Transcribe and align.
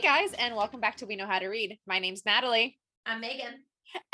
Hey 0.00 0.06
guys, 0.06 0.32
and 0.38 0.56
welcome 0.56 0.80
back 0.80 0.96
to 0.96 1.04
We 1.06 1.14
Know 1.14 1.26
How 1.26 1.38
to 1.40 1.48
Read. 1.48 1.78
My 1.86 1.98
name's 1.98 2.24
Natalie. 2.24 2.78
I'm 3.04 3.20
Megan. 3.20 3.52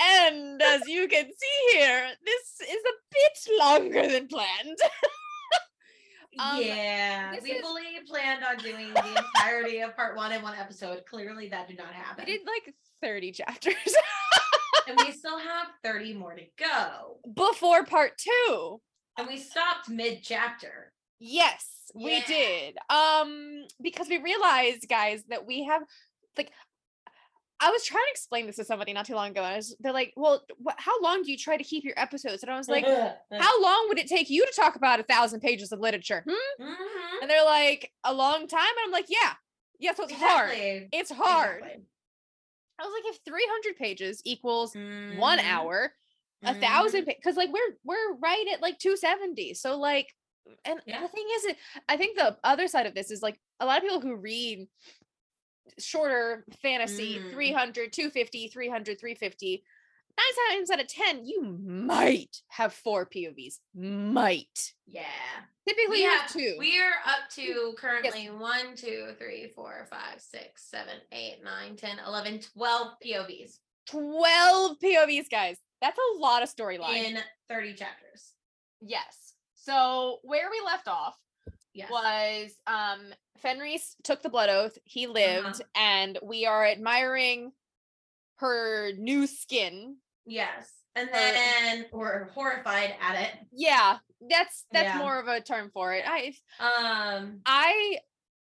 And 0.00 0.61
as 0.61 0.89
you 0.89 1.07
can 1.07 1.27
see 1.27 1.79
here, 1.79 2.09
this 2.25 2.68
is 2.68 2.82
a 2.82 2.93
bit 3.12 3.61
longer 3.61 4.09
than 4.09 4.26
planned. 4.26 4.79
Um, 6.39 6.61
yeah, 6.61 7.35
we 7.43 7.53
is- 7.53 7.62
fully 7.62 7.82
planned 8.07 8.45
on 8.45 8.59
doing 8.59 8.93
the 8.93 9.22
entirety 9.39 9.79
of 9.81 9.96
part 9.96 10.17
one 10.17 10.32
in 10.32 10.43
one 10.43 10.59
episode. 10.59 11.03
Clearly, 11.09 11.49
that 11.50 11.67
did 11.68 11.79
not 11.79 11.95
happen. 11.95 12.25
We 12.26 12.32
did 12.37 12.46
like 12.46 12.75
30 13.00 13.32
chapters 13.32 13.75
and 14.89 14.98
we 14.98 15.12
still 15.12 15.39
have 15.39 15.68
30 15.82 16.12
more 16.12 16.34
to 16.34 16.43
go. 16.59 17.21
before 17.32 17.84
part 17.84 18.18
two. 18.18 18.82
And 19.17 19.26
we 19.29 19.39
stopped 19.39 19.89
mid 19.89 20.23
chapter. 20.23 20.93
Yes, 21.21 21.75
we 21.95 22.21
did. 22.22 22.76
Um, 22.90 23.67
because 23.81 24.08
we 24.08 24.18
realized, 24.18 24.89
guys, 24.89 25.25
that 25.29 25.46
we 25.46 25.64
have 25.64 25.82
like 26.36 26.53
I 27.59 27.71
was 27.71 27.85
trying 27.85 28.04
to 28.04 28.11
explain 28.11 28.46
this 28.46 28.57
to 28.57 28.64
somebody 28.64 28.93
not 28.93 29.07
too 29.07 29.14
long 29.14 29.31
ago, 29.31 29.43
and 29.43 29.54
I 29.54 29.57
was, 29.57 29.75
they're 29.81 29.93
like, 29.93 30.12
"Well, 30.14 30.45
wh- 30.67 30.75
how 30.76 31.00
long 31.00 31.22
do 31.22 31.31
you 31.31 31.39
try 31.39 31.57
to 31.57 31.64
keep 31.64 31.85
your 31.85 31.95
episodes?" 31.99 32.42
And 32.42 32.53
I 32.53 32.59
was 32.59 32.69
like, 32.69 32.84
"How 33.33 33.62
long 33.62 33.87
would 33.89 33.98
it 33.98 34.09
take 34.09 34.29
you 34.29 34.45
to 34.45 34.53
talk 34.53 34.77
about 34.77 35.01
a 35.01 35.05
thousand 35.05 35.41
pages 35.41 35.73
of 35.73 35.81
literature?" 35.81 36.23
Hmm? 36.29 36.62
Mhm. 36.62 37.23
And 37.23 37.31
they're 37.31 37.45
like, 37.47 37.92
"A 38.05 38.12
long 38.12 38.47
time." 38.47 38.61
And 38.61 38.79
I'm 38.84 38.91
like, 38.91 39.07
"Yeah, 39.09 39.33
yeah, 39.79 39.95
so 39.95 40.03
it's 40.05 40.12
hard. 40.12 40.53
It's 40.92 41.11
hard." 41.11 41.59
Exactly. 41.62 41.87
I 42.79 42.84
was 42.84 42.92
like, 42.92 43.14
"If 43.14 43.20
300 43.25 43.77
pages 43.77 44.20
equals 44.27 44.75
one 44.75 45.39
Mhm. 45.39 45.45
hour, 45.51 45.95
a 46.45 46.55
Mhm. 46.55 46.61
thousand 46.61 47.05
because 47.07 47.37
like 47.37 47.51
we're 47.51 47.77
we're 47.84 48.12
right 48.17 48.47
at 48.53 48.61
like 48.61 48.79
270 48.79 49.55
so 49.55 49.79
like 49.79 50.14
and 50.64 50.80
Yeah. 50.86 51.00
the 51.02 51.08
thing 51.08 51.27
is 51.36 51.55
i 51.89 51.97
think 51.97 52.16
the 52.16 52.36
other 52.44 52.69
side 52.69 52.86
of 52.86 52.94
this 52.94 53.11
is 53.11 53.22
like 53.22 53.39
a 53.61 53.66
lot 53.66 53.78
of 53.78 53.83
people 53.83 54.00
who 54.00 54.16
read 54.16 54.66
shorter 55.78 56.44
fantasy 56.62 57.19
Mm. 57.19 57.33
300 57.33 57.92
250 57.92 58.48
300 58.48 58.98
350 59.00 59.64
nine 60.19 60.56
times 60.56 60.70
out 60.70 60.80
of 60.80 60.86
ten 60.89 61.27
you 61.27 61.42
might 61.42 62.41
have 62.48 62.72
four 62.72 63.05
povs 63.06 63.58
might 63.74 64.72
Yeah. 64.86 65.05
typically 65.69 65.91
We 65.97 66.02
you 66.05 66.08
have 66.11 66.20
have 66.22 66.33
two 66.33 66.56
We 66.58 66.80
are 66.80 66.92
up 67.05 67.28
to 67.34 67.74
currently 67.78 68.30
one, 68.30 68.77
two, 68.77 69.14
three, 69.19 69.52
four, 69.55 69.86
five, 69.91 70.20
six, 70.22 70.64
seven, 70.70 70.94
eight, 71.12 71.42
nine, 71.44 71.77
10, 71.77 71.98
11, 72.06 72.41
12 72.55 72.92
POVs 73.05 73.58
12 73.89 74.78
povs 74.78 75.28
guys 75.30 75.58
that's 75.83 75.98
a 75.98 76.19
lot 76.19 76.42
of 76.42 76.48
storyline 76.55 77.05
in 77.05 77.19
30 77.50 77.74
chapters. 77.74 78.33
yes 78.80 79.34
so 79.67 80.19
where 80.22 80.48
we 80.50 80.61
left 80.64 80.89
off 80.89 81.17
Yes. 81.75 81.91
was 81.91 82.53
um 82.67 83.12
Fenrys 83.45 83.97
took 84.03 84.23
the 84.23 84.31
blood 84.31 84.48
oath, 84.48 84.78
he 84.84 85.06
lived, 85.06 85.61
and 85.77 86.19
we 86.23 86.47
are 86.47 86.64
admiring 86.64 87.53
her 88.36 88.92
new 88.97 89.27
skin. 89.27 89.97
Yes. 90.25 90.73
And 90.95 91.11
then 91.12 91.86
we're 91.92 92.31
horrified 92.31 92.95
at 92.98 93.20
it. 93.20 93.33
Yeah, 93.53 93.98
that's 94.31 94.64
that's 94.73 94.95
Yeah. 94.95 94.98
more 94.98 95.20
of 95.20 95.28
a 95.28 95.42
term 95.42 95.70
for 95.73 95.92
it. 95.92 96.05
I 96.06 96.34
Um 96.58 97.42
I 97.45 97.98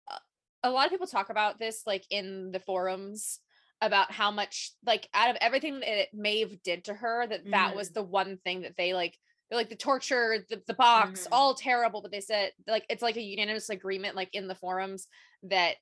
uh, 0.08 0.70
lot 0.70 0.86
of 0.86 0.92
people 0.92 1.08
talk 1.08 1.30
about 1.30 1.58
this 1.58 1.82
like 1.84 2.04
in 2.10 2.52
the 2.52 2.60
forums 2.60 3.40
about 3.80 4.12
how 4.12 4.30
much 4.30 4.70
like 4.86 5.08
out 5.12 5.30
of 5.30 5.36
everything 5.40 5.80
that 5.80 6.14
Maeve 6.14 6.62
did 6.62 6.84
to 6.84 6.94
her 6.94 7.26
that 7.26 7.50
that 7.50 7.74
was 7.74 7.90
the 7.90 8.02
one 8.02 8.38
thing 8.38 8.62
that 8.62 8.76
they 8.76 8.94
like 8.94 9.18
they're 9.48 9.58
like 9.58 9.68
the 9.68 9.76
torture 9.76 10.44
the, 10.50 10.62
the 10.66 10.74
box 10.74 11.20
Mhm. 11.22 11.28
all 11.32 11.54
terrible 11.54 12.02
but 12.02 12.10
they 12.10 12.20
said 12.20 12.52
like 12.66 12.84
it's 12.90 13.02
like 13.02 13.16
a 13.16 13.22
unanimous 13.22 13.68
agreement 13.70 14.16
like 14.16 14.34
in 14.34 14.48
the 14.48 14.54
forums 14.54 15.08
that 15.44 15.76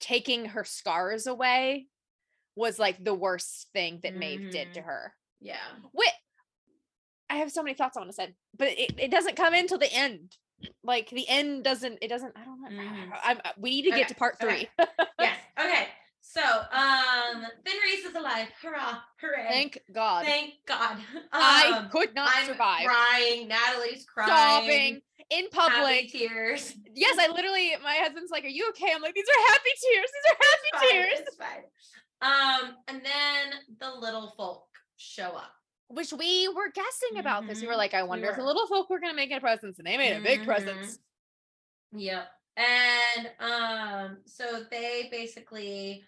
taking 0.00 0.44
her 0.46 0.64
scars 0.64 1.26
away 1.26 1.86
was 2.56 2.78
like 2.78 3.02
the 3.02 3.14
worst 3.14 3.68
thing 3.72 4.00
that 4.02 4.16
Maeve 4.16 4.50
did 4.50 4.72
to 4.74 4.80
Mhm. 4.80 4.84
her 4.84 5.14
yeah. 5.40 5.56
Wait, 5.94 6.12
I 7.30 7.36
have 7.36 7.50
so 7.50 7.62
many 7.62 7.74
thoughts 7.74 7.96
I 7.96 8.00
want 8.00 8.10
to 8.10 8.14
say, 8.14 8.34
but 8.58 8.68
it, 8.68 8.92
it 8.98 9.10
doesn't 9.10 9.36
come 9.36 9.54
in 9.54 9.66
till 9.66 9.78
the 9.78 9.90
end. 9.92 10.36
Like 10.84 11.08
the 11.08 11.26
end 11.28 11.64
doesn't. 11.64 11.98
It 12.02 12.08
doesn't. 12.08 12.36
I 12.36 12.44
don't 12.44 12.60
know. 12.60 12.68
Mhm. 12.70 13.18
I'm, 13.24 13.38
uh, 13.44 13.52
we 13.56 13.70
need 13.70 13.90
to 13.90 13.96
get 13.96 14.08
to 14.08 14.14
part 14.14 14.38
three. 14.38 14.68
okay. 14.78 14.90
yes. 15.20 15.38
Okay. 15.58 15.88
So 16.32 16.40
um 16.42 17.44
Reese 17.84 18.04
is 18.04 18.14
alive. 18.14 18.46
Hurrah. 18.62 18.98
Hooray. 19.20 19.48
Thank 19.48 19.80
God. 19.92 20.24
Thank 20.24 20.54
God. 20.64 20.98
I 21.32 21.78
Um, 21.78 21.90
could 21.90 22.14
not 22.14 22.30
I'm 22.32 22.46
survive. 22.46 22.86
crying. 22.86 23.48
Natalie's 23.48 24.04
crying. 24.04 24.30
Sobbing 24.30 25.02
in 25.30 25.46
Happy 25.52 25.74
public. 25.74 26.12
tears. 26.12 26.74
Yes, 26.94 27.18
I 27.18 27.26
literally. 27.28 27.72
My 27.82 27.94
husband's 27.96 28.30
like, 28.30 28.44
"Are 28.44 28.48
you 28.48 28.68
okay?" 28.70 28.92
I'm 28.94 29.02
like, 29.02 29.14
"These 29.14 29.26
are 29.28 29.52
happy 29.52 29.70
tears. 29.82 30.10
These 30.12 30.32
are 30.32 30.36
happy 30.40 30.70
Fine, 30.72 30.90
tears." 30.90 31.18
It's 31.20 31.36
fine. 31.36 31.64
Um, 32.22 32.76
and 32.86 33.02
then 33.04 33.78
the 33.80 33.92
little 33.92 34.32
folk 34.36 34.66
show 34.98 35.30
up. 35.30 35.52
Which 35.88 36.12
we 36.12 36.46
were 36.48 36.70
guessing 36.70 37.18
about 37.18 37.48
this. 37.48 37.60
We 37.60 37.66
were 37.66 37.72
Mhm, 37.72 37.78
like, 37.78 37.94
"I 37.94 38.02
we 38.04 38.08
wonder 38.08 38.30
if 38.30 38.36
the 38.36 38.44
little 38.44 38.68
folk 38.68 38.88
were 38.88 39.00
gonna 39.00 39.14
make 39.14 39.32
a 39.32 39.40
presence," 39.40 39.78
and 39.78 39.86
they 39.86 39.96
made 39.96 40.16
a 40.16 40.20
big 40.20 40.40
Mhm. 40.42 40.44
presence. 40.44 41.00
Yep. 41.92 42.30
And 42.56 43.30
um, 43.40 44.22
so 44.26 44.64
they 44.70 45.08
basically 45.10 46.04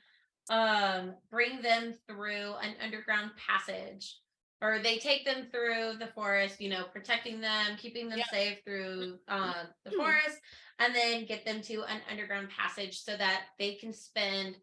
um 0.52 1.16
bring 1.30 1.62
them 1.62 1.94
through 2.06 2.54
an 2.62 2.76
underground 2.80 3.32
passage. 3.36 4.18
Or 4.60 4.78
they 4.78 4.98
take 4.98 5.24
them 5.24 5.48
through 5.50 5.94
the 5.98 6.12
forest, 6.14 6.60
you 6.60 6.68
know, 6.70 6.84
protecting 6.84 7.40
them, 7.40 7.76
keeping 7.76 8.08
them 8.08 8.18
Yep. 8.18 8.28
safe 8.30 8.58
through 8.64 9.18
um, 9.26 9.54
the 9.84 9.90
Mm. 9.90 9.96
forest, 9.96 10.38
and 10.78 10.94
then 10.94 11.24
get 11.26 11.44
them 11.44 11.60
to 11.62 11.82
an 11.82 12.00
underground 12.08 12.48
passage 12.50 13.00
so 13.02 13.16
that 13.16 13.46
they 13.58 13.74
can 13.74 13.92
spend 13.92 14.56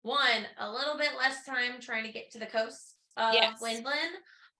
one 0.00 0.46
a 0.58 0.72
little 0.72 0.96
bit 0.96 1.10
less 1.18 1.44
time 1.44 1.80
trying 1.80 2.04
to 2.04 2.12
get 2.12 2.30
to 2.32 2.38
the 2.38 2.46
coast 2.46 2.96
of 3.18 3.34
Yes. 3.34 3.60
Wendlyn, 3.60 4.08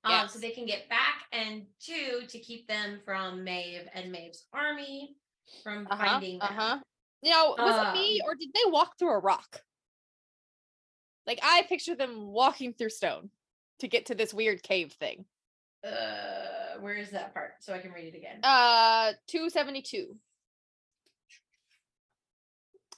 um, 0.04 0.12
Yes. 0.12 0.34
so 0.34 0.38
they 0.41 0.50
can 0.50 0.66
get 0.66 0.91
back, 0.91 1.25
and 1.32 1.66
two 1.81 2.26
to 2.28 2.38
keep 2.38 2.69
them 2.69 3.00
from 3.03 3.42
Maeve 3.42 3.88
and 3.94 4.12
Maeve's 4.12 4.47
army 4.53 5.16
from 5.62 5.87
Uh 5.91 5.97
huh. 5.97 6.04
finding 6.04 6.38
Uh 6.38 6.47
them. 6.48 6.54
huh. 6.54 6.78
Now, 7.22 7.56
was 7.59 7.76
it 7.78 7.92
me 7.92 8.21
Um, 8.21 8.28
or 8.28 8.34
did 8.34 8.50
they 8.53 8.71
walk 8.71 8.98
through 8.98 9.12
a 9.12 9.19
rock? 9.21 9.62
Like 11.27 11.41
I 11.43 11.62
picture 11.69 11.94
them 11.94 12.33
walking 12.33 12.72
through 12.72 12.91
stone 12.91 13.31
to 13.81 13.88
get 13.88 14.06
to 14.06 14.15
this 14.15 14.34
weird 14.34 14.62
cave 14.62 14.93
thing. 14.93 15.25
Uh, 15.84 16.78
where 16.81 16.94
is 16.94 17.10
that 17.10 17.34
part? 17.34 17.55
So 17.60 17.75
I 17.75 17.78
can 17.78 17.93
read 17.93 18.15
it 18.15 18.16
again. 18.16 18.41
Uh, 18.43 19.12
two 19.27 19.50
seventy 19.50 19.83
two. 19.83 20.16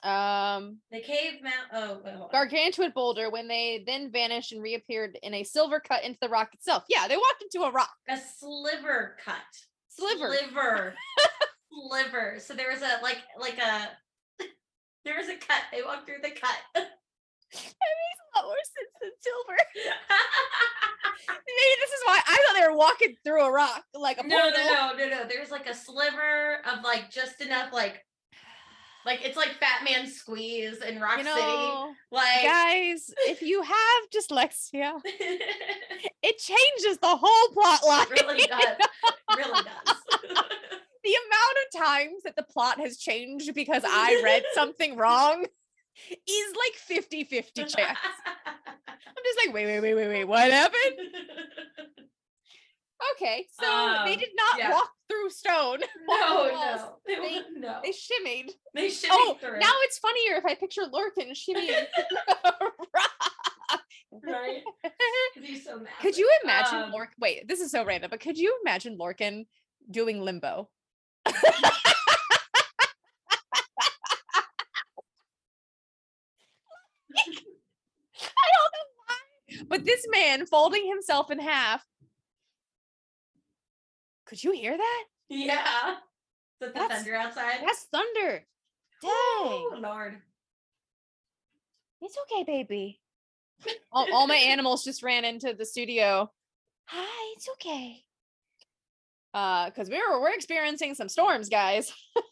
Um, 0.02 0.80
the 0.92 1.00
cave 1.00 1.40
mount. 1.42 1.54
Oh, 1.72 2.00
wait, 2.04 2.14
gargantuan 2.30 2.92
boulder 2.94 3.30
when 3.30 3.48
they 3.48 3.82
then 3.86 4.10
vanished 4.10 4.52
and 4.52 4.62
reappeared 4.62 5.18
in 5.22 5.32
a 5.32 5.44
silver 5.44 5.80
cut 5.80 6.04
into 6.04 6.18
the 6.20 6.28
rock 6.28 6.52
itself. 6.52 6.84
Yeah, 6.90 7.08
they 7.08 7.16
walked 7.16 7.42
into 7.42 7.66
a 7.66 7.72
rock 7.72 7.88
a 8.08 8.18
sliver 8.18 9.16
cut. 9.24 9.36
sliver. 9.88 10.34
Sliver. 10.34 10.94
sliver. 11.88 12.36
So 12.38 12.52
there 12.52 12.70
was 12.70 12.82
a 12.82 13.02
like 13.02 13.22
like 13.40 13.58
a 13.58 13.88
there 15.06 15.16
was 15.16 15.28
a 15.28 15.36
cut. 15.36 15.62
They 15.72 15.82
walked 15.82 16.06
through 16.06 16.20
the 16.22 16.32
cut. 16.32 16.86
Makes 17.54 18.20
a 18.20 18.38
lot 18.38 18.44
more 18.46 18.64
sense 18.64 18.94
than 19.00 19.10
silver. 19.20 19.58
Maybe 21.28 21.74
this 21.80 21.90
is 21.90 22.02
why 22.04 22.20
I 22.26 22.44
thought 22.46 22.60
they 22.60 22.68
were 22.68 22.76
walking 22.76 23.14
through 23.24 23.42
a 23.42 23.52
rock 23.52 23.84
like 23.94 24.18
a 24.18 24.26
no, 24.26 24.50
no, 24.50 24.50
no, 24.50 24.92
no, 24.96 25.08
no. 25.08 25.24
There's 25.28 25.50
like 25.50 25.68
a 25.68 25.74
sliver 25.74 26.58
of 26.66 26.82
like 26.82 27.10
just 27.10 27.40
enough 27.40 27.72
like 27.72 28.04
like 29.04 29.20
it's 29.24 29.36
like 29.36 29.52
Fat 29.60 29.84
Man 29.84 30.06
Squeeze 30.06 30.80
in 30.80 31.00
Rock 31.00 31.18
You 31.18 31.24
City. 31.24 31.94
Like 32.10 32.42
guys, 32.42 33.10
if 33.26 33.42
you 33.42 33.62
have 33.62 34.10
dyslexia, 34.14 35.00
it 35.04 36.38
changes 36.38 36.98
the 36.98 37.16
whole 37.16 37.48
plot 37.52 37.80
line. 37.86 38.06
really 38.10 38.46
does. 38.46 38.76
Really 39.36 39.62
does. 39.62 39.96
the 41.04 41.14
amount 41.26 41.56
of 41.66 41.80
times 41.86 42.22
that 42.24 42.36
the 42.36 42.44
plot 42.44 42.80
has 42.80 42.96
changed 42.96 43.54
because 43.54 43.82
I 43.86 44.20
read 44.24 44.44
something 44.54 44.96
wrong 44.96 45.44
is 46.10 46.54
like 46.56 46.74
50 46.76 47.24
50 47.24 47.64
chance. 47.66 47.98
I'm 48.46 49.24
just 49.24 49.38
like, 49.46 49.54
wait, 49.54 49.66
wait, 49.66 49.80
wait, 49.80 49.94
wait, 49.94 50.08
wait, 50.08 50.24
what 50.24 50.50
happened? 50.50 50.94
Okay, 53.16 53.46
so 53.60 53.66
they 54.06 54.12
Um, 54.14 54.18
did 54.18 54.30
not 54.34 54.58
yeah. 54.58 54.70
walk 54.70 54.90
through 55.10 55.28
stone. 55.30 55.80
no, 56.08 56.46
no, 56.50 56.96
they, 57.06 57.14
They- 57.16 57.40
no. 57.56 57.80
They 57.82 57.90
shimmied. 57.90 58.50
They 58.74 58.88
should 58.88 59.10
Oh, 59.12 59.36
through. 59.40 59.58
now 59.58 59.72
it's 59.82 59.98
funnier 59.98 60.36
if 60.36 60.44
I 60.46 60.54
picture 60.54 60.82
Lorcan 60.82 61.32
shimmying. 61.32 61.86
right? 64.22 64.62
so 65.62 65.78
mad. 65.80 65.88
Could 66.00 66.16
you 66.16 66.30
imagine 66.44 66.78
Um, 66.84 66.92
Lorcan? 66.92 67.18
Wait, 67.20 67.46
this 67.48 67.60
is 67.60 67.70
so 67.70 67.84
random, 67.84 68.10
but 68.10 68.20
could 68.20 68.38
you 68.38 68.56
imagine 68.64 68.96
Lorcan 68.96 69.46
doing 69.90 70.22
limbo? 70.22 70.70
I 71.26 71.32
don't 77.14 78.72
know 78.72 78.86
why, 79.06 79.64
but 79.68 79.84
this 79.84 80.06
man 80.10 80.46
folding 80.46 80.86
himself 80.86 81.30
in 81.30 81.38
half. 81.38 81.84
Could 84.26 84.42
you 84.42 84.52
hear 84.52 84.76
that? 84.76 85.04
Yeah. 85.28 85.58
Is 85.92 86.60
that 86.60 86.74
the 86.74 86.78
That's- 86.80 86.98
thunder 87.02 87.14
outside? 87.16 87.58
That's 87.62 87.84
thunder. 87.84 88.44
Dang. 89.02 89.10
Oh 89.12 89.76
Lord. 89.78 90.20
It's 92.00 92.16
okay, 92.32 92.44
baby. 92.44 93.00
all, 93.92 94.06
all 94.12 94.26
my 94.26 94.36
animals 94.36 94.84
just 94.84 95.02
ran 95.02 95.24
into 95.24 95.54
the 95.54 95.64
studio. 95.64 96.30
Hi, 96.86 97.32
it's 97.36 97.48
okay. 97.50 98.02
Uh, 99.32 99.66
because 99.66 99.88
we 99.88 99.96
were 99.96 100.20
we're 100.20 100.34
experiencing 100.34 100.94
some 100.94 101.08
storms, 101.08 101.48
guys. 101.48 101.92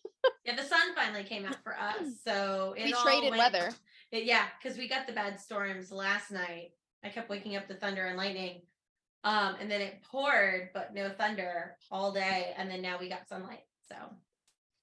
Yeah, 0.44 0.54
the 0.54 0.62
sun 0.62 0.94
finally 0.94 1.24
came 1.24 1.44
out 1.44 1.56
for 1.64 1.76
us. 1.76 1.98
So 2.24 2.74
it 2.78 2.84
we 2.84 2.92
all 2.92 3.02
traded 3.02 3.30
went- 3.30 3.38
weather. 3.38 3.70
Yeah, 4.12 4.44
because 4.62 4.76
we 4.78 4.88
got 4.88 5.06
the 5.06 5.12
bad 5.12 5.40
storms 5.40 5.90
last 5.90 6.30
night. 6.30 6.72
I 7.02 7.08
kept 7.08 7.30
waking 7.30 7.56
up 7.56 7.66
to 7.68 7.74
thunder 7.74 8.06
and 8.06 8.16
lightning. 8.16 8.62
Um, 9.24 9.56
and 9.60 9.70
then 9.70 9.80
it 9.80 10.02
poured, 10.02 10.70
but 10.74 10.92
no 10.94 11.08
thunder 11.10 11.76
all 11.90 12.12
day. 12.12 12.52
And 12.56 12.70
then 12.70 12.82
now 12.82 12.98
we 12.98 13.08
got 13.08 13.28
sunlight. 13.28 13.64
So 13.88 13.96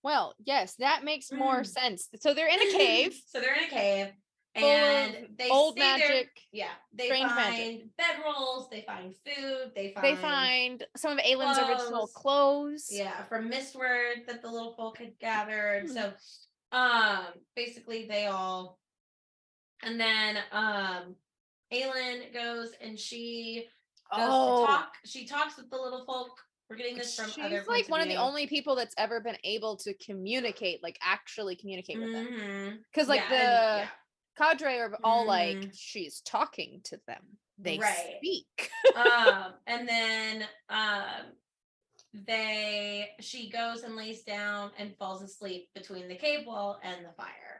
Well, 0.02 0.34
yes, 0.46 0.76
that 0.76 1.04
makes 1.04 1.32
more 1.32 1.62
Mm. 1.62 1.68
sense. 1.68 2.10
So 2.22 2.34
they're 2.34 2.48
in 2.48 2.62
a 2.62 2.72
cave. 2.72 3.14
so 3.28 3.40
they're 3.42 3.56
in 3.56 3.66
a 3.66 3.70
cave 3.70 4.14
and 4.56 5.28
they 5.38 5.50
old 5.50 5.78
magic. 5.78 6.30
Yeah, 6.52 6.72
they 6.94 7.10
find 7.10 7.36
magic. 7.36 7.86
bedrolls, 7.98 8.70
they 8.72 8.82
find 8.82 9.14
food, 9.26 9.74
they 9.76 9.92
find 9.94 10.06
They 10.06 10.16
find 10.16 10.86
some 10.96 11.12
of 11.14 11.20
Aelin's 11.26 11.60
original 11.60 12.08
clothes. 12.08 12.88
yeah 12.92 13.24
from 13.26 13.50
Mistward 13.50 14.26
that 14.28 14.42
the 14.42 14.50
little 14.50 14.74
folk 14.74 14.98
had 14.98 15.20
gathered. 15.20 15.88
Hmm. 15.88 15.94
So 15.94 16.14
um 16.72 17.26
basically 17.56 18.08
they 18.08 18.28
all 18.28 18.79
and 19.84 20.00
then 20.00 20.38
um 20.52 21.16
Aelin 21.74 22.34
goes 22.34 22.72
and 22.82 22.98
she 22.98 23.68
goes 24.16 24.28
Oh, 24.32 24.62
to 24.62 24.68
talk. 24.68 24.94
She 25.06 25.26
talks 25.28 25.56
with 25.58 25.70
the 25.70 25.78
little 25.78 26.04
folk. 26.06 26.32
We're 26.70 26.78
getting 26.78 26.98
this 26.98 27.16
from 27.16 27.30
she's 27.30 27.44
other 27.44 27.60
She's 27.60 27.68
like 27.68 27.90
one 27.90 28.02
of 28.02 28.08
the 28.08 28.16
only 28.16 28.48
people 28.48 28.76
that's 28.76 28.96
ever 28.98 29.20
been 29.20 29.38
able 29.44 29.76
to 29.78 29.94
communicate, 29.96 30.82
like 30.84 30.98
actually 31.02 31.56
communicate 31.56 32.00
with 32.00 32.12
them. 32.14 32.28
Mhm. 32.28 32.78
Because 32.92 33.08
like 33.08 33.22
Yeah, 33.30 33.30
the 33.30 33.82
and- 33.82 33.90
cadre 34.60 34.78
are 34.80 34.98
all 35.04 35.26
like, 35.26 35.58
Mhm. 35.58 35.72
she's 35.78 36.22
talking 36.22 36.82
to 36.86 37.00
them. 37.08 37.38
They 37.60 37.78
Right. 37.78 38.16
speak. 38.18 38.72
um 38.96 39.54
and 39.68 39.88
then 39.88 40.48
um 40.70 41.34
they 42.14 43.10
she 43.20 43.50
goes 43.50 43.84
and 43.84 43.96
lays 43.96 44.24
down 44.24 44.72
and 44.78 44.96
falls 44.98 45.22
asleep 45.22 45.70
between 45.76 46.08
the 46.08 46.16
cave 46.16 46.46
wall 46.48 46.80
and 46.84 47.06
the 47.06 47.12
fire 47.14 47.59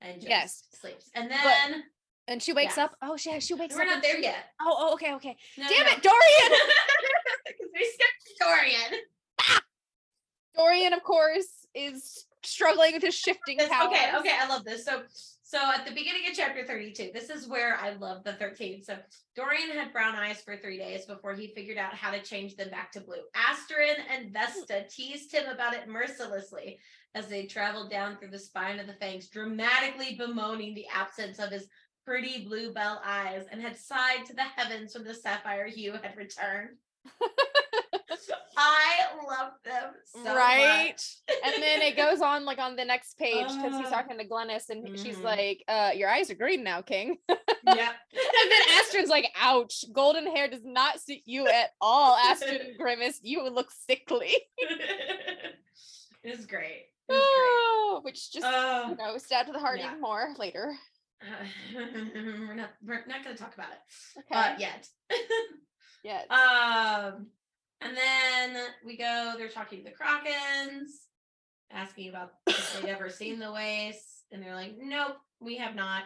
and 0.00 0.16
just 0.20 0.28
Yes. 0.28 0.62
sleeps. 0.78 1.10
And 1.14 1.30
then 1.30 1.84
And 2.28 2.42
she 2.42 2.52
wakes 2.52 2.76
Yes. 2.76 2.84
up. 2.90 2.96
Oh, 3.02 3.16
she 3.16 3.38
she 3.40 3.54
wakes 3.54 3.74
up. 3.74 3.80
we're 3.80 3.84
not 3.86 4.02
there 4.02 4.16
she- 4.16 4.22
yet. 4.24 4.52
Oh, 4.60 4.74
oh, 4.78 4.92
okay, 4.94 5.14
okay. 5.14 5.36
No, 5.56 5.68
Damn 5.68 5.86
no. 5.86 5.92
it, 5.92 6.02
Dorian! 6.02 6.60
Because 7.46 7.70
we 7.72 7.84
skipped 7.84 8.38
Dorian. 8.40 9.00
Dorian, 10.56 10.92
of 10.92 11.02
course, 11.02 11.66
is 11.74 12.26
struggling 12.46 12.94
with 12.94 13.02
his 13.02 13.14
shifting 13.14 13.58
This- 13.58 13.68
powers. 13.68 13.88
okay, 13.88 14.16
okay, 14.16 14.36
I 14.40 14.46
love 14.48 14.64
this. 14.64 14.84
So, 14.84 15.02
so 15.42 15.58
at 15.58 15.86
the 15.86 15.92
beginning 15.92 16.28
of 16.28 16.34
chapter 16.34 16.66
32, 16.66 17.10
this 17.12 17.30
is 17.30 17.46
where 17.46 17.76
I 17.76 17.90
love 17.90 18.24
the 18.24 18.32
13. 18.34 18.82
So 18.82 18.96
Dorian 19.36 19.70
had 19.70 19.92
brown 19.92 20.14
eyes 20.16 20.42
for 20.42 20.56
three 20.56 20.78
days 20.78 21.06
before 21.06 21.34
he 21.34 21.48
figured 21.48 21.78
out 21.78 21.94
how 21.94 22.10
to 22.10 22.22
change 22.22 22.56
them 22.56 22.70
back 22.70 22.90
to 22.92 23.00
blue. 23.00 23.22
Asterin 23.34 23.96
and 24.10 24.32
Vesta 24.32 24.80
hmm. 24.80 24.88
teased 24.90 25.32
him 25.32 25.46
about 25.46 25.74
it 25.74 25.88
mercilessly 25.88 26.78
as 27.14 27.28
they 27.28 27.46
traveled 27.46 27.90
down 27.90 28.16
through 28.16 28.30
the 28.30 28.38
spine 28.38 28.78
of 28.78 28.86
the 28.86 28.92
fangs, 28.94 29.28
dramatically 29.28 30.16
bemoaning 30.16 30.74
the 30.74 30.86
absence 30.94 31.38
of 31.38 31.50
his 31.50 31.66
pretty 32.04 32.44
bluebell 32.44 33.00
eyes, 33.04 33.46
and 33.50 33.60
had 33.60 33.76
sighed 33.76 34.24
to 34.26 34.34
the 34.34 34.42
heavens 34.42 34.94
when 34.94 35.04
the 35.04 35.14
sapphire 35.14 35.66
hue 35.66 35.92
had 35.92 36.16
returned. 36.16 36.76
I 38.56 39.06
love 39.28 39.52
them 39.64 39.92
so 40.06 40.34
Right? 40.34 40.88
much. 40.92 41.16
and 41.44 41.62
then 41.62 41.82
it 41.82 41.96
goes 41.96 42.20
on 42.22 42.44
like 42.44 42.58
on 42.58 42.74
the 42.76 42.84
next 42.84 43.18
page 43.18 43.46
because 43.48 43.76
he's 43.76 43.86
Ah. 43.86 43.90
talking 43.90 44.16
to 44.18 44.24
Glennis 44.26 44.70
and 44.70 44.98
she's 44.98 45.16
Mhm. 45.18 45.22
like, 45.24 45.64
uh, 45.68 45.92
your 45.94 46.08
eyes 46.08 46.30
are 46.30 46.34
green 46.34 46.62
now, 46.64 46.80
King. 46.82 47.18
Yeah. 47.28 47.92
and 48.12 48.50
then 48.50 48.62
Asterin's 48.80 49.08
like, 49.10 49.30
ouch, 49.40 49.84
golden 49.92 50.26
hair 50.34 50.46
does 50.48 50.64
not 50.64 51.00
suit 51.00 51.22
you 51.24 51.48
at 51.48 51.70
all, 51.80 52.16
Asterin 52.16 52.76
Grimace. 52.78 53.18
You 53.22 53.48
look 53.48 53.70
sickly. 53.72 54.34
it 54.58 55.56
was 56.36 56.46
great. 56.46 56.86
It 57.08 57.12
was 57.12 57.20
Oh, 57.22 58.00
which 58.02 58.30
just 58.32 58.42
great. 58.46 58.54
Uh, 58.54 58.88
you 58.90 58.96
know, 58.96 59.18
stab 59.18 59.46
to 59.46 59.52
the 59.52 59.58
heart 59.58 59.78
yeah. 59.80 59.86
even 59.88 60.00
more 60.00 60.32
later. 60.38 60.76
we're 61.74 62.54
not 62.54 62.70
we're 62.84 63.04
not 63.06 63.24
gonna 63.24 63.36
talk 63.36 63.54
about 63.54 63.68
it 63.72 64.18
Okay. 64.30 64.38
uh, 64.38 64.54
yet. 64.58 64.88
yeah. 66.04 66.22
um 66.30 67.26
and 67.88 67.96
then 67.96 68.62
we 68.84 68.96
go, 68.96 69.34
they're 69.36 69.48
talking 69.48 69.78
to 69.78 69.84
the 69.84 69.90
Crochans, 69.90 70.90
asking 71.70 72.08
about 72.10 72.32
if 72.46 72.80
they'd 72.82 72.88
ever 72.88 73.08
seen 73.10 73.38
the 73.38 73.52
waste, 73.52 74.24
and 74.32 74.42
they're 74.42 74.54
like, 74.54 74.74
Nope, 74.80 75.16
we 75.40 75.56
have 75.56 75.74
not. 75.74 76.04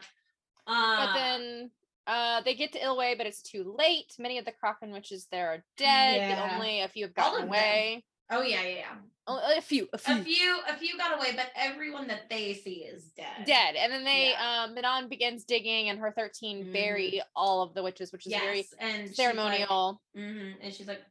Uh 0.67 1.07
but 1.07 1.15
then 1.15 1.71
uh 2.07 2.41
they 2.43 2.55
get 2.55 2.73
to 2.73 2.79
Ilway, 2.85 3.15
but 3.17 3.27
it's 3.27 3.43
too 3.43 3.75
late. 3.79 4.15
Many 4.19 4.39
of 4.39 4.45
the 4.45 4.53
Crochan 4.53 4.93
witches 4.93 5.27
there 5.31 5.49
are 5.49 5.65
dead. 5.77 6.17
Yeah. 6.17 6.51
Only 6.55 6.81
a 6.81 6.89
few 6.89 7.07
have 7.07 7.15
gotten 7.15 7.49
away. 7.49 8.05
oh 8.31 8.43
yeah, 8.43 8.63
yeah, 8.63 8.69
yeah. 8.77 8.95
Only 9.27 9.59
a 9.59 9.63
few, 9.63 9.89
a 9.93 9.99
few. 9.99 10.15
A 10.15 10.23
few 10.25 10.59
a 10.69 10.77
few 10.77 10.99
got 10.99 11.17
away, 11.19 11.33
but 11.37 11.47
everyone 11.55 12.09
that 12.09 12.29
they 12.29 12.55
see 12.55 12.83
is 12.85 13.05
dead. 13.17 13.45
dead 13.47 13.77
and 13.77 13.93
then 13.93 14.05
they 14.05 14.31
Yeah. 14.33 14.65
um 14.65 14.75
Manon 14.75 15.09
begins 15.09 15.45
digging 15.45 15.89
and 15.89 15.99
her 16.01 16.11
13 16.13 16.65
Mhm. 16.67 16.73
bury 16.73 17.23
all 17.37 17.63
of 17.63 17.75
the 17.75 17.83
witches 17.83 18.13
which 18.13 18.27
is 18.27 18.33
Yes, 18.33 18.43
very 18.43 18.67
and 18.81 19.09
she's 19.09 19.19
like- 19.19 19.27
ceremonial 19.29 20.01
Mhm, 20.17 20.55
And 20.63 20.75
she's 20.75 20.89
like, 20.89 21.03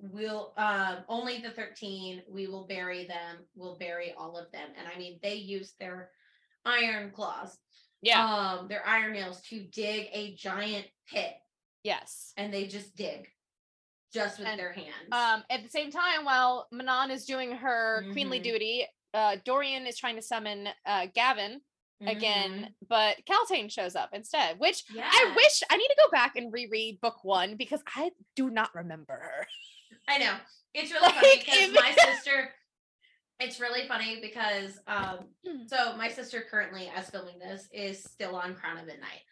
we'll 0.00 0.52
um 0.56 0.98
only 1.08 1.38
the 1.40 1.50
13, 1.50 2.22
we 2.28 2.46
will 2.46 2.66
bury 2.66 3.04
them, 3.04 3.38
we'll 3.54 3.76
bury 3.78 4.12
all 4.16 4.36
of 4.36 4.50
them. 4.52 4.68
And 4.78 4.86
I 4.88 4.98
mean 4.98 5.18
they 5.22 5.34
use 5.34 5.74
their 5.78 6.10
iron 6.64 7.10
claws, 7.10 7.58
yeah 8.02 8.24
um, 8.24 8.68
their 8.68 8.86
iron 8.86 9.12
nails 9.12 9.40
to 9.42 9.62
dig 9.72 10.08
a 10.12 10.34
giant 10.34 10.86
pit 11.10 11.34
yes 11.82 12.32
and 12.36 12.52
they 12.52 12.66
just 12.66 12.94
dig 12.96 13.28
just 14.12 14.38
with 14.38 14.48
And, 14.48 14.58
their 14.60 14.72
hands. 14.72 15.12
um 15.12 15.44
at 15.50 15.62
the 15.62 15.68
same 15.68 15.90
time 15.90 16.24
while 16.24 16.66
Manon 16.72 17.10
is 17.10 17.24
doing 17.26 17.52
her 17.52 18.04
queenly 18.12 18.40
Mhm. 18.40 18.42
duty 18.44 18.86
uh 19.14 19.36
Dorian 19.44 19.86
is 19.86 19.96
trying 19.98 20.16
to 20.16 20.22
summon 20.22 20.68
uh 20.86 21.06
Gavin 21.14 21.60
again 22.06 22.50
Mhm. 22.82 22.88
but 22.88 23.16
Kaltain 23.26 23.70
shows 23.70 23.94
up 23.96 24.10
instead 24.12 24.58
which 24.58 24.84
Yeah. 24.94 25.08
I 25.10 25.32
wish 25.36 25.62
I 25.70 25.76
need 25.76 25.88
to 25.88 25.96
go 26.04 26.10
back 26.10 26.36
and 26.36 26.52
reread 26.52 27.00
book 27.00 27.22
1 27.24 27.56
because 27.56 27.82
I 27.94 28.10
do 28.36 28.50
not 28.50 28.74
remember 28.74 29.14
her 29.14 29.46
I 30.10 30.18
know. 30.18 30.34
It's 30.74 30.90
really 30.92 31.12
funny 31.12 31.38
because 31.38 31.72
my 31.72 31.92
sister 32.12 32.50
it's 33.38 33.58
really 33.60 33.88
funny 33.88 34.18
because 34.20 34.78
um 34.86 35.18
Hmm. 35.46 35.66
so 35.66 35.96
my 35.96 36.08
sister 36.08 36.44
currently 36.50 36.90
as 36.94 37.08
filming 37.10 37.38
this 37.38 37.68
is 37.72 38.02
still 38.02 38.36
on 38.36 38.54
Crown 38.54 38.78
of 38.78 38.86
Midnight. 38.86 39.22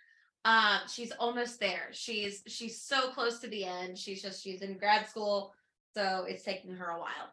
Um 0.45 0.81
she's 0.89 1.13
almost 1.13 1.59
there. 1.61 1.89
She's 1.93 2.43
she's 2.47 2.81
so 2.81 3.11
close 3.11 3.41
to 3.41 3.49
the 3.49 3.65
end. 3.65 3.99
She's 3.99 4.23
just 4.23 4.43
she's 4.43 4.63
in 4.63 4.79
grad 4.79 5.09
school, 5.09 5.53
so 5.95 6.25
it's 6.29 6.45
taking 6.45 6.75
her 6.77 6.91
a 6.91 6.99
while. 7.01 7.33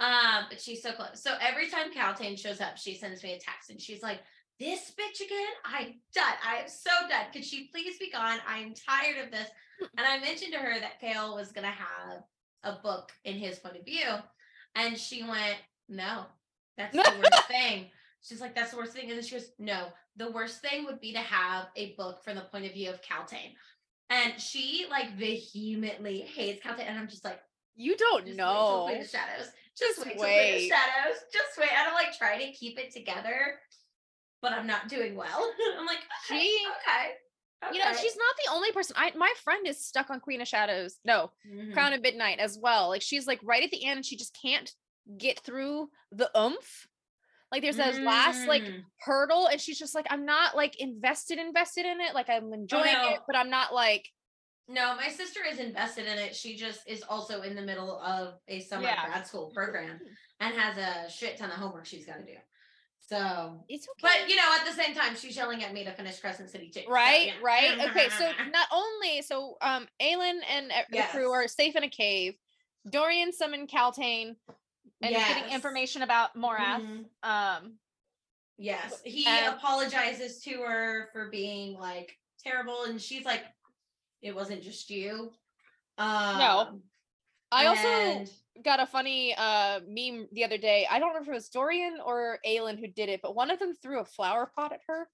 Um 0.00 0.46
but 0.50 0.60
she's 0.60 0.82
so 0.82 0.92
close. 0.92 1.22
So 1.22 1.34
every 1.40 1.68
time 1.68 1.92
Kaltain 1.92 2.38
shows 2.38 2.60
up, 2.60 2.76
she 2.76 2.94
sends 2.96 3.22
me 3.22 3.32
a 3.34 3.38
text 3.38 3.70
and 3.70 3.80
she's 3.80 4.02
like 4.02 4.20
this 4.58 4.90
bitch 4.90 5.24
again? 5.24 5.52
I'm 5.64 5.94
done. 6.14 6.34
I 6.46 6.56
am 6.56 6.68
so 6.68 6.90
done. 7.08 7.26
Could 7.32 7.46
she 7.46 7.68
please 7.72 7.96
be 7.98 8.10
gone? 8.10 8.38
I'm 8.46 8.74
tired 8.74 9.24
of 9.24 9.30
this. 9.30 9.48
And 9.96 10.06
I 10.06 10.18
mentioned 10.20 10.52
to 10.52 10.58
her 10.58 10.78
that 10.78 11.00
Chaol 11.02 11.34
was 11.34 11.50
gonna 11.50 11.68
have 11.68 12.22
a 12.64 12.72
book 12.82 13.10
in 13.24 13.34
his 13.36 13.58
point 13.58 13.76
of 13.76 13.84
view. 13.84 14.06
And 14.74 14.96
she 14.98 15.22
went, 15.22 15.56
No, 15.88 16.24
that's 16.76 16.94
the 16.94 17.14
worst 17.18 17.46
thing. 17.48 17.86
She's 18.22 18.40
like, 18.40 18.54
That's 18.54 18.70
the 18.72 18.76
worst 18.76 18.92
thing. 18.92 19.08
And 19.08 19.16
then 19.18 19.24
she 19.24 19.36
goes, 19.36 19.50
No, 19.58 19.86
the 20.16 20.30
worst 20.30 20.60
thing 20.60 20.84
would 20.84 21.00
be 21.00 21.12
to 21.12 21.18
have 21.20 21.68
a 21.76 21.94
book 21.96 22.22
from 22.24 22.36
the 22.36 22.42
point 22.42 22.66
of 22.66 22.72
view 22.72 22.90
of 22.90 23.00
Kaltain. 23.02 23.54
And 24.10 24.40
she 24.40 24.86
like 24.90 25.16
vehemently 25.16 26.20
hates 26.20 26.64
Kaltain. 26.64 26.86
And 26.88 26.98
I'm 26.98 27.08
just 27.08 27.24
like, 27.24 27.40
you 27.76 27.96
don't 27.96 28.26
just 28.26 28.36
know 28.36 28.86
Queen 28.88 29.00
of 29.02 29.08
Shadows. 29.08 29.46
Just, 29.78 29.96
Just 29.96 30.06
wait 30.06 30.12
till 30.16 30.22
Queen 30.24 30.30
of 30.32 30.36
wait. 30.60 30.68
Shadows. 30.68 31.16
Just 31.32 31.58
wait. 31.58 31.68
And 31.72 31.88
I'm 31.88 31.94
like 31.94 32.16
trying 32.18 32.40
to 32.40 32.52
keep 32.52 32.78
it 32.78 32.92
together, 32.92 33.58
but 34.42 34.52
I'm 34.52 34.66
not 34.66 34.88
doing 34.88 35.14
well. 35.16 35.52
I'm 35.78 35.86
like, 35.86 36.00
okay, 36.30 36.40
She- 36.42 36.66
okay. 36.66 37.10
You 37.72 37.78
know 37.78 37.92
she's 37.92 38.16
not 38.16 38.34
the 38.44 38.52
only 38.52 38.72
person 38.72 38.94
I 38.98 39.12
my 39.16 39.32
friend 39.44 39.66
is 39.66 39.84
stuck 39.84 40.10
on 40.10 40.20
Queen 40.20 40.40
of 40.40 40.48
Shadows 40.48 40.96
no 41.04 41.30
Mhm. 41.46 41.72
Crown 41.72 41.92
of 41.92 42.00
Midnight 42.02 42.38
as 42.38 42.58
well. 42.58 42.88
Like 42.88 43.02
she's 43.02 43.26
like 43.26 43.40
right 43.42 43.62
at 43.62 43.70
the 43.70 43.84
end 43.84 43.98
and 43.98 44.06
she 44.06 44.16
just 44.16 44.36
can't 44.40 44.72
get 45.18 45.40
through 45.40 45.90
the 46.12 46.30
oomph. 46.38 46.88
Like 47.52 47.62
there's 47.62 47.76
those 47.76 47.98
last 47.98 48.46
like 48.46 48.62
Mm. 48.62 48.84
hurdle 49.00 49.46
and 49.48 49.60
she's 49.60 49.78
just 49.78 49.94
like 49.94 50.06
I'm 50.10 50.24
not 50.24 50.56
like 50.56 50.80
invested 50.80 51.38
invested 51.38 51.84
in 51.86 52.00
it. 52.00 52.14
Like 52.14 52.30
I'm 52.30 52.52
enjoying 52.52 52.92
no. 52.92 53.08
it, 53.14 53.20
but 53.26 53.36
I'm 53.36 53.50
not 53.50 53.74
like 53.74 54.08
No, 54.68 54.94
my 54.94 55.08
sister 55.08 55.40
is 55.44 55.58
invested 55.58 56.06
in 56.06 56.16
it. 56.16 56.34
She 56.36 56.54
just 56.56 56.88
is 56.88 57.02
also 57.02 57.42
in 57.42 57.56
the 57.56 57.62
middle 57.62 58.00
of 58.00 58.34
a 58.48 58.60
summer 58.60 58.84
Yeah. 58.84 59.04
grad 59.06 59.26
school 59.26 59.50
program 59.52 60.00
and 60.38 60.54
has 60.54 60.78
a 60.78 61.10
shit 61.10 61.36
ton 61.38 61.50
of 61.50 61.56
homework 61.56 61.86
she's 61.86 62.06
got 62.06 62.18
to 62.18 62.24
do. 62.24 62.38
So, 63.10 63.64
it's 63.68 63.88
okay. 63.88 64.00
but 64.20 64.30
you 64.30 64.36
know, 64.36 64.44
at 64.56 64.64
the 64.64 64.72
same 64.72 64.94
time, 64.94 65.16
she's 65.16 65.34
yelling 65.34 65.64
at 65.64 65.74
me 65.74 65.82
to 65.82 65.90
finish 65.90 66.20
Crescent 66.20 66.48
City 66.48 66.70
too. 66.72 66.82
so, 66.86 66.92
right, 66.92 67.26
yeah. 67.26 67.32
right. 67.42 67.78
Okay, 67.90 68.08
so 68.10 68.30
not 68.52 68.68
only 68.72 69.20
so 69.22 69.56
um 69.62 69.88
Aelin 70.00 70.38
and 70.48 70.70
the 70.92 71.02
crew 71.10 71.32
are 71.32 71.48
safe 71.48 71.74
in 71.74 71.82
a 71.82 71.88
cave. 71.88 72.34
Dorian 72.88 73.32
summoned 73.32 73.68
Kaltain 73.68 74.36
and 75.02 75.16
is 75.16 75.18
getting 75.26 75.52
information 75.52 76.02
about 76.02 76.36
Morath. 76.36 76.82
Mhm. 76.82 77.04
Um 77.24 77.72
Yes, 78.58 79.00
he 79.04 79.26
And- 79.26 79.54
apologizes 79.54 80.40
to 80.44 80.62
her 80.62 81.08
for 81.12 81.30
being 81.30 81.78
like 81.78 82.16
terrible, 82.44 82.84
and 82.84 83.00
she's 83.00 83.24
like, 83.24 83.42
"It 84.22 84.34
wasn't 84.36 84.62
just 84.62 84.88
you." 84.90 85.32
Um, 85.98 86.82
I 87.50 87.66
also 87.66 87.88
and- 87.88 88.30
got 88.64 88.80
a 88.80 88.86
funny 88.86 89.34
uh 89.36 89.80
meme 89.86 90.28
the 90.32 90.44
other 90.44 90.58
day. 90.58 90.86
I 90.90 90.98
don't 90.98 91.08
remember 91.08 91.30
if 91.30 91.34
it 91.34 91.38
was 91.38 91.48
Dorian 91.48 91.98
or 92.04 92.38
Aelin 92.46 92.78
who 92.78 92.88
did 92.88 93.08
it, 93.08 93.20
but 93.22 93.34
one 93.34 93.50
of 93.50 93.58
them 93.58 93.74
threw 93.74 94.00
a 94.00 94.04
flower 94.04 94.50
pot 94.54 94.72
at 94.72 94.80
her. 94.86 95.08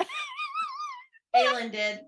Aelin 1.36 1.70
did 1.70 2.00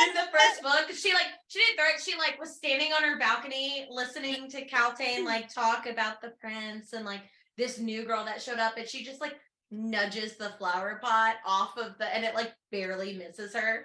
in 0.00 0.14
the 0.14 0.30
first 0.32 0.62
book. 0.62 0.90
She 0.96 1.12
like 1.12 1.26
she 1.48 1.60
didn't 1.60 1.76
throw 1.76 1.94
it. 1.94 2.02
She 2.02 2.18
like 2.18 2.38
was 2.40 2.54
standing 2.54 2.92
on 2.92 3.02
her 3.02 3.18
balcony 3.18 3.86
listening 3.90 4.48
to 4.50 4.66
Kaltain 4.66 5.24
like 5.24 5.52
talk 5.52 5.86
about 5.86 6.20
the 6.20 6.32
prince 6.40 6.92
and 6.92 7.04
like 7.04 7.22
this 7.56 7.78
new 7.78 8.04
girl 8.04 8.24
that 8.24 8.42
showed 8.42 8.58
up, 8.58 8.76
and 8.76 8.88
she 8.88 9.04
just 9.04 9.20
like 9.20 9.36
nudges 9.70 10.36
the 10.36 10.50
flower 10.58 11.00
pot 11.02 11.36
off 11.46 11.76
of 11.78 11.98
the 11.98 12.14
and 12.14 12.24
it 12.24 12.34
like 12.34 12.52
barely 12.70 13.14
misses 13.14 13.54
her. 13.54 13.84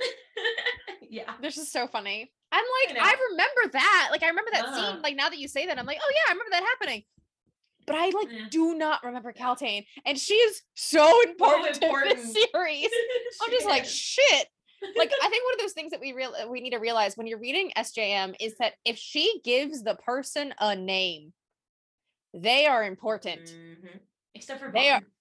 yeah. 1.10 1.32
This 1.40 1.58
is 1.58 1.70
so 1.70 1.86
funny. 1.86 2.32
I'm 2.52 2.64
like, 2.86 2.96
know. 2.96 3.02
I, 3.02 3.14
remember 3.30 3.72
that. 3.72 4.08
Like, 4.10 4.22
I 4.22 4.28
remember 4.28 4.50
that 4.52 4.64
Uh-huh. 4.64 4.92
scene. 4.92 5.02
Like, 5.02 5.16
now 5.16 5.28
that 5.28 5.38
you 5.38 5.46
say 5.48 5.66
that, 5.66 5.78
I'm 5.78 5.86
like, 5.86 5.98
oh 6.02 6.10
yeah, 6.12 6.30
I 6.30 6.32
remember 6.32 6.50
that 6.50 6.62
happening. 6.64 7.04
But 7.86 7.96
I 7.96 8.10
like 8.10 8.28
Yeah. 8.30 8.46
do 8.50 8.74
not 8.74 9.02
remember 9.04 9.32
Kaltain, 9.32 9.86
and 10.04 10.18
she 10.18 10.34
is 10.34 10.62
so 10.74 11.20
important, 11.28 11.76
to 11.76 11.84
important. 11.86 12.16
this 12.16 12.32
series. 12.52 12.88
I'm 13.42 13.50
just 13.50 13.66
like, 13.66 13.84
shit. 13.84 14.48
Like, 14.96 15.12
I 15.22 15.28
think 15.28 15.44
one 15.44 15.54
of 15.54 15.60
those 15.60 15.72
things 15.72 15.90
that 15.90 16.00
we 16.00 16.12
real 16.12 16.32
we 16.50 16.60
need 16.60 16.70
to 16.70 16.78
realize 16.78 17.16
when 17.16 17.26
you're 17.26 17.38
reading 17.38 17.70
SJM 17.76 18.34
is 18.40 18.56
that 18.58 18.74
if 18.84 18.96
she 18.98 19.40
gives 19.44 19.82
the 19.82 19.94
person 19.96 20.54
a 20.58 20.74
name, 20.74 21.32
they 22.34 22.66
are 22.66 22.84
important. 22.84 23.42
Mhm. 23.50 24.00
Except 24.34 24.60
for 24.60 24.70
They 24.72 24.90
are- 24.90 25.00
Bond. 25.00 25.12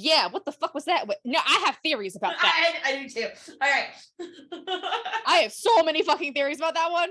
Yeah, 0.00 0.28
what 0.28 0.44
the 0.44 0.52
fuck 0.52 0.74
was 0.74 0.84
that? 0.84 1.08
No, 1.24 1.40
I 1.44 1.62
have 1.66 1.76
theories 1.82 2.14
about 2.14 2.34
that. 2.42 2.80
I, 2.84 2.92
I 2.92 3.02
do 3.02 3.08
too. 3.08 3.26
All 3.60 3.68
right. 3.68 3.88
I 5.26 5.36
have 5.42 5.52
so 5.52 5.82
many 5.82 6.02
fucking 6.02 6.34
theories 6.34 6.58
about 6.58 6.74
that 6.74 6.92
one. 6.92 7.08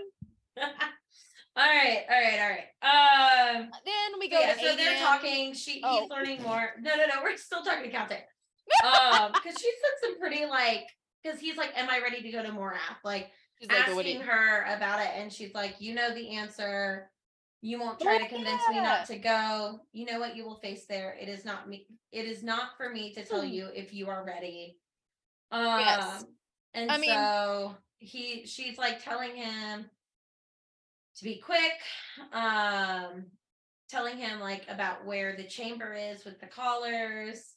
all 0.62 0.67
right, 1.58 2.03
all 2.10 2.22
right, 2.22 2.39
all 2.39 2.50
right. 2.50 3.58
Um, 3.60 3.70
Then 3.86 4.20
we 4.22 4.29
go 4.29 4.39
yeah, 4.39 4.53
to 4.53 4.60
so 4.60 4.75
they're 4.77 5.00
talking. 5.00 5.53
She 5.53 5.82
Oh. 5.84 6.01
he's 6.01 6.10
learning 6.10 6.44
more. 6.44 6.70
No, 6.79 6.96
no, 6.96 7.06
no. 7.08 7.22
We're 7.24 7.36
still 7.36 7.62
talking 7.62 7.91
to 7.91 7.96
Kaltain. 7.98 8.22
Um, 8.86 9.32
because 9.34 9.60
she 9.60 9.70
said 9.82 9.91
some 10.01 10.20
pretty 10.20 10.46
like, 10.46 10.88
because 11.24 11.39
he's 11.39 11.58
like, 11.58 11.72
"Am 11.75 11.89
I 11.89 12.00
ready 12.00 12.22
to 12.22 12.32
go 12.32 12.41
to 12.41 12.50
Morath?" 12.50 13.03
Like 13.03 13.32
She's 13.60 13.70
asking 13.70 14.22
her 14.22 14.63
about 14.75 15.01
it, 15.01 15.10
and 15.15 15.32
she's 15.32 15.53
like, 15.53 15.75
"You 15.79 15.94
know 15.94 16.13
the 16.13 16.36
answer." 16.36 17.10
You 17.62 17.80
won't 17.80 18.00
try 18.00 18.18
to 18.20 18.28
convince 18.28 18.62
me 18.70 18.82
not 18.82 19.06
to 19.08 19.18
go. 19.18 19.80
You 19.92 20.06
know 20.06 20.20
what 20.20 20.36
you 20.36 20.46
will 20.46 20.60
face 20.60 20.86
there. 20.86 21.18
It 21.20 21.28
is 21.28 21.44
not 21.44 21.68
me. 21.68 21.88
It 22.12 22.26
is 22.26 22.44
not 22.44 22.78
for 22.78 22.90
me 22.90 23.14
to 23.14 23.26
tell 23.26 23.42
Hmm. 23.42 23.48
you 23.48 23.68
if 23.74 23.94
you 23.94 24.10
are 24.10 24.24
ready. 24.24 24.78
Um, 25.52 25.80
Yes. 25.80 26.26
and 26.74 26.92
I 26.92 26.98
mean- 26.98 27.10
so 27.10 27.78
he, 28.00 28.46
she's 28.46 28.78
like 28.78 29.04
telling 29.04 29.36
him 29.36 29.90
to 31.16 31.24
be 31.24 31.40
quick. 31.40 31.82
Um, 32.32 33.32
telling 33.90 34.18
him 34.18 34.40
like 34.40 34.70
about 34.70 35.06
where 35.06 35.36
the 35.36 35.46
chamber 35.48 35.94
is 35.94 36.26
with 36.26 36.40
the 36.40 36.48
collars, 36.48 37.56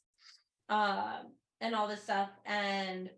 um, 0.69 1.35
and 1.59 1.75
all 1.75 1.87
this 1.87 2.01
stuff. 2.03 2.29
And 2.45 3.09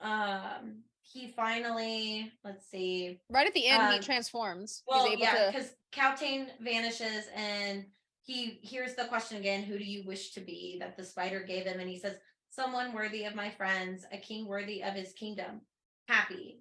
um, 0.00 0.84
he 1.12 1.28
finally, 1.28 2.30
let's 2.44 2.68
see, 2.70 3.18
right 3.30 3.46
at 3.46 3.54
the 3.54 3.66
end, 3.66 3.82
he 3.92 3.96
um, 3.96 4.02
transforms. 4.02 4.82
well, 4.86 5.04
He's 5.04 5.12
able 5.14 5.22
yeah, 5.22 5.46
to. 5.46 5.52
because 5.52 5.72
Kaltain 5.92 6.46
vanishes 6.60 7.24
and 7.34 7.84
he 8.22 8.58
hears 8.62 8.94
the 8.94 9.06
question 9.06 9.38
again 9.38 9.62
Who 9.64 9.76
do 9.78 9.84
you 9.84 10.04
wish 10.06 10.30
to 10.32 10.40
be? 10.40 10.76
that 10.80 10.96
the 10.96 11.04
spider 11.04 11.40
gave 11.40 11.64
him. 11.64 11.80
And 11.80 11.88
he 11.88 11.98
says, 11.98 12.16
Someone 12.50 12.92
worthy 12.92 13.24
of 13.24 13.34
my 13.34 13.50
friends, 13.50 14.04
a 14.12 14.18
king 14.18 14.46
worthy 14.46 14.82
of 14.82 14.94
his 14.94 15.12
kingdom, 15.12 15.62
happy. 16.08 16.60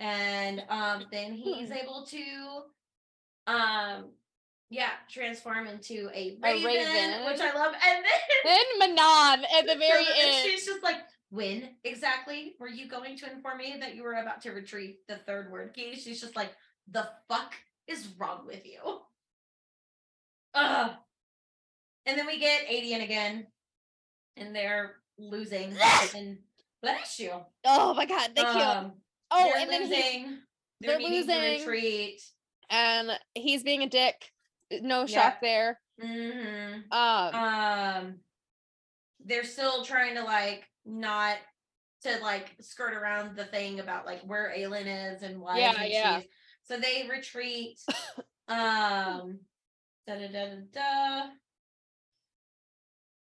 And 0.00 0.62
um, 0.68 1.04
then 1.10 1.32
he's 1.32 1.68
Hmm. 1.68 1.74
able 1.74 2.06
to, 2.06 2.62
um, 3.52 4.10
yeah, 4.70 4.90
transform 5.10 5.66
into 5.66 6.10
a 6.14 6.36
A 6.36 6.38
raven, 6.42 6.64
raven. 6.66 7.24
which 7.26 7.40
I 7.40 7.54
love. 7.54 7.74
And 7.74 8.04
then 8.04 8.56
Then 8.78 8.78
Manon 8.96 9.44
at 9.58 9.66
the 9.66 9.76
very 9.78 10.04
so 10.04 10.12
end. 10.18 10.36
she's 10.46 10.66
just 10.66 10.82
like, 10.82 11.00
when 11.30 11.70
exactly 11.84 12.54
were 12.58 12.68
you 12.68 12.88
going 12.88 13.16
to 13.18 13.30
inform 13.30 13.58
me 13.58 13.76
that 13.80 13.94
you 13.94 14.02
were 14.02 14.14
about 14.14 14.40
to 14.42 14.50
retrieve 14.50 14.96
the 15.08 15.16
third 15.16 15.52
Wyrdkey? 15.52 15.94
She's 15.96 16.20
just 16.20 16.36
like, 16.36 16.52
the 16.90 17.08
fuck 17.28 17.54
is 17.86 18.08
wrong 18.18 18.46
with 18.46 18.64
you? 18.66 19.00
Ugh. 20.54 20.90
And 22.06 22.18
then 22.18 22.26
we 22.26 22.38
get 22.38 22.66
Aedion 22.66 23.02
again, 23.04 23.46
and 24.36 24.54
they're 24.56 24.94
losing. 25.18 25.74
and 26.14 26.38
bless 26.82 27.18
you. 27.20 27.32
Oh 27.66 27.92
my 27.94 28.06
god, 28.06 28.30
thank 28.34 28.54
you. 28.56 28.62
Um, 28.62 28.92
Oh, 29.30 29.44
they're 29.52 29.60
and 29.62 29.70
then 29.70 29.82
he—they're 29.82 30.98
they're 30.98 30.98
to 30.98 31.04
losing. 31.14 31.58
retreat. 31.58 32.22
and 32.70 33.10
he's 33.34 33.62
being 33.62 33.82
a 33.82 33.88
dick. 33.88 34.30
No 34.70 35.00
Yeah. 35.00 35.06
shock 35.06 35.40
there. 35.42 35.80
hmm 36.00 36.80
Um, 36.90 37.34
um 37.34 38.14
they're 39.22 39.44
still 39.44 39.84
trying 39.84 40.14
to 40.14 40.22
like 40.22 40.64
not 40.88 41.36
to 42.02 42.18
like 42.22 42.54
skirt 42.60 42.94
around 42.94 43.36
the 43.36 43.44
thing 43.44 43.80
about 43.80 44.06
like 44.06 44.22
where 44.22 44.52
Aelin 44.56 45.14
is 45.14 45.22
and 45.22 45.40
why 45.40 45.58
Yeah, 45.58 45.84
yeah. 45.84 46.20
she- 46.20 46.28
so 46.64 46.78
they 46.78 47.06
retreat 47.08 47.78
um 48.48 49.38
da 50.06 50.14
da 50.14 50.28
da 50.28 50.46
da 50.48 50.56
da 50.72 51.22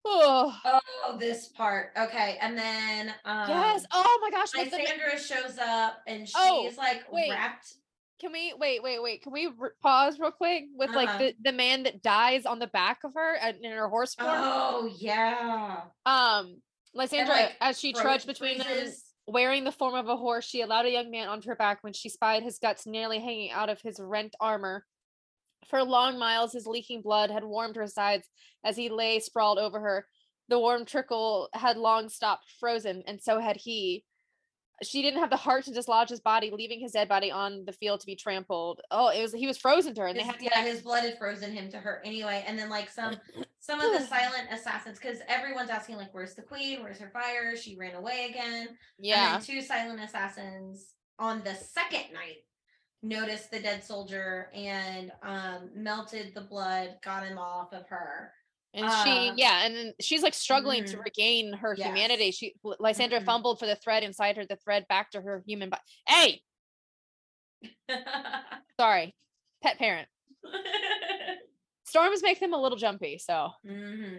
oh, 0.05 0.55
oh 0.65 1.17
this 1.19 1.47
part 1.49 1.91
okay 1.97 2.37
and 2.41 2.57
then 2.57 3.09
um 3.25 3.49
yes. 3.49 3.85
Oh 3.91 4.19
my 4.21 4.29
gosh. 4.31 4.49
with 4.55 4.71
the 4.71 5.17
shows 5.17 5.57
up 5.57 5.97
and 6.07 6.27
she's 6.27 6.35
Oh, 6.35 6.69
like 6.77 7.03
wait. 7.11 7.31
wrapped 7.31 7.73
Can 8.19 8.31
we 8.31 8.53
wait, 8.57 8.81
wait, 8.83 9.01
wait? 9.01 9.23
Can 9.23 9.33
we 9.33 9.47
r- 9.59 9.73
pause 9.81 10.19
real 10.19 10.31
quick 10.31 10.65
with 10.75 10.91
like 10.91 11.09
Uh-huh. 11.09 11.17
the, 11.19 11.35
the 11.43 11.51
man 11.51 11.83
that 11.83 12.01
dies 12.01 12.45
on 12.45 12.59
the 12.59 12.67
back 12.67 12.99
of 13.03 13.13
her 13.15 13.35
and 13.35 13.57
in 13.63 13.71
her 13.71 13.89
horse 13.89 14.15
form? 14.15 14.29
oh 14.31 14.89
yeah 14.99 15.81
Um, 16.05 16.61
Lysandra, 16.95 17.35
like, 17.35 17.57
as 17.59 17.79
she 17.79 17.93
trudged 17.93 18.25
between 18.25 18.57
them, 18.57 18.67
wearing 19.27 19.65
the 19.65 19.71
form 19.71 19.95
of 19.95 20.07
a 20.07 20.15
horse, 20.15 20.45
she 20.45 20.61
allowed 20.61 20.85
a 20.85 20.91
young 20.91 21.11
man 21.11 21.27
onto 21.27 21.49
her 21.49 21.55
back 21.55 21.83
when 21.83 21.93
she 21.93 22.09
spied 22.09 22.41
his 22.41 22.57
guts 22.57 22.87
nearly 22.87 23.19
hanging 23.19 23.51
out 23.51 23.69
of 23.69 23.81
his 23.81 23.99
rent 23.99 24.33
armor. 24.39 24.85
For 25.67 25.83
long 25.83 26.17
miles, 26.17 26.53
his 26.53 26.65
leaking 26.65 27.01
blood 27.01 27.29
had 27.29 27.43
warmed 27.43 27.75
her 27.75 27.87
sides 27.87 28.29
as 28.63 28.77
he 28.77 28.89
lay 28.89 29.19
sprawled 29.19 29.59
over 29.59 29.79
her. 29.79 30.07
The 30.47 30.59
warm 30.59 30.85
trickle 30.85 31.49
had 31.53 31.75
long 31.75 32.07
stopped, 32.07 32.45
frozen, 32.59 33.03
and 33.07 33.21
so 33.21 33.39
had 33.39 33.57
he. 33.57 34.05
She 34.83 35.01
didn't 35.01 35.19
have 35.21 35.29
the 35.29 35.37
heart 35.37 35.63
to 35.65 35.71
dislodge 35.73 36.09
his 36.09 36.19
body, 36.19 36.51
leaving 36.51 36.79
his 36.81 36.91
dead 36.91 37.07
body 37.07 37.31
on 37.31 37.63
the 37.65 37.71
field 37.71 38.01
to 38.01 38.05
be 38.05 38.15
trampled. 38.15 38.81
Oh, 38.91 39.07
it 39.09 39.21
was 39.21 39.31
he 39.33 39.47
was 39.47 39.57
frozen 39.57 39.93
to 39.95 40.01
her, 40.01 40.07
and 40.07 40.17
His- 40.17 40.25
they 40.27 40.31
had 40.33 40.41
yeah, 40.41 40.59
like- 40.59 40.67
his 40.67 40.81
blood 40.81 41.03
had 41.03 41.17
frozen 41.17 41.51
him 41.53 41.69
to 41.71 41.77
her 41.77 42.01
anyway. 42.03 42.43
And 42.45 42.59
then 42.59 42.69
like 42.69 42.89
some 42.89 43.15
some 43.59 43.79
of 43.79 43.91
the 43.93 44.05
silent 44.05 44.47
assassins, 44.51 44.99
because 44.99 45.19
everyone's 45.27 45.69
asking 45.69 45.95
like, 45.97 46.13
"Where's 46.13 46.35
the 46.35 46.41
queen? 46.41 46.83
Where's 46.83 46.99
her 46.99 47.09
fire? 47.09 47.55
She 47.55 47.77
ran 47.77 47.95
away 47.95 48.27
again." 48.29 48.77
yeah, 48.99 49.35
And 49.35 49.43
then 49.43 49.47
two 49.47 49.61
silent 49.61 50.01
assassins 50.01 50.93
on 51.19 51.41
the 51.43 51.55
second 51.55 52.11
night 52.13 52.43
noticed 53.01 53.51
the 53.51 53.59
dead 53.59 53.83
soldier 53.83 54.49
and 54.53 55.11
um 55.23 55.69
melted 55.75 56.33
the 56.35 56.41
blood, 56.41 56.95
got 57.03 57.25
him 57.25 57.37
off 57.37 57.71
of 57.71 57.87
her. 57.87 58.33
And 58.75 58.91
she 58.91 59.29
uh, 59.29 59.33
yeah, 59.37 59.65
and 59.65 59.93
she's 60.01 60.21
like 60.21 60.33
struggling 60.33 60.83
to 60.85 60.97
mhm. 60.97 61.03
regain 61.05 61.53
her 61.53 61.75
humanity. 61.75 62.31
She 62.31 62.55
Lysandra 62.63 63.21
Mhm. 63.21 63.25
fumbled 63.25 63.57
for 63.59 63.65
the 63.67 63.75
thread 63.77 64.03
inside 64.03 64.35
her, 64.35 64.45
the 64.45 64.57
thread 64.57 64.85
back 64.89 65.11
to 65.11 65.21
her 65.21 65.43
human 65.47 65.69
body. 65.69 65.81
Hey, 66.05 66.41
sorry, 68.79 69.15
pet 69.63 69.77
parent. 69.77 70.09
Storms 71.85 72.21
make 72.21 72.39
them 72.39 72.53
a 72.53 72.61
little 72.61 72.77
jumpy, 72.77 73.17
so 73.17 73.51
hmm 73.65 74.17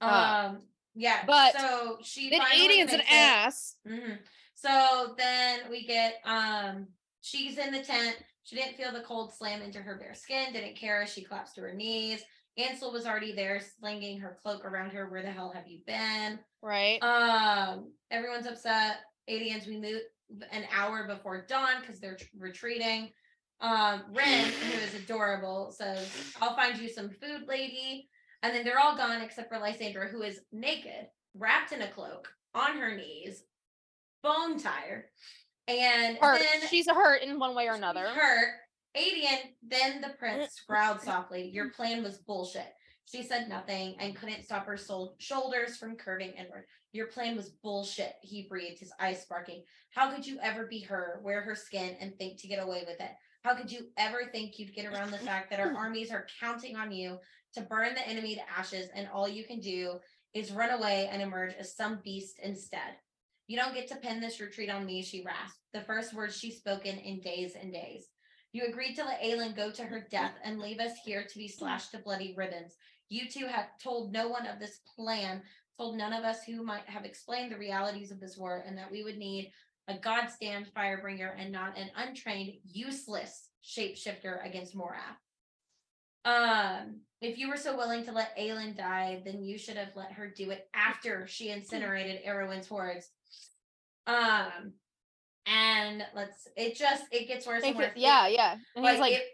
Uh, 0.00 0.46
Um. 0.48 0.62
Yeah. 0.94 1.24
but 1.26 1.54
so 1.58 1.98
she 2.02 2.30
then 2.30 2.40
Aedion's 2.40 2.92
an 2.92 3.00
it. 3.00 3.12
ass. 3.12 3.76
hmm 3.86 4.12
So 4.54 5.14
then 5.18 5.68
we 5.70 5.86
get 5.86 6.14
um 6.24 6.86
she's 7.20 7.58
in 7.58 7.72
the 7.72 7.82
tent. 7.82 8.16
She 8.44 8.56
didn't 8.56 8.76
feel 8.76 8.92
the 8.92 9.00
cold 9.00 9.34
slam 9.34 9.60
into 9.62 9.80
her 9.80 9.96
bare 9.96 10.14
skin, 10.14 10.52
didn't 10.52 10.76
care. 10.76 11.06
She 11.06 11.22
collapsed 11.24 11.56
to 11.56 11.62
her 11.62 11.74
knees. 11.74 12.22
Ansel 12.56 12.92
was 12.92 13.06
already 13.06 13.34
there, 13.34 13.60
slinging 13.78 14.20
her 14.20 14.38
cloak 14.42 14.64
around 14.64 14.90
her. 14.90 15.08
Where 15.08 15.22
the 15.22 15.30
hell 15.30 15.52
have 15.54 15.66
you 15.66 15.80
been? 15.86 16.38
Right. 16.62 16.98
Um, 17.02 17.92
everyone's 18.10 18.46
upset. 18.46 18.98
Aedions, 19.28 19.66
we 19.66 19.78
move 19.78 20.00
an 20.52 20.64
hour 20.74 21.06
before 21.06 21.46
dawn 21.48 21.80
because 21.80 22.00
they're 22.00 22.16
tr- 22.16 22.24
retreating. 22.38 23.10
Um, 23.60 24.04
Ren, 24.12 24.44
who 24.44 24.78
is 24.78 24.94
adorable, 24.94 25.72
says, 25.76 26.08
I'll 26.40 26.56
find 26.56 26.78
you 26.78 26.88
some 26.88 27.10
food, 27.10 27.42
lady. 27.48 28.08
And 28.42 28.54
then 28.54 28.64
they're 28.64 28.78
all 28.78 28.96
gone 28.96 29.22
except 29.22 29.48
for 29.48 29.58
Lysandra, 29.58 30.08
who 30.08 30.22
is 30.22 30.40
naked, 30.52 31.08
wrapped 31.34 31.72
in 31.72 31.82
a 31.82 31.88
cloak, 31.88 32.28
on 32.54 32.76
her 32.76 32.94
knees, 32.94 33.44
bone 34.22 34.58
tired. 34.58 35.04
And 35.66 36.18
hurt. 36.18 36.40
then 36.40 36.68
She's 36.68 36.88
hurt 36.88 37.22
in 37.22 37.38
one 37.38 37.54
way 37.54 37.68
or 37.68 37.74
another. 37.74 38.06
Hurt. 38.08 38.54
Aedion, 38.96 39.52
then 39.62 40.00
the 40.00 40.14
prince 40.18 40.60
growled 40.68 41.00
softly, 41.00 41.48
Your 41.48 41.70
plan 41.70 42.02
was 42.02 42.18
bullshit. 42.18 42.72
She 43.06 43.22
said 43.22 43.48
nothing 43.48 43.96
and 44.00 44.16
couldn't 44.16 44.44
stop 44.44 44.66
her 44.66 44.76
sol- 44.76 45.16
shoulders 45.18 45.76
from 45.76 45.96
curving 45.96 46.32
inward. 46.32 46.64
Your 46.92 47.08
plan 47.08 47.36
was 47.36 47.50
bullshit, 47.62 48.14
he 48.22 48.46
breathed, 48.48 48.80
his 48.80 48.92
eyes 48.98 49.20
sparking. 49.20 49.62
How 49.90 50.10
could 50.10 50.26
you 50.26 50.38
ever 50.40 50.66
be 50.66 50.80
her, 50.80 51.20
wear 51.22 51.42
her 51.42 51.54
skin, 51.54 51.96
and 52.00 52.16
think 52.16 52.40
to 52.40 52.48
get 52.48 52.62
away 52.62 52.84
with 52.86 53.00
it? 53.00 53.10
How 53.42 53.54
could 53.54 53.70
you 53.70 53.88
ever 53.98 54.30
think 54.32 54.58
you'd 54.58 54.74
get 54.74 54.86
around 54.86 55.10
the 55.10 55.18
fact 55.18 55.50
that 55.50 55.60
our 55.60 55.74
armies 55.76 56.10
are 56.10 56.26
counting 56.40 56.76
on 56.76 56.92
you 56.92 57.18
to 57.54 57.60
burn 57.62 57.94
the 57.94 58.08
enemy 58.08 58.36
to 58.36 58.50
ashes, 58.50 58.88
and 58.94 59.08
all 59.12 59.28
you 59.28 59.44
can 59.44 59.60
do 59.60 59.98
is 60.32 60.50
run 60.52 60.70
away 60.70 61.08
and 61.12 61.20
emerge 61.20 61.54
as 61.54 61.76
some 61.76 62.00
beast 62.02 62.38
instead? 62.42 62.96
You 63.48 63.58
don't 63.58 63.74
get 63.74 63.88
to 63.88 63.96
pin 63.96 64.20
this 64.20 64.40
retreat 64.40 64.70
on 64.70 64.86
me, 64.86 65.02
she 65.02 65.22
rasped, 65.22 65.58
the 65.74 65.82
first 65.82 66.14
words 66.14 66.38
she's 66.38 66.56
spoken 66.56 66.96
in 66.96 67.20
days 67.20 67.54
and 67.60 67.72
days. 67.72 68.06
You 68.54 68.66
agreed 68.68 68.94
to 68.94 69.04
let 69.04 69.20
Aelin 69.20 69.56
go 69.56 69.72
to 69.72 69.82
her 69.82 70.06
death 70.12 70.34
and 70.44 70.60
leave 70.60 70.78
us 70.78 70.92
here 71.04 71.26
to 71.28 71.38
be 71.38 71.48
slashed 71.48 71.90
to 71.90 71.98
bloody 71.98 72.34
ribbons. 72.36 72.76
You 73.08 73.28
two 73.28 73.46
have 73.46 73.66
told 73.82 74.12
no 74.12 74.28
one 74.28 74.46
of 74.46 74.60
this 74.60 74.78
plan, 74.94 75.42
told 75.76 75.98
none 75.98 76.12
of 76.12 76.22
us 76.22 76.44
who 76.44 76.62
might 76.62 76.88
have 76.88 77.04
explained 77.04 77.50
the 77.50 77.58
realities 77.58 78.12
of 78.12 78.20
this 78.20 78.38
war, 78.38 78.62
and 78.64 78.78
that 78.78 78.92
we 78.92 79.02
would 79.02 79.18
need 79.18 79.50
a 79.88 79.98
goddamned 79.98 80.68
firebringer 80.72 81.32
and 81.36 81.50
not 81.50 81.76
an 81.76 81.90
untrained, 81.96 82.52
useless 82.64 83.48
shapeshifter 83.64 84.46
against 84.46 84.76
Morath. 84.76 85.18
Um, 86.24 87.00
if 87.20 87.36
you 87.36 87.48
were 87.48 87.56
so 87.56 87.76
willing 87.76 88.04
to 88.04 88.12
let 88.12 88.38
Aelin 88.38 88.76
die, 88.76 89.20
then 89.24 89.42
you 89.42 89.58
should 89.58 89.76
have 89.76 89.96
let 89.96 90.12
her 90.12 90.28
do 90.28 90.52
it 90.52 90.68
after 90.72 91.26
she 91.26 91.50
incinerated 91.50 92.20
Erawan's 92.24 92.68
hordes. 92.68 93.10
Um, 94.06 94.74
and 95.46 96.04
let's 96.14 96.48
it 96.56 96.76
just 96.76 97.04
it 97.10 97.28
gets 97.28 97.46
worse 97.46 97.62
and 97.64 97.76
worse. 97.76 97.92
yeah, 97.96 98.26
yeah. 98.28 98.56
And 98.74 98.84
Like, 98.84 98.98
like, 98.98 99.12
it, 99.14 99.24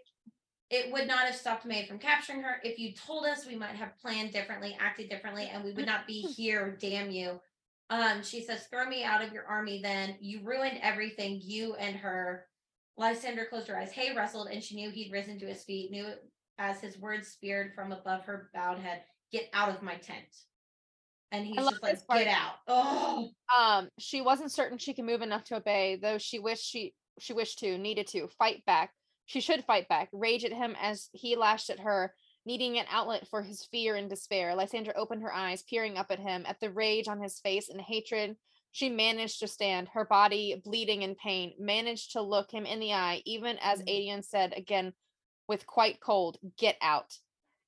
it 0.70 0.92
would 0.92 1.06
not 1.06 1.26
have 1.26 1.34
stopped 1.34 1.64
Maeve 1.64 1.86
from 1.86 1.98
capturing 1.98 2.42
her. 2.42 2.56
If 2.62 2.78
you 2.78 2.92
told 2.92 3.26
us, 3.26 3.46
we 3.46 3.56
might 3.56 3.74
have 3.74 3.98
planned 4.00 4.32
differently, 4.32 4.76
acted 4.80 5.08
differently, 5.08 5.50
and 5.52 5.64
we 5.64 5.72
would 5.72 5.86
not 5.86 6.06
be 6.06 6.20
here. 6.36 6.76
Damn 6.80 7.10
you. 7.10 7.40
Um, 7.90 8.22
she 8.22 8.42
says, 8.42 8.66
"Throw 8.70 8.88
me 8.88 9.02
out 9.04 9.22
of 9.22 9.32
your 9.32 9.46
army." 9.46 9.80
Then 9.82 10.16
you 10.20 10.40
ruined 10.44 10.78
everything. 10.82 11.40
You 11.42 11.74
and 11.74 11.96
her. 11.96 12.46
Lysandra 12.96 13.46
closed 13.46 13.68
her 13.68 13.78
eyes. 13.78 13.92
Hay 13.92 14.14
wrestled, 14.14 14.48
and 14.48 14.62
she 14.62 14.76
knew 14.76 14.90
he'd 14.90 15.12
risen 15.12 15.38
to 15.40 15.46
his 15.46 15.64
feet. 15.64 15.90
Knew 15.90 16.06
it 16.06 16.22
as 16.58 16.80
his 16.80 16.98
words 16.98 17.28
speared 17.28 17.72
from 17.74 17.92
above 17.92 18.24
her 18.24 18.50
bowed 18.52 18.78
head. 18.78 19.02
Get 19.32 19.48
out 19.54 19.70
of 19.70 19.82
my 19.82 19.94
tent. 19.96 20.26
And 21.32 21.46
he's 21.46 21.56
just 21.56 21.82
like. 21.82 21.98
"Get 22.08 22.28
out!" 22.28 22.56
Oh, 22.66 23.30
um, 23.56 23.88
she 23.98 24.20
wasn't 24.20 24.52
certain 24.52 24.78
she 24.78 24.94
could 24.94 25.04
move 25.04 25.22
enough 25.22 25.44
to 25.44 25.56
obey, 25.56 25.96
though 25.96 26.18
she 26.18 26.38
wished 26.38 26.64
she 26.64 26.94
she 27.18 27.32
wished 27.32 27.58
to, 27.60 27.78
needed 27.78 28.06
to 28.08 28.28
fight 28.28 28.64
back. 28.64 28.92
She 29.26 29.40
should 29.40 29.64
fight 29.64 29.88
back, 29.88 30.08
rage 30.12 30.44
at 30.44 30.52
him 30.52 30.74
as 30.80 31.08
he 31.12 31.36
lashed 31.36 31.70
at 31.70 31.78
her, 31.80 32.14
needing 32.44 32.78
an 32.78 32.86
outlet 32.90 33.28
for 33.28 33.42
his 33.42 33.64
fear 33.70 33.94
and 33.94 34.10
despair. 34.10 34.54
Lysandra 34.56 34.92
opened 34.96 35.22
her 35.22 35.32
eyes, 35.32 35.62
peering 35.62 35.96
up 35.96 36.10
at 36.10 36.18
him, 36.18 36.44
at 36.46 36.58
the 36.58 36.70
rage 36.70 37.06
on 37.06 37.22
his 37.22 37.38
face 37.38 37.68
and 37.68 37.80
hatred. 37.80 38.36
She 38.72 38.88
managed 38.88 39.40
to 39.40 39.48
stand, 39.48 39.88
her 39.88 40.04
body 40.04 40.60
bleeding 40.64 41.02
in 41.02 41.14
pain, 41.14 41.54
managed 41.58 42.12
to 42.12 42.22
look 42.22 42.50
him 42.50 42.66
in 42.66 42.80
the 42.80 42.92
eye, 42.92 43.22
even 43.24 43.58
as 43.60 43.82
Mhm. 43.82 43.88
Aedion 43.88 44.24
said 44.24 44.52
again 44.56 44.94
with 45.46 45.66
quite 45.66 46.00
cold, 46.00 46.38
Get 46.56 46.76
out. 46.80 47.18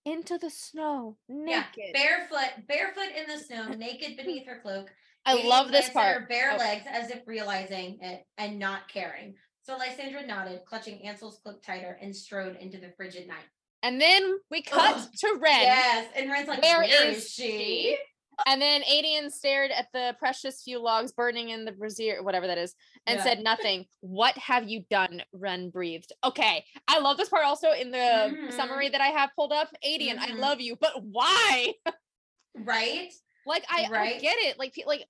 Into 0.05 0.37
the 0.37 0.51
snow, 0.51 1.17
yeah, 1.29 1.65
naked. 1.77 1.93
barefoot, 1.95 2.67
barefoot 2.67 3.11
in 3.17 3.27
the 3.29 3.39
snow, 3.43 3.69
naked 3.69 4.17
beneath 4.17 4.47
her 4.47 4.59
cloak. 4.61 4.89
I 5.25 5.35
love 5.47 5.71
this 5.71 5.87
at 5.89 5.95
Her 5.95 6.01
part. 6.19 6.29
bare 6.29 6.53
Oh. 6.55 6.57
legs 6.57 6.85
as 6.91 7.11
if 7.11 7.21
realizing 7.27 7.99
it 8.01 8.25
and 8.37 8.59
not 8.59 8.89
caring. 8.89 9.35
So 9.63 9.77
Lysandra 9.77 10.27
nodded, 10.27 10.61
clutching 10.67 11.07
Ansel's 11.07 11.39
cloak 11.45 11.63
tighter, 11.63 11.97
and 12.03 12.15
strode 12.17 12.57
into 12.57 12.79
the 12.79 12.91
frigid 12.97 13.29
night. 13.29 13.45
And 13.85 14.01
then 14.01 14.39
we 14.51 14.65
oh, 14.67 14.71
cut 14.75 14.97
Ugh. 14.97 15.09
to 15.21 15.39
Ren. 15.41 15.63
Yes, 15.63 16.09
and 16.17 16.31
Ren's 16.31 16.49
like, 16.49 16.63
Where 16.63 16.79
"Where 16.79 17.09
is 17.11 17.19
is 17.19 17.31
she?" 17.31 17.97
And 18.47 18.61
then 18.61 18.83
Aedion 18.83 19.31
stared 19.31 19.71
at 19.71 19.89
the 19.93 20.17
precious 20.19 20.63
few 20.63 20.79
logs 20.79 21.13
burning 21.13 21.51
in 21.51 21.65
the 21.65 21.73
brazier, 21.73 22.23
whatever 22.23 22.47
that 22.47 22.59
is, 22.59 22.75
and 23.07 23.19
Yeah. 23.19 23.25
said 23.25 23.41
nothing. 23.41 23.87
what 24.01 24.37
have 24.39 24.69
you 24.69 24.85
done? 24.91 25.23
Ren 25.33 25.71
breathed. 25.71 26.13
Okay. 26.25 26.65
I 26.89 26.99
love 26.99 27.17
this 27.17 27.29
part 27.29 27.45
also 27.45 27.73
in 27.73 27.91
the 27.91 28.37
Mhm. 28.43 28.53
summary 28.53 28.89
that 28.89 29.01
I 29.01 29.09
have 29.09 29.31
pulled 29.37 29.53
up. 29.53 29.69
Aedion, 29.85 30.19
I 30.19 30.29
Mhm. 30.33 30.39
love 30.39 30.61
you, 30.61 30.77
but 30.77 31.03
why? 31.03 31.75
Right? 32.55 33.13
Like 33.47 33.65
I, 33.69 33.87
I 33.93 34.19
get 34.19 34.37
it. 34.39 34.59
Like 34.59 34.75
like 34.87 35.09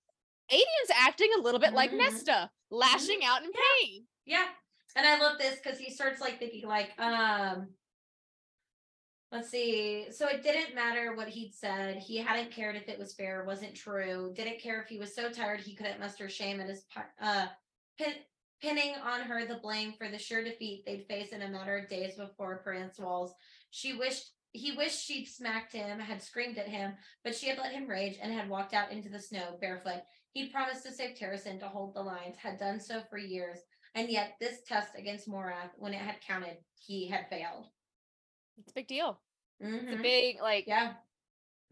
Aedion's 0.50 0.90
acting 0.94 1.30
a 1.36 1.40
little 1.40 1.60
bit 1.60 1.72
like 1.74 1.90
Mhm. 1.90 1.98
Nesta, 1.98 2.50
lashing 2.70 3.24
out 3.24 3.42
in 3.42 3.50
Yeah. 3.52 3.60
pain. 3.80 4.08
Yeah. 4.24 4.48
And 4.94 5.06
I 5.06 5.18
love 5.18 5.38
this 5.38 5.58
because 5.58 5.78
he 5.78 5.90
starts 5.90 6.20
like 6.20 6.38
thinking 6.38 6.66
like, 6.66 6.92
um, 7.00 7.74
let's 9.32 9.50
see. 9.50 10.06
So 10.10 10.28
it 10.28 10.42
didn't 10.42 10.74
matter 10.74 11.16
what 11.16 11.28
he'd 11.28 11.54
said. 11.54 11.96
He 11.96 12.18
hadn't 12.18 12.52
cared 12.52 12.76
if 12.76 12.88
it 12.88 12.98
was 12.98 13.14
fair 13.14 13.44
wasn't 13.46 13.74
true. 13.74 14.32
Didn't 14.36 14.60
care 14.60 14.80
if 14.82 14.88
he 14.88 14.98
was 14.98 15.14
so 15.14 15.30
tired 15.30 15.60
he 15.60 15.74
couldn't 15.74 15.98
muster 15.98 16.28
shame 16.28 16.60
at 16.60 16.68
his 16.68 16.84
uh 17.20 17.46
pin, 17.98 18.12
pinning 18.60 18.94
on 19.02 19.22
her 19.22 19.46
the 19.46 19.56
blame 19.56 19.94
for 19.96 20.08
the 20.08 20.18
sure 20.18 20.44
defeat 20.44 20.84
they'd 20.86 21.06
face 21.06 21.30
in 21.30 21.42
a 21.42 21.48
matter 21.48 21.78
of 21.78 21.88
days 21.88 22.14
before 22.14 22.62
Prince 22.62 22.98
Walls. 22.98 23.32
She 23.70 23.94
wished 23.94 24.32
he 24.52 24.72
wished 24.72 25.02
she'd 25.02 25.24
smacked 25.24 25.72
him, 25.72 25.98
had 25.98 26.22
screamed 26.22 26.58
at 26.58 26.68
him, 26.68 26.92
but 27.24 27.34
she 27.34 27.48
had 27.48 27.56
let 27.56 27.72
him 27.72 27.88
rage 27.88 28.18
and 28.20 28.30
had 28.30 28.50
walked 28.50 28.74
out 28.74 28.92
into 28.92 29.08
the 29.08 29.18
snow 29.18 29.56
barefoot. 29.62 30.02
He'd 30.32 30.52
promised 30.52 30.84
to 30.84 30.92
save 30.92 31.16
Terrasen 31.16 31.58
to 31.60 31.68
hold 31.68 31.94
the 31.94 32.02
lines, 32.02 32.36
had 32.36 32.58
done 32.58 32.78
so 32.78 33.00
for 33.08 33.16
years, 33.16 33.60
and 33.94 34.10
yet 34.10 34.34
this 34.40 34.58
test 34.66 34.90
against 34.94 35.26
Morath, 35.26 35.70
when 35.78 35.94
it 35.94 36.02
had 36.02 36.20
counted, 36.20 36.58
he 36.74 37.08
had 37.08 37.30
failed. 37.30 37.68
It's 38.58 38.70
a 38.70 38.74
big 38.74 38.86
deal. 38.88 39.20
It's 39.60 39.92
a 39.92 39.96
Mhm. 39.96 40.02
big 40.02 40.40
like 40.40 40.66
yeah. 40.66 40.94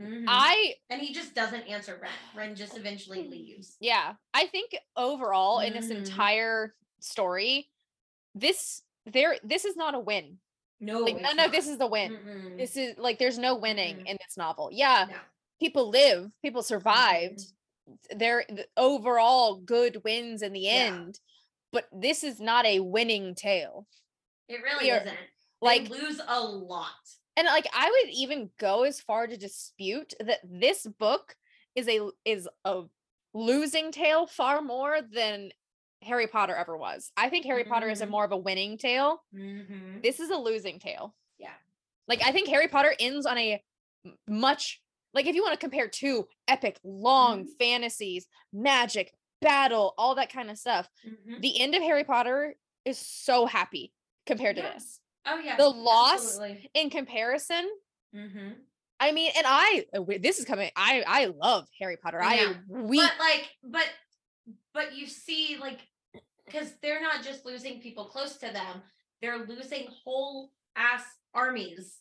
Mhm. 0.01 0.25
I 0.29 0.77
and 0.89 1.01
he 1.01 1.13
just 1.13 1.35
doesn't 1.35 1.63
answer 1.69 1.99
Ren. 2.01 2.11
Ren 2.35 2.55
just 2.57 2.77
eventually 2.77 3.29
leaves. 3.29 3.77
yeah 3.81 4.15
i 4.33 4.47
think 4.47 4.75
overall 4.97 5.61
in 5.61 5.75
this 5.75 5.87
Mhm. 5.89 5.97
entire 5.97 6.75
story 7.01 7.71
this 8.35 8.83
there 9.05 9.37
this 9.43 9.65
is 9.67 9.77
not 9.77 9.95
a 9.95 9.99
win 9.99 10.39
No, 10.81 11.01
like 11.01 11.21
none 11.21 11.37
not. 11.37 11.47
of 11.47 11.53
this 11.53 11.69
is 11.69 11.77
the 11.79 11.87
win 11.87 12.13
Mm-mm. 12.17 12.57
this 12.57 12.77
is 12.77 12.97
like 12.97 13.19
there's 13.19 13.39
no 13.39 13.57
winning 13.57 13.97
Mhm. 13.99 14.07
in 14.07 14.17
this 14.25 14.37
novel 14.39 14.71
yeah 14.73 15.07
No. 15.11 15.19
people 15.59 15.91
live 15.91 16.31
people 16.41 16.63
survived 16.63 17.41
they're 18.17 18.45
the 18.49 18.67
overall 18.79 19.57
good 19.57 20.03
wins 20.05 20.41
in 20.43 20.53
the 20.55 20.61
Yeah. 20.61 20.71
end 20.95 21.21
but 21.73 21.89
this 21.93 22.25
is 22.25 22.41
not 22.41 22.65
a 22.65 22.81
winning 22.81 23.35
tale 23.35 23.87
It 24.49 24.63
really 24.63 24.91
are- 24.91 25.01
isn't. 25.03 25.19
Like 25.61 25.89
they 25.89 25.99
lose 26.01 26.21
a 26.27 26.41
lot. 26.41 26.89
and 27.37 27.47
like 27.47 27.67
i 27.75 27.89
would 27.91 28.13
even 28.13 28.51
go 28.59 28.83
as 28.85 29.01
far 29.01 29.27
to 29.27 29.37
dispute 29.37 30.15
that 30.21 30.39
this 30.45 30.87
book 30.99 31.37
is 31.75 31.89
a 31.89 32.09
is 32.25 32.49
a 32.65 32.83
losing 33.35 33.93
tale 33.93 34.27
far 34.27 34.61
more 34.63 35.01
than 35.13 35.51
harry 36.03 36.27
potter 36.27 36.55
ever 36.55 36.77
was 36.77 37.13
i 37.17 37.29
think 37.29 37.45
harry 37.45 37.65
potter 37.65 37.89
is 37.89 38.01
a 38.01 38.07
Mhm. 38.07 38.11
more 38.11 38.25
of 38.25 38.33
a 38.33 38.37
winning 38.37 38.77
tale 38.79 39.23
Mm-hmm. 39.35 40.01
this 40.03 40.19
is 40.21 40.31
a 40.31 40.37
losing 40.37 40.79
tale 40.79 41.15
Yeah. 41.39 41.53
like 42.09 42.23
i 42.25 42.33
think 42.33 42.49
harry 42.49 42.69
potter 42.69 42.95
ends 42.99 43.27
on 43.27 43.39
a 43.39 43.63
much 44.27 44.81
like 45.13 45.27
if 45.27 45.35
you 45.35 45.43
want 45.43 45.53
to 45.55 45.59
compare 45.65 45.89
two 45.89 46.27
epic 46.49 46.79
long 46.83 47.45
Mhm. 47.45 47.49
fantasies 47.59 48.27
magic 48.53 49.13
battle 49.43 49.95
all 49.99 50.15
that 50.17 50.33
kind 50.33 50.51
of 50.51 50.59
stuff 50.59 50.89
Mhm. 51.05 51.41
the 51.41 51.61
end 51.61 51.75
of 51.75 51.83
harry 51.83 52.05
potter 52.05 52.57
is 52.85 52.99
so 52.99 53.47
happy 53.47 53.93
compared 54.27 54.57
to 54.57 54.63
this 54.63 55.01
Oh 55.27 55.39
yeah. 55.39 55.57
the 55.57 55.69
loss 55.69 56.39
Absolutely. 56.39 56.71
in 56.75 56.91
comparison 56.91 57.69
Mm-hmm. 58.15 58.49
I 58.99 59.13
mean, 59.13 59.33
and 59.37 59.47
I 59.49 59.87
uh, 59.97 60.03
this 60.21 60.39
is 60.39 60.45
coming. 60.45 60.71
I 60.77 61.03
I 61.07 61.27
love 61.27 61.67
Harry 61.81 61.97
Potter. 61.97 62.23
I 62.23 62.55
we. 62.69 62.99
But 62.99 63.13
like, 63.19 63.49
but 63.65 63.87
but 64.75 64.95
you 64.95 65.07
see, 65.07 65.57
like, 65.61 65.79
because 66.45 66.73
they're 66.83 67.01
not 67.01 67.23
just 67.23 67.47
losing 67.47 67.81
people 67.81 68.05
close 68.05 68.37
to 68.39 68.53
them, 68.53 68.83
they're 69.23 69.47
losing 69.47 69.87
whole 70.05 70.51
ass 70.77 71.05
armies. 71.35 71.99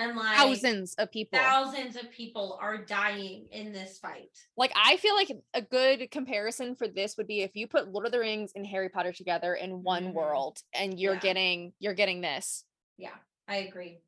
And 0.00 0.16
like 0.16 0.36
thousands 0.36 0.94
of 0.94 1.10
people. 1.12 1.38
thousands 1.38 1.96
of 1.96 2.10
people 2.10 2.58
are 2.60 2.78
dying 2.78 3.46
in 3.52 3.72
this 3.72 3.98
fight. 3.98 4.30
Like 4.56 4.72
I 4.74 4.96
feel 4.96 5.14
like 5.14 5.30
a 5.54 5.60
good 5.62 6.10
comparison 6.10 6.74
for 6.74 6.88
this 6.88 7.16
would 7.16 7.26
be 7.26 7.42
if 7.42 7.54
you 7.54 7.66
put 7.68 7.88
Lord 7.92 8.06
of 8.06 8.12
the 8.12 8.18
Rings 8.18 8.52
and 8.54 8.66
Harry 8.66 8.88
Potter 8.88 9.12
together 9.12 9.54
in 9.54 9.82
one 9.82 10.08
Mhm. 10.08 10.12
world, 10.14 10.58
and 10.72 10.98
you're 10.98 11.14
Yeah. 11.14 11.20
getting 11.20 11.72
you're 11.78 11.94
getting 11.94 12.20
this. 12.20 12.64
Yeah, 12.96 13.14
I 13.46 13.56
agree. 13.56 14.00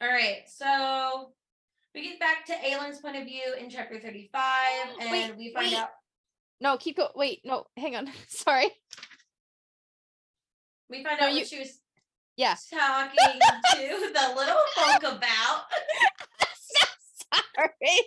All 0.00 0.08
right, 0.08 0.48
so 0.48 1.34
we 1.94 2.02
get 2.02 2.20
back 2.20 2.46
to 2.46 2.52
Aelin's 2.64 3.00
point 3.00 3.16
of 3.16 3.24
view 3.24 3.54
in 3.58 3.68
chapter 3.68 3.98
35, 4.00 4.96
and 5.00 5.10
Wait, 5.10 5.36
we 5.36 5.52
find 5.52 5.66
wait. 5.72 5.76
out 5.76 5.90
No, 6.60 6.76
keep 6.78 6.96
go. 6.98 7.10
Wait, 7.16 7.40
no, 7.44 7.66
hang 7.76 7.96
on. 7.96 8.06
Sorry. 8.28 8.70
we 10.88 11.02
find 11.04 11.18
No, 11.20 11.26
out 11.26 11.32
you- 11.32 11.38
what 11.40 11.48
she 11.48 11.58
was 11.58 11.79
Yeah. 12.40 12.54
talking 12.72 13.38
to 13.74 14.12
the 14.14 14.34
little 14.34 14.56
folk 14.74 15.02
about. 15.02 15.64
Sorry. 17.34 18.00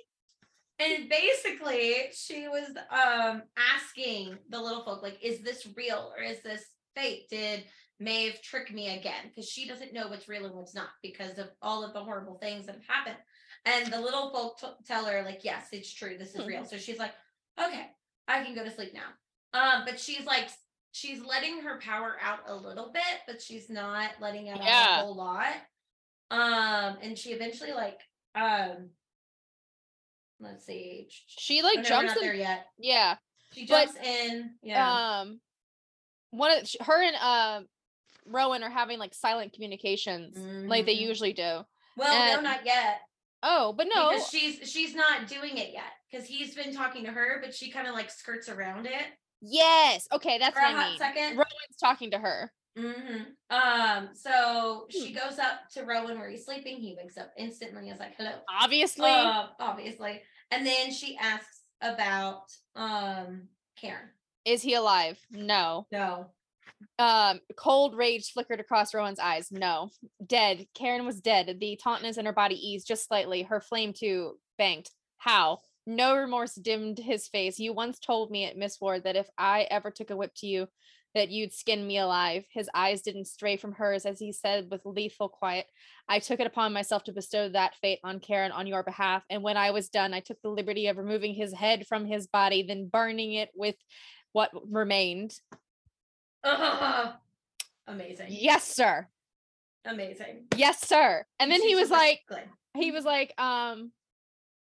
And 0.79 1.07
basically, 1.07 2.05
she 2.13 2.47
was 2.47 2.69
um 2.89 3.43
asking 3.75 4.39
the 4.49 4.59
little 4.59 4.83
folk, 4.83 5.03
like, 5.03 5.19
is 5.21 5.41
this 5.41 5.67
real 5.77 6.11
or 6.17 6.23
is 6.23 6.41
this 6.41 6.63
fake? 6.95 7.29
Did 7.29 7.65
Maeve 7.99 8.41
trick 8.41 8.73
me 8.73 8.97
again? 8.97 9.25
Because 9.27 9.47
she 9.47 9.67
doesn't 9.67 9.93
know 9.93 10.07
what's 10.07 10.27
real 10.27 10.45
and 10.45 10.55
what's 10.55 10.73
not 10.73 10.89
because 11.03 11.37
of 11.37 11.49
all 11.61 11.85
of 11.85 11.93
the 11.93 11.99
horrible 12.03 12.39
things 12.39 12.65
that 12.65 12.73
have 12.73 12.87
happened. 12.87 13.17
And 13.65 13.93
the 13.93 14.01
little 14.01 14.31
folk 14.31 14.57
t- 14.59 14.83
tell 14.87 15.05
her, 15.05 15.21
like, 15.23 15.43
yes, 15.43 15.67
it's 15.71 15.93
true. 15.93 16.17
This 16.17 16.33
is 16.33 16.47
real. 16.47 16.65
So 16.65 16.77
she's 16.77 16.97
like, 16.97 17.13
okay, 17.63 17.85
I 18.27 18.43
can 18.43 18.55
go 18.55 18.63
to 18.63 18.71
sleep 18.71 18.95
now. 18.95 19.13
Um, 19.53 19.83
but 19.85 19.99
she's 19.99 20.25
like, 20.25 20.49
she's 20.93 21.21
letting 21.25 21.61
her 21.63 21.79
power 21.79 22.15
out 22.21 22.39
a 22.47 22.55
little 22.55 22.91
bit, 22.93 23.03
but 23.27 23.41
she's 23.41 23.69
not 23.69 24.11
letting 24.21 24.47
out 24.49 24.63
Yeah. 24.63 24.99
a 24.99 25.03
whole 25.03 25.15
lot. 25.15 25.53
Um, 26.31 26.97
and 27.01 27.17
she 27.17 27.31
eventually 27.31 27.73
like, 27.73 27.99
um, 28.35 28.91
let's 30.39 30.65
see. 30.65 31.07
She 31.27 31.61
Oh, 31.61 31.65
like 31.65 31.77
no, 31.77 31.83
jumps 31.83 32.07
not 32.13 32.17
in. 32.17 32.23
there 32.23 32.35
yet. 32.35 32.67
Yeah. 32.77 33.17
She 33.53 33.65
But, 33.65 33.85
jumps 33.87 33.99
in. 34.07 34.55
Yeah. 34.61 35.19
Um 35.21 35.41
one 36.31 36.51
of 36.51 36.67
her 36.81 37.01
and 37.03 37.15
um 37.17 37.67
Rowan 38.25 38.63
are 38.63 38.69
having 38.69 38.97
like 38.99 39.13
silent 39.13 39.53
communications 39.53 40.37
like 40.67 40.85
they 40.85 40.95
Mhm. 40.95 41.01
usually 41.01 41.33
do. 41.33 41.65
well, 41.95 42.35
no, 42.35 42.41
not 42.41 42.65
yet. 42.65 43.01
Oh, 43.43 43.73
but 43.73 43.87
no. 43.93 44.09
because 44.11 44.29
she's 44.29 44.71
she's 44.71 44.95
not 44.95 45.27
doing 45.27 45.57
it 45.57 45.73
yet 45.73 45.91
because 46.09 46.25
he's 46.25 46.55
been 46.55 46.73
talking 46.73 47.03
to 47.05 47.11
her, 47.11 47.39
but 47.43 47.53
she 47.53 47.69
kind 47.69 47.87
of 47.87 47.93
like 47.93 48.09
skirts 48.09 48.47
around 48.49 48.85
it 48.87 49.05
Yes. 49.45 50.07
Okay, 50.11 50.37
that's 50.39 50.53
for 50.53 50.59
a 50.61 50.63
what 50.63 50.71
I 50.75 50.81
hot 50.81 50.89
mean. 50.91 50.97
second. 50.97 51.31
Rowan's 51.37 51.77
talking 51.79 52.11
to 52.11 52.17
her. 52.19 52.51
Mm-hmm. 52.77 53.23
Um, 53.55 54.09
so 54.13 54.87
Hmm. 54.91 55.03
she 55.05 55.13
goes 55.13 55.37
up 55.37 55.69
to 55.73 55.83
Rowan 55.83 56.17
where 56.17 56.29
he's 56.29 56.45
sleeping. 56.45 56.77
He 56.77 56.95
wakes 56.97 57.17
up 57.17 57.31
instantly. 57.37 57.89
Is 57.89 57.99
like, 57.99 58.15
"Hello," 58.17 58.31
Obviously. 58.61 59.09
uh, 59.11 59.47
obviously, 59.59 60.21
and 60.49 60.65
then 60.65 60.91
she 60.91 61.17
asks 61.17 61.61
about 61.81 62.43
um 62.75 63.47
Cairn. 63.75 64.09
is 64.45 64.61
he 64.61 64.73
alive? 64.75 65.19
No. 65.29 65.85
No, 65.91 66.31
Um, 66.97 67.41
cold 67.55 67.95
rage 67.95 68.31
flickered 68.31 68.59
across 68.59 68.93
Rowan's 68.93 69.19
eyes. 69.19 69.51
No. 69.51 69.89
Dead. 70.25 70.65
Cairn 70.73 71.05
was 71.05 71.21
dead. 71.21 71.57
The 71.59 71.77
tautness 71.83 72.17
in 72.17 72.25
her 72.25 72.33
body 72.33 72.55
eased 72.55 72.87
just 72.87 73.05
slightly. 73.07 73.43
Her 73.43 73.59
flame 73.61 73.93
too 73.93 74.39
banked. 74.57 74.89
How? 75.17 75.59
No 75.85 76.15
remorse 76.15 76.55
dimmed 76.55 76.97
his 76.97 77.27
face. 77.27 77.59
You 77.59 77.73
once 77.73 77.99
told 77.99 78.31
me 78.31 78.45
at 78.45 78.57
Mistward 78.57 79.03
that 79.03 79.15
if 79.15 79.29
I 79.37 79.63
ever 79.69 79.91
took 79.91 80.09
a 80.11 80.15
whip 80.15 80.31
to 80.37 80.47
you, 80.47 80.67
that 81.13 81.29
you'd 81.29 81.53
skin 81.53 81.85
me 81.85 81.99
alive. 81.99 82.43
His 82.49 82.69
eyes 82.73 83.01
didn't 83.01 83.25
stray 83.25 83.57
from 83.57 83.73
hers 83.73 84.05
as 84.05 84.17
he 84.19 84.31
said 84.31 84.69
with 84.71 84.81
lethal 84.85 85.29
quiet, 85.29 85.67
I 86.09 86.19
took 86.19 86.39
it 86.39 86.47
upon 86.47 86.73
myself 86.73 87.03
to 87.03 87.11
bestow 87.11 87.49
that 87.49 87.75
fate 87.75 87.99
on 88.03 88.19
Cairn 88.19 88.51
on 88.51 88.65
your 88.65 88.81
behalf. 88.83 89.23
And 89.29 89.43
when 89.43 89.55
I 89.57 89.71
was 89.71 89.89
done, 89.89 90.13
I 90.13 90.21
took 90.21 90.41
the 90.41 90.49
liberty 90.49 90.87
of 90.87 90.97
removing 90.97 91.35
his 91.35 91.53
head 91.53 91.85
from 91.85 92.05
his 92.05 92.25
body, 92.27 92.63
then 92.63 92.87
burning 92.87 93.33
it 93.33 93.49
with 93.55 93.75
what 94.31 94.49
remained. 94.71 95.39
Ugh. 96.43 97.13
amazing, 97.87 98.27
Yes, 98.29 98.63
sir. 98.63 99.07
amazing. 99.85 100.45
Yes, 100.55 100.81
sir. 100.87 101.25
And 101.39 101.51
then 101.51 101.61
he 101.61 101.75
was 101.75 101.91
like, 101.91 102.21
good. 102.27 102.41
he 102.75 102.91
was 102.91 103.05
like, 103.05 103.39
um, 103.39 103.91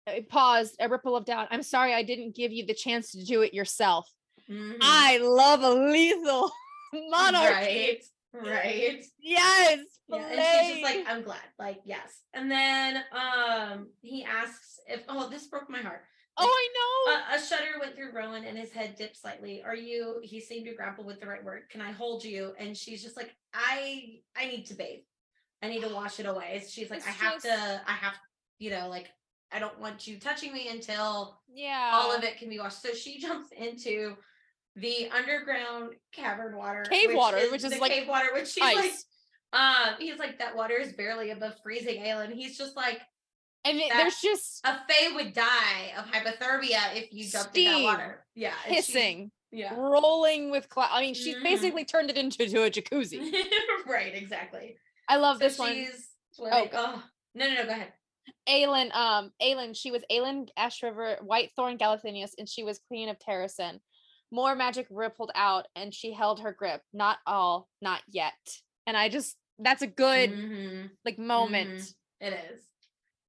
uh, 0.08 0.12
paused, 0.30 0.76
a 0.80 0.88
ripple 0.90 1.16
of 1.16 1.26
doubt. 1.26 1.48
I'm 1.52 1.64
sorry 1.64 1.94
I 1.94 2.04
didn't 2.04 2.36
give 2.36 2.52
you 2.52 2.66
the 2.66 2.74
chance 2.74 3.12
to 3.12 3.24
do 3.24 3.42
it 3.42 3.54
yourself. 3.54 4.10
Mhm. 4.50 4.78
I 4.82 5.18
love 5.20 5.62
a 5.64 5.70
lethal 5.72 6.52
monarch. 6.94 7.52
right, 7.52 8.00
right. 8.34 9.04
Yes. 9.20 9.80
Yeah, 10.08 10.18
and 10.20 10.40
she's 10.68 10.74
just 10.76 10.84
like, 10.84 11.06
I'm 11.08 11.24
glad, 11.24 11.40
like, 11.58 11.80
yes. 11.84 12.22
And 12.34 12.50
then 12.52 13.04
um 13.12 13.88
he 14.02 14.24
asks 14.24 14.80
if 14.88 15.02
oh, 15.10 15.30
this 15.30 15.48
broke 15.48 15.68
my 15.70 15.80
heart. 15.80 16.04
oh, 16.38 16.46
I 16.46 16.68
know. 16.78 17.14
A, 17.34 17.38
a 17.38 17.44
shudder 17.44 17.80
went 17.80 17.96
through 17.96 18.12
Rowan 18.14 18.44
and 18.44 18.56
his 18.58 18.72
head 18.72 18.96
dipped 18.98 19.18
slightly. 19.18 19.64
Are 19.64 19.76
you 19.76 20.20
he 20.22 20.40
seemed 20.40 20.68
to 20.68 20.76
grapple 20.76 21.06
with 21.06 21.20
the 21.20 21.26
right 21.26 21.44
word. 21.44 21.64
Can 21.72 21.82
I 21.82 21.92
hold 21.92 22.24
you? 22.24 22.54
And 22.60 22.78
she's 22.78 23.02
just 23.02 23.18
like, 23.18 23.36
I 23.56 24.20
I 24.38 24.46
need 24.46 24.66
to 24.68 24.76
bathe. 24.76 25.00
I 25.64 25.70
need 25.70 25.82
to 25.82 25.90
wash 25.92 26.20
it 26.20 26.28
away. 26.28 26.64
She's 26.70 26.92
like, 26.92 27.00
It's 27.00 27.08
I 27.08 27.12
have 27.12 27.34
just- 27.42 27.46
to, 27.46 27.82
I 27.88 27.94
have, 27.94 28.14
you 28.60 28.70
know, 28.70 28.90
like 28.90 29.08
I 29.56 29.60
don't 29.60 29.80
want 29.80 30.06
you 30.06 30.20
touching 30.20 30.52
me 30.52 30.68
until 30.68 31.40
yeah. 31.54 31.92
all 31.94 32.14
of 32.14 32.26
it 32.26 32.38
can 32.38 32.50
be 32.50 32.60
washed. 32.60 32.82
So 32.82 32.94
she 32.94 33.20
jumps 33.26 33.48
into 33.58 34.16
the 34.76 35.10
underground 35.16 35.94
cavern 36.12 36.58
water, 36.58 36.84
Cave 36.84 37.12
water, 37.14 37.40
which 37.50 37.64
is 37.64 37.72
the 37.72 37.78
like 37.80 37.92
cave 37.92 38.08
water, 38.10 38.28
which 38.34 38.50
she's 38.50 38.62
like, 38.62 38.92
um, 39.54 39.96
he's 39.98 40.20
like 40.20 40.40
that 40.40 40.58
water 40.58 40.76
is 40.76 40.92
barely 40.92 41.32
above 41.32 41.54
freezing, 41.64 42.02
Aelin. 42.04 42.34
He's 42.34 42.58
just 42.58 42.76
like 42.76 43.00
and 43.64 43.78
it- 43.80 43.94
there's 43.94 44.20
just 44.20 44.60
a 44.66 44.74
fae 44.90 45.16
would 45.16 45.34
die 45.34 45.94
of 45.98 46.06
hypothermia 46.08 46.94
if 46.96 47.14
you 47.14 47.26
jumped 47.26 47.58
in 47.58 47.64
that 47.64 47.84
water. 47.84 48.26
Yeah, 48.36 48.54
hissing, 48.66 49.32
Yeah, 49.54 49.74
rolling 49.74 50.52
with 50.52 50.68
cloud. 50.68 50.90
I 50.92 51.00
mean, 51.00 51.14
she's 51.14 51.36
Mhm. 51.38 51.44
basically 51.44 51.86
turned 51.86 52.10
it 52.10 52.18
into 52.18 52.46
to 52.46 52.64
a 52.64 52.70
jacuzzi. 52.70 53.22
right, 53.88 54.14
exactly. 54.14 54.76
I 55.08 55.16
love 55.16 55.38
So 55.38 55.44
this 55.46 55.58
one. 55.58 55.72
she's 55.74 56.10
like, 56.38 56.74
oh. 56.76 57.02
no, 57.34 57.48
no, 57.48 57.54
no, 57.54 57.64
go 57.64 57.70
ahead. 57.70 57.94
Aelin, 58.48 58.94
um, 58.96 59.32
Aelin, 59.42 59.76
she 59.76 59.92
was 59.92 60.04
Aelin 60.12 60.48
Ashryver, 60.58 61.18
Whitethorn 61.22 61.78
Galathynius, 61.80 62.32
and 62.38 62.48
she 62.48 62.64
was 62.64 62.80
Queen 62.88 63.10
of 63.10 63.18
Terrasen. 63.20 63.80
More 64.32 64.56
magic 64.56 64.88
rippled 64.90 65.32
out, 65.36 65.68
and 65.76 65.94
she 65.94 66.12
held 66.14 66.42
her 66.42 66.52
grip. 66.52 66.82
Not 66.94 67.18
all, 67.26 67.68
not 67.82 68.02
yet. 68.10 68.34
And 68.88 68.96
I 68.98 69.10
just 69.10 69.36
that's 69.60 69.82
a 69.82 69.88
good 69.88 70.32
Mhm, 70.32 70.90
like 71.06 71.18
moment. 71.18 71.80
mhm. 71.80 71.94
It 72.22 72.34
is. 72.52 72.62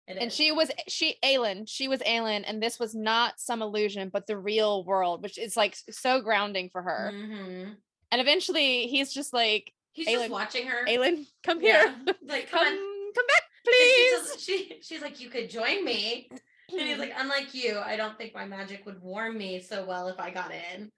It 0.08 0.16
And 0.18 0.28
is. 0.28 0.34
she 0.34 0.50
was 0.52 0.70
she 0.88 1.16
Aelin, 1.24 1.64
she 1.68 1.86
was 1.88 2.00
Aelin, 2.00 2.44
and 2.46 2.62
this 2.62 2.78
was 2.80 2.94
not 2.94 3.38
some 3.38 3.62
illusion, 3.62 4.08
but 4.08 4.26
the 4.26 4.36
real 4.38 4.84
world, 4.84 5.22
which 5.22 5.38
is 5.38 5.56
like 5.56 5.76
so 5.90 6.20
grounding 6.20 6.68
for 6.70 6.82
her. 6.82 7.12
Mhm. 7.14 7.76
And 8.12 8.20
eventually 8.20 8.86
he's 8.86 9.12
just 9.12 9.32
like, 9.32 9.72
He's 9.92 10.08
Aelin- 10.08 10.14
just 10.18 10.30
watching 10.30 10.66
her. 10.66 10.84
Aelin, 10.86 11.26
come 11.42 11.60
Yeah. 11.62 11.94
here. 12.04 12.14
Like, 12.22 12.50
come 12.50 12.64
come 12.64 13.12
come 13.14 13.26
back, 13.28 13.42
And 13.66 13.90
she 13.90 14.08
please. 14.08 14.42
she, 14.44 14.78
she's 14.82 15.02
like, 15.02 15.20
you 15.20 15.28
could 15.28 15.50
join 15.50 15.84
me. 15.84 16.28
And 16.30 16.80
he's 16.88 16.98
like, 16.98 17.12
unlike 17.18 17.54
you, 17.54 17.78
I 17.78 17.96
don't 17.96 18.16
think 18.18 18.34
my 18.34 18.44
magic 18.46 18.86
would 18.86 19.00
warm 19.02 19.36
me 19.38 19.60
so 19.60 19.84
well 19.84 20.08
if 20.08 20.18
I 20.20 20.30
got 20.30 20.52
in. 20.52 20.90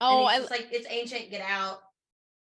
oh, 0.00 0.24
I 0.24 0.38
like, 0.38 0.68
it's 0.70 0.86
ancient, 0.90 1.30
get 1.30 1.42
out. 1.42 1.80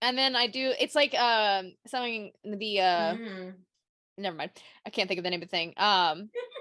and 0.03 0.18
then 0.18 0.37
I 0.37 0.46
do 0.48 0.72
it's 0.79 0.94
like 0.94 1.14
um 1.14 1.72
something 1.87 2.33
the 2.44 2.81
uh 2.81 3.14
Mhm. 3.14 3.55
never 4.18 4.37
mind. 4.37 4.50
I 4.87 4.90
can't 4.90 5.09
think 5.09 5.18
of 5.18 5.24
the 5.24 5.31
name 5.31 5.42
of 5.42 5.48
the 5.48 5.57
thing. 5.57 5.72
Um 5.77 6.31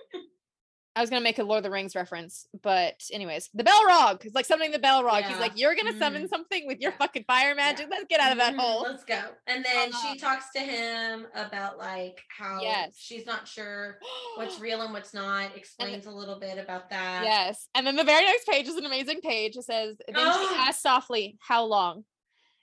I 0.96 1.02
was 1.02 1.10
gonna 1.10 1.22
make 1.24 1.40
a 1.40 1.44
Lord 1.44 1.58
of 1.58 1.64
the 1.64 1.72
Rings 1.72 1.96
reference, 1.96 2.46
but 2.62 3.04
anyways, 3.12 3.50
the 3.56 3.64
Balrog. 3.64 4.24
It's 4.26 4.36
like 4.36 4.46
something 4.46 4.70
the 4.72 4.78
Balrog. 4.78 5.24
He's 5.24 5.32
Yeah. 5.32 5.40
like, 5.40 5.54
You're 5.58 5.74
gonna 5.76 5.98
summon 5.98 6.26
Mhm. 6.26 6.30
something 6.30 6.68
with 6.68 6.80
your 6.80 6.92
Yeah. 6.92 6.98
fucking 6.98 7.24
fire 7.24 7.56
magic. 7.56 7.88
Let's 7.90 8.06
get 8.06 8.20
out 8.20 8.32
of 8.32 8.38
that 8.38 8.54
Mhm, 8.54 8.60
hole. 8.60 8.82
Let's 8.84 9.04
go. 9.04 9.36
And 9.48 9.66
then 9.66 9.92
Uh, 9.92 9.98
she 10.02 10.18
talks 10.20 10.52
to 10.52 10.60
him 10.60 11.28
about 11.34 11.80
like 11.80 12.24
how 12.30 12.62
Yes. 12.62 12.96
she's 12.98 13.26
not 13.26 13.48
sure 13.48 14.00
what's 14.36 14.60
real 14.60 14.82
and 14.84 14.94
what's 14.94 15.14
not, 15.16 15.56
explains 15.58 16.06
a 16.06 16.12
little 16.12 16.38
bit 16.40 16.60
about 16.60 16.90
that. 16.92 17.24
Yes. 17.24 17.68
And 17.74 17.88
then 17.88 17.96
the 17.96 18.04
very 18.04 18.26
next 18.26 18.46
page 18.48 18.68
is 18.68 18.76
an 18.76 18.86
amazing 18.86 19.22
page. 19.22 19.58
It 19.58 19.64
says, 19.64 19.98
Then 20.08 20.16
she 20.16 20.22
Oh. 20.22 20.56
asked 20.68 20.82
softly, 20.84 21.38
How 21.42 21.64
long? 21.64 22.06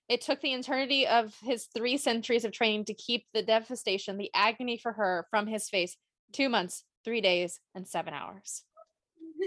It 0.09 0.21
took 0.21 0.40
the 0.40 0.53
eternity 0.55 1.07
of 1.07 1.37
his 1.40 1.66
three 1.66 1.97
centuries 1.97 2.45
of 2.45 2.53
training 2.53 2.85
to 2.87 2.95
keep 2.95 3.27
the 3.33 3.43
devastation, 3.43 4.19
the 4.19 4.31
agony 4.35 4.77
for 4.77 4.93
her 4.93 5.27
from 5.31 5.47
his 5.49 5.69
face. 5.69 5.97
Two 6.33 6.49
months, 6.49 6.85
three 7.04 7.20
days, 7.20 7.60
and 7.74 7.86
seven 7.86 8.14
hours. 8.14 8.62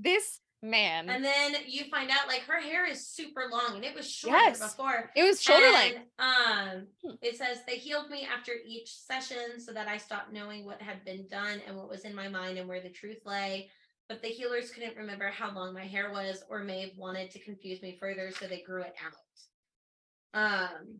This 0.00 0.40
man. 0.62 1.08
and 1.08 1.24
then 1.24 1.54
you 1.66 1.84
find 1.90 2.10
out 2.10 2.28
like 2.28 2.42
her 2.42 2.60
hair 2.60 2.86
is 2.86 3.06
super 3.06 3.44
long 3.50 3.76
and 3.76 3.84
it 3.84 3.94
was 3.94 4.08
shorter 4.10 4.36
Yes. 4.38 4.58
before. 4.58 5.10
it 5.16 5.22
was 5.24 5.40
shoulder 5.42 5.70
length. 5.72 6.00
Um, 6.18 6.86
Hmm. 7.04 7.14
it 7.22 7.36
says 7.36 7.58
they 7.66 7.76
healed 7.76 8.10
me 8.10 8.24
after 8.24 8.52
each 8.66 8.94
session 8.96 9.58
so 9.60 9.72
that 9.72 9.88
I 9.88 9.96
stopped 9.96 10.32
knowing 10.32 10.64
what 10.64 10.80
had 10.82 11.04
been 11.04 11.26
done 11.28 11.60
and 11.66 11.76
what 11.76 11.88
was 11.88 12.04
in 12.04 12.14
my 12.14 12.28
mind 12.28 12.58
and 12.58 12.68
where 12.68 12.80
the 12.80 12.90
truth 12.90 13.18
lay. 13.24 13.70
But 14.08 14.22
the 14.22 14.28
healers 14.28 14.70
couldn't 14.70 14.96
remember 14.96 15.28
how 15.28 15.52
long 15.52 15.74
my 15.74 15.84
hair 15.84 16.10
was, 16.10 16.42
or 16.48 16.64
may 16.64 16.80
have 16.82 16.96
wanted 16.96 17.30
to 17.32 17.40
confuse 17.40 17.82
me 17.82 17.96
further, 18.00 18.30
so 18.30 18.46
they 18.46 18.62
grew 18.62 18.82
it 18.82 18.94
out. 19.04 20.70
Um, 20.72 20.98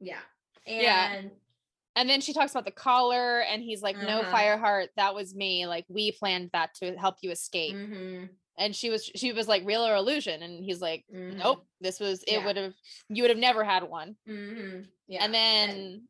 yeah, 0.00 0.20
and 0.66 0.82
Yeah. 0.82 1.22
And 1.98 2.08
then 2.10 2.22
she 2.22 2.32
talks 2.34 2.52
about 2.52 2.64
the 2.66 2.72
collar, 2.72 3.42
and 3.42 3.62
he's 3.62 3.82
like, 3.82 4.00
"No, 4.00 4.22
Uh-huh. 4.22 4.24
Fireheart, 4.24 4.88
that 4.96 5.14
was 5.16 5.34
me. 5.34 5.66
Like 5.66 5.86
we 5.90 6.12
planned 6.12 6.52
that 6.54 6.74
to 6.76 6.96
help 6.98 7.16
you 7.22 7.30
escape." 7.32 7.78
mhm, 7.78 8.38
And 8.58 8.76
she 8.76 8.90
was, 8.90 9.04
she 9.06 9.32
was 9.32 9.48
like, 9.48 9.64
"Real 9.66 9.86
or 9.86 9.96
illusion?" 9.96 10.42
And 10.42 10.64
he's 10.64 10.80
like, 10.82 11.06
mhm, 11.08 11.34
"Nope, 11.44 11.66
this 11.80 12.00
was. 12.00 12.24
It 12.24 12.38
Yeah. 12.38 12.44
would 12.44 12.56
have, 12.56 12.74
you 13.10 13.22
would 13.24 13.30
have 13.30 13.38
never 13.38 13.64
had 13.64 13.84
one." 13.84 14.16
mhm, 14.26 14.92
yeah, 15.06 15.24
and 15.24 15.34
then, 15.34 16.08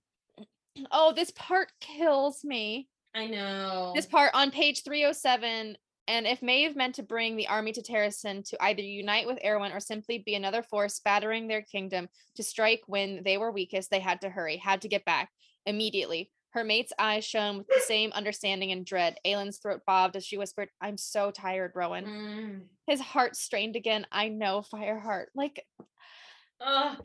oh, 0.92 1.12
this 1.12 1.30
part 1.32 1.72
kills 1.80 2.44
me. 2.44 2.90
I 3.14 3.26
know 3.26 3.94
This 3.94 4.06
part 4.06 4.30
on 4.34 4.50
page 4.50 4.82
three 4.84 5.02
hundred 5.02 5.14
seven. 5.14 5.76
And 6.06 6.26
if 6.26 6.40
Maeve 6.40 6.74
meant 6.74 6.94
to 6.94 7.02
bring 7.02 7.36
the 7.36 7.48
army 7.48 7.70
to 7.72 7.82
Terrasen 7.82 8.42
to 8.48 8.62
either 8.62 8.80
unite 8.80 9.26
with 9.26 9.38
Erawan 9.44 9.74
or 9.74 9.80
simply 9.80 10.16
be 10.18 10.34
another 10.34 10.62
force 10.62 10.98
battering 11.00 11.48
their 11.48 11.60
kingdom 11.60 12.08
to 12.34 12.42
strike 12.42 12.80
when 12.86 13.22
they 13.24 13.36
were 13.36 13.52
weakest, 13.52 13.90
they 13.90 14.00
had 14.00 14.22
to 14.22 14.30
hurry, 14.30 14.56
had 14.56 14.80
to 14.82 14.88
get 14.88 15.04
back 15.04 15.32
immediately. 15.68 16.30
Her 16.50 16.64
mate's 16.64 16.92
eyes 16.98 17.24
shone 17.24 17.58
with 17.58 17.68
the 17.68 17.80
same 17.84 18.10
understanding 18.12 18.72
and 18.72 18.84
dread. 18.84 19.18
Aelin's 19.24 19.58
throat 19.58 19.82
bobbed 19.86 20.16
as 20.16 20.24
she 20.24 20.38
whispered, 20.38 20.70
I'm 20.80 20.96
so 20.96 21.30
tired, 21.30 21.72
Rowan. 21.74 22.04
Mm, 22.06 22.60
His 22.86 23.00
heart 23.00 23.36
strained 23.36 23.76
again. 23.76 24.06
I 24.10 24.28
know, 24.30 24.64
Fireheart. 24.72 25.26
Like, 25.34 25.64
ugh, 26.60 26.98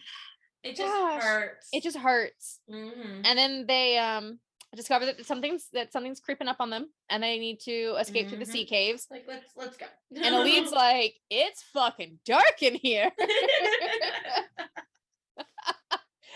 it 0.64 0.78
just 0.78 0.92
Gosh, 0.94 1.22
hurts. 1.24 1.68
it 1.74 1.84
just 1.84 1.98
hurts. 1.98 2.62
Mhm. 2.70 3.22
And 3.26 3.38
then 3.38 3.66
they 3.68 3.98
um 3.98 4.40
discover 4.76 5.06
that 5.06 5.24
something's 5.26 5.68
that 5.74 5.92
something's 5.92 6.22
creeping 6.22 6.48
up 6.48 6.58
on 6.60 6.70
them 6.72 6.88
and 7.10 7.22
they 7.22 7.38
need 7.38 7.60
to 7.60 7.96
escape 8.00 8.30
through 8.30 8.40
the 8.40 8.46
sea 8.46 8.66
caves. 8.66 9.06
Like 9.12 9.26
let's 9.28 9.46
let's 9.58 9.76
go. 9.78 9.86
And 10.16 10.34
Elide's 10.34 10.72
like, 10.86 11.16
it's 11.30 11.62
fucking 11.74 12.20
dark 12.26 12.62
in 12.64 12.76
here. 12.76 13.12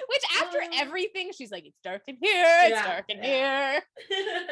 Which 0.08 0.22
after 0.42 0.62
Uh. 0.62 0.68
everything, 0.74 1.32
she's 1.34 1.52
like, 1.52 1.66
it's 1.66 1.80
dark 1.84 2.02
in 2.08 2.16
here, 2.22 2.46
it's 2.64 2.70
Yeah, 2.72 2.84
dark 2.86 3.06
in 3.10 3.18
yeah. 3.18 3.72
here. 3.74 3.82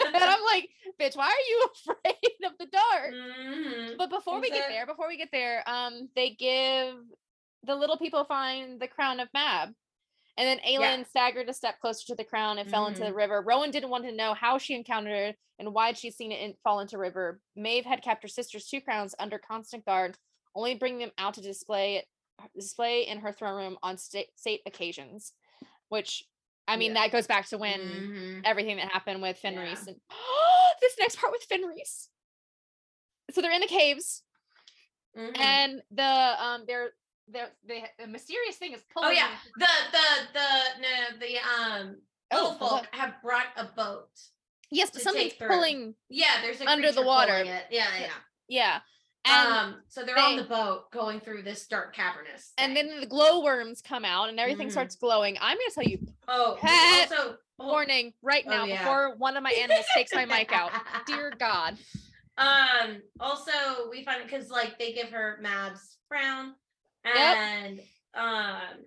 And 0.05 0.15
I'm 0.17 0.43
like, 0.43 0.69
bitch, 0.99 1.15
why 1.15 1.27
are 1.27 1.47
you 1.49 1.69
afraid 1.87 2.45
of 2.45 2.57
the 2.59 2.65
dark? 2.67 3.13
Mhm. 3.13 3.97
But 3.97 4.09
before 4.09 4.39
we 4.41 4.49
get 4.49 4.67
there, 4.69 4.85
before 4.85 5.07
we 5.07 5.17
get 5.17 5.29
there, 5.31 5.63
um, 5.67 6.09
they 6.15 6.31
give 6.31 6.95
the 7.63 7.75
little 7.75 7.97
people 7.97 8.23
find 8.25 8.79
the 8.79 8.87
crown 8.87 9.19
of 9.19 9.29
Mab. 9.33 9.73
And 10.37 10.45
then 10.47 10.59
Aelin 10.67 11.07
staggered 11.07 11.47
a 11.47 11.53
step 11.53 11.79
closer 11.79 12.05
to 12.07 12.15
the 12.15 12.25
crown 12.25 12.57
and 12.57 12.69
fell 12.69 12.87
into 12.87 12.99
the 13.01 13.11
Mhm. 13.11 13.15
river. 13.15 13.41
Rowan 13.41 13.71
didn't 13.71 13.89
want 13.89 14.03
to 14.03 14.11
know 14.11 14.33
how 14.33 14.57
she 14.57 14.75
encountered 14.75 15.13
it 15.13 15.39
and 15.59 15.73
why 15.73 15.93
she'd 15.93 16.11
seen 16.13 16.33
it 16.33 16.41
in, 16.41 16.55
fall 16.61 16.81
into 16.81 16.97
river. 16.97 17.39
Maeve 17.55 17.85
had 17.85 18.01
kept 18.01 18.21
her 18.23 18.27
sister's 18.27 18.67
two 18.67 18.81
crowns 18.81 19.15
under 19.17 19.39
constant 19.39 19.85
guard, 19.85 20.17
only 20.53 20.75
bringing 20.75 20.99
them 20.99 21.11
out 21.17 21.35
to 21.35 21.41
display 21.41 22.05
display 22.53 23.07
in 23.07 23.19
her 23.21 23.31
throne 23.31 23.55
room 23.55 23.79
on 23.81 23.97
state, 23.97 24.27
state 24.37 24.61
occasions. 24.65 25.31
Which 25.89 26.23
I 26.67 26.77
mean, 26.77 26.93
Yeah. 26.95 27.01
that 27.03 27.11
goes 27.11 27.27
back 27.27 27.47
to 27.49 27.57
when 27.59 27.79
Mhm. 27.79 28.41
everything 28.43 28.77
that 28.77 28.91
happened 28.91 29.21
with 29.21 29.39
Yeah. 29.43 29.51
Fenrys 29.51 29.87
and 29.87 30.01
this 30.81 30.95
next 30.99 31.17
part 31.19 31.31
with 31.31 31.47
Fenrys. 31.47 32.07
So 33.31 33.41
they're 33.41 33.51
in 33.51 33.61
the 33.61 33.67
caves 33.67 34.23
Mhm. 35.15 35.37
and 35.39 35.83
the 35.91 36.03
um 36.43 36.65
they're 36.65 36.91
the 37.27 37.51
the, 37.65 37.81
the 37.99 38.07
mysterious 38.07 38.57
thing 38.57 38.73
is 38.73 38.83
pulling 38.93 39.09
Oh 39.09 39.11
yeah, 39.11 39.37
the 39.57 39.67
the 39.91 40.27
the 40.33 40.81
no 40.81 41.17
the 41.19 41.37
um 41.39 42.01
Oh, 42.31 42.53
folk 42.57 42.87
have 42.91 43.21
brought 43.21 43.47
a 43.55 43.65
boat. 43.65 44.09
yes 44.71 44.89
but 44.91 45.01
something's 45.01 45.33
pulling 45.33 45.95
Yeah, 46.09 46.41
there's 46.41 46.61
a 46.61 46.65
Under 46.67 46.91
the 46.91 47.03
water. 47.03 47.43
Yeah, 47.43 47.61
yeah. 47.69 48.11
yeah 48.47 48.81
and 49.25 49.51
um, 49.53 49.75
so 49.87 50.03
they're 50.03 50.17
on 50.17 50.37
the 50.37 50.43
boat 50.43 50.91
going 50.91 51.19
through 51.19 51.41
this 51.43 51.67
dark 51.67 51.95
cavernous. 51.95 52.53
and 52.57 52.75
then 52.75 52.99
the 53.01 53.05
glowworms 53.07 53.81
come 53.81 54.05
out 54.05 54.29
and 54.29 54.39
everything 54.39 54.67
Mhm. 54.67 54.71
starts 54.71 54.95
glowing 54.95 55.37
i'm 55.41 55.57
gonna 55.57 55.71
tell 55.73 55.83
you 55.83 55.99
oh, 56.27 56.53
we 56.55 56.61
Pet 56.67 57.11
also 57.11 57.37
oh, 57.59 57.67
warning 57.67 58.13
right 58.21 58.43
Oh, 58.47 58.49
now 58.51 58.65
yeah. 58.65 58.79
before 58.83 59.15
one 59.17 59.35
of 59.37 59.43
my 59.43 59.51
animals 59.51 59.85
takes 59.95 60.13
my 60.13 60.25
mic 60.25 60.51
out 60.51 60.71
dear 61.07 61.31
god 61.37 61.77
Um. 62.37 63.01
Also, 63.19 63.51
we 63.89 64.03
find 64.03 64.21
it 64.21 64.27
because 64.29 64.49
like 64.49 64.77
they 64.77 64.91
give 64.91 65.09
her 65.09 65.39
Mab's 65.41 65.97
frown, 66.09 66.53
Yep. 67.05 67.15
and 67.15 67.79
um, 68.13 68.85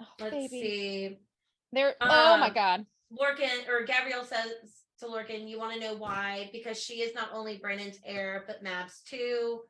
oh, 0.00 0.06
let's 0.20 0.30
baby 0.34 0.48
see, 0.48 1.18
they're 1.72 1.96
oh 2.00 2.36
my 2.38 2.46
Um, 2.48 2.54
god 2.54 2.86
Lorcan 3.12 3.68
or 3.68 3.84
Gavriel 3.84 4.24
says 4.24 4.79
to 5.00 5.06
Lorcan, 5.06 5.48
"You 5.48 5.58
want 5.58 5.74
to 5.74 5.80
know 5.80 5.94
why? 5.94 6.50
Because 6.52 6.82
she 6.82 7.02
is 7.02 7.14
not 7.14 7.30
only 7.32 7.58
Brannon's 7.58 7.98
heir, 8.04 8.44
but 8.46 8.62
Mab's 8.62 9.00
too." 9.00 9.62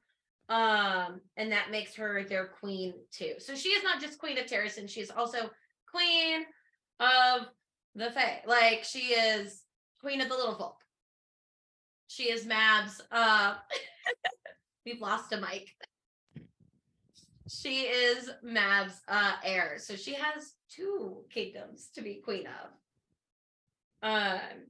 Um, 0.49 1.21
and 1.37 1.53
that 1.53 1.71
makes 1.71 1.95
her 1.95 2.25
their 2.25 2.47
queen 2.47 2.95
too. 3.13 3.35
So 3.39 3.55
she 3.55 3.71
is 3.71 3.85
not 3.85 4.01
just 4.01 4.19
queen 4.19 4.39
of 4.39 4.47
Terrasen; 4.47 4.89
she 4.89 5.01
is 5.01 5.11
also 5.11 5.51
queen 5.91 6.45
of 6.99 7.49
the 7.95 8.11
Fae. 8.11 8.43
Like 8.47 8.85
she 8.85 9.15
is 9.15 9.63
queen 10.01 10.21
of 10.21 10.29
the 10.29 10.35
little 10.35 10.57
folk. 10.57 10.81
She 12.09 12.25
is 12.25 12.47
Mab's. 12.47 13.01
Uh, 13.11 13.55
we've 14.85 15.01
lost 15.01 15.33
a 15.33 15.41
mic. 15.41 15.69
She 17.49 17.83
is 17.83 18.31
Mab's 18.43 19.01
uh, 19.09 19.35
heir, 19.45 19.77
so 19.79 19.97
she 19.97 20.15
has 20.15 20.55
two 20.69 21.25
kingdoms 21.33 21.89
to 21.95 22.03
be 22.03 22.23
queen 22.25 22.47
of. 22.47 22.71
Um, 24.03 24.67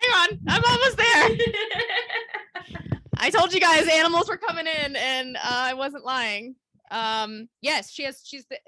hang 0.00 0.10
on 0.32 0.38
i'm 0.48 0.62
almost 0.64 0.96
there. 0.96 1.28
I 3.20 3.30
told 3.30 3.52
you 3.52 3.60
guys 3.60 3.88
animals 3.88 4.28
were 4.28 4.36
coming 4.36 4.66
in 4.66 4.94
and 4.96 5.36
uh, 5.36 5.40
i 5.44 5.74
wasn't 5.74 6.04
lying. 6.04 6.54
Um 6.90 7.48
yes 7.60 7.90
she 7.90 8.04
has 8.04 8.22
she's 8.24 8.46
the 8.46 8.58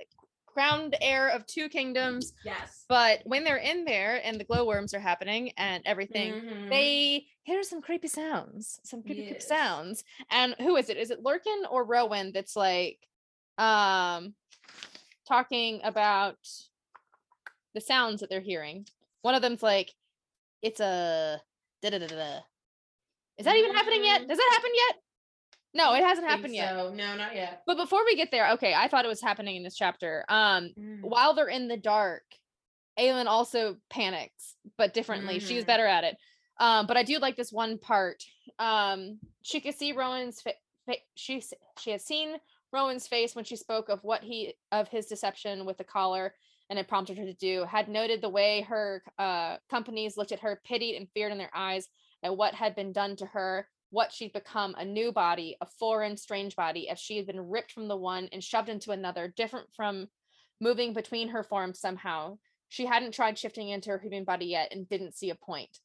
crowned 0.46 0.96
heir 1.00 1.28
of 1.28 1.46
two 1.46 1.68
kingdoms 1.68 2.32
yes. 2.44 2.84
but 2.88 3.20
when 3.24 3.44
they're 3.44 3.56
in 3.58 3.84
there 3.84 4.20
and 4.24 4.38
the 4.38 4.44
glowworms 4.44 4.92
are 4.92 4.98
happening 5.00 5.52
and 5.56 5.82
everything 5.86 6.32
Mhm. 6.34 6.68
they 6.68 7.26
hear 7.44 7.62
some 7.62 7.80
creepy 7.80 8.08
sounds 8.08 8.80
some 8.82 9.02
creepy, 9.02 9.22
creepy 9.26 9.40
sounds. 9.40 10.02
And 10.30 10.54
who 10.58 10.76
is 10.76 10.90
it? 10.90 10.96
Is 10.96 11.10
it 11.12 11.22
Lorcan 11.22 11.62
or 11.70 11.84
rowan 11.84 12.32
that's 12.32 12.56
like 12.56 12.98
um 13.58 14.34
talking 15.26 15.80
about 15.84 16.36
the 17.74 17.80
sounds 17.80 18.20
that 18.20 18.28
they're 18.28 18.40
hearing? 18.40 18.86
One 19.22 19.34
of 19.36 19.42
them's 19.42 19.62
like 19.62 19.94
it's 20.62 20.80
a 20.80 21.40
da 21.82 21.90
da 21.90 21.98
da 21.98 22.06
da 22.06 22.38
is 23.38 23.44
that 23.46 23.56
even 23.56 23.74
happening 23.74 24.04
yet 24.04 24.22
Mm. 24.22 24.28
does 24.28 24.38
that 24.38 24.50
happen 24.52 24.70
yet 24.74 24.96
no 25.74 25.94
it 25.94 26.04
hasn't 26.04 26.26
happened 26.28 26.54
yet 26.54 26.70
So 26.74 26.92
no, 26.94 27.16
not 27.16 27.34
yet. 27.34 27.62
but 27.66 27.76
before 27.76 28.04
we 28.04 28.16
get 28.16 28.30
there 28.30 28.50
okay 28.52 28.74
i 28.74 28.88
thought 28.88 29.04
it 29.04 29.08
was 29.08 29.22
happening 29.22 29.56
in 29.56 29.62
this 29.62 29.76
chapter 29.76 30.24
um 30.28 30.70
Mm. 30.78 31.00
while 31.02 31.34
they're 31.34 31.48
in 31.48 31.68
the 31.68 31.76
dark, 31.76 32.22
Aelin 32.98 33.26
also 33.26 33.76
panics, 33.88 34.56
but 34.76 34.92
differently. 34.92 35.38
She's 35.38 35.62
Mhm. 35.64 35.66
better 35.68 35.86
at 35.86 36.04
it. 36.04 36.18
Um, 36.58 36.86
but 36.86 36.98
I 36.98 37.02
do 37.02 37.18
like 37.18 37.34
this 37.36 37.50
one 37.52 37.78
part. 37.78 38.22
Um, 38.58 39.20
she 39.40 39.60
could 39.60 39.74
see 39.74 39.92
Rowan's 39.92 40.42
fa- 40.42 40.58
fa- 40.84 40.96
she 41.14 41.42
she 41.78 41.90
had 41.92 42.02
seen 42.02 42.36
Rowan's 42.72 43.08
face 43.08 43.34
when 43.34 43.46
she 43.46 43.56
spoke 43.56 43.88
of 43.88 44.04
what 44.04 44.22
he 44.22 44.54
of 44.70 44.88
his 44.88 45.06
deception 45.06 45.64
with 45.64 45.78
the 45.78 45.84
collar 45.84 46.34
and 46.70 46.78
it 46.78 46.88
prompted 46.88 47.18
her 47.18 47.26
to 47.26 47.34
do. 47.34 47.64
Had 47.66 47.88
noted 47.88 48.22
the 48.22 48.30
way 48.30 48.62
her 48.62 49.04
uh, 49.18 49.58
companies 49.70 50.16
looked 50.16 50.32
at 50.32 50.40
her, 50.40 50.62
pitied 50.64 50.96
and 50.96 51.10
feared 51.12 51.32
in 51.32 51.38
their 51.38 51.54
eyes 51.54 51.88
at 52.22 52.36
what 52.36 52.54
had 52.54 52.76
been 52.76 52.92
done 52.92 53.16
to 53.18 53.26
her. 53.26 53.68
What 53.90 54.12
she'd 54.12 54.32
become 54.32 54.74
a 54.78 54.84
new 54.86 55.12
body, 55.12 55.56
a 55.60 55.66
foreign, 55.66 56.16
strange 56.16 56.56
body, 56.56 56.88
as 56.88 57.00
she 57.00 57.18
had 57.18 57.26
been 57.26 57.40
ripped 57.50 57.72
from 57.72 57.88
the 57.88 57.96
one 57.98 58.28
and 58.32 58.42
shoved 58.44 58.70
into 58.70 58.92
another, 58.92 59.28
different 59.28 59.68
from 59.74 60.08
moving 60.60 60.94
between 60.94 61.28
her 61.30 61.42
forms 61.42 61.80
somehow. 61.80 62.38
She 62.68 62.86
hadn't 62.86 63.14
tried 63.14 63.38
shifting 63.38 63.68
into 63.68 63.90
her 63.90 63.98
human 63.98 64.24
body 64.24 64.46
yet 64.46 64.72
and 64.72 64.88
didn't 64.88 65.16
see 65.16 65.30
a 65.30 65.34
point. 65.34 65.80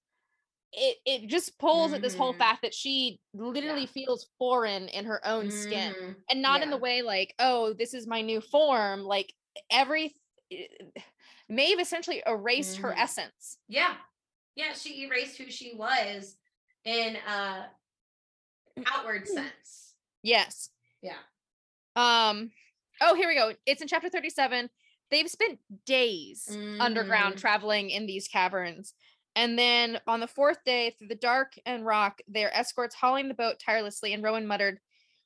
It 0.73 0.97
it 1.05 1.27
just 1.29 1.57
pulls 1.59 1.93
at 1.93 2.01
this 2.01 2.15
whole 2.15 2.33
Mhm. 2.33 2.37
fact 2.37 2.61
that 2.63 2.73
she 2.73 3.21
literally 3.33 3.85
Yeah. 3.85 3.87
feels 3.87 4.29
foreign 4.37 4.89
in 4.89 5.05
her 5.05 5.25
own 5.25 5.49
skin 5.49 5.93
Mhm. 5.93 6.15
and 6.29 6.41
not 6.41 6.63
in 6.63 6.69
the 6.69 6.77
way 6.77 7.01
like, 7.01 7.33
oh, 7.39 7.73
this 7.73 7.93
is 7.93 8.07
my 8.07 8.21
new 8.21 8.41
form. 8.41 9.03
Like 9.03 9.33
every 9.69 10.15
Maeve 11.49 11.79
essentially 11.79 12.21
erased 12.25 12.77
her 12.77 12.91
Mhm. 12.91 12.97
essence. 12.99 13.57
Yeah. 13.67 13.95
Yeah, 14.55 14.73
she 14.73 15.03
erased 15.03 15.37
who 15.37 15.49
she 15.51 15.73
was 15.75 16.37
in 16.85 17.17
uh 17.17 17.67
outward 18.87 19.27
sense. 19.27 19.93
Yes. 20.23 20.69
Yeah. 21.01 21.17
Um. 21.95 22.51
Oh, 23.01 23.13
here 23.15 23.27
we 23.27 23.35
go. 23.35 23.53
It's 23.65 23.81
in 23.81 23.87
chapter 23.87 24.09
thirty-seven. 24.09 24.69
They've 25.11 25.29
spent 25.29 25.59
days 25.85 26.47
underground 26.79 27.35
Mm. 27.35 27.39
traveling 27.39 27.89
in 27.89 28.05
these 28.07 28.27
caverns. 28.27 28.93
And 29.35 29.59
then 29.59 29.99
on 30.07 30.19
the 30.21 30.27
fourth 30.27 30.63
day, 30.63 30.91
through 30.91 31.09
the 31.09 31.15
dark 31.15 31.53
and 31.65 31.85
rock, 31.85 32.21
their 32.27 32.53
escorts 32.55 32.95
hauling 32.95 33.27
the 33.27 33.33
boat 33.33 33.59
tirelessly, 33.59 34.13
and 34.13 34.23
Rowan 34.23 34.47
muttered, 34.47 34.79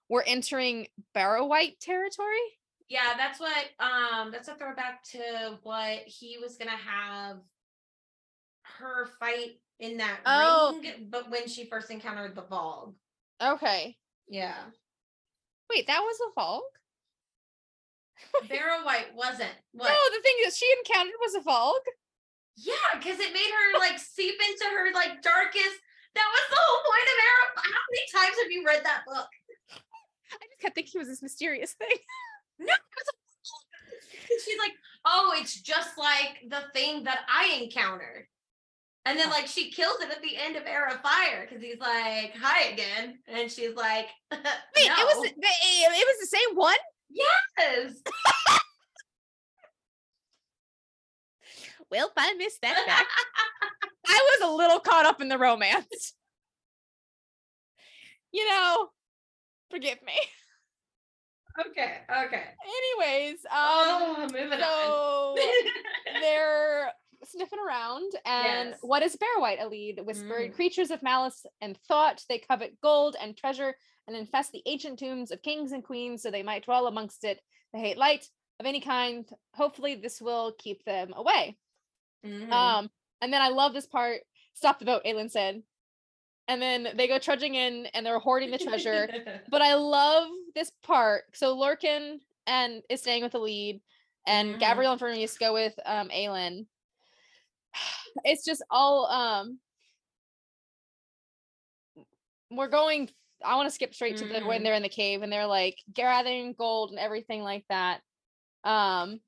We're 0.09 0.23
entering 0.23 0.87
Barrow-wight 1.13 1.79
territory. 1.79 2.58
Yeah, 2.89 3.13
that's 3.17 3.39
what 3.39 3.65
um 3.79 4.31
that's 4.31 4.47
a 4.47 4.55
throwback 4.55 5.03
to 5.11 5.59
what 5.63 5.99
he 6.05 6.37
was 6.41 6.57
gonna 6.57 6.71
have 6.71 7.37
her 8.63 9.07
fight 9.19 9.59
in 9.79 9.97
that 9.97 10.19
Oh. 10.25 10.77
ring, 10.81 11.07
but 11.09 11.29
when 11.29 11.47
she 11.47 11.65
first 11.65 11.89
encountered 11.91 12.35
the 12.35 12.41
Valg. 12.43 12.95
Okay. 13.41 13.97
Yeah. 14.27 14.57
Wait, 15.69 15.87
that 15.87 16.01
was 16.01 16.17
a 16.19 16.39
Valg? 16.39 16.61
Barrow-wight 18.49 19.13
wasn't. 19.15 19.53
What? 19.71 19.87
No, 19.87 20.17
the 20.17 20.21
thing 20.21 20.35
that 20.43 20.53
she 20.53 20.67
encountered 20.79 21.13
was 21.21 21.35
a 21.35 21.39
Valg. 21.47 21.79
Yeah, 22.57 22.73
because 22.97 23.19
it 23.19 23.31
made 23.33 23.49
her 23.49 23.79
like 23.79 23.97
seep 23.99 24.35
into 24.49 24.65
her 24.65 24.91
like 24.93 25.21
darkest. 25.21 25.77
That 26.15 26.25
was 26.27 26.49
the 26.49 26.57
whole 26.59 26.83
point 26.83 27.07
of 27.07 27.17
Arrow. 27.23 27.47
How 27.55 27.83
many 27.91 28.25
times 28.27 28.41
have 28.43 28.51
you 28.51 28.65
read 28.65 28.83
that 28.83 29.03
book? 29.05 29.29
I 30.33 30.45
just 30.45 30.59
kept 30.59 30.75
thinking 30.75 30.93
it 30.95 30.99
was 30.99 31.07
this 31.07 31.21
mysterious 31.21 31.73
thing. 31.73 31.87
No, 32.59 32.65
it 32.73 32.79
was 32.97 33.07
a- 33.07 34.43
she's 34.45 34.59
like, 34.59 34.73
oh, 35.05 35.33
it's 35.37 35.59
just 35.61 35.97
like 35.97 36.39
the 36.49 36.63
thing 36.73 37.03
that 37.05 37.19
I 37.27 37.59
encountered. 37.61 38.27
And 39.05 39.17
then 39.17 39.29
like 39.29 39.47
she 39.47 39.71
kills 39.71 40.01
it 40.01 40.11
at 40.11 40.21
the 40.21 40.35
end 40.37 40.55
of 40.55 40.63
Heir 40.67 40.87
of 40.87 41.01
Fire 41.01 41.47
because 41.47 41.63
he's 41.63 41.79
like, 41.79 42.33
hi 42.39 42.65
again. 42.69 43.19
And 43.27 43.49
she's 43.49 43.73
like, 43.75 44.07
Wait, 44.31 44.41
it 44.75 44.89
was 44.91 45.15
"No." 45.15 45.23
the, 45.23 45.29
the- 45.29 45.95
it 45.95 46.07
was 46.07 46.29
the 46.29 46.37
same 46.37 46.55
one? 46.55 46.75
yes. 47.09 47.93
Well, 51.91 52.11
I 52.15 52.33
missed 52.35 52.61
that 52.61 52.75
fact. 52.85 53.07
I 54.07 54.37
was 54.41 54.49
a 54.49 54.53
little 54.55 54.79
caught 54.79 55.05
up 55.05 55.21
in 55.21 55.27
the 55.29 55.37
romance. 55.37 56.13
You 58.31 58.47
know, 58.47 58.89
forgive 59.71 59.97
me. 60.05 60.13
Okay, 61.67 61.97
okay. 62.25 62.43
Anyways, 63.03 63.45
um, 63.45 63.51
oh, 63.51 64.27
moving 64.31 64.59
so 64.59 65.35
they're 66.21 66.91
sniffing 67.25 67.59
around, 67.59 68.13
and 68.25 68.69
Yes. 68.69 68.79
what 68.81 69.03
is 69.03 69.15
Barrow-wight? 69.17 69.59
A 69.59 69.67
lead 69.67 69.99
whispered, 70.05 70.51
Mm. 70.51 70.55
creatures 70.55 70.89
of 70.91 71.03
malice 71.03 71.45
and 71.61 71.77
thought. 71.87 72.23
They 72.29 72.39
covet 72.39 72.79
gold 72.81 73.15
and 73.21 73.35
treasure 73.35 73.75
and 74.07 74.15
infest 74.15 74.51
the 74.51 74.63
ancient 74.65 74.99
tombs 74.99 75.31
of 75.31 75.41
kings 75.41 75.71
and 75.73 75.83
queens 75.83 76.21
so 76.23 76.31
they 76.31 76.43
might 76.43 76.63
dwell 76.65 76.87
amongst 76.87 77.23
it. 77.23 77.41
They 77.73 77.79
hate 77.79 77.97
light 77.97 78.25
of 78.59 78.65
any 78.65 78.79
kind. 78.79 79.29
Hopefully, 79.53 79.95
this 79.95 80.21
will 80.21 80.53
keep 80.57 80.83
them 80.85 81.13
away. 81.15 81.57
Mhm. 82.25 82.51
Um, 82.51 82.89
and 83.21 83.33
then 83.33 83.41
I 83.41 83.49
love 83.49 83.73
this 83.73 83.87
part. 83.87 84.21
Stop 84.53 84.79
the 84.79 84.85
boat, 84.85 85.03
Aelin 85.05 85.29
said. 85.29 85.61
And 86.47 86.59
then 86.61 86.89
they 86.95 87.07
go 87.07 87.19
trudging 87.19 87.53
in 87.53 87.85
and 87.87 88.03
they're 88.05 88.17
hoarding 88.17 88.49
the 88.49 88.57
treasure. 88.57 89.07
but 89.49 89.61
I 89.61 89.75
love 89.75 90.27
this 90.55 90.71
part. 90.83 91.23
So 91.35 91.55
Lorcan 91.55 92.19
and 92.47 92.83
is 92.89 93.01
staying 93.01 93.23
with 93.23 93.33
the 93.33 93.39
lead, 93.39 93.81
and 94.27 94.55
Mhm. 94.55 94.59
Gavriel 94.59 94.91
and 94.93 95.01
Fenrys 95.01 95.39
go 95.39 95.53
with 95.53 95.77
um 95.85 96.09
Aelin. 96.09 96.67
It's 98.23 98.45
just 98.45 98.63
all 98.69 99.05
um 99.07 99.59
we're 102.51 102.67
going 102.67 103.09
I 103.43 103.55
want 103.55 103.67
to 103.67 103.73
skip 103.75 103.93
straight 103.93 104.17
to 104.17 104.25
the 104.25 104.41
when 104.45 104.61
Mhm. 104.61 104.63
they're 104.63 104.73
in 104.73 104.83
the 104.83 104.89
cave 104.89 105.21
and 105.21 105.31
they're 105.31 105.45
like 105.47 105.77
gathering 105.93 106.53
gold 106.53 106.89
and 106.91 106.99
everything 106.99 107.41
like 107.41 107.65
that. 107.69 108.01
Um 108.63 109.21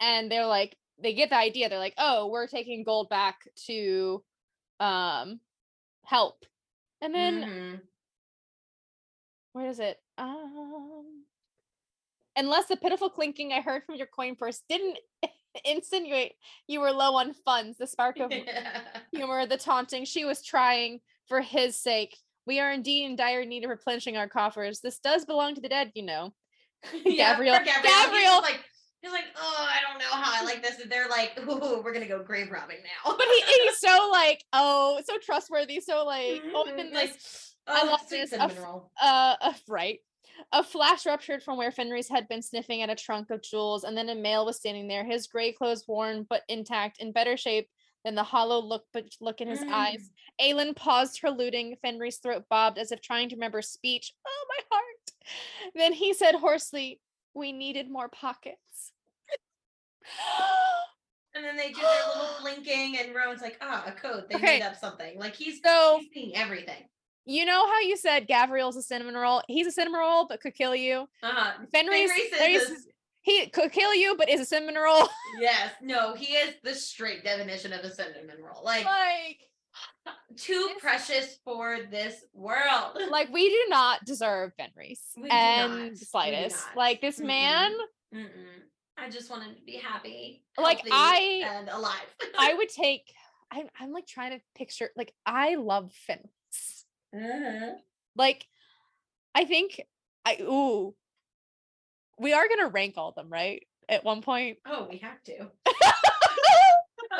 and 0.00 0.30
they're 0.30 0.46
like 0.46 0.76
they 0.98 1.14
get 1.14 1.30
the 1.30 1.36
idea. 1.36 1.68
They're 1.68 1.78
like, 1.78 1.94
"Oh, 1.98 2.28
we're 2.28 2.46
taking 2.46 2.84
gold 2.84 3.08
back 3.08 3.38
to 3.66 4.22
um 4.80 5.40
help." 6.04 6.44
And 7.02 7.14
then 7.14 7.44
Mhm. 7.44 7.88
where 9.52 9.68
is 9.68 9.80
it? 9.80 10.00
Um, 10.18 11.24
unless 12.36 12.66
the 12.66 12.76
pitiful 12.76 13.10
clinking 13.10 13.52
I 13.52 13.60
heard 13.60 13.84
from 13.84 13.96
your 13.96 14.06
coin 14.06 14.36
purse 14.36 14.62
didn't 14.68 14.98
insinuate 15.64 16.32
you 16.66 16.80
were 16.80 16.90
low 16.90 17.16
on 17.16 17.34
funds, 17.44 17.78
the 17.78 17.86
spark 17.86 18.18
of 18.18 18.32
humor, 19.12 19.46
the 19.46 19.56
taunting 19.56 20.04
she 20.04 20.24
was 20.24 20.44
trying 20.44 21.00
for 21.28 21.40
his 21.40 21.76
sake. 21.76 22.16
We 22.46 22.60
are 22.60 22.72
indeed 22.72 23.04
in 23.04 23.16
dire 23.16 23.44
need 23.44 23.64
of 23.64 23.70
replenishing 23.70 24.16
our 24.16 24.28
coffers. 24.28 24.80
This 24.80 24.98
does 24.98 25.24
belong 25.24 25.54
to 25.54 25.60
the 25.60 25.68
dead, 25.68 25.92
you 25.94 26.04
know. 26.04 26.32
Yeah, 27.04 27.36
Gavriel. 27.36 27.56
poor 27.58 27.64
Gavriel. 27.64 28.34
He's 28.34 28.42
like 28.42 28.60
he's 29.02 29.12
like, 29.12 29.24
oh, 29.36 29.68
I 29.68 29.88
don't 29.88 29.98
know 29.98 30.10
how 30.10 30.42
I 30.42 30.44
like 30.44 30.62
this. 30.62 30.80
And 30.80 30.90
they're 30.90 31.08
like, 31.08 31.38
ooh, 31.38 31.82
we're 31.82 31.92
gonna 31.92 32.08
go 32.08 32.22
grave 32.22 32.50
robbing 32.50 32.78
now. 32.82 33.14
but 33.16 33.20
he, 33.20 33.42
he's 33.62 33.78
so 33.78 34.08
like, 34.10 34.44
oh, 34.52 35.00
so 35.04 35.16
trustworthy, 35.22 35.80
so 35.80 36.04
like, 36.04 36.42
oh, 36.54 36.66
and 36.76 36.92
like, 36.92 37.10
yes. 37.10 37.51
I 37.66 37.82
Oh, 37.82 37.86
love 37.90 38.08
this. 38.08 38.32
A 38.32 38.42
uh, 38.42 39.36
uh 39.40 39.52
right 39.68 39.98
a 40.52 40.62
flash 40.62 41.04
ruptured 41.06 41.42
from 41.42 41.56
where 41.58 41.70
Fenrys 41.70 42.08
had 42.08 42.26
been 42.26 42.42
sniffing 42.42 42.80
at 42.82 42.90
a 42.90 42.94
trunk 42.94 43.30
of 43.30 43.42
jewels 43.42 43.84
and 43.84 43.96
then 43.96 44.08
a 44.08 44.14
male 44.14 44.46
was 44.46 44.56
standing 44.56 44.88
there 44.88 45.04
his 45.04 45.26
gray 45.26 45.52
clothes 45.52 45.84
worn 45.86 46.26
but 46.28 46.42
intact 46.48 46.98
in 47.00 47.12
better 47.12 47.36
shape 47.36 47.68
than 48.04 48.14
the 48.14 48.22
hollow 48.22 48.58
look 48.60 48.84
but 48.92 49.04
look 49.20 49.40
in 49.40 49.48
his 49.48 49.62
eyes 49.70 50.10
Aelin 50.40 50.74
paused 50.74 51.20
her 51.22 51.30
looting 51.30 51.76
Fenrys 51.84 52.20
throat 52.20 52.44
bobbed 52.48 52.78
as 52.78 52.90
if 52.92 53.00
trying 53.00 53.28
to 53.28 53.36
remember 53.36 53.62
speech 53.62 54.14
oh 54.26 54.44
my 54.48 54.62
heart 54.76 55.72
then 55.74 55.92
he 55.92 56.12
said 56.14 56.34
hoarsely 56.34 57.00
we 57.34 57.52
needed 57.52 57.90
more 57.90 58.08
pockets 58.08 58.92
And 61.34 61.42
then 61.42 61.56
they 61.56 61.68
do 61.72 61.80
their 61.80 62.08
little 62.08 62.28
blinking, 62.42 62.98
and 62.98 63.14
Rowan's 63.14 63.40
like, 63.40 63.56
ah, 63.62 63.84
a 63.86 63.92
code. 63.92 64.24
They 64.28 64.34
Okay. 64.36 64.58
made 64.58 64.62
up 64.62 64.76
something. 64.76 65.18
Like 65.18 65.34
he's 65.34 65.62
So- 65.64 65.98
he's 65.98 66.12
seeing 66.12 66.36
everything. 66.36 66.84
You 67.24 67.44
know 67.44 67.66
how 67.66 67.80
you 67.80 67.96
said 67.96 68.28
Gavriel's 68.28 68.76
a 68.76 68.82
cinnamon 68.82 69.14
roll 69.14 69.42
he's 69.48 69.66
a 69.66 69.72
cinnamon 69.72 70.00
roll 70.00 70.26
but 70.26 70.40
could 70.40 70.54
kill 70.54 70.74
you 70.74 71.08
Uh-huh. 71.22 71.52
Fenrys, 71.74 72.08
Fenrys 72.08 72.08
is 72.18 72.32
Fenrys 72.32 72.70
a- 72.70 72.72
is- 72.74 72.86
he 73.24 73.46
could 73.46 73.70
kill 73.70 73.94
you 73.94 74.16
but 74.16 74.28
is 74.28 74.40
a 74.40 74.44
cinnamon 74.44 74.74
roll 74.74 75.08
Yes, 75.40 75.72
no, 75.80 76.14
he 76.14 76.34
is 76.34 76.54
the 76.64 76.74
straight 76.74 77.22
definition 77.24 77.72
of 77.72 77.80
a 77.80 77.90
cinnamon 77.94 78.36
roll. 78.42 78.62
Like 78.64 78.84
like 78.84 79.38
too 80.36 80.70
precious 80.80 81.38
for 81.44 81.78
this 81.90 82.24
world. 82.34 82.98
like 83.10 83.32
we 83.32 83.48
do 83.48 83.66
not 83.68 84.04
deserve 84.04 84.52
Fenrys 84.58 84.98
We 85.16 85.28
and 85.30 85.92
the 85.96 86.04
slightest. 86.04 86.64
Like 86.76 87.00
this 87.00 87.20
Mm-mm. 87.20 87.26
man, 87.26 87.72
Mm-mm. 88.14 88.28
I 88.98 89.08
just 89.08 89.30
want 89.30 89.44
him 89.44 89.54
to 89.54 89.62
be 89.62 89.76
happy, 89.76 90.44
Like, 90.58 90.82
I- 90.90 91.42
and 91.46 91.68
alive. 91.68 92.14
I 92.38 92.54
would 92.54 92.68
take. 92.68 93.12
I'm, 93.50 93.68
I'm 93.78 93.92
like 93.92 94.06
trying 94.06 94.32
to 94.32 94.40
picture. 94.56 94.90
Like 94.96 95.12
I 95.24 95.54
love 95.54 95.92
Fenrys. 96.08 96.28
Mhm. 97.14 97.74
Like 98.16 98.46
I 99.34 99.44
think 99.44 99.80
I 100.24 100.36
ooh. 100.40 100.94
We 102.18 102.32
are 102.32 102.48
gonna 102.48 102.68
rank 102.68 102.94
all 102.96 103.12
them, 103.12 103.30
right? 103.30 103.66
At 103.88 104.04
one 104.04 104.22
point, 104.22 104.58
Oh, 104.66 104.86
we 104.90 104.98
have 104.98 105.22
to. 105.24 105.50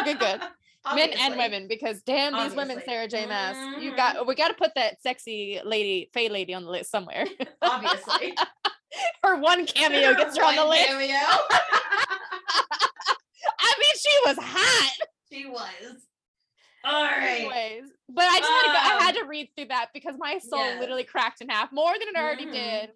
Okay, 0.01 0.15
good. 0.15 0.41
men 0.95 1.11
and 1.13 1.37
women, 1.37 1.69
because 1.69 2.03
damn 2.03 2.33
these 2.35 2.57
women, 2.57 2.81
Sarah 2.85 3.07
J. 3.07 3.27
Maas. 3.27 3.57
You 3.81 3.93
Mhm. 3.93 3.97
got. 3.97 4.27
We 4.27 4.35
got 4.35 4.49
to 4.49 4.55
put 4.55 4.73
that 4.75 5.01
sexy 5.03 5.61
lady, 5.65 6.09
Faye 6.15 6.29
lady, 6.31 6.55
on 6.55 6.65
the 6.65 6.71
list 6.71 6.91
somewhere. 6.91 7.27
Obviously. 7.63 8.35
Her 9.23 9.37
one 9.37 9.65
cameo 9.67 10.15
gets 10.15 10.37
her 10.37 10.45
on 10.45 10.57
the 10.57 10.65
list. 10.67 10.87
cameo. 10.87 11.17
I 13.59 13.75
mean, 13.79 13.97
she 13.97 14.19
was 14.27 14.37
hot. 14.41 14.93
she 15.33 15.47
was. 15.47 16.07
All 16.85 17.05
right. 17.05 17.41
Anyways, 17.41 17.91
but 18.09 18.25
I 18.25 18.39
just 18.39 18.51
had 18.51 18.63
to 18.63 18.69
go, 18.69 18.75
I 18.75 19.05
had 19.05 19.17
Um, 19.17 19.23
to 19.23 19.29
read 19.29 19.49
through 19.57 19.67
that 19.67 19.91
because 19.95 20.17
my 20.19 20.39
soul 20.39 20.59
yes. 20.59 20.81
literally 20.81 21.05
cracked 21.05 21.41
in 21.41 21.49
half 21.49 21.71
more 21.73 21.93
than 21.99 22.09
it 22.09 22.17
already 22.17 22.47
Mhm. 22.47 22.53
did. 22.53 22.91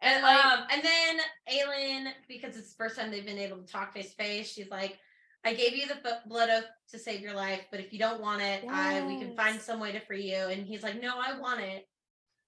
And 0.00 0.14
And 0.16 0.22
like, 0.22 0.44
um, 0.44 0.66
and 0.70 0.82
then 0.82 1.20
Aelin, 1.48 2.14
because 2.28 2.56
it's 2.56 2.68
the 2.70 2.76
first 2.76 2.96
time 2.96 3.10
they've 3.10 3.24
been 3.24 3.38
able 3.38 3.58
to 3.62 3.66
talk 3.72 3.92
face 3.94 4.10
to 4.10 4.16
face, 4.16 4.52
she's 4.52 4.68
like, 4.70 4.98
"I 5.44 5.54
gave 5.54 5.74
you 5.74 5.86
the 5.88 6.20
blood 6.26 6.50
oath 6.50 6.66
to 6.90 6.98
save 6.98 7.20
your 7.22 7.32
life, 7.32 7.66
but 7.70 7.80
if 7.80 7.92
you 7.92 7.98
don't 7.98 8.20
want 8.20 8.42
it, 8.42 8.64
I 8.68 9.00
we 9.06 9.18
can 9.18 9.34
find 9.34 9.60
some 9.60 9.80
way 9.80 9.92
to 9.92 10.00
free 10.00 10.30
you." 10.30 10.36
And 10.36 10.66
he's 10.66 10.82
like, 10.82 11.00
"No, 11.00 11.18
I 11.18 11.38
want 11.38 11.60
it," 11.60 11.88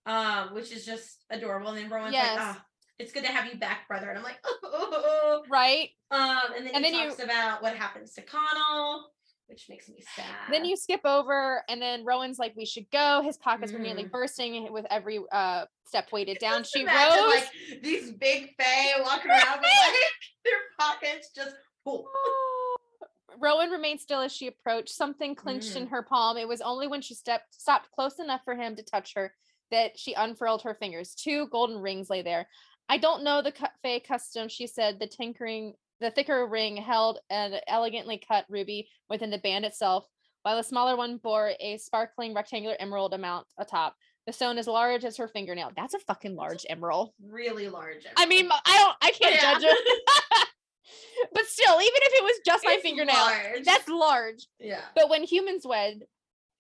um, 0.07 0.55
which 0.55 0.71
is 0.73 0.85
just 0.85 1.25
adorable. 1.31 1.71
And 1.71 1.79
then 1.79 1.91
Rowan's 1.91 2.13
Yes. 2.13 2.37
like, 2.37 2.47
"Ah, 2.57 2.67
it's 2.99 3.13
good 3.13 3.25
to 3.25 3.33
have 3.33 3.47
you 3.47 3.59
back, 3.59 3.89
brother." 3.89 4.11
And 4.11 4.19
I'm 4.19 4.25
like, 4.25 4.41
"Oh." 4.45 5.45
right? 5.49 5.91
Um, 6.11 6.53
and 6.55 6.67
then 6.67 6.75
And 6.75 6.85
he 6.85 6.93
then 6.93 7.01
you- 7.01 7.09
talks 7.09 7.23
about 7.23 7.63
what 7.63 7.75
happens 7.77 8.13
to 8.15 8.23
Connall, 8.23 9.11
which 9.49 9.67
makes 9.69 9.89
me 9.89 10.03
sad. 10.15 10.25
Then 10.51 10.65
you 10.65 10.77
skip 10.77 11.01
over, 11.05 11.63
and 11.69 11.81
then 11.81 12.05
Rowan's 12.05 12.39
like, 12.39 12.55
"We 12.57 12.65
should 12.67 12.91
go." 12.91 13.23
His 13.23 13.37
pockets 13.39 13.73
were 13.73 13.79
nearly 13.79 14.05
Mhm. 14.05 14.11
bursting 14.11 14.73
with 14.73 14.87
every 14.91 15.21
uh 15.33 15.67
step 15.85 16.13
weighted 16.13 16.39
down. 16.39 16.61
Just 16.63 16.75
She 16.75 16.85
rose. 16.85 17.35
like 17.35 17.49
these 17.83 18.13
big 18.13 18.55
fae 18.57 19.01
walking 19.03 19.31
around 19.31 19.61
with 19.61 19.71
like 19.87 19.95
their 20.45 20.59
pockets 20.79 21.31
just 21.35 21.57
full. 21.83 22.09
Rowan 23.39 23.71
remained 23.71 24.01
still 24.01 24.21
as 24.21 24.33
she 24.33 24.49
approached. 24.49 24.91
Something 24.91 25.35
clenched 25.35 25.77
in 25.77 25.87
Mm. 25.87 25.91
her 25.91 26.03
palm. 26.03 26.37
It 26.37 26.49
was 26.49 26.61
only 26.61 26.87
when 26.89 27.01
she 27.03 27.15
stepped 27.15 27.55
stopped 27.55 27.91
close 27.93 28.19
enough 28.19 28.41
for 28.45 28.55
him 28.57 28.75
to 28.77 28.83
touch 28.83 29.15
her 29.15 29.35
that 29.71 29.99
she 29.99 30.13
unfurled 30.15 30.63
her 30.63 30.75
fingers. 30.75 31.15
Two 31.15 31.47
golden 31.49 31.79
rings 31.79 32.11
lay 32.11 32.23
there. 32.23 32.49
I 32.89 32.97
don't 32.99 33.23
know 33.23 33.43
the 33.43 33.53
cut 33.53 33.73
Faye 33.83 34.01
custom, 34.01 34.49
she 34.49 34.67
said. 34.67 34.99
The 34.99 35.07
tinkering, 35.07 35.75
the 36.01 36.11
thicker 36.11 36.47
ring 36.47 36.77
held 36.77 37.19
an 37.31 37.55
elegantly 37.67 38.19
cut 38.27 38.45
ruby 38.49 38.89
within 39.09 39.31
the 39.31 39.39
band 39.39 39.65
itself, 39.65 40.07
while 40.43 40.57
the 40.57 40.63
smaller 40.63 40.97
one 40.97 41.19
bore 41.19 41.53
a 41.61 41.77
sparkling 41.79 42.35
rectangular 42.35 42.77
emerald 42.79 43.15
amount 43.15 43.47
atop. 43.59 43.97
The 44.27 44.33
stone 44.33 44.59
as 44.59 44.67
large 44.67 45.05
as 45.07 45.17
her 45.17 45.27
fingernail. 45.27 45.73
That's 45.75 45.95
a 45.95 45.99
fucking 46.01 46.37
large 46.37 46.67
emerald. 46.69 47.13
Really 47.27 47.69
large. 47.71 48.05
I 48.17 48.27
mean. 48.27 48.49
I 48.53 48.79
don't, 48.79 48.97
I 49.01 49.11
can't 49.11 49.35
Yeah. 49.35 49.55
judge 49.55 49.63
it. 49.65 50.49
but 51.33 51.47
still, 51.47 51.75
even 51.81 51.87
if 52.03 52.13
it 52.21 52.25
was 52.25 52.41
just 52.45 52.65
my 52.65 52.73
It's 52.75 52.83
fingernail, 52.83 53.15
large. 53.15 53.65
that's 53.65 53.89
large. 53.89 54.47
yeah. 54.61 54.83
But 54.95 55.09
when 55.09 55.23
humans 55.25 55.67
wed, 55.67 56.03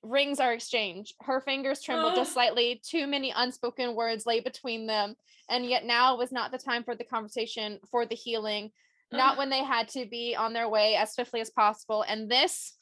rings 0.02 0.40
are 0.40 0.52
exchanged. 0.54 1.14
Her 1.20 1.40
fingers 1.42 1.82
trembled 1.82 2.14
just 2.14 2.32
slightly. 2.34 2.80
Too 2.84 3.06
many 3.06 3.32
unspoken 3.36 3.94
words 3.94 4.24
lay 4.26 4.40
between 4.40 4.86
them. 4.86 5.14
And 5.50 5.66
yet 5.66 5.84
now 5.84 6.16
was 6.16 6.32
not 6.32 6.50
the 6.50 6.58
time 6.58 6.84
for 6.84 6.94
the 6.94 7.04
conversation, 7.04 7.80
for 7.90 8.06
the 8.06 8.14
healing, 8.14 8.70
not 9.12 9.38
when 9.38 9.50
they 9.50 9.64
had 9.64 9.88
to 9.88 10.06
be 10.06 10.36
on 10.36 10.52
their 10.52 10.68
way 10.68 10.94
as 10.96 11.14
swiftly 11.14 11.40
as 11.40 11.50
possible. 11.50 12.02
And 12.06 12.30
this 12.30 12.74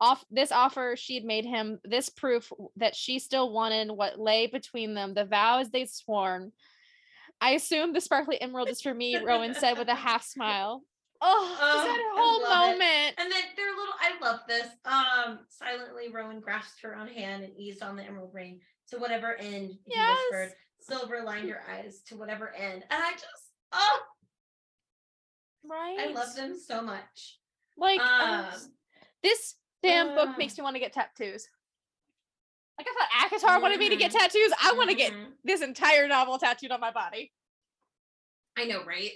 off 0.00 0.24
this 0.30 0.52
offer 0.52 0.94
she'd 0.96 1.24
made 1.24 1.44
him, 1.46 1.78
this 1.84 2.08
proof 2.10 2.52
that 2.76 2.94
she 2.94 3.18
still 3.18 3.52
wanted 3.52 3.90
what 3.90 4.18
lay 4.18 4.46
between 4.46 4.94
them, 4.94 5.14
the 5.14 5.24
vows 5.24 5.70
they'd 5.70 5.88
sworn. 5.90 6.52
I 7.40 7.50
assume 7.52 7.92
the 7.92 8.00
sparkly 8.00 8.40
emerald 8.40 8.68
is 8.70 8.80
for 8.80 8.92
me, 8.94 9.16
Rowan 9.18 9.54
said 9.54 9.78
with 9.78 9.88
a 9.88 9.94
half 9.94 10.24
smile. 10.24 10.82
Oh, 11.22 11.48
just 11.48 11.62
Oh, 11.62 11.86
that 11.86 11.98
I 11.98 12.20
whole 12.20 12.42
love 12.42 12.74
it. 12.74 12.78
moment. 12.78 13.14
And 13.16 13.32
then 13.32 13.42
they're 13.56 13.70
little. 13.70 13.94
I 13.98 14.18
love 14.20 14.40
this. 14.46 14.66
Um, 14.84 15.38
silently, 15.48 16.12
Rowan 16.12 16.40
grasped 16.40 16.82
her 16.82 16.94
own 16.94 17.08
hand 17.08 17.42
and 17.42 17.56
eased 17.58 17.82
on 17.82 17.96
the 17.96 18.02
emerald 18.04 18.34
ring 18.34 18.60
to 18.90 18.98
whatever 18.98 19.34
end. 19.36 19.70
He 19.70 19.78
Yes. 19.94 20.18
whispered. 20.30 20.52
Silver 20.78 21.22
lined 21.22 21.48
her 21.48 21.62
eyes 21.70 22.02
to 22.08 22.16
whatever 22.18 22.54
end, 22.54 22.84
and 22.90 23.02
I 23.02 23.12
just, 23.12 23.50
oh, 23.72 23.98
Right. 25.68 25.96
I 26.00 26.12
love 26.12 26.34
them 26.34 26.56
so 26.58 26.82
much. 26.82 27.38
Like 27.76 28.00
oh, 28.02 28.48
Um, 28.52 28.60
this 29.22 29.54
damn 29.82 30.14
book 30.14 30.30
uh. 30.30 30.34
makes 30.38 30.56
me 30.56 30.62
want 30.64 30.74
to 30.76 30.80
get 30.80 30.92
tattoos. 30.92 31.48
Like 32.78 32.86
I 32.88 33.30
thought 33.30 33.40
ACOTAR 33.40 33.62
wanted 33.62 33.78
me 33.78 33.88
to 33.88 33.96
get 33.96 34.12
Mhm. 34.12 34.18
tattoos. 34.18 34.52
I 34.62 34.72
want 34.76 34.90
to 34.90 34.96
get 34.96 35.12
Mhm. 35.12 35.32
this 35.44 35.62
entire 35.62 36.06
novel 36.08 36.38
tattooed 36.38 36.70
on 36.70 36.80
my 36.80 36.90
body. 36.92 37.32
I 38.56 38.64
know, 38.64 38.84
right? 38.84 39.12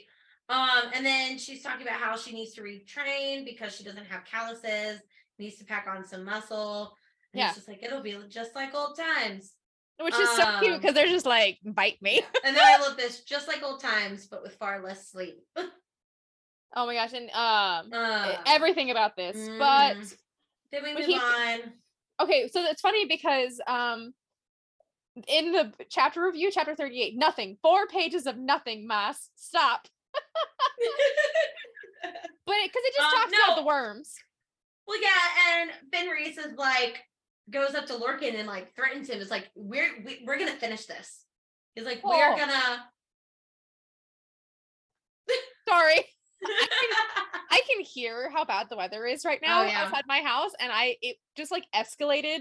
Um, 0.49 0.91
and 0.95 1.05
then 1.07 1.39
she's 1.39 1.63
talking 1.63 1.87
about 1.87 2.01
how 2.01 2.17
she 2.17 2.33
needs 2.33 2.55
to 2.55 2.63
retrain 2.63 3.45
because 3.45 3.75
she 3.77 3.85
doesn't 3.85 4.07
have 4.07 4.25
calluses. 4.25 5.01
needs 5.39 5.57
to 5.57 5.65
pack 5.65 5.87
on 5.87 6.05
some 6.07 6.23
muscle. 6.23 6.95
And 7.33 7.39
Yeah. 7.41 7.47
He's 7.47 7.57
just 7.57 7.69
like, 7.69 7.83
it'll 7.83 8.03
be 8.03 8.13
just 8.29 8.55
like 8.55 8.75
old 8.75 8.95
times. 8.95 9.55
Which 9.99 10.15
is 10.15 10.29
so 10.37 10.59
cute 10.61 10.75
Um, 10.75 10.81
because 10.81 10.95
they're 10.95 11.07
just 11.07 11.25
like, 11.25 11.59
bite 11.65 12.01
me. 12.03 12.23
And 12.45 12.55
then 12.55 12.63
I 12.63 12.77
love 12.79 12.99
this, 12.99 13.25
just 13.25 13.49
like 13.49 13.63
old 13.63 13.81
times, 13.81 14.27
but 14.27 14.43
with 14.43 14.55
far 14.57 14.83
less 14.83 15.09
sleep. 15.11 15.39
Oh 16.77 16.87
my 16.87 16.95
gosh. 16.95 17.13
And 17.13 17.31
um 17.31 17.91
Uh, 17.93 18.37
everything 18.47 18.91
about 18.91 19.17
this. 19.17 19.37
But 19.59 19.97
mhm. 19.97 20.17
then 20.73 20.83
we 20.83 20.95
we 20.95 21.01
move 21.01 21.07
keep- 21.07 21.23
on. 21.23 21.59
okay, 22.21 22.49
so 22.49 22.63
it's 22.65 22.81
funny 22.81 23.07
because 23.07 23.61
um 23.67 24.15
in 25.27 25.51
the 25.53 25.73
chapter 25.91 26.23
review, 26.25 26.51
chapter 26.53 26.75
38, 26.75 27.17
nothing. 27.17 27.59
Four 27.63 27.87
pages 27.89 28.27
of 28.27 28.37
nothing, 28.37 28.87
Maas. 28.87 29.31
Stop. 29.37 29.89
But 32.03 32.55
because 32.65 32.83
it, 32.85 32.95
just 32.97 33.15
Um, 33.15 33.21
talks 33.21 33.33
about 33.45 33.57
the 33.61 33.67
worms. 33.67 34.15
well, 34.87 35.01
yeah, 35.01 35.61
and 35.61 35.71
Fenrys 35.93 36.39
is 36.39 36.57
like 36.57 37.05
goes 37.51 37.75
up 37.75 37.87
to 37.87 37.93
Lorcan 37.95 38.35
and 38.39 38.49
like 38.49 38.75
threatens 38.75 39.09
him. 39.11 39.21
It's 39.21 39.31
like 39.31 39.51
we're 39.55 40.03
we, 40.05 40.23
we're 40.27 40.39
gonna 40.39 40.57
finish 40.57 40.87
this. 40.87 41.25
He's 41.75 41.85
like, 41.85 42.03
we're 42.03 42.37
gonna. 42.37 42.91
Sorry. 45.69 46.05
I 47.51 47.61
can 47.69 47.85
hear 47.85 48.31
how 48.31 48.45
bad 48.45 48.69
the 48.71 48.77
weather 48.77 49.07
is 49.07 49.25
right 49.25 49.41
now 49.43 49.61
Oh, 49.63 49.65
yeah. 49.67 49.83
outside 49.83 50.05
my 50.07 50.21
house. 50.21 50.53
And 50.61 50.71
I 50.73 50.97
it 51.03 51.17
just 51.37 51.51
like 51.51 51.65
escalated 51.75 52.41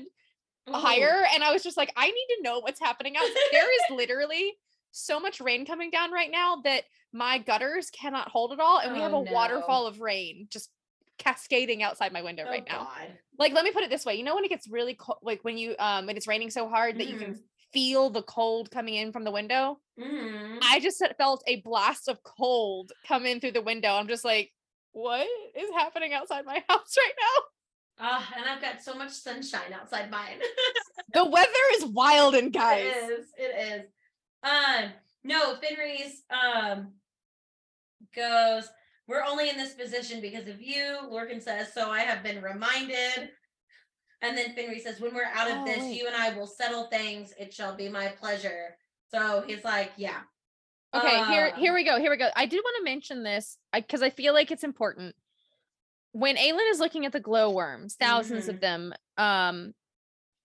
Ooh. 0.69 0.73
higher. 0.73 1.25
And 1.33 1.43
I 1.43 1.51
was 1.51 1.63
just 1.63 1.77
like, 1.77 1.91
I 1.95 2.07
need 2.07 2.27
to 2.37 2.43
know 2.43 2.59
what's 2.59 2.79
happening 2.79 3.15
out. 3.17 3.23
there 3.51 3.73
is 3.73 3.97
literally 3.97 4.53
so 4.91 5.19
much 5.19 5.39
rain 5.41 5.65
coming 5.65 5.89
down 5.89 6.11
right 6.11 6.31
now 6.31 6.57
that 6.63 6.83
my 7.11 7.37
gutters 7.39 7.89
cannot 7.89 8.29
hold 8.29 8.51
it 8.53 8.59
all. 8.59 8.79
And 8.79 8.91
we 8.93 9.01
have 9.01 9.13
Oh, 9.13 9.21
a 9.21 9.23
no. 9.23 9.31
waterfall 9.31 9.87
of 9.87 9.99
rain 9.99 10.47
just 10.49 10.69
cascading 11.17 11.83
outside 11.83 12.13
my 12.13 12.21
window 12.21 12.43
Oh, 12.47 12.51
right 12.51 12.63
now. 12.67 12.79
God. 12.83 13.17
Like, 13.37 13.53
let 13.53 13.63
me 13.63 13.71
put 13.71 13.83
it 13.83 13.89
this 13.89 14.05
way. 14.05 14.15
You 14.15 14.23
know 14.23 14.35
when 14.35 14.45
it 14.45 14.49
gets 14.49 14.67
really 14.67 14.93
cold, 14.93 15.19
like 15.21 15.43
when 15.43 15.57
you 15.57 15.75
um 15.79 16.05
when 16.05 16.17
it's 16.17 16.27
raining 16.27 16.49
so 16.49 16.67
hard 16.69 16.97
that 16.99 17.07
you 17.07 17.17
can 17.17 17.39
feel 17.74 18.09
the 18.09 18.24
cold 18.24 18.72
coming 18.72 18.95
in 18.95 19.11
from 19.11 19.24
the 19.24 19.32
window. 19.32 19.80
Mhm. 19.99 20.59
I 20.63 20.80
just 20.80 21.03
felt 21.17 21.43
a 21.47 21.61
blast 21.61 22.07
of 22.07 22.24
cold 22.24 22.91
come 23.07 23.26
in 23.26 23.39
through 23.39 23.51
the 23.53 23.61
window. 23.61 23.89
I'm 23.93 24.07
just 24.07 24.26
like, 24.26 24.51
what 24.91 25.28
is 25.55 25.70
happening 25.76 26.13
outside 26.13 26.45
my 26.45 26.63
house 26.70 26.95
right 26.97 27.13
now? 27.20 27.43
Ah, 28.01 28.34
and 28.38 28.45
I've 28.49 28.61
got 28.61 28.82
so 28.82 28.95
much 28.95 29.11
sunshine 29.11 29.74
outside 29.74 30.09
mine. 30.09 30.39
The 31.11 31.26
weather 31.26 31.49
is 31.76 31.86
wild 31.86 32.36
and 32.36 32.53
guys. 32.53 32.86
It 32.86 33.20
is. 33.20 33.26
It 33.36 33.74
is. 33.74 33.86
Um, 34.43 34.91
no, 35.24 35.55
Fenrys 35.55 36.22
um 36.30 36.93
goes, 38.15 38.70
We're 39.07 39.24
only 39.24 39.49
in 39.49 39.57
this 39.57 39.74
position 39.74 40.22
because 40.22 40.47
of 40.47 40.61
you. 40.61 40.99
Lorcan 41.11 41.41
says, 41.41 41.74
So 41.74 41.89
I 41.89 42.01
have 42.01 42.22
been 42.24 42.43
reminded. 42.43 43.32
And 44.22 44.38
then 44.38 44.53
Fenrys 44.55 44.82
says, 44.82 44.99
When 44.99 45.13
we're 45.15 45.24
out 45.34 45.49
of 45.49 45.57
Oh, 45.59 45.65
this, 45.65 45.80
wait. 45.80 45.99
you 45.99 46.07
and 46.07 46.15
I 46.15 46.36
will 46.38 46.47
settle 46.47 46.86
things. 46.86 47.34
It 47.39 47.53
shall 47.53 47.76
be 47.76 47.89
my 47.89 48.07
pleasure. 48.09 48.76
So 49.11 49.43
he's 49.47 49.63
like, 49.63 49.91
Yeah. 49.97 50.22
Okay, 50.93 51.24
here 51.26 51.51
Uh, 51.55 51.59
here 51.59 51.74
we 51.74 51.84
go. 51.84 51.99
Here 51.99 52.09
we 52.09 52.17
go. 52.17 52.30
I 52.36 52.45
did 52.47 52.61
want 52.63 52.76
to 52.80 52.84
mention 52.84 53.24
this 53.24 53.57
because 53.74 54.01
I, 54.01 54.09
feel 54.09 54.34
like 54.34 54.49
it's 54.51 54.63
important. 54.63 55.15
When 56.13 56.36
Aelin 56.36 56.70
is 56.72 56.80
looking 56.80 57.05
at 57.05 57.11
the 57.11 57.20
glowworms, 57.20 57.95
1000s 57.95 58.47
of 58.49 58.55
Mhm. 58.55 58.61
them 58.61 58.93
um 59.17 59.74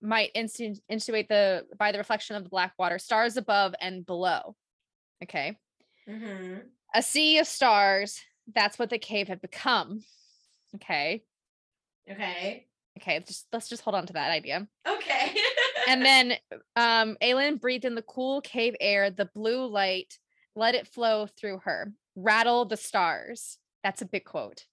might 0.03 0.35
instu- 0.35 0.79
intuit 0.93 1.29
the 1.29 1.67
by 1.79 1.91
the 1.93 1.99
reflection 1.99 2.37
of 2.37 2.43
the 2.45 2.51
black 2.51 2.75
water, 2.79 2.99
stars 2.99 3.37
above 3.39 3.75
and 3.81 4.05
below. 4.05 4.55
Okay. 5.23 5.59
hmm 6.07 6.59
A 6.95 7.03
sea 7.03 7.39
of 7.39 7.47
stars, 7.47 8.21
that's 8.55 8.79
what 8.79 8.91
the 8.91 8.99
cave 8.99 9.29
had 9.29 9.41
become. 9.41 10.05
Okay. 10.75 11.25
Okay. 12.11 12.69
Okay, 13.01 13.21
just 13.27 13.47
let's 13.53 13.69
just 13.69 13.83
hold 13.83 13.95
on 13.97 14.07
to 14.07 14.13
that 14.15 14.31
idea. 14.31 14.67
Okay. 14.87 15.35
and 15.89 16.03
then 16.05 16.33
um 16.77 17.17
Aelin 17.23 17.61
breathed 17.61 17.85
in 17.85 17.95
the 17.95 18.03
cool 18.03 18.41
cave 18.41 18.75
air, 18.81 19.11
the 19.11 19.29
blue 19.35 19.67
light, 19.67 20.19
let 20.55 20.75
it 20.75 20.87
flow 20.89 21.27
through 21.27 21.59
her. 21.65 21.93
Rattle 22.17 22.65
the 22.65 22.77
stars. 22.77 23.59
That's 23.83 24.03
a 24.03 24.07
big 24.07 24.25
quote. 24.25 24.65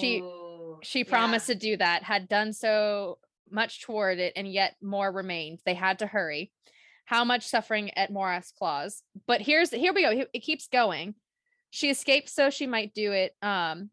she- 0.00 0.20
Oh, 0.22 0.78
She 0.82 1.00
yeah. 1.00 1.04
promised 1.08 1.46
to 1.46 1.54
do 1.54 1.76
that, 1.78 2.02
had 2.04 2.28
done 2.28 2.52
so 2.52 3.18
much 3.50 3.82
toward 3.82 4.18
it, 4.18 4.32
and 4.36 4.46
yet 4.50 4.76
more 4.80 5.10
remained. 5.10 5.58
They 5.64 5.74
had 5.74 5.98
to 6.00 6.06
hurry. 6.06 6.52
How 7.06 7.24
much 7.24 7.46
suffering 7.48 7.90
at 7.98 8.12
Morath's 8.12 8.52
Claws. 8.52 9.02
But 9.26 9.40
here's 9.40 9.70
here 9.70 9.92
we 9.92 10.02
go. 10.02 10.24
It 10.32 10.40
keeps 10.40 10.68
going. 10.68 11.14
She 11.70 11.90
escaped 11.90 12.28
so 12.28 12.50
she 12.50 12.66
might 12.66 12.94
do 12.94 13.10
it. 13.12 13.34
Um 13.42 13.90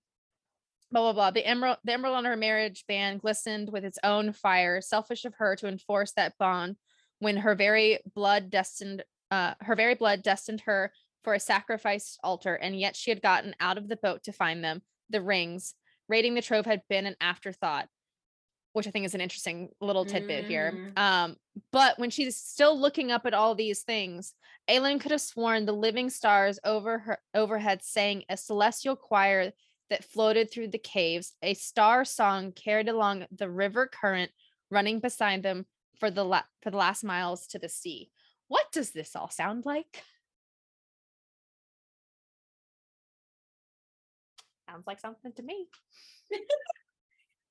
blah 0.91 1.01
blah 1.01 1.13
blah. 1.13 1.31
The 1.31 1.45
emerald 1.45 1.77
the 1.83 1.93
emerald 1.93 2.15
on 2.15 2.25
her 2.25 2.37
marriage 2.37 2.85
band 2.87 3.21
glistened 3.21 3.69
with 3.71 3.85
its 3.85 3.99
own 4.03 4.33
fire, 4.33 4.81
selfish 4.81 5.25
of 5.25 5.35
her 5.35 5.55
to 5.57 5.67
enforce 5.67 6.13
that 6.13 6.37
bond 6.37 6.77
when 7.19 7.37
her 7.37 7.55
very 7.55 7.99
blood 8.15 8.49
destined 8.49 9.03
uh 9.31 9.53
her 9.61 9.75
very 9.75 9.95
blood 9.95 10.21
destined 10.23 10.61
her 10.61 10.91
for 11.23 11.33
a 11.33 11.39
sacrificed 11.39 12.19
altar, 12.23 12.55
and 12.55 12.79
yet 12.79 12.95
she 12.95 13.11
had 13.11 13.21
gotten 13.21 13.53
out 13.59 13.77
of 13.77 13.89
the 13.89 13.97
boat 13.97 14.23
to 14.23 14.31
find 14.31 14.63
them, 14.63 14.81
the 15.09 15.21
rings. 15.21 15.73
Raiding 16.07 16.35
the 16.35 16.41
trove 16.41 16.65
had 16.65 16.83
been 16.87 17.05
an 17.05 17.17
afterthought, 17.19 17.89
which 18.71 18.87
I 18.87 18.91
think 18.91 19.05
is 19.05 19.13
an 19.13 19.19
interesting 19.19 19.69
little 19.81 20.05
tidbit 20.05 20.45
here. 20.45 20.71
Mm. 20.95 20.97
Um, 20.97 21.35
but 21.73 21.99
when 21.99 22.11
she's 22.11 22.37
still 22.37 22.79
looking 22.79 23.11
up 23.11 23.25
at 23.25 23.33
all 23.33 23.55
these 23.55 23.81
things, 23.81 24.33
Aelin 24.69 25.01
could 25.01 25.11
have 25.11 25.19
sworn 25.19 25.65
the 25.65 25.73
living 25.73 26.09
stars 26.09 26.59
over 26.63 26.99
her 26.99 27.19
overhead 27.33 27.83
sang 27.83 28.23
a 28.29 28.37
celestial 28.37 28.95
choir 28.95 29.51
that 29.89 30.03
floated 30.03 30.51
through 30.51 30.69
the 30.69 30.77
caves, 30.77 31.33
a 31.41 31.53
star 31.53 32.05
song 32.05 32.51
carried 32.51 32.89
along 32.89 33.25
the 33.31 33.49
river 33.49 33.87
current, 33.87 34.31
running 34.69 34.99
beside 34.99 35.43
them 35.43 35.65
for 35.99 36.11
the 36.11 36.23
la- 36.23 36.43
for 36.61 36.71
the 36.71 36.77
last 36.77 37.03
miles 37.03 37.47
to 37.47 37.59
the 37.59 37.69
sea. 37.69 38.11
What 38.47 38.71
does 38.71 38.91
this 38.91 39.15
all 39.15 39.29
sound 39.29 39.65
like? 39.65 40.03
Sounds 44.69 44.85
like 44.85 44.99
something 44.99 45.33
to 45.33 45.43
me. 45.43 45.67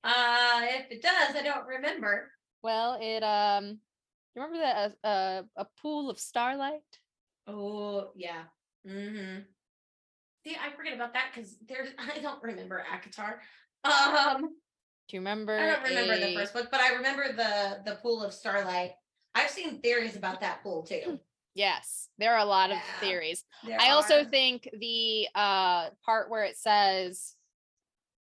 Uh, 0.03 0.61
if 0.63 0.91
it 0.91 1.01
does, 1.01 1.35
I 1.35 1.41
don't 1.43 1.67
remember. 1.67 2.31
Well, 2.61 2.97
it 3.01 3.23
um, 3.23 3.79
you 4.35 4.41
remember 4.41 4.59
that 4.59 4.93
a, 5.03 5.07
a 5.07 5.45
a 5.57 5.67
pool 5.81 6.09
of 6.09 6.19
starlight? 6.19 6.81
Oh 7.45 8.11
yeah. 8.15 8.43
Mm-hmm. 8.87 9.41
I 10.55 10.71
forget 10.75 10.93
about 10.93 11.13
that 11.13 11.31
because 11.33 11.57
there's 11.67 11.89
I 12.15 12.19
don't 12.19 12.41
remember 12.41 12.83
ACOTAR. 12.91 13.39
Um, 13.83 14.41
Do 15.07 15.15
you 15.15 15.19
remember? 15.19 15.57
I 15.57 15.65
don't 15.67 15.83
remember 15.83 16.17
the 16.19 16.33
first 16.33 16.53
book, 16.53 16.67
but 16.71 16.79
I 16.79 16.93
remember 16.93 17.31
the 17.33 17.81
the 17.85 17.97
pool 17.97 18.23
of 18.23 18.33
starlight. 18.33 18.91
I've 19.35 19.49
seen 19.49 19.79
theories 19.81 20.15
about 20.15 20.41
that 20.41 20.63
pool 20.63 20.83
too. 20.83 21.19
Yes, 21.53 22.09
there 22.19 22.33
are 22.35 22.39
a 22.39 22.45
lot 22.45 22.71
of 22.71 22.77
theories. 22.99 23.43
I 23.79 23.89
also 23.89 24.21
are. 24.21 24.25
think 24.25 24.69
the 24.79 25.27
uh 25.33 25.89
part 26.05 26.29
where 26.29 26.43
it 26.43 26.57
says 26.57 27.35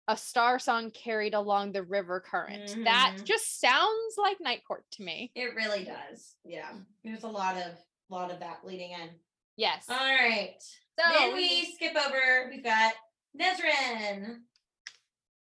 a 0.09 0.17
star 0.17 0.59
song 0.59 0.91
carried 0.91 1.35
along 1.35 1.73
the 1.73 1.83
river 1.83 2.21
current. 2.21 2.75
That 2.85 3.17
Mhm. 3.19 3.25
just 3.27 3.61
sounds 3.61 4.17
like 4.17 4.41
night 4.41 4.65
court 4.67 4.91
to 4.93 5.03
me. 5.03 5.31
it 5.35 5.55
really 5.55 5.85
does. 5.85 6.37
Yeah, 6.45 6.73
there's 7.05 7.25
a 7.25 7.29
lot 7.29 7.57
of 7.57 7.77
lot 8.09 8.31
of 8.31 8.41
that 8.41 8.65
leading 8.65 8.93
in. 8.93 9.11
Yes. 9.57 9.85
All 9.91 9.97
right. 9.99 10.63
So 10.99 11.05
then 11.19 11.35
we 11.35 11.73
skip 11.75 11.95
over. 11.97 12.51
We've 12.51 12.65
got 12.65 12.93
Nesryn. 13.41 14.39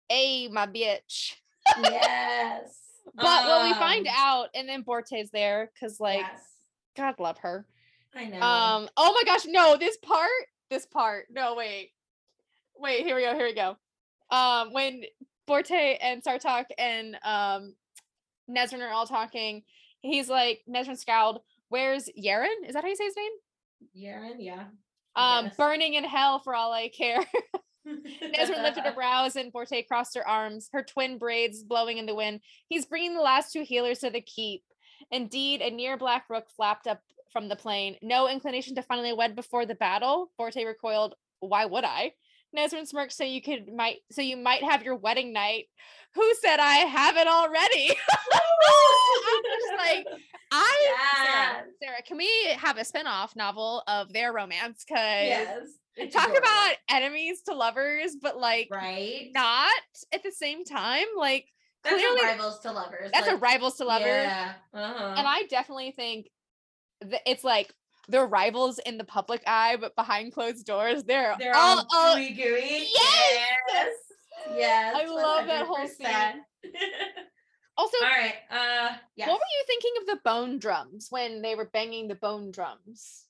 hey, 0.09 0.49
my 0.49 0.67
bitch. 0.67 1.35
yes. 1.83 2.81
But 3.15 3.47
what 3.47 3.65
we 3.65 3.73
find 3.75 4.07
Um, 4.09 4.15
out, 4.17 4.49
and 4.55 4.69
then 4.69 4.83
Borte's 4.83 5.31
there, 5.31 5.71
because 5.73 6.01
like 6.01 6.19
yes, 6.21 6.43
God 6.97 7.15
love 7.21 7.39
her. 7.39 7.65
I 8.15 8.25
know. 8.25 8.41
Um, 8.43 8.89
oh 8.97 9.13
my 9.15 9.23
gosh, 9.25 9.47
no, 9.47 9.77
this 9.79 9.97
part, 9.99 10.29
this 10.71 10.85
part. 10.87 11.27
No, 11.31 11.55
wait. 11.55 11.93
Wait, 12.77 13.07
here 13.07 13.15
we 13.17 13.23
go, 13.23 13.35
here 13.35 13.47
we 13.47 13.55
go. 13.55 13.77
Um, 14.37 14.73
when 14.73 15.05
Borte 15.49 15.97
and 16.03 16.23
Sartaq 16.23 16.65
and 16.77 17.17
um 17.25 17.75
Nesryn 18.51 18.81
are 18.83 18.91
all 18.93 19.07
talking, 19.07 19.63
he's 20.03 20.29
like, 20.29 20.61
Nesryn 20.69 20.99
scowled, 20.99 21.41
where's 21.69 22.11
Yeran? 22.21 22.67
Is 22.67 22.75
that 22.75 22.83
how 22.83 22.89
you 22.91 22.97
say 22.97 23.05
his 23.05 23.17
name? 23.17 23.33
Yeran, 23.97 24.35
yeah. 24.41 24.65
Um, 25.17 25.51
burning 25.57 25.95
in 25.95 26.05
hell 26.05 26.41
for 26.41 26.55
all 26.55 26.73
I 26.73 26.89
care. 26.89 27.25
Nesryn 27.89 28.63
lifted 28.63 28.85
her 28.85 28.93
brows 28.95 29.37
and 29.37 29.53
Borte 29.53 29.87
crossed 29.87 30.17
her 30.17 30.27
arms, 30.27 30.69
her 30.73 30.83
twin 30.83 31.19
braids 31.19 31.63
blowing 31.63 31.99
in 31.99 32.07
the 32.07 32.15
wind. 32.15 32.41
He's 32.69 32.87
bringing 32.87 33.15
the 33.15 33.23
last 33.23 33.53
two 33.53 33.63
healers 33.63 34.01
to 34.01 34.11
the 34.11 34.21
keep. 34.21 34.63
Indeed, 35.11 35.61
a 35.63 35.71
near 35.71 35.97
black 35.97 36.25
rook 36.29 36.47
flapped 36.57 36.87
up 36.87 37.01
from 37.33 37.49
the 37.49 37.57
plain. 37.57 37.97
No 38.03 38.29
inclination 38.29 38.75
to 38.77 38.83
finally 38.83 39.13
wed 39.13 39.37
before 39.37 39.67
the 39.67 39.75
battle. 39.75 40.31
Borte 40.41 40.65
recoiled. 40.65 41.15
Why 41.41 41.67
would 41.67 41.85
I? 41.85 42.13
Nesryn 42.57 42.87
smirked. 42.87 43.13
So 43.13 43.25
you 43.25 43.43
could 43.43 43.73
might 43.75 43.99
so 44.11 44.23
you 44.23 44.37
might 44.37 44.63
have 44.63 44.83
your 44.83 44.97
wedding 44.97 45.33
night. 45.33 45.67
Who 46.15 46.35
said 46.41 46.59
I 46.59 46.77
haven't 46.77 47.29
already? 47.29 47.91
I'm 48.33 49.43
just 49.45 49.79
like 49.79 50.07
I 50.53 50.95
Sarah. 51.25 51.65
Sarah, 51.83 52.03
can 52.07 52.17
we 52.17 52.31
have 52.57 52.79
a 52.79 52.85
spin-off 52.85 53.37
novel 53.37 53.83
of 53.87 54.13
their 54.13 54.33
romance? 54.33 54.85
Cause 54.89 54.97
yes. 54.99 55.59
talk 56.13 56.29
adorable. 56.29 56.39
about 56.39 56.75
enemies 56.89 57.43
to 57.43 57.55
lovers, 57.55 58.17
but 58.21 58.39
like 58.39 58.69
right. 58.71 59.31
not 59.35 59.73
at 60.13 60.23
the 60.23 60.33
same 60.33 60.65
time. 60.65 61.05
Like 61.17 61.47
That's 61.85 61.97
clearly 61.97 62.21
a 62.21 62.25
rivals 62.25 62.61
to 62.61 62.73
lovers. 62.73 63.11
that's 63.13 63.29
a 63.29 63.37
rivals 63.37 63.77
to 63.77 63.85
lovers. 63.85 64.07
Yeah. 64.07 64.53
Uh-huh. 64.73 65.15
And 65.19 65.27
I 65.27 65.43
definitely 65.51 65.91
think 65.91 66.29
it's 67.27 67.45
like 67.45 67.73
they're 68.09 68.27
rivals 68.27 68.79
in 68.79 68.99
the 68.99 69.05
public 69.05 69.43
eye, 69.47 69.77
but 69.81 69.97
behind 69.97 70.33
closed 70.33 70.67
doors, 70.67 71.05
they're, 71.05 71.35
They're 71.39 71.57
all, 71.57 71.87
all 71.93 72.17
gooey 72.17 72.33
gooey. 72.33 72.89
Yes! 72.95 73.49
Yes. 73.73 73.89
Yes. 74.55 74.97
I 74.97 75.07
love 75.07 75.47
that 75.47 75.67
whole 75.67 75.79
100%. 75.79 76.35
also 77.77 77.97
all 78.03 78.09
right. 78.09 78.35
Uh 78.51 78.97
yes. 79.17 79.29
what 79.29 79.39
were 79.39 79.53
you 79.59 79.65
thinking 79.67 79.93
of 80.01 80.07
the 80.07 80.21
bone 80.25 80.59
drums 80.59 81.09
when 81.11 81.43
they 81.43 81.55
were 81.55 81.69
banging 81.73 82.09
the 82.09 82.15
bone 82.15 82.51
drums? 82.51 83.25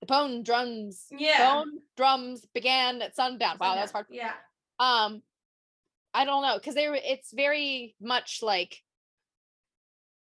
The 0.00 0.06
bone 0.06 0.42
drums. 0.42 1.06
Yeah. 1.16 1.54
Bone 1.54 1.78
drums 1.96 2.44
began 2.54 3.02
at 3.02 3.14
sundown. 3.14 3.56
Wow, 3.60 3.76
that's 3.76 3.92
hard. 3.92 4.06
Yeah. 4.10 4.32
Um, 4.80 5.22
I 6.12 6.24
don't 6.24 6.42
know 6.42 6.58
because 6.58 6.74
they 6.74 6.88
were. 6.88 6.98
It's 7.00 7.32
very 7.32 7.94
much 8.00 8.40
like. 8.42 8.82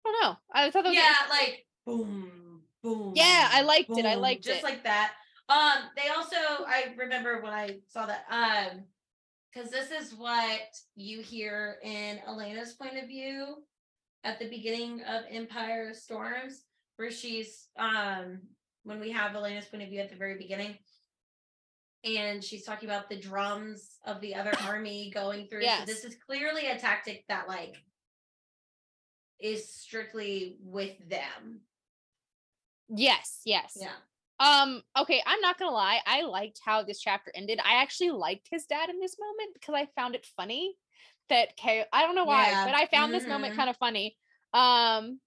I 0.06 0.12
don't 0.12 0.24
know. 0.24 0.38
I 0.54 0.72
thought 0.72 0.84
that 0.84 0.90
was 0.90 0.96
Yeah, 0.96 1.14
like 1.30 1.66
boom, 1.86 2.32
boom. 2.86 3.14
Yeah, 3.16 3.50
I 3.52 3.62
liked 3.62 3.90
it, 3.98 4.06
I 4.06 4.14
boom, 4.14 4.22
liked 4.22 4.44
just 4.44 4.60
it. 4.60 4.62
Just 4.62 4.64
like 4.64 4.84
that. 4.84 5.14
Um, 5.50 5.90
they 5.96 6.10
also 6.10 6.36
I 6.68 6.94
remember 6.98 7.42
when 7.42 7.54
I 7.54 7.78
saw 7.88 8.06
that, 8.06 8.26
um, 8.30 8.84
because 9.54 9.70
this 9.70 9.92
is 9.92 10.14
what 10.14 10.76
you 10.96 11.22
hear 11.22 11.78
in 11.84 12.20
Elena's 12.28 12.74
point 12.74 12.98
of 12.98 13.08
view 13.08 13.58
at 14.24 14.40
the 14.40 14.50
beginning 14.50 15.02
of 15.04 15.24
Empire 15.30 15.94
Storms, 15.94 16.64
where 16.98 17.12
she's 17.12 17.68
um 17.78 18.40
when 18.84 19.00
we 19.00 19.12
have 19.12 19.36
Elena's 19.36 19.66
point 19.66 19.84
of 19.84 19.90
view 19.90 20.00
at 20.00 20.10
the 20.10 20.16
very 20.16 20.38
beginning. 20.38 20.78
And 22.04 22.44
she's 22.44 22.64
talking 22.64 22.88
about 22.88 23.10
the 23.10 23.20
drums 23.20 23.98
of 24.06 24.22
the 24.22 24.36
other 24.36 24.52
army 24.68 25.12
going 25.12 25.48
through. 25.48 25.64
Yes. 25.64 25.80
So 25.80 25.86
this 25.86 26.06
is 26.06 26.16
clearly 26.26 26.68
a 26.68 26.78
tactic 26.78 27.26
that 27.30 27.48
like 27.48 27.76
is 29.40 29.70
strictly 29.70 30.58
with 30.62 30.94
them. 31.10 31.62
Yes, 32.90 33.42
yes. 33.46 33.78
Yeah. 33.80 33.92
Um. 34.40 34.82
Okay, 34.98 35.24
I'm 35.26 35.40
not 35.42 35.58
gonna 35.58 35.72
lie. 35.72 36.00
I 36.06 36.24
liked 36.24 36.60
how 36.64 36.84
this 36.84 37.00
chapter 37.00 37.32
ended. 37.34 37.60
I 37.64 37.82
actually 37.82 38.12
liked 38.12 38.48
his 38.52 38.66
dad 38.66 38.90
in 38.90 39.00
this 39.00 39.18
moment 39.20 39.54
because 39.54 39.76
I 39.76 39.88
found 39.96 40.14
it 40.16 40.28
funny 40.36 40.76
that 41.30 41.58
Chaol. 41.58 41.86
I 41.94 42.02
don't 42.02 42.16
know 42.16 42.26
why, 42.26 42.50
Yeah, 42.50 42.66
but 42.66 42.76
I 42.76 42.86
found 42.88 43.14
this 43.14 43.26
moment 43.28 43.54
mhm. 43.54 43.58
kind 43.58 43.70
of 43.70 43.78
funny. 43.78 44.18
Um. 44.54 45.20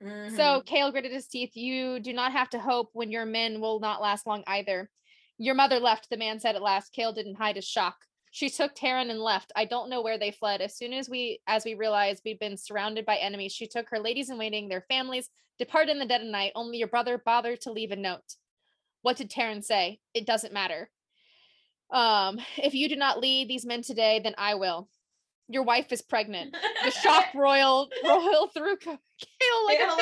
So 0.00 0.06
Mhm. 0.06 0.64
Chaol 0.64 0.92
gritted 0.92 1.10
his 1.12 1.26
teeth. 1.26 1.56
You 1.56 1.98
do 1.98 2.12
not 2.12 2.32
have 2.32 2.50
to 2.50 2.60
hope 2.60 2.90
when 2.92 3.10
your 3.10 3.26
men 3.26 3.60
will 3.60 3.80
not 3.80 4.00
last 4.00 4.26
long 4.26 4.44
either. 4.46 4.90
Your 5.38 5.54
mother 5.56 5.80
left, 5.80 6.08
the 6.08 6.16
man 6.16 6.38
said 6.38 6.54
at 6.54 6.62
last. 6.62 6.94
Chaol 6.94 7.14
didn't 7.14 7.34
hide 7.34 7.56
his 7.56 7.66
shock. 7.66 7.96
She 8.38 8.50
took 8.50 8.76
Terrin 8.76 9.10
and 9.10 9.18
left. 9.18 9.50
I 9.56 9.64
don't 9.64 9.90
know 9.90 10.00
where 10.00 10.16
they 10.16 10.30
fled. 10.30 10.60
As 10.60 10.76
soon 10.76 10.92
as 10.92 11.08
we 11.08 11.40
as 11.48 11.64
we 11.64 11.74
realized 11.74 12.22
we'd 12.24 12.38
been 12.38 12.56
surrounded 12.56 13.04
by 13.04 13.16
enemies, 13.16 13.50
she 13.52 13.66
took 13.66 13.88
her 13.88 13.98
ladies 13.98 14.30
in 14.30 14.38
waiting, 14.38 14.68
their 14.68 14.82
families, 14.82 15.28
departed 15.58 15.90
in 15.90 15.98
the 15.98 16.06
dead 16.06 16.20
of 16.20 16.28
night. 16.28 16.52
Only 16.54 16.78
your 16.78 16.86
brother 16.86 17.18
bothered 17.18 17.60
to 17.62 17.72
leave 17.72 17.90
a 17.90 17.96
note. 17.96 18.36
What 19.02 19.16
did 19.16 19.28
Terrin 19.28 19.64
say? 19.64 19.98
It 20.14 20.24
doesn't 20.24 20.52
matter. 20.52 20.88
Um, 21.92 22.38
if 22.58 22.74
you 22.74 22.88
do 22.88 22.94
not 22.94 23.18
lead 23.18 23.48
these 23.48 23.66
men 23.66 23.82
today, 23.82 24.20
then 24.22 24.36
I 24.38 24.54
will. 24.54 24.88
Your 25.48 25.64
wife 25.64 25.90
is 25.90 26.00
pregnant. 26.00 26.56
The 26.84 26.92
shock 26.92 27.24
royal 27.34 27.88
royal 28.04 28.50
through 28.54 28.76
Chaol 28.86 29.66
like 29.66 29.80
Yeah, 29.80 29.96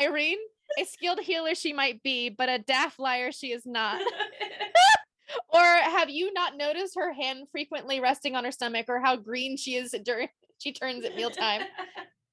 a 0.00 0.02
Yrene, 0.02 0.36
a 0.78 0.84
skilled 0.86 1.20
healer 1.20 1.54
she 1.54 1.74
might 1.74 2.02
be, 2.02 2.30
but 2.30 2.48
a 2.48 2.58
daft 2.58 2.98
liar 2.98 3.32
she 3.32 3.52
is 3.52 3.66
not. 3.66 4.00
Or 5.52 5.60
have 5.60 6.10
you 6.10 6.32
not 6.32 6.56
noticed 6.56 6.94
her 6.96 7.12
hand 7.12 7.48
frequently 7.52 8.00
resting 8.00 8.34
on 8.34 8.44
her 8.44 8.52
stomach, 8.52 8.86
or 8.88 9.00
how 9.00 9.16
green 9.16 9.56
she 9.56 9.76
is 9.76 9.94
during 10.04 10.28
she 10.58 10.72
turns 10.72 11.04
at 11.04 11.14
mealtime? 11.16 11.62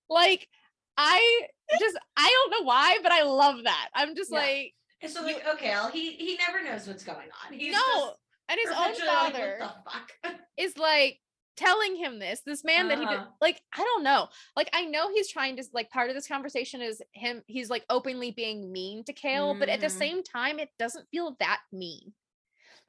Like, 0.10 0.48
I 0.98 1.42
just 1.80 1.98
I 2.18 2.28
don't 2.30 2.52
know 2.62 2.66
why, 2.68 2.98
but 3.04 3.12
I 3.12 3.24
love 3.24 3.64
that. 3.64 3.90
I'm 3.94 4.16
just 4.16 4.32
Yeah. 4.32 4.40
like, 4.40 4.74
And 5.02 5.12
so 5.12 5.22
like, 5.22 5.46
okay, 5.54 5.70
well, 5.70 5.90
he 5.92 6.14
he 6.14 6.36
never 6.38 6.64
knows 6.64 6.88
what's 6.88 7.04
going 7.04 7.30
on. 7.46 7.54
He's 7.54 7.74
no, 7.74 8.14
and 8.50 8.60
his 8.60 8.72
own 8.72 8.92
like, 8.94 9.00
father 9.34 9.60
fuck? 9.86 10.12
is 10.58 10.78
like 10.78 11.20
telling 11.58 11.96
him 11.96 12.20
this. 12.20 12.42
This 12.46 12.64
man 12.64 12.88
that 12.88 12.98
he 12.98 13.06
did, 13.06 13.20
Uh-huh. 13.20 13.30
like 13.42 13.62
I 13.74 13.84
don't 13.84 14.04
know. 14.04 14.30
Like 14.56 14.70
I 14.74 14.86
know 14.86 15.10
he's 15.14 15.30
trying 15.30 15.58
to 15.58 15.64
like 15.74 15.90
part 15.92 16.10
of 16.10 16.16
this 16.16 16.28
conversation 16.28 16.82
is 16.82 17.02
him. 17.14 17.44
He's 17.48 17.70
like 17.70 17.86
openly 17.90 18.32
being 18.32 18.72
mean 18.72 19.04
to 19.06 19.14
Chaol, 19.14 19.58
but 19.60 19.70
at 19.70 19.82
the 19.82 19.88
Mhm. 19.88 19.92
same 19.92 20.24
time, 20.24 20.60
it 20.60 20.70
doesn't 20.80 21.08
feel 21.12 21.36
that 21.40 21.62
mean. 21.72 22.14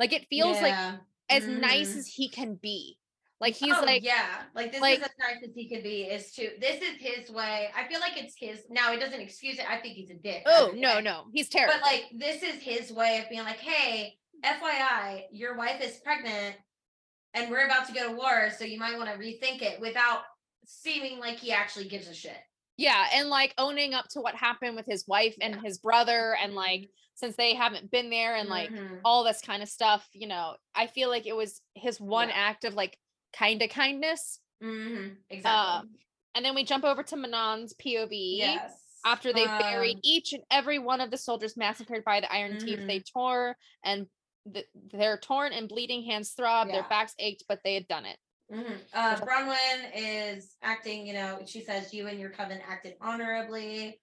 Like 0.01 0.13
it 0.13 0.27
feels 0.29 0.57
like 0.57 0.73
Yeah. 0.73 0.97
as 1.29 1.47
nice 1.47 1.95
Mhm. 1.95 1.99
as 1.99 2.07
he 2.09 2.29
can 2.29 2.55
be. 2.57 2.97
Like 3.39 3.55
he's 3.55 3.73
Oh, 3.75 3.83
like, 3.85 4.03
yeah, 4.03 4.45
like 4.55 4.73
this 4.73 4.81
like- 4.81 4.99
is 4.99 5.05
as 5.05 5.11
nice 5.19 5.43
as 5.49 5.55
he 5.55 5.69
could 5.69 5.83
be. 5.83 6.03
Is 6.05 6.33
to 6.35 6.57
this 6.59 6.83
is 6.83 6.97
his 7.01 7.31
way. 7.31 7.71
I 7.75 7.87
feel 7.87 8.01
like 8.01 8.17
it's 8.17 8.35
his. 8.37 8.65
Now 8.69 8.93
it 8.93 8.99
doesn't 8.99 9.21
excuse 9.21 9.59
it. 9.59 9.71
I 9.71 9.79
think 9.79 9.95
he's 9.97 10.11
a 10.11 10.15
dick. 10.15 10.43
oh 10.47 10.73
no, 10.75 10.97
way. 10.97 11.03
no, 11.03 11.27
he's 11.33 11.49
terrible. 11.49 11.75
But 11.75 11.83
like 11.83 12.07
this 12.13 12.43
is 12.43 12.57
his 12.63 12.93
way 12.93 13.19
of 13.19 13.29
being 13.31 13.45
like, 13.45 13.59
hey, 13.61 14.19
FYI, 14.43 15.27
your 15.33 15.55
wife 15.57 15.81
is 15.83 15.99
pregnant 15.99 16.57
and 17.35 17.51
we're 17.51 17.65
about 17.67 17.87
to 17.87 17.93
go 17.95 18.09
to 18.11 18.17
war, 18.17 18.51
so 18.59 18.65
you 18.65 18.79
might 18.79 18.97
want 18.99 19.09
to 19.11 19.17
rethink 19.19 19.63
it 19.63 19.81
without 19.81 20.23
seeming 20.67 21.19
like 21.19 21.39
he 21.39 21.53
actually 21.53 21.89
gives 21.89 22.09
a 22.09 22.15
shit. 22.15 22.37
yeah, 22.77 23.09
and 23.15 23.29
like 23.29 23.55
owning 23.59 23.93
up 23.95 24.09
to 24.09 24.21
what 24.21 24.35
happened 24.35 24.75
with 24.77 24.87
his 24.87 25.07
wife 25.07 25.37
and 25.41 25.61
his 25.63 25.79
brother, 25.79 26.35
and 26.43 26.55
like 26.55 26.89
since 27.21 27.37
they 27.37 27.55
haven't 27.55 27.91
been 27.91 28.11
there 28.11 28.35
and 28.35 28.49
like 28.49 28.71
Mhm. 28.71 29.01
all 29.05 29.23
this 29.23 29.41
kind 29.43 29.63
of 29.63 29.69
stuff, 29.69 30.09
you 30.13 30.27
know, 30.27 30.57
I 30.75 30.87
feel 30.89 31.09
like 31.11 31.27
it 31.27 31.37
was 31.37 31.61
his 31.75 32.01
one 32.01 32.29
Yeah. 32.31 32.35
act 32.37 32.65
of 32.65 32.75
like 32.75 32.99
kind 33.33 33.63
of 33.63 33.71
kindness. 33.71 34.41
Mhm. 34.63 35.17
exactly. 35.31 35.89
Um, 35.91 35.95
and 36.35 36.45
then 36.45 36.55
we 36.55 36.65
jump 36.65 36.85
over 36.85 37.03
to 37.03 37.17
Manon's 37.17 37.75
POV. 37.75 38.39
yes. 38.39 38.77
After 39.05 39.33
they 39.33 39.47
buried 39.47 39.97
Um, 39.97 40.01
each 40.03 40.33
and 40.35 40.45
every 40.51 40.79
one 40.79 41.01
of 41.01 41.11
the 41.11 41.17
soldiers 41.17 41.57
massacred 41.57 42.05
by 42.05 42.21
the 42.21 42.31
Iron 42.33 42.59
Teeth, 42.59 42.87
they 42.87 43.01
tore 43.01 43.57
and 43.83 44.07
th- 44.53 44.69
their 44.75 45.17
torn 45.19 45.53
and 45.55 45.69
bleeding 45.69 46.03
hands 46.05 46.33
throbbed, 46.33 46.71
their 46.73 46.83
backs 46.89 47.15
ached, 47.19 47.45
but 47.49 47.63
they 47.65 47.73
had 47.75 47.89
done 47.89 48.05
it. 48.05 48.19
Mhm. 48.53 48.81
Uh, 48.93 49.17
Bronwyn 49.21 49.91
is 49.95 50.57
acting, 50.61 51.07
you 51.07 51.15
know, 51.15 51.43
she 51.47 51.63
says 51.63 51.95
you 51.95 52.09
and 52.09 52.19
your 52.21 52.31
coven 52.31 52.61
acted 52.61 52.97
honorably. 53.01 54.01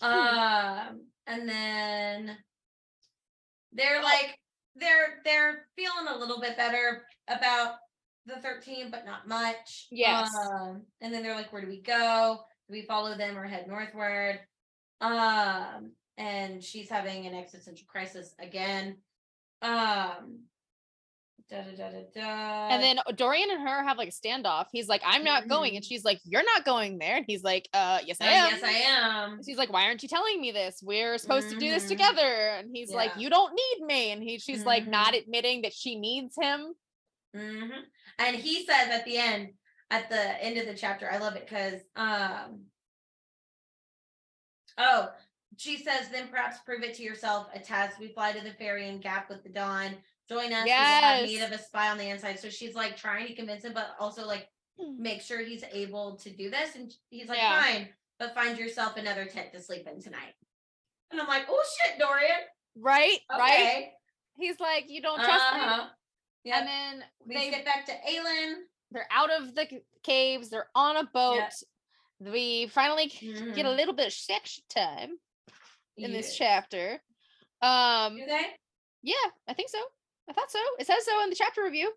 Um, 0.00 1.10
and 1.26 1.48
then 1.48 2.44
they're 3.72 4.00
Oh. 4.00 4.02
like 4.04 4.38
they're 4.76 5.20
they're 5.24 5.66
feeling 5.76 6.06
a 6.08 6.16
little 6.16 6.40
bit 6.40 6.56
better 6.56 7.04
about 7.28 7.76
the 8.26 8.36
13, 8.40 8.90
but 8.90 9.04
not 9.06 9.26
much. 9.26 9.86
Yes. 9.90 10.30
Um, 10.60 10.82
and 11.00 11.12
then 11.12 11.22
they're 11.22 11.34
like, 11.34 11.52
where 11.52 11.62
do 11.62 11.68
we 11.68 11.80
go? 11.80 12.40
Do 12.68 12.72
we 12.72 12.82
follow 12.82 13.16
them 13.16 13.36
or 13.38 13.44
head 13.44 13.66
northward? 13.66 14.40
Um, 15.00 15.92
and 16.18 16.62
she's 16.62 16.90
having 16.90 17.26
an 17.26 17.34
existential 17.34 17.86
crisis 17.88 18.34
again. 18.38 18.98
Um 19.62 20.40
da, 21.50 21.62
da, 21.62 21.70
da, 21.76 21.90
da, 21.90 22.00
da. 22.14 22.68
And 22.74 22.82
then 22.82 22.98
Dorian 23.16 23.50
and 23.50 23.60
her 23.66 23.82
have 23.84 23.96
like 23.96 24.08
a 24.08 24.12
standoff. 24.12 24.66
He's 24.72 24.88
like, 24.88 25.02
I'm 25.04 25.24
not 25.24 25.48
going. 25.48 25.76
And 25.76 25.84
she's 25.84 26.04
like, 26.04 26.20
You're 26.24 26.44
not 26.44 26.64
going 26.64 26.98
there. 26.98 27.16
And 27.16 27.24
he's 27.26 27.42
like, 27.42 27.68
Uh, 27.72 28.00
yes, 28.04 28.18
Uh, 28.20 28.24
I 28.24 28.32
am. 28.32 28.50
yes, 28.52 28.62
I 28.62 28.70
am. 28.70 29.40
She's 29.44 29.56
like, 29.56 29.72
Why 29.72 29.84
aren't 29.84 30.02
you 30.02 30.08
telling 30.08 30.40
me 30.40 30.52
this? 30.52 30.80
We're 30.82 31.18
supposed 31.18 31.48
to 31.50 31.56
do 31.56 31.70
this 31.70 31.84
Mhm. 31.84 31.88
together. 31.88 32.48
And 32.58 32.70
he's 32.72 32.90
like, 32.90 33.16
You 33.16 33.30
don't 33.30 33.54
need 33.54 33.86
me. 33.86 34.10
And 34.12 34.22
he 34.22 34.38
she's 34.38 34.64
like 34.64 34.86
not 34.86 35.14
Mhm. 35.14 35.22
admitting 35.22 35.62
that 35.62 35.72
she 35.72 35.98
needs 35.98 36.36
him. 36.40 36.74
hmm 37.34 37.70
And 38.18 38.36
he 38.36 38.64
says 38.66 38.88
at 38.88 39.04
the 39.04 39.16
end, 39.16 39.54
at 39.90 40.10
the 40.10 40.42
end 40.44 40.58
of 40.58 40.66
the 40.66 40.74
chapter, 40.74 41.10
I 41.10 41.18
love 41.18 41.36
it 41.36 41.46
because 41.48 41.80
um 41.96 42.66
oh, 44.76 45.08
she 45.56 45.78
says, 45.78 46.08
then 46.10 46.28
perhaps 46.28 46.58
prove 46.58 46.82
it 46.82 46.94
to 46.94 47.02
yourself, 47.02 47.48
a 47.54 47.58
test. 47.58 47.98
We 47.98 48.08
fly 48.12 48.32
to 48.32 48.40
the 48.40 48.50
Ferian 48.62 49.00
Gap 49.00 49.28
with 49.28 49.42
the 49.42 49.48
dawn. 49.48 49.96
Join 50.28 50.52
us. 50.52 50.64
We 50.64 50.70
will 50.70 50.76
have 50.76 51.24
need 51.24 51.40
of 51.42 51.52
a 51.52 51.58
spy 51.58 51.88
on 51.88 51.98
the 51.98 52.08
inside. 52.08 52.38
So 52.38 52.50
she's 52.50 52.74
like 52.74 52.96
trying 52.96 53.26
to 53.28 53.34
convince 53.34 53.64
him, 53.64 53.72
but 53.74 53.94
also 53.98 54.26
like 54.26 54.48
make 54.98 55.22
sure 55.22 55.40
he's 55.42 55.64
able 55.72 56.16
to 56.16 56.30
do 56.30 56.50
this. 56.50 56.74
And 56.76 56.92
he's 57.10 57.28
like, 57.28 57.38
Yeah. 57.38 57.60
fine, 57.60 57.88
but 58.18 58.34
find 58.34 58.58
yourself 58.58 58.96
another 58.96 59.24
tent 59.24 59.52
to 59.52 59.60
sleep 59.62 59.86
in 59.86 60.00
tonight. 60.00 60.34
And 61.10 61.20
I'm 61.20 61.26
like, 61.28 61.46
oh 61.48 61.62
shit, 61.82 61.98
Dorian. 61.98 62.30
Right? 62.76 63.18
Right? 63.30 63.88
He's 64.36 64.60
like, 64.60 64.84
You 64.88 65.00
don't 65.00 65.18
trust 65.18 65.54
me. 65.54 65.60
Uh-huh. 65.60 65.86
Yep. 66.44 66.56
And 66.56 66.68
then 66.68 67.04
we 67.26 67.34
they 67.34 67.50
get 67.50 67.64
back 67.64 67.86
to 67.86 67.92
Aelin. 67.92 68.54
they're 68.92 69.08
out 69.10 69.30
of 69.30 69.54
the 69.54 69.66
caves, 70.02 70.50
they're 70.50 70.68
on 70.74 70.96
a 70.96 71.04
boat. 71.04 71.42
We 72.20 72.66
finally 72.68 73.08
c- 73.08 73.32
get 73.54 73.64
a 73.66 73.68
Mhm. 73.68 73.76
little 73.76 73.94
bit 73.94 74.06
of 74.08 74.12
sex 74.12 74.60
time 74.68 75.18
in 75.96 76.12
this 76.12 76.36
chapter. 76.36 77.00
Um 77.62 78.16
Do 78.16 78.26
they? 78.26 78.46
yeah, 79.02 79.14
I 79.48 79.54
think 79.54 79.68
so. 79.70 79.78
I 80.28 80.32
thought 80.32 80.50
so. 80.50 80.58
It 80.78 80.86
says 80.86 81.04
so 81.04 81.22
in 81.22 81.30
the 81.30 81.36
chapter 81.36 81.62
review. 81.62 81.92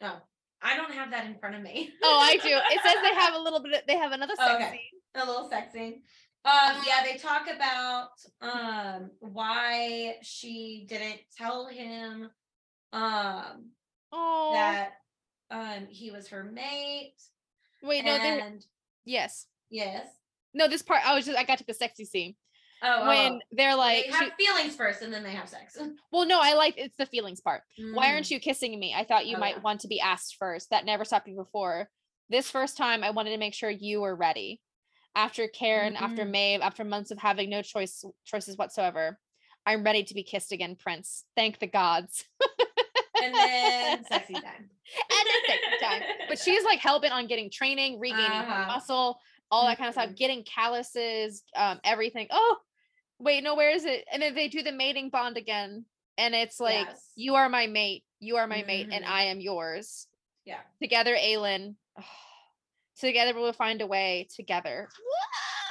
No, 0.00 0.14
I 0.62 0.76
don't 0.76 0.92
have 0.92 1.10
that 1.10 1.26
in 1.26 1.36
front 1.38 1.54
of 1.56 1.62
me. 1.62 1.90
Oh, 2.02 2.18
I 2.22 2.36
do. 2.36 2.48
It 2.48 2.80
says 2.84 2.94
they 3.02 3.14
have 3.14 3.34
a 3.38 3.38
little 3.38 3.60
bit. 3.62 3.72
Of, 3.74 3.80
they 3.86 3.96
have 3.96 4.12
another 4.12 4.34
sex 4.36 4.50
Okay. 4.54 4.70
scene. 4.70 5.22
a 5.22 5.26
little 5.26 5.48
sexy. 5.48 6.02
Um, 6.42 6.76
yeah, 6.86 7.04
they 7.04 7.18
talk 7.18 7.48
about 7.54 8.08
um 8.40 9.10
why 9.20 10.16
she 10.22 10.86
didn't 10.88 11.20
tell 11.36 11.66
him 11.66 12.30
um 12.92 13.70
Oh, 14.12 14.50
that 14.54 14.92
um 15.50 15.86
he 15.90 16.10
was 16.10 16.28
her 16.28 16.42
mate. 16.44 17.14
Wait, 17.82 18.04
no, 18.04 18.12
and 18.12 18.64
yes. 19.04 19.46
yes. 19.70 20.06
No, 20.54 20.66
this 20.66 20.82
part 20.82 21.00
I 21.06 21.14
was 21.14 21.26
just 21.26 21.38
I 21.38 21.44
got 21.44 21.58
to 21.58 21.64
the 21.66 21.74
sexy 21.74 22.04
scene 22.06 22.34
Oh, 22.82 23.06
when 23.08 23.32
oh. 23.34 23.38
they're 23.52 23.74
like, 23.74 24.04
they 24.06 24.10
she- 24.12 24.24
have 24.24 24.32
feelings 24.38 24.74
first 24.76 25.02
and 25.02 25.12
then 25.12 25.22
they 25.22 25.32
have 25.32 25.48
sex. 25.48 25.76
well, 26.12 26.26
no, 26.26 26.40
I 26.40 26.54
like 26.54 26.74
it's 26.78 26.96
the 26.96 27.06
feelings 27.06 27.40
part. 27.40 27.62
Why 27.92 28.06
Mm. 28.06 28.12
aren't 28.14 28.30
you 28.30 28.40
kissing 28.40 28.78
me? 28.78 28.94
I 28.96 29.04
thought 29.04 29.26
you 29.26 29.36
Oh, 29.36 29.40
might 29.40 29.56
yeah. 29.56 29.60
want 29.62 29.80
to 29.82 29.88
be 29.88 30.00
asked 30.00 30.36
first. 30.36 30.70
That 30.70 30.84
never 30.84 31.04
stopped 31.04 31.26
me 31.26 31.34
before. 31.34 31.90
This 32.28 32.50
first 32.50 32.76
time, 32.76 33.02
I 33.04 33.10
wanted 33.10 33.30
to 33.30 33.38
make 33.38 33.54
sure 33.54 33.70
you 33.70 34.00
were 34.00 34.14
ready. 34.16 34.60
After 35.16 35.48
Cairn, 35.48 35.96
after 35.96 36.24
Mhm. 36.24 36.30
Maeve, 36.30 36.60
after 36.62 36.84
months 36.84 37.10
of 37.10 37.18
having 37.18 37.50
no 37.50 37.62
choice 37.62 38.04
choices 38.24 38.56
whatsoever, 38.56 39.18
I'm 39.66 39.82
ready 39.84 40.04
to 40.04 40.14
be 40.14 40.22
kissed 40.22 40.52
again, 40.52 40.76
Prince. 40.76 41.24
Thank 41.36 41.58
the 41.58 41.66
gods. 41.66 42.24
and 43.22 43.34
then 43.34 44.04
sexy 44.08 44.34
time. 44.34 44.70
and 44.70 45.26
then 45.26 45.42
sexy 45.46 45.84
time. 45.84 46.02
But 46.28 46.38
she's 46.44 46.64
like 46.64 46.78
hell 46.78 47.00
bent 47.00 47.12
on 47.12 47.26
getting 47.26 47.50
training, 47.50 47.98
regaining 47.98 48.24
her 48.30 48.38
Uh-huh. 48.54 48.66
muscle, 48.68 49.20
all 49.50 49.66
that 49.66 49.76
kind 49.78 49.88
of 49.88 49.94
stuff, 49.94 50.10
Mhm. 50.10 50.16
getting 50.16 50.44
calluses, 50.44 51.42
um, 51.56 51.80
everything. 51.84 52.28
Oh, 52.30 52.56
wait, 53.20 53.44
no, 53.44 53.54
where 53.54 53.70
is 53.70 53.84
it? 53.84 54.04
And 54.12 54.22
then 54.22 54.34
they 54.34 54.48
do 54.48 54.62
the 54.62 54.72
mating 54.72 55.10
bond 55.10 55.36
again, 55.36 55.84
and 56.18 56.34
it's 56.34 56.58
like, 56.58 56.86
Yes. 56.86 57.10
you 57.14 57.34
are 57.34 57.48
my 57.48 57.66
mate, 57.66 58.04
you 58.18 58.36
are 58.36 58.46
my 58.46 58.64
mate, 58.66 58.88
and. 58.92 59.04
I 59.04 59.22
mm-hmm. 59.24 59.30
am 59.30 59.40
yours. 59.40 60.06
Yeah. 60.44 60.60
Together, 60.82 61.14
Aelin. 61.16 61.76
together 62.98 63.34
we'll 63.34 63.52
find 63.52 63.80
a 63.82 63.86
way. 63.86 64.28
Together. 64.34 64.88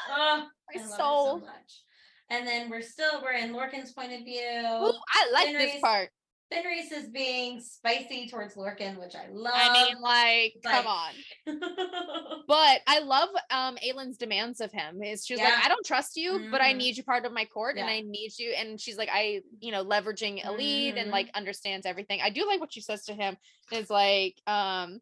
Oh, 0.09 0.11
ah, 0.11 0.47
My 0.73 0.81
I 0.81 0.83
love 0.83 0.91
it 0.91 0.97
soul. 0.97 1.39
so 1.39 1.45
much. 1.45 1.83
And 2.31 2.47
then 2.47 2.69
we're 2.69 2.81
still 2.81 3.21
we're 3.23 3.33
in 3.33 3.53
Lorcan's 3.53 3.91
point 3.91 4.13
of 4.13 4.19
view. 4.19 4.41
Ooh, 4.41 4.93
I 4.93 5.31
like 5.33 5.51
this 5.51 5.81
part. 5.81 6.09
Fenrys 6.51 6.91
is 6.91 7.07
being 7.09 7.61
spicy 7.61 8.27
towards 8.27 8.55
Lorcan, 8.55 8.99
which 8.99 9.15
I 9.15 9.27
love. 9.31 9.53
I 9.55 9.71
mean, 9.71 10.01
like, 10.01 10.55
come 10.63 10.87
on. 10.87 11.11
But 12.47 12.81
I 12.87 12.99
love 13.01 13.29
um 13.51 13.77
Aelin's 13.87 14.17
demands 14.17 14.59
of 14.59 14.71
him. 14.71 15.03
Is 15.03 15.23
she's 15.23 15.37
like, 15.37 15.53
I 15.63 15.67
don't 15.67 15.85
trust 15.85 16.17
you, 16.17 16.47
but 16.49 16.61
I 16.61 16.73
Mhm. 16.73 16.77
need 16.77 16.97
you 16.97 17.03
part 17.03 17.25
of 17.25 17.31
my 17.31 17.45
court 17.45 17.77
and 17.77 17.87
I 17.87 17.99
need 17.99 18.31
you. 18.39 18.55
And 18.57 18.81
she's 18.81 18.97
like, 18.97 19.09
I, 19.11 19.41
you 19.59 19.71
know, 19.71 19.85
leveraging 19.85 20.43
Elide 20.43 20.97
and 20.97 21.09
Mhm. 21.09 21.11
like 21.11 21.29
understands 21.35 21.85
everything. 21.85 22.21
I 22.21 22.31
do 22.31 22.47
like 22.47 22.59
what 22.59 22.73
she 22.73 22.81
says 22.81 23.05
to 23.05 23.13
him 23.13 23.37
is 23.71 23.91
like, 23.91 24.41
um, 24.47 24.99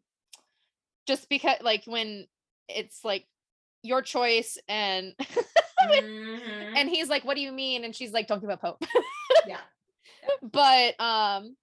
just 1.06 1.30
because 1.30 1.56
like 1.62 1.84
when 1.86 2.26
it's 2.68 3.02
like 3.02 3.26
your 3.82 4.02
choice 4.02 4.58
and 4.68 5.14
Mhm. 5.18 6.72
and 6.76 6.90
he's 6.90 7.08
like, 7.08 7.24
What 7.24 7.34
do 7.36 7.40
you 7.40 7.52
mean? 7.52 7.84
And 7.84 7.96
she's 7.96 8.12
like, 8.12 8.26
Don't 8.26 8.40
give 8.42 8.50
up 8.50 8.60
hope. 8.60 8.82
Yeah. 9.46 9.60
But 10.42 11.00
um 11.00 11.56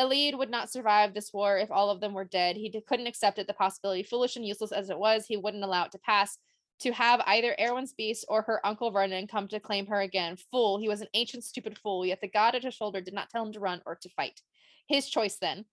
Elide 0.00 0.38
would 0.38 0.50
not 0.50 0.70
survive 0.70 1.12
this 1.12 1.32
war 1.32 1.58
if 1.58 1.70
all 1.70 1.90
of 1.90 2.00
them 2.00 2.14
were 2.14 2.24
dead. 2.24 2.56
He 2.56 2.70
couldn't 2.86 3.06
accept 3.06 3.38
it, 3.38 3.46
the 3.46 3.54
possibility, 3.54 4.02
foolish 4.02 4.36
and 4.36 4.46
useless 4.46 4.72
as 4.72 4.90
it 4.90 4.98
was, 4.98 5.26
he 5.26 5.36
wouldn't 5.36 5.64
allow 5.64 5.84
it 5.84 5.92
to 5.92 5.98
pass. 5.98 6.38
To 6.80 6.92
have 6.92 7.20
either 7.26 7.54
Erawan's 7.60 7.92
beast 7.92 8.24
or 8.28 8.42
her 8.42 8.66
uncle 8.66 8.90
Vernon 8.90 9.28
come 9.28 9.46
to 9.48 9.60
claim 9.60 9.86
her 9.86 10.00
again. 10.00 10.36
Fool, 10.50 10.78
he 10.78 10.88
was 10.88 11.00
an 11.00 11.08
ancient, 11.14 11.44
stupid 11.44 11.78
fool, 11.78 12.04
yet 12.04 12.20
the 12.20 12.28
god 12.28 12.56
at 12.56 12.64
his 12.64 12.74
shoulder 12.74 13.00
did 13.00 13.14
not 13.14 13.30
tell 13.30 13.44
him 13.44 13.52
to 13.52 13.60
run 13.60 13.80
or 13.86 13.94
to 13.96 14.08
fight. 14.08 14.40
His 14.88 15.08
choice 15.08 15.36
then. 15.36 15.64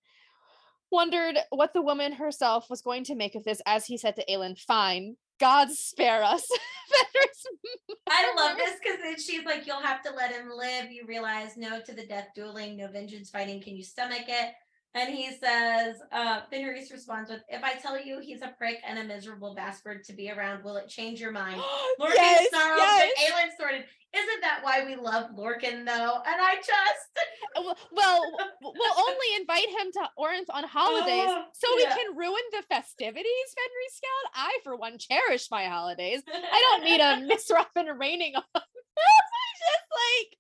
Wondered 0.92 1.38
what 1.50 1.74
the 1.74 1.82
woman 1.82 2.12
herself 2.12 2.70
was 2.70 2.82
going 2.82 3.06
to 3.06 3.16
make 3.16 3.36
of 3.36 3.44
this 3.44 3.62
as 3.66 3.86
he 3.86 3.98
said 3.98 4.16
to 4.18 4.26
Aelin, 4.26 4.60
Fine, 4.60 5.16
God 5.40 5.72
spare 5.72 6.24
us. 6.24 6.48
I 8.10 8.34
love 8.36 8.58
this 8.58 8.76
because 8.82 9.00
then 9.02 9.20
she's 9.20 9.46
like, 9.46 9.68
You'll 9.68 9.82
have 9.82 10.02
to 10.04 10.12
let 10.12 10.32
him 10.32 10.50
live. 10.56 10.92
You 10.92 11.06
realize 11.08 11.58
no 11.58 11.80
to 11.82 11.94
the 11.94 12.06
death 12.06 12.30
dueling, 12.36 12.78
no 12.78 12.88
vengeance 12.88 13.30
fighting. 13.30 13.62
Can 13.62 13.76
you 13.76 13.84
stomach 13.84 14.26
it? 14.28 14.54
And 14.96 15.14
he 15.14 15.30
says, 15.32 15.98
uh, 16.12 16.42
Fenrys 16.52 16.92
responds 16.92 17.30
with, 17.30 17.42
If 17.48 17.64
I 17.64 17.76
tell 17.76 18.02
you 18.04 18.20
he's 18.20 18.42
a 18.42 18.54
prick 18.58 18.78
and 18.88 18.98
a 18.98 19.04
miserable 19.04 19.54
bastard 19.54 20.04
to 20.06 20.14
be 20.14 20.32
around, 20.32 20.64
will 20.64 20.78
it 20.78 20.88
change 20.90 21.22
your 21.22 21.32
mind? 21.32 21.62
Lorcan 22.02 22.16
yes, 22.16 22.50
snarled, 22.50 22.80
yes. 22.80 23.12
but 23.16 23.36
Aelin 23.36 23.56
snorted. 23.56 23.86
Isn't 24.12 24.42
that 24.42 24.62
why 24.64 24.84
we 24.86 24.96
love 24.96 25.30
Lorcan 25.38 25.86
though? 25.86 26.22
And 26.26 26.42
I 26.42 26.56
just 26.56 27.10
Uh, 27.56 27.76
Well, 27.92 28.22
we'll 28.64 29.00
only 29.08 29.28
invite 29.40 29.70
him 29.70 29.92
to 29.94 30.10
Orynth 30.18 30.50
on 30.52 30.64
holidays 30.64 31.28
Oh, 31.28 31.44
so 31.54 31.76
we 31.76 31.84
can 31.86 32.18
ruin 32.18 32.42
the 32.52 32.64
festivities, 32.68 33.24
Fenrys 33.26 34.02
cut. 34.02 34.32
I, 34.34 34.58
for 34.64 34.76
one, 34.76 34.98
cherish 34.98 35.50
my 35.52 35.66
holidays. 35.66 36.24
I 36.28 36.60
don't 36.72 36.84
need 36.84 37.00
a 37.00 37.28
Miss 37.28 37.52
Robin 37.54 37.96
raining 38.00 38.36
on. 38.36 38.44
Just 38.56 39.86
like 39.94 40.38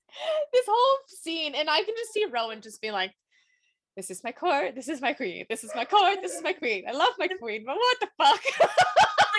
this 0.52 0.66
whole 0.68 0.98
scene, 1.08 1.54
and 1.54 1.70
I 1.70 1.84
can 1.84 1.94
just 1.96 2.14
see 2.14 2.26
Rowan 2.26 2.62
just 2.62 2.82
being 2.82 2.94
like, 2.94 3.14
"This 4.00 4.10
is 4.10 4.24
my 4.24 4.32
court. 4.32 4.76
This 4.76 4.88
is 4.88 5.02
my 5.02 5.12
queen. 5.12 5.46
This 5.50 5.64
is 5.66 5.72
my 5.76 5.84
court. 5.84 6.20
This 6.22 6.34
is 6.34 6.42
my 6.42 6.54
queen. 6.54 6.86
I 6.88 6.94
love 6.94 7.14
my 7.20 7.28
queen, 7.28 7.64
but 7.66 7.76
what 7.76 8.00
the 8.00 8.08
fuck?" 8.18 8.42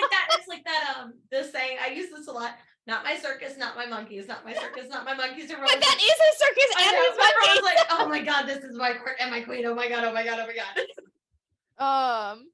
like 0.01 0.11
that. 0.11 0.27
It's 0.37 0.47
like 0.47 0.63
that. 0.65 0.95
Um, 0.99 1.13
this 1.31 1.51
saying 1.51 1.77
I 1.83 1.87
use 1.87 2.11
this 2.11 2.27
a 2.27 2.31
lot. 2.31 2.53
Not 2.87 3.03
my 3.03 3.15
circus, 3.15 3.57
not 3.57 3.75
my 3.75 3.85
monkeys. 3.85 4.27
Not 4.27 4.45
my 4.45 4.53
circus, 4.53 4.87
not 4.89 5.05
my 5.05 5.13
monkeys. 5.13 5.49
But 5.49 5.59
that 5.59 5.79
like, 5.79 5.97
is 5.97 6.11
a 6.11 6.31
circus, 6.37 6.75
and 6.79 6.95
my 7.17 7.31
Rowan's 7.47 7.63
like, 7.63 7.77
oh 7.91 8.07
my 8.07 8.21
god, 8.31 8.45
this 8.47 8.63
is 8.63 8.75
my 8.75 8.93
court 8.93 9.15
and 9.19 9.31
my 9.31 9.41
queen. 9.41 9.65
Oh 9.65 9.75
my 9.75 9.87
god, 9.87 10.03
oh 10.03 10.13
my 10.13 10.23
god, 10.23 10.39
oh 10.39 10.47
my 10.47 10.55
god. 10.55 12.33
Um, 12.33 12.51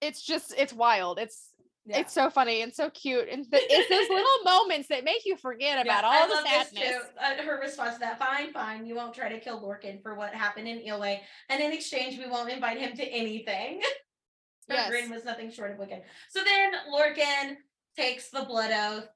it's 0.00 0.22
just 0.22 0.54
it's 0.56 0.72
wild. 0.72 1.18
It's 1.18 1.53
Yeah. 1.86 1.98
It's 1.98 2.14
so 2.14 2.30
funny 2.30 2.62
and 2.62 2.72
so 2.74 2.88
cute, 2.90 3.28
and 3.28 3.44
th- 3.50 3.62
it's 3.68 3.88
those 3.90 4.08
little 4.08 4.42
moments 4.44 4.88
that 4.88 5.04
make 5.04 5.26
you 5.26 5.36
forget 5.36 5.84
about 5.84 6.02
Yeah, 6.02 6.08
all 6.08 6.12
I 6.14 6.26
the 6.28 6.48
sadness. 6.48 6.88
too. 6.88 7.00
Uh, 7.20 7.42
her 7.42 7.60
response 7.60 7.94
to 7.94 8.00
that: 8.00 8.18
"Fine, 8.18 8.52
fine. 8.54 8.86
You 8.86 8.94
won't 8.94 9.14
try 9.14 9.28
to 9.28 9.38
kill 9.38 9.60
Lorcan 9.60 10.02
for 10.02 10.14
what 10.14 10.34
happened 10.34 10.66
in 10.66 10.78
Eyllwe, 10.78 11.20
and 11.50 11.62
in 11.62 11.72
exchange, 11.72 12.18
we 12.18 12.26
won't 12.26 12.50
invite 12.50 12.78
him 12.78 12.96
to 12.96 13.04
anything." 13.04 13.80
Her 14.70 14.76
Yes. 14.76 14.88
grin 14.88 15.10
was 15.10 15.26
nothing 15.26 15.50
short 15.50 15.72
of 15.72 15.78
wicked. 15.78 16.04
So 16.30 16.42
then 16.42 16.72
Lorcan 16.90 17.56
takes 17.98 18.30
the 18.30 18.44
blood 18.44 18.70
oath, 18.72 19.08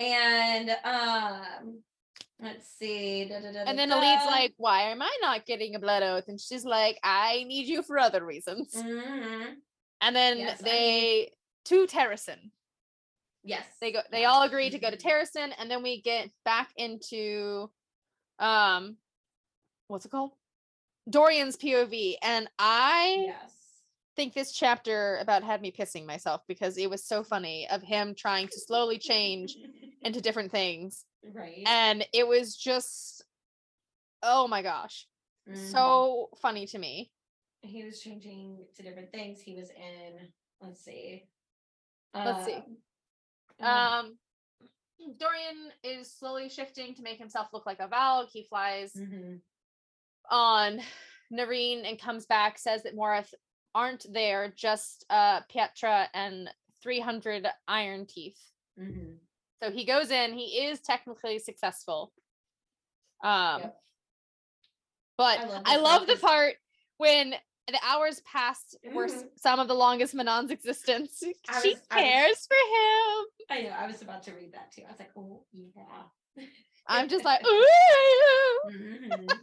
and 0.00 0.70
um, 0.82 1.80
let's 2.40 2.66
see. 2.76 3.26
da, 3.28 3.38
da, 3.38 3.52
da, 3.52 3.60
And 3.70 3.78
then 3.78 3.92
Elide's 3.92 4.26
like, 4.26 4.52
"Why 4.56 4.82
am 4.90 5.00
I 5.00 5.16
not 5.22 5.46
getting 5.46 5.76
a 5.76 5.78
blood 5.78 6.02
oath?" 6.02 6.24
And 6.26 6.40
she's 6.40 6.64
like, 6.64 6.98
"I 7.04 7.44
need 7.46 7.68
you 7.68 7.84
for 7.84 8.00
other 8.00 8.24
reasons." 8.26 8.74
Mhm. 8.74 9.54
And 10.00 10.16
then 10.16 10.38
Yes, 10.38 10.58
they 10.60 11.30
to 11.66 11.86
Terrasen. 11.86 12.50
Yes, 13.44 13.64
They 13.80 13.92
go. 13.92 14.00
They 14.10 14.24
all 14.24 14.42
agree 14.42 14.70
to 14.70 14.78
go 14.78 14.90
to. 14.90 14.96
Terrasen, 14.96 15.52
and 15.58 15.70
then 15.70 15.82
we 15.82 16.00
get 16.00 16.30
back 16.44 16.70
into, 16.76 17.70
um, 18.40 18.96
what's 19.88 20.04
it 20.04 20.10
called? 20.10 20.32
Dorian's 21.08 21.56
POV, 21.56 22.16
and 22.22 22.48
I 22.58 23.26
Yes. 23.26 23.82
think 24.16 24.34
this 24.34 24.52
chapter 24.52 25.18
about 25.18 25.44
had 25.44 25.62
me 25.62 25.70
pissing 25.70 26.06
myself 26.06 26.42
because 26.48 26.76
it 26.78 26.90
was 26.90 27.04
so 27.04 27.22
funny 27.22 27.68
of 27.70 27.82
him 27.82 28.14
trying 28.14 28.48
to 28.48 28.60
slowly 28.60 28.98
change 28.98 29.58
into 30.02 30.20
different 30.20 30.50
things 30.50 31.04
right. 31.34 31.62
and 31.66 32.06
it 32.12 32.26
was 32.26 32.56
just 32.56 33.24
oh 34.22 34.48
my 34.48 34.62
gosh 34.62 35.06
Mhm. 35.48 35.56
so 35.56 36.30
funny 36.40 36.66
to 36.66 36.78
me 36.78 37.10
he 37.62 37.84
was 37.84 38.00
changing 38.00 38.58
to 38.76 38.82
different 38.82 39.10
things. 39.10 39.40
He 39.40 39.54
was 39.54 39.70
in. 39.70 40.28
Let's 40.60 40.80
see. 40.84 41.24
Let's 42.24 42.44
see. 42.44 42.62
um, 43.62 43.68
um 43.68 44.18
dorian 45.18 45.70
is 45.84 46.10
slowly 46.12 46.48
shifting 46.48 46.94
to 46.94 47.02
make 47.02 47.18
himself 47.18 47.48
look 47.52 47.66
like 47.66 47.80
a 47.80 47.88
valg 47.88 48.28
he 48.32 48.42
flies 48.42 48.92
mhm. 48.96 49.40
on 50.30 50.80
Nareen 51.32 51.88
and 51.88 52.00
comes 52.00 52.26
back 52.26 52.58
says 52.58 52.82
that 52.84 52.96
Morath 52.96 53.32
aren't 53.74 54.06
there 54.12 54.52
just 54.56 55.04
uh 55.10 55.40
Petrah 55.54 56.06
and 56.14 56.50
300 56.82 57.46
iron 57.68 58.06
teeth 58.06 58.40
Mhm. 58.80 59.16
so 59.62 59.70
he 59.70 59.84
goes 59.84 60.10
in 60.10 60.32
he 60.32 60.66
is 60.66 60.80
technically 60.80 61.38
successful 61.38 62.12
um 63.22 63.60
Yep. 63.60 63.82
but 65.18 65.38
I 65.38 65.44
love 65.44 65.62
i 65.66 65.76
love 65.76 66.06
the 66.06 66.16
part 66.16 66.54
when 66.98 67.34
the 67.74 67.80
hours 67.84 68.20
passed 68.20 68.76
were 68.94 69.06
Mhm. 69.08 69.24
some 69.36 69.60
of 69.60 69.68
the 69.68 69.74
longest 69.74 70.14
manon's 70.14 70.50
existence 70.50 71.22
I 71.48 71.62
she 71.62 71.74
was- 71.74 71.82
I 71.90 71.96
was- 71.96 72.04
cares 72.04 72.46
for 72.46 72.56
him 72.76 73.26
I 73.48 73.62
know. 73.62 73.70
I 73.70 73.86
was 73.86 74.02
about 74.02 74.22
to 74.24 74.32
read 74.32 74.52
that 74.54 74.72
too. 74.72 74.82
I 74.86 74.90
was 74.90 74.98
like, 74.98 75.10
oh 75.16 75.44
yeah. 75.52 76.02
i'm 76.88 77.08
just 77.08 77.24
like 77.24 77.40
ooh. 77.46 78.60
Mhm. 78.70 79.28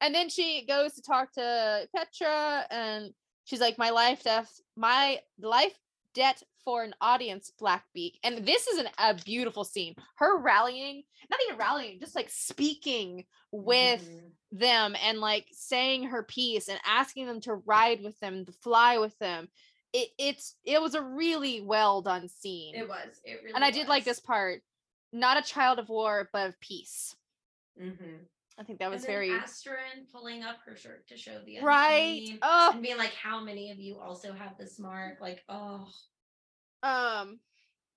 and 0.00 0.14
then 0.14 0.28
she 0.28 0.64
goes 0.66 0.94
to 0.94 1.02
talk 1.02 1.32
to 1.34 1.88
Petrah 1.94 2.64
and 2.70 3.12
she's 3.44 3.60
like 3.60 3.78
my 3.78 3.90
life 3.90 4.22
death 4.22 4.60
my 4.76 5.20
life 5.40 5.74
debt 6.14 6.42
for 6.64 6.82
an 6.82 6.94
audience 7.00 7.50
blackbeak 7.60 8.14
and 8.24 8.44
this 8.46 8.66
is 8.66 8.78
an, 8.78 8.88
a 8.98 9.14
beautiful 9.14 9.64
scene 9.64 9.94
her 10.16 10.38
rallying 10.38 11.02
not 11.30 11.40
even 11.46 11.58
rallying 11.58 11.98
just 12.00 12.14
like 12.14 12.28
speaking 12.30 13.24
with 13.52 14.02
Mhm. 14.02 14.30
them 14.52 14.96
and 15.02 15.18
like 15.20 15.46
saying 15.52 16.04
her 16.04 16.22
piece 16.22 16.68
and 16.68 16.80
asking 16.84 17.26
them 17.26 17.40
to 17.42 17.54
ride 17.54 18.02
with 18.02 18.18
them 18.20 18.44
to 18.44 18.52
fly 18.52 18.98
with 18.98 19.16
them 19.18 19.48
it 19.92 20.08
it's 20.18 20.56
it 20.64 20.80
was 20.82 20.94
a 20.94 21.02
really 21.02 21.60
well 21.60 22.02
done 22.02 22.28
scene 22.28 22.74
It 22.74 22.88
was. 22.88 23.20
It 23.24 23.40
really. 23.42 23.54
and 23.54 23.64
i 23.64 23.70
did 23.70 23.88
like 23.88 24.04
this 24.04 24.20
part 24.20 24.62
not 25.12 25.38
a 25.38 25.42
child 25.42 25.78
of 25.78 25.88
war 25.88 26.28
but 26.32 26.48
of 26.48 26.60
peace 26.60 27.14
Mhm. 27.80 28.26
I 28.60 28.62
think 28.62 28.78
that 28.80 28.90
was 28.90 29.06
very 29.06 29.30
Asterin 29.30 30.10
pulling 30.12 30.42
up 30.42 30.58
her 30.66 30.76
shirt 30.76 31.08
to 31.08 31.16
show 31.16 31.40
the 31.46 31.60
right. 31.62 32.38
Oh, 32.42 32.72
and 32.74 32.82
being 32.82 32.98
like, 32.98 33.14
"How 33.14 33.42
many 33.42 33.70
of 33.70 33.78
you 33.78 33.98
also 33.98 34.34
have 34.34 34.58
this 34.58 34.78
mark?" 34.78 35.18
Like, 35.18 35.42
oh, 35.48 35.88
um, 36.82 37.40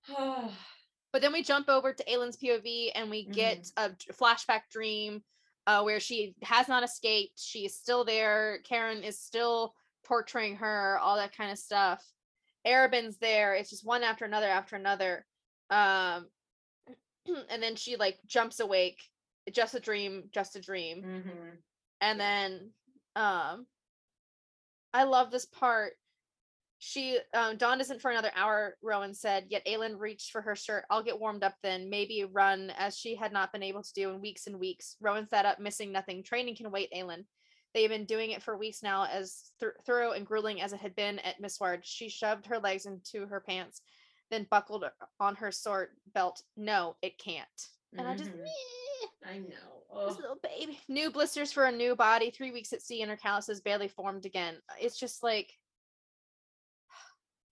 oh, 0.09 0.51
but 1.11 1.22
then 1.22 1.34
we 1.34 1.43
jump 1.43 1.68
over 1.68 1.91
to 1.91 2.11
Aelin's 2.11 2.38
POV 2.38 2.91
and 2.95 3.09
we 3.09 3.26
get 3.26 3.72
a 3.76 3.89
flashback 4.14 4.61
dream 4.72 5.22
uh, 5.68 5.82
where 5.84 5.99
she 5.99 6.34
has 6.43 6.70
not 6.70 6.84
escaped. 6.84 7.39
She 7.39 7.66
is 7.66 7.76
still 7.76 8.05
there. 8.05 8.59
Cairn 8.64 9.03
is 9.03 9.20
still 9.20 9.74
torturing 10.05 10.55
her, 10.57 10.97
all 10.99 11.18
that 11.18 11.36
kind 11.36 11.51
of 11.51 11.57
stuff. 11.57 12.03
Arobynn's 12.66 13.18
there. 13.18 13.53
It's 13.53 13.70
just 13.70 13.86
one 13.86 14.03
after 14.03 14.26
another 14.26 14.47
after 14.47 14.76
another. 14.76 15.26
Um, 15.70 16.28
and 17.49 17.61
then 17.61 17.76
she 17.76 17.95
like 17.97 18.20
jumps 18.26 18.59
awake. 18.59 19.01
Just 19.51 19.75
a 19.75 19.79
dream, 19.79 20.29
just 20.31 20.55
a 20.55 20.61
dream. 20.61 21.01
Mhm. 21.03 21.57
And 22.01 22.19
then 22.19 22.73
um 23.15 23.67
I 24.93 25.03
love 25.03 25.31
this 25.31 25.45
part. 25.45 25.93
She 26.79 27.19
um 27.33 27.57
Dawn 27.57 27.79
isn't 27.81 28.01
for 28.01 28.11
another 28.11 28.31
hour, 28.35 28.77
Rowan 28.81 29.13
said, 29.13 29.47
yet 29.49 29.65
Aelin 29.65 29.99
reached 29.99 30.31
for 30.31 30.41
her 30.41 30.55
shirt. 30.55 30.85
I'll 30.89 31.03
get 31.03 31.19
warmed 31.19 31.43
up 31.43 31.55
then, 31.63 31.89
maybe 31.89 32.23
run 32.25 32.71
as 32.77 32.97
she 32.97 33.15
had 33.15 33.31
not 33.33 33.51
been 33.51 33.63
able 33.63 33.83
to 33.83 33.93
do 33.93 34.09
in 34.11 34.21
weeks 34.21 34.47
and 34.47 34.59
weeks. 34.59 34.95
Rowan 34.99 35.27
sat 35.27 35.45
up, 35.45 35.59
missing 35.59 35.91
nothing. 35.91 36.23
Training 36.23 36.55
can 36.55 36.71
wait, 36.71 36.91
Aelin. 36.91 37.25
They've 37.73 37.89
been 37.89 38.05
doing 38.05 38.31
it 38.31 38.43
for 38.43 38.55
weeks 38.55 38.83
now, 38.83 39.05
as 39.05 39.51
th- 39.59 39.71
thorough 39.85 40.11
and 40.11 40.27
grueling 40.27 40.61
as 40.61 40.73
it 40.73 40.79
had 40.79 40.95
been 40.95 41.17
at 41.19 41.39
Mistward. 41.39 41.83
She 41.83 42.07
shoved 42.07 42.45
her 42.45 42.59
legs 42.59 42.85
into 42.85 43.25
her 43.25 43.39
pants, 43.41 43.81
then 44.29 44.45
buckled 44.51 44.85
on 45.19 45.35
her 45.37 45.51
sword 45.51 45.89
belt. 46.13 46.43
No, 46.55 46.97
it 47.01 47.17
can't. 47.17 47.47
And 47.97 48.07
I 48.07 48.15
just, 48.15 48.29
Mhm. 48.29 48.43
"Meh." 48.43 48.82
I 49.26 49.38
know. 49.38 50.07
This 50.07 50.17
Oh. 50.17 50.19
little 50.19 50.39
baby. 50.41 50.80
New 50.88 51.11
blisters 51.11 51.51
for 51.51 51.65
a 51.65 51.71
new 51.71 51.95
body. 51.95 52.32
Three 52.32 52.51
weeks 52.51 52.74
at 52.74 52.82
sea, 52.82 53.01
and 53.01 53.11
her 53.11 53.17
calluses 53.17 53.61
barely 53.61 53.88
formed 53.88 54.26
again. 54.26 54.59
Uh, 54.69 54.74
it's 54.80 54.99
just 54.99 55.21
like, 55.21 55.53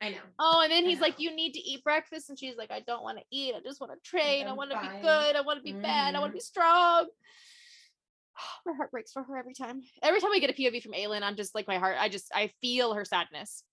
I 0.02 0.10
know. 0.10 0.22
oh, 0.40 0.62
and 0.62 0.72
then 0.72 0.86
I 0.86 0.88
he's 0.88 1.00
like, 1.00 1.20
"You 1.20 1.36
need 1.36 1.54
to 1.54 1.60
eat 1.60 1.84
breakfast," 1.84 2.30
and 2.30 2.40
she's 2.40 2.58
like, 2.58 2.72
"I 2.72 2.80
don't 2.80 3.04
want 3.04 3.20
to 3.20 3.24
eat. 3.30 3.54
I 3.56 3.60
just 3.60 3.80
want 3.80 3.94
to 3.94 4.10
train. 4.10 4.48
I 4.48 4.54
want 4.54 4.72
to 4.72 4.80
be 4.80 5.02
good. 5.02 5.36
I 5.36 5.42
want 5.42 5.60
to 5.60 5.64
be 5.64 5.74
bad. 5.74 6.16
I 6.16 6.20
want 6.20 6.32
to 6.32 6.38
be 6.38 6.40
mm. 6.40 6.44
strong." 6.44 7.08
Oh, 8.40 8.60
my 8.66 8.74
heart 8.74 8.92
breaks 8.92 9.12
for 9.12 9.24
her 9.24 9.38
every 9.38 9.54
time. 9.54 9.82
Every 10.02 10.20
time 10.20 10.32
we 10.32 10.40
get 10.40 10.50
a 10.50 10.54
POV 10.54 10.82
from 10.82 10.94
Aelin, 10.94 11.22
I'm 11.22 11.36
just 11.36 11.54
like 11.54 11.68
my 11.68 11.78
heart. 11.78 11.98
I 12.00 12.10
just 12.10 12.32
I 12.34 12.52
feel 12.62 12.94
her 12.94 13.06
sadness. 13.06 13.64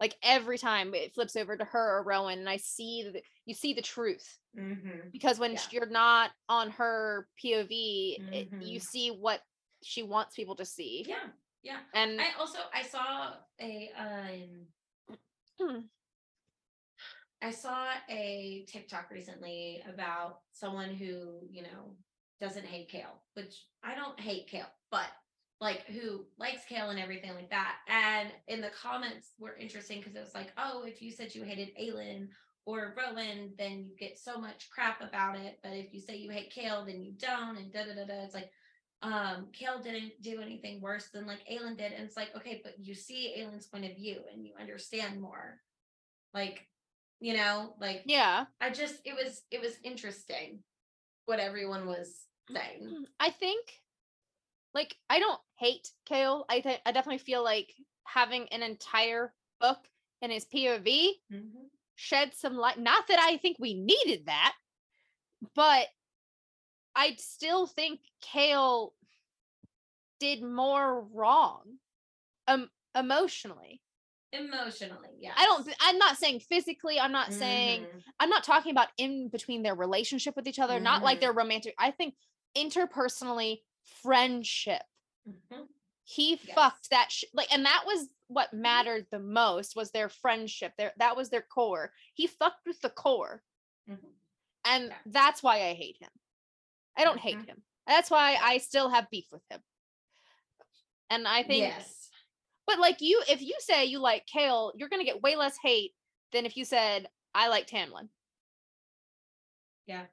Like 0.00 0.16
every 0.22 0.56
time 0.56 0.94
it 0.94 1.14
flips 1.14 1.36
over 1.36 1.56
to 1.56 1.64
her 1.64 1.98
or 1.98 2.02
Rowan, 2.02 2.38
and 2.38 2.48
I 2.48 2.56
see 2.56 3.10
the 3.12 3.20
you 3.46 3.54
see 3.54 3.72
the 3.74 3.82
truth 3.82 4.38
Mm-hmm. 4.56 5.08
because 5.12 5.38
when 5.38 5.52
Yeah. 5.52 5.60
you're 5.70 5.86
not 5.86 6.30
on 6.48 6.70
her 6.72 7.26
POV, 7.42 8.18
it, 8.32 8.48
you 8.60 8.78
Mhm. 8.78 8.82
see 8.82 9.10
what 9.10 9.42
she 9.82 10.02
wants 10.02 10.36
people 10.36 10.54
to 10.56 10.64
see. 10.66 11.04
Yeah. 11.08 11.30
Yeah. 11.62 11.80
And 11.94 12.20
I 12.20 12.32
also 12.38 12.58
I 12.72 12.82
saw 12.82 13.36
a 13.60 13.90
um 13.96 14.66
Hmm. 15.58 15.80
I 17.40 17.50
saw 17.50 17.92
a 18.08 18.64
TikTok 18.68 19.10
recently 19.10 19.82
about 19.92 20.40
someone 20.52 20.94
who, 20.94 21.40
you 21.50 21.62
know, 21.62 21.96
doesn't 22.40 22.66
hate 22.66 22.90
Chaol, 22.90 23.18
which 23.34 23.66
I 23.82 23.94
don't 23.94 24.18
hate 24.20 24.48
Chaol, 24.48 24.70
but 24.90 25.06
like 25.60 25.84
who 25.86 26.26
likes 26.38 26.64
Chaol 26.66 26.90
and 26.90 26.98
everything 27.00 27.34
like 27.34 27.50
that. 27.50 27.78
And 27.88 28.32
in 28.48 28.60
the 28.60 28.70
comments 28.70 29.32
were 29.38 29.56
interesting 29.56 29.98
because 30.00 30.14
it 30.14 30.20
was 30.20 30.34
like, 30.34 30.52
oh, 30.58 30.82
if 30.84 31.00
you 31.02 31.10
said 31.10 31.34
you 31.34 31.42
hated 31.44 31.70
Aelin 31.80 32.28
or 32.64 32.94
Rowan, 32.96 33.52
then 33.58 33.84
you 33.84 33.96
get 33.98 34.18
so 34.18 34.38
much 34.38 34.70
crap 34.70 35.00
about 35.00 35.36
it. 35.36 35.58
But 35.62 35.72
if 35.72 35.92
you 35.92 36.00
say 36.00 36.16
you 36.16 36.30
hate 36.30 36.52
Chaol, 36.54 36.86
then 36.86 37.02
you 37.02 37.12
don't, 37.12 37.56
and 37.56 37.72
da 37.72 37.84
da 37.84 37.94
da 37.94 38.04
da. 38.06 38.22
It's 38.24 38.34
like, 38.34 38.50
um, 39.02 39.48
Chaol 39.52 39.82
didn't 39.82 40.12
do 40.20 40.40
anything 40.40 40.80
worse 40.80 41.08
than 41.12 41.26
like 41.26 41.40
Aelin 41.50 41.76
did. 41.76 41.92
And 41.92 42.04
it's 42.04 42.16
like, 42.16 42.34
okay, 42.36 42.60
but 42.62 42.74
you 42.78 42.94
see 42.94 43.34
Aelin's 43.38 43.66
point 43.66 43.84
of 43.84 43.96
view 43.96 44.20
and 44.32 44.44
you 44.46 44.52
understand 44.60 45.20
more. 45.20 45.60
Like, 46.32 46.68
you 47.20 47.34
know, 47.34 47.74
like 47.80 48.02
yeah, 48.06 48.46
I 48.60 48.70
just 48.70 48.96
it 49.04 49.14
was 49.14 49.42
it 49.50 49.60
was 49.60 49.76
interesting 49.84 50.60
what 51.26 51.40
everyone 51.40 51.86
was 51.86 52.26
saying. 52.50 53.06
I 53.20 53.30
think 53.30 53.66
like 54.74 54.96
I 55.10 55.18
don't 55.18 55.40
hate 55.56 55.90
Chaol. 56.08 56.44
I 56.48 56.60
think 56.60 56.80
I 56.86 56.92
definitely 56.92 57.18
feel 57.18 57.44
like 57.44 57.72
having 58.04 58.48
an 58.48 58.62
entire 58.62 59.32
book 59.60 59.78
in 60.20 60.30
his 60.30 60.44
POV 60.44 61.10
Mhm. 61.32 61.68
Shed 62.02 62.34
some 62.34 62.56
light. 62.56 62.78
Not 62.80 63.06
that 63.06 63.20
I 63.20 63.36
think 63.36 63.58
we 63.60 63.74
needed 63.74 64.26
that, 64.26 64.54
but 65.54 65.86
I 66.96 67.14
still 67.16 67.68
think 67.68 68.00
Chaol 68.24 68.90
did 70.18 70.42
more 70.42 71.00
wrong 71.12 71.62
um 72.48 72.68
emotionally. 72.96 73.80
Emotionally, 74.32 75.10
yeah. 75.20 75.30
I 75.36 75.44
don't 75.44 75.68
I'm 75.80 75.98
not 75.98 76.16
saying 76.16 76.40
physically, 76.40 76.98
I'm 76.98 77.12
not 77.12 77.32
saying 77.32 77.82
Mm-hmm. 77.82 77.98
I'm 78.18 78.30
not 78.30 78.42
talking 78.42 78.72
about 78.72 78.88
in 78.98 79.28
between 79.28 79.62
their 79.62 79.76
relationship 79.76 80.34
with 80.34 80.48
each 80.48 80.58
other, 80.58 80.80
not 80.80 81.04
like 81.04 81.18
Mhm. 81.18 81.20
their 81.20 81.32
romantic. 81.32 81.74
I 81.78 81.92
think 81.92 82.14
interpersonally 82.56 83.60
friendship. 84.02 84.82
Mm-hmm. 85.28 85.62
He 86.04 86.40
Yes. 86.42 86.54
fucked 86.56 86.90
that 86.90 87.12
sh- 87.12 87.24
like 87.32 87.52
and 87.54 87.64
that 87.64 87.84
was 87.86 88.08
what 88.32 88.52
mattered 88.52 89.06
the 89.10 89.18
most 89.18 89.76
was 89.76 89.90
their 89.90 90.08
friendship. 90.08 90.72
Their 90.76 90.92
that 90.98 91.16
was 91.16 91.30
their 91.30 91.42
core. 91.42 91.92
He 92.14 92.26
fucked 92.26 92.66
with 92.66 92.80
the 92.80 92.90
core. 92.90 93.42
Mhm. 93.88 94.14
And 94.64 94.88
Yeah. 94.88 94.98
that's 95.06 95.42
why 95.42 95.56
I 95.68 95.74
hate 95.74 95.96
him. 96.00 96.10
I 96.96 97.04
don't 97.04 97.18
hate 97.18 97.38
Mhm. 97.38 97.46
him. 97.46 97.64
That's 97.86 98.10
why 98.10 98.36
I 98.40 98.58
still 98.58 98.88
have 98.90 99.10
beef 99.10 99.26
with 99.32 99.42
him. 99.50 99.62
And 101.10 101.26
I 101.28 101.42
think 101.42 101.62
yes. 101.62 102.10
but 102.66 102.78
like 102.78 103.00
you 103.00 103.22
if 103.28 103.42
you 103.42 103.54
say 103.60 103.84
you 103.86 103.98
like 103.98 104.26
Chaol, 104.26 104.72
you're 104.76 104.88
gonna 104.88 105.04
get 105.04 105.22
way 105.22 105.36
less 105.36 105.56
hate 105.62 105.94
than 106.32 106.46
if 106.46 106.56
you 106.56 106.64
said 106.64 107.10
I 107.34 107.48
like 107.48 107.66
Tamlin. 107.66 108.08
Yeah. 109.86 110.06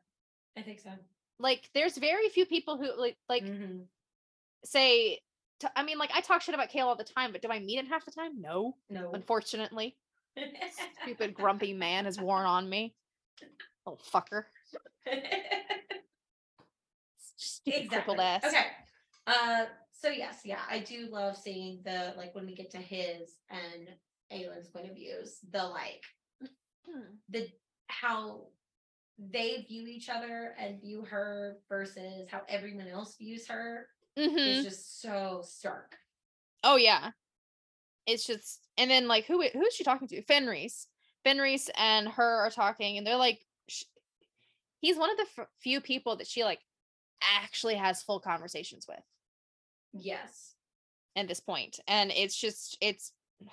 I 0.57 0.61
think 0.63 0.79
so. 0.79 0.91
Like 1.37 1.69
there's 1.73 1.97
very 1.97 2.29
few 2.29 2.45
people 2.45 2.77
who 2.77 2.93
like 2.99 3.17
like 3.29 3.43
Mhm. 3.43 3.87
say 4.65 5.21
to, 5.59 5.71
I 5.79 5.83
mean 5.83 5.97
like 5.97 6.11
I 6.13 6.21
talk 6.21 6.41
shit 6.41 6.55
about 6.55 6.69
Chaol 6.71 6.85
all 6.85 6.95
the 6.95 7.03
time, 7.03 7.31
but 7.31 7.41
do 7.41 7.49
I 7.49 7.59
meet 7.59 7.77
him 7.79 7.85
half 7.87 8.05
the 8.05 8.11
time? 8.11 8.39
No, 8.41 8.75
No. 8.89 9.11
unfortunately. 9.13 9.95
Stupid 11.03 11.33
grumpy 11.35 11.73
man 11.73 12.05
has 12.05 12.19
worn 12.19 12.45
on 12.45 12.69
me. 12.69 12.95
Oh 13.85 13.97
fucker. 14.13 14.43
Stupid 17.37 17.89
crippled 17.89 18.19
ass. 18.19 18.43
Okay. 18.45 18.65
Uh 19.27 19.65
so 19.91 20.09
yes, 20.09 20.41
yeah, 20.45 20.59
I 20.69 20.79
do 20.79 21.07
love 21.11 21.35
seeing 21.37 21.81
the 21.83 22.13
like 22.17 22.33
when 22.35 22.45
we 22.45 22.55
get 22.55 22.71
to 22.71 22.77
his 22.77 23.35
and 23.49 23.89
Aelin's 24.31 24.69
point 24.69 24.89
of 24.89 24.95
views, 24.95 25.39
the 25.51 25.63
like 25.63 26.03
Hmm. 26.89 27.01
the 27.29 27.47
how 27.87 28.47
they 29.19 29.65
view 29.67 29.85
each 29.87 30.09
other 30.09 30.55
and 30.57 30.81
view 30.81 31.03
her 31.03 31.57
versus 31.67 32.27
how 32.31 32.41
everyone 32.47 32.87
else 32.87 33.15
views 33.17 33.45
her 33.47 33.87
Mhm. 34.19 34.47
is 34.47 34.65
just 34.65 35.01
so 35.01 35.41
stark. 35.43 35.97
Oh 36.63 36.75
yeah. 36.75 37.11
It's 38.05 38.25
just 38.25 38.67
and 38.77 38.89
then 38.89 39.07
like 39.07 39.25
who 39.25 39.41
who 39.47 39.65
is 39.65 39.73
she 39.75 39.83
talking 39.83 40.07
to? 40.09 40.21
Fenrys. 40.23 40.87
Fenrys 41.25 41.69
and 41.75 42.07
her 42.07 42.45
are 42.45 42.49
talking 42.49 42.97
and 42.97 43.05
they're 43.05 43.15
like 43.15 43.39
sh- 43.67 43.83
he's 44.79 44.97
one 44.97 45.11
of 45.11 45.17
the 45.17 45.25
f- 45.37 45.47
few 45.59 45.81
people 45.81 46.15
that 46.15 46.27
she 46.27 46.43
like 46.43 46.59
actually 47.43 47.75
has 47.75 48.01
full 48.01 48.19
conversations 48.19 48.87
with 48.87 49.03
Yes. 49.93 50.55
at 51.15 51.27
this 51.27 51.41
point 51.41 51.79
and 51.87 52.11
it's 52.11 52.35
just 52.35 52.77
it's 52.79 53.11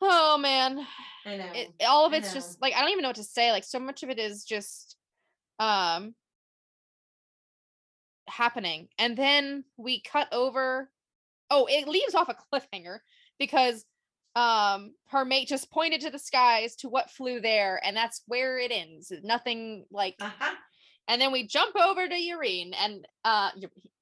oh 0.00 0.38
man 0.38 0.86
I 1.26 1.36
know. 1.36 1.52
it, 1.54 1.68
all 1.86 2.06
of 2.06 2.14
it's 2.14 2.32
just 2.32 2.60
like 2.62 2.74
i 2.74 2.80
don't 2.80 2.90
even 2.90 3.02
know 3.02 3.10
what 3.10 3.16
to 3.16 3.24
say 3.24 3.52
like 3.52 3.64
so 3.64 3.78
much 3.78 4.02
of 4.02 4.08
it 4.10 4.18
is 4.18 4.44
just 4.44 4.96
um 5.58 6.14
happening 8.28 8.88
and 8.98 9.16
then 9.16 9.64
we 9.76 10.00
cut 10.02 10.28
over 10.32 10.90
oh 11.50 11.66
it 11.70 11.88
leaves 11.88 12.14
off 12.14 12.28
a 12.28 12.36
cliffhanger 12.54 12.98
because 13.38 13.84
um 14.36 14.92
her 15.08 15.24
mate 15.24 15.48
just 15.48 15.70
pointed 15.70 16.00
to 16.02 16.10
the 16.10 16.18
skies 16.18 16.76
to 16.76 16.88
what 16.88 17.10
flew 17.10 17.40
there 17.40 17.80
and 17.84 17.96
that's 17.96 18.22
where 18.26 18.58
it 18.58 18.70
ends 18.70 19.10
nothing 19.24 19.84
like 19.90 20.14
uh-huh. 20.20 20.54
and 21.08 21.20
then 21.20 21.32
we 21.32 21.46
jump 21.46 21.74
over 21.76 22.06
to 22.06 22.14
Yrene 22.14 22.72
and 22.78 23.06
uh 23.24 23.50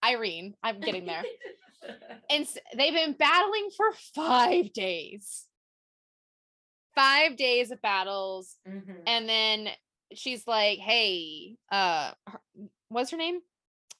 Yrene 0.04 0.54
I'm 0.62 0.80
getting 0.80 1.06
there 1.06 1.22
and 2.30 2.46
they've 2.76 2.92
been 2.92 3.12
battling 3.12 3.68
for 3.76 3.86
5 4.14 4.72
days 4.72 5.44
5 6.94 7.36
days 7.36 7.70
of 7.70 7.80
battles 7.82 8.56
Mhm. 8.68 9.02
and 9.06 9.28
then 9.28 9.68
she's 10.14 10.46
like 10.46 10.78
hey 10.78 11.56
uh 11.70 12.12
her, 12.26 12.40
what's 12.88 13.10
her 13.10 13.16
name 13.16 13.40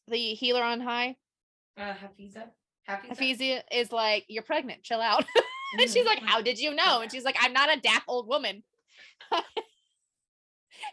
the 0.08 0.34
healer 0.34 0.62
on 0.62 0.80
high 0.80 1.16
Uh, 1.78 1.92
Hafiza. 1.94 2.50
Hafiza. 2.88 3.10
Ephesia 3.12 3.62
is 3.72 3.92
like 3.92 4.24
you're 4.28 4.42
pregnant 4.42 4.82
chill 4.82 5.00
out 5.00 5.24
and 5.80 5.90
she's 5.90 6.04
Mhm. 6.04 6.06
like 6.06 6.22
how 6.24 6.40
did 6.40 6.58
you 6.58 6.74
know 6.74 7.00
and 7.00 7.10
she's 7.10 7.24
like 7.24 7.36
i'm 7.40 7.52
not 7.52 7.76
a 7.76 7.80
daft 7.80 8.04
old 8.08 8.26
woman 8.28 8.62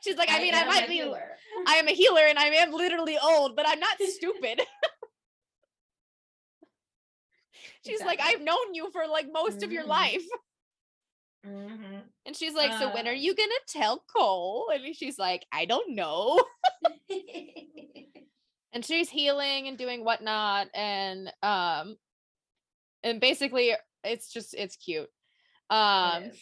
She's 0.01 0.15
like, 0.17 0.29
I 0.31 0.39
mean, 0.41 0.53
I 0.55 0.65
might 0.65 0.87
be, 0.87 0.95
healer. 0.95 1.21
I 1.67 1.75
am 1.75 1.87
a 1.87 1.91
healer 1.91 2.21
and 2.27 2.39
I 2.39 2.45
am 2.47 2.71
literally 2.71 3.17
old, 3.21 3.55
but 3.55 3.67
I'm 3.67 3.79
not 3.79 3.97
stupid. 4.15 4.61
She's 7.85 8.01
like, 8.01 8.19
I've 8.21 8.41
known 8.41 8.73
you 8.73 8.89
for 8.91 9.07
like 9.07 9.27
most 9.31 9.63
of 9.63 9.71
your 9.71 9.83
Mhm. 9.83 9.87
life. 9.87 10.23
Mhm. 11.45 12.03
And 12.25 12.35
she's 12.35 12.53
like, 12.53 12.71
So 12.79 12.93
when 12.93 13.07
are 13.07 13.11
Uh. 13.11 13.15
you 13.15 13.35
gonna 13.35 13.51
tell 13.67 14.03
Chaol? 14.15 14.73
And 14.73 14.95
she's 14.95 15.19
like, 15.19 15.45
I 15.51 15.65
don't 15.65 15.95
know. 15.95 16.41
And 18.73 18.83
she's 18.83 19.09
healing 19.09 19.67
and 19.67 19.77
doing 19.77 20.03
whatnot. 20.03 20.67
And 20.73 21.31
um 21.41 21.97
and 23.03 23.21
basically 23.21 23.73
it's 24.03 24.31
just 24.31 24.53
it's 24.53 24.75
cute. 24.75 25.09
Um 25.69 26.23
It 26.23 26.35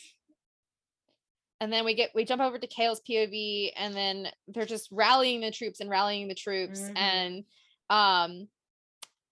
and 1.59 1.71
then 1.71 1.86
we 1.86 1.93
get 1.93 2.09
we 2.15 2.25
jump 2.25 2.41
over 2.41 2.57
to 2.57 2.67
Chaol's 2.67 3.01
POV 3.07 3.71
and 3.77 3.93
then 3.93 4.27
they're 4.47 4.65
just 4.65 4.89
rallying 4.91 5.41
the 5.41 5.51
troops 5.51 5.79
and 5.79 5.89
rallying 5.89 6.27
the 6.27 6.36
troops 6.36 6.79
Mhm. 6.79 6.97
and 6.97 7.43
um 7.89 8.47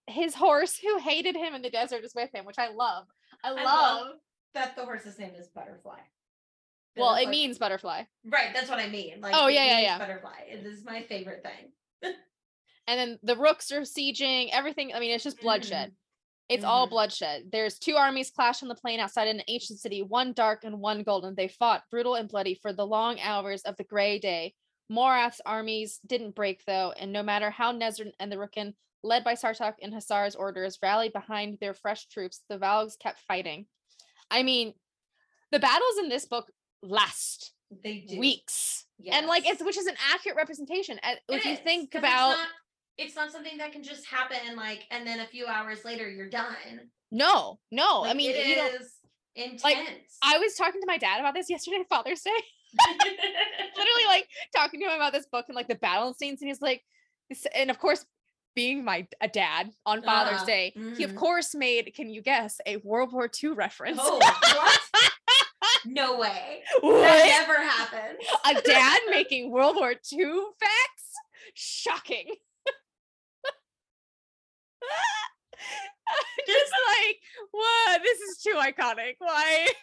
his 0.08 0.36
horse 0.36 0.78
who 0.78 0.98
hated 1.00 1.36
him 1.36 1.54
in 1.56 1.62
the 1.62 1.70
desert 1.70 2.04
is 2.04 2.16
with 2.16 2.34
him, 2.34 2.44
which 2.46 2.58
I 2.58 2.70
love. 2.70 3.06
I 3.44 3.52
love. 3.52 3.66
I 3.68 3.76
love 3.76 4.16
that 4.56 4.76
the 4.76 4.84
horse's 4.84 5.20
name 5.20 5.36
is 5.36 5.48
Butterfly. 5.50 6.00
Well, 6.96 7.14
it 7.16 7.30
means 7.30 7.60
butterfly. 7.60 8.04
right. 8.26 8.54
That's 8.54 8.70
what 8.70 8.80
I 8.80 8.90
mean. 8.90 9.22
Like, 9.22 9.36
Oh, 9.36 9.48
yeah, 9.48 9.64
yeah, 9.66 9.80
yeah. 9.80 9.98
Butterfly. 10.00 10.42
It 10.50 10.66
is 10.66 10.84
my 10.84 11.04
favorite 11.04 11.44
thing. 11.44 12.14
And 12.88 13.00
then 13.00 13.20
the 13.24 13.36
rooks 13.36 13.72
are 13.72 13.82
sieging, 13.82 14.50
everything. 14.52 14.94
I 14.94 15.00
mean, 15.00 15.12
it's 15.12 15.24
just 15.24 15.40
bloodshed. 15.42 15.94
It's 16.50 16.64
all 16.64 16.88
Mhm. 16.88 16.92
bloodshed. 16.92 17.52
There's 17.52 17.78
two 17.78 17.96
armies 17.96 18.32
clash 18.32 18.64
on 18.64 18.70
the 18.70 18.76
plain 18.76 19.00
outside 19.00 19.28
an 19.28 19.44
ancient 19.48 19.80
city, 19.80 20.02
one 20.02 20.34
dark 20.34 20.64
and 20.64 20.80
one 20.80 21.04
golden. 21.04 21.36
They 21.36 21.48
fought 21.48 21.84
brutal 21.92 22.16
and 22.16 22.28
bloody 22.28 22.56
for 22.56 22.74
the 22.74 22.88
long 22.88 23.20
hours 23.20 23.62
of 23.62 23.78
the 23.78 23.84
gray 23.84 24.18
day. 24.18 24.56
Morath's 24.90 25.42
armies 25.46 26.00
didn't 26.08 26.32
break 26.34 26.66
though, 26.66 26.92
and 26.98 27.14
no 27.14 27.22
matter 27.22 27.52
how 27.52 27.72
Nesryn 27.72 28.12
and 28.20 28.32
the 28.32 28.38
rukhin, 28.38 28.74
led 29.04 29.24
by 29.24 29.34
Sartaq 29.36 29.76
and 29.84 29.94
Hasar's 29.94 30.36
orders, 30.36 30.80
rallied 30.82 31.14
behind 31.14 31.60
their 31.60 31.76
fresh 31.76 32.08
troops, 32.08 32.42
the 32.50 32.58
Valgs 32.58 32.98
kept 32.98 33.20
fighting. 33.20 33.68
I 34.32 34.42
mean, 34.42 34.74
the 35.52 35.60
battles 35.60 36.00
in 36.00 36.10
this 36.10 36.26
book 36.26 36.52
last 36.82 37.54
They 37.70 38.00
do. 38.00 38.18
weeks. 38.18 38.88
And 39.12 39.28
like 39.28 39.48
it's 39.48 39.62
which 39.64 39.78
is 39.78 39.86
an 39.86 39.96
accurate 40.12 40.36
representation. 40.38 41.00
Uh, 41.04 41.16
It 41.30 41.36
If 41.36 41.46
you 41.46 41.52
is, 41.54 41.60
think 41.60 41.94
about 41.94 42.38
it's 43.00 43.16
not, 43.16 43.32
something 43.32 43.58
that 43.58 43.72
can 43.72 43.84
just 43.84 44.06
happen 44.06 44.56
like 44.56 44.84
and 44.92 45.08
then 45.08 45.20
a 45.22 45.26
few 45.28 45.46
hours 45.46 45.86
later 45.86 46.10
you're 46.10 46.30
done. 46.30 46.82
no, 47.12 47.60
no. 47.72 48.04
I 48.04 48.14
mean, 48.14 48.32
it 48.32 48.48
you 48.48 48.64
is 48.82 48.92
intense. 49.36 49.64
like, 49.64 49.78
I 50.22 50.38
was 50.38 50.54
talking 50.56 50.82
to 50.82 50.88
my 50.88 50.98
dad 50.98 51.20
about 51.20 51.34
this 51.34 51.50
yesterday, 51.50 51.84
Father's 51.90 52.22
Day. 52.22 52.32
Literally, 52.88 54.06
like 54.08 54.28
talking 54.56 54.80
to 54.82 54.86
him 54.88 54.94
about 54.94 55.14
this 55.14 55.26
book 55.32 55.46
and 55.48 55.56
like 55.56 55.68
the 55.68 55.76
battle 55.76 56.14
scenes, 56.14 56.42
and 56.42 56.50
he's 56.50 56.62
like, 56.62 56.84
and 57.56 57.70
of 57.72 57.80
course, 57.80 58.06
being 58.56 58.84
my 58.84 59.08
a 59.22 59.28
dad 59.28 59.70
on 59.86 60.04
Father's 60.04 60.42
Uh, 60.42 60.46
Day, 60.46 60.74
he 60.98 61.04
of 61.04 61.12
mhm. 61.12 61.18
course 61.18 61.56
made, 61.56 61.94
can 61.96 62.10
you 62.10 62.22
guess, 62.22 62.60
a 62.66 62.78
World 62.78 63.14
War 63.14 63.30
II 63.42 63.52
reference. 63.52 64.00
oh, 64.02 64.18
what? 64.20 64.80
no 65.86 66.18
way. 66.18 66.62
That 66.82 67.46
never 67.48 67.62
happens. 67.62 68.20
A 68.46 68.62
dad 68.62 69.00
making 69.10 69.52
World 69.52 69.78
War 69.78 69.92
II 69.92 70.42
facts? 70.60 71.14
Shocking. 71.54 72.26
Just 76.48 76.72
like, 76.88 77.18
what? 77.52 78.02
This 78.04 78.20
is 78.20 78.38
too 78.42 78.56
iconic. 78.58 79.16
Why? 79.20 79.68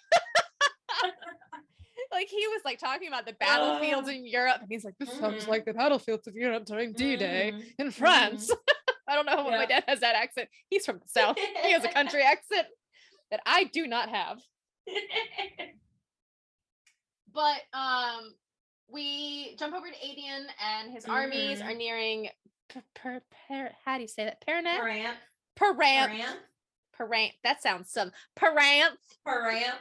like 2.13 2.29
he 2.29 2.47
was 2.49 2.63
like 2.65 2.79
talking 2.79 3.09
about 3.09 3.27
the 3.27 3.35
battlefields 3.35 4.09
Uh, 4.09 4.13
in 4.13 4.27
Europe, 4.27 4.59
and 4.61 4.69
he's 4.71 4.85
like, 4.85 4.95
"This 4.99 5.17
sounds 5.19 5.45
mhm. 5.45 5.49
like 5.49 5.65
the 5.65 5.75
battlefields 5.75 6.27
of 6.27 6.35
Europe 6.35 6.65
during 6.65 6.93
D-Day 6.93 7.53
Mhm, 7.55 7.65
in 7.79 7.91
France." 7.91 8.51
I 9.09 9.15
don't 9.15 9.27
know 9.27 9.45
why 9.45 9.59
my 9.59 9.67
dad 9.67 9.85
has 9.87 10.01
that 10.01 10.17
accent. 10.17 10.49
He's 10.69 10.85
from 10.85 10.99
the 10.99 11.09
south. 11.09 11.39
He 11.63 11.71
has 11.71 11.85
a 11.85 11.89
country 11.89 12.23
accent 12.23 12.67
that 13.31 13.41
I 13.47 13.65
do 13.65 13.87
not 13.87 14.09
have. 14.09 14.41
But 17.33 17.61
um, 17.73 18.35
we 18.89 19.55
jump 19.59 19.75
over 19.75 19.87
to 19.87 19.95
Aedion, 19.95 20.47
and 20.61 20.93
his 20.93 21.05
armies 21.05 21.61
are 21.61 21.75
nearing. 21.75 22.29
Per, 22.69 22.83
per, 22.95 23.21
per, 23.49 23.71
how 23.85 23.97
do 23.97 24.03
you 24.03 24.09
say 24.09 24.25
that? 24.25 24.41
Perranth. 24.45 24.67
Perranth. 25.57 26.11
Perranth. 26.11 26.37
Perranth. 26.97 27.35
That 27.45 27.62
sounds 27.62 27.91
some. 27.91 28.12
Perranth. 28.35 28.99
Perranth. 29.25 29.79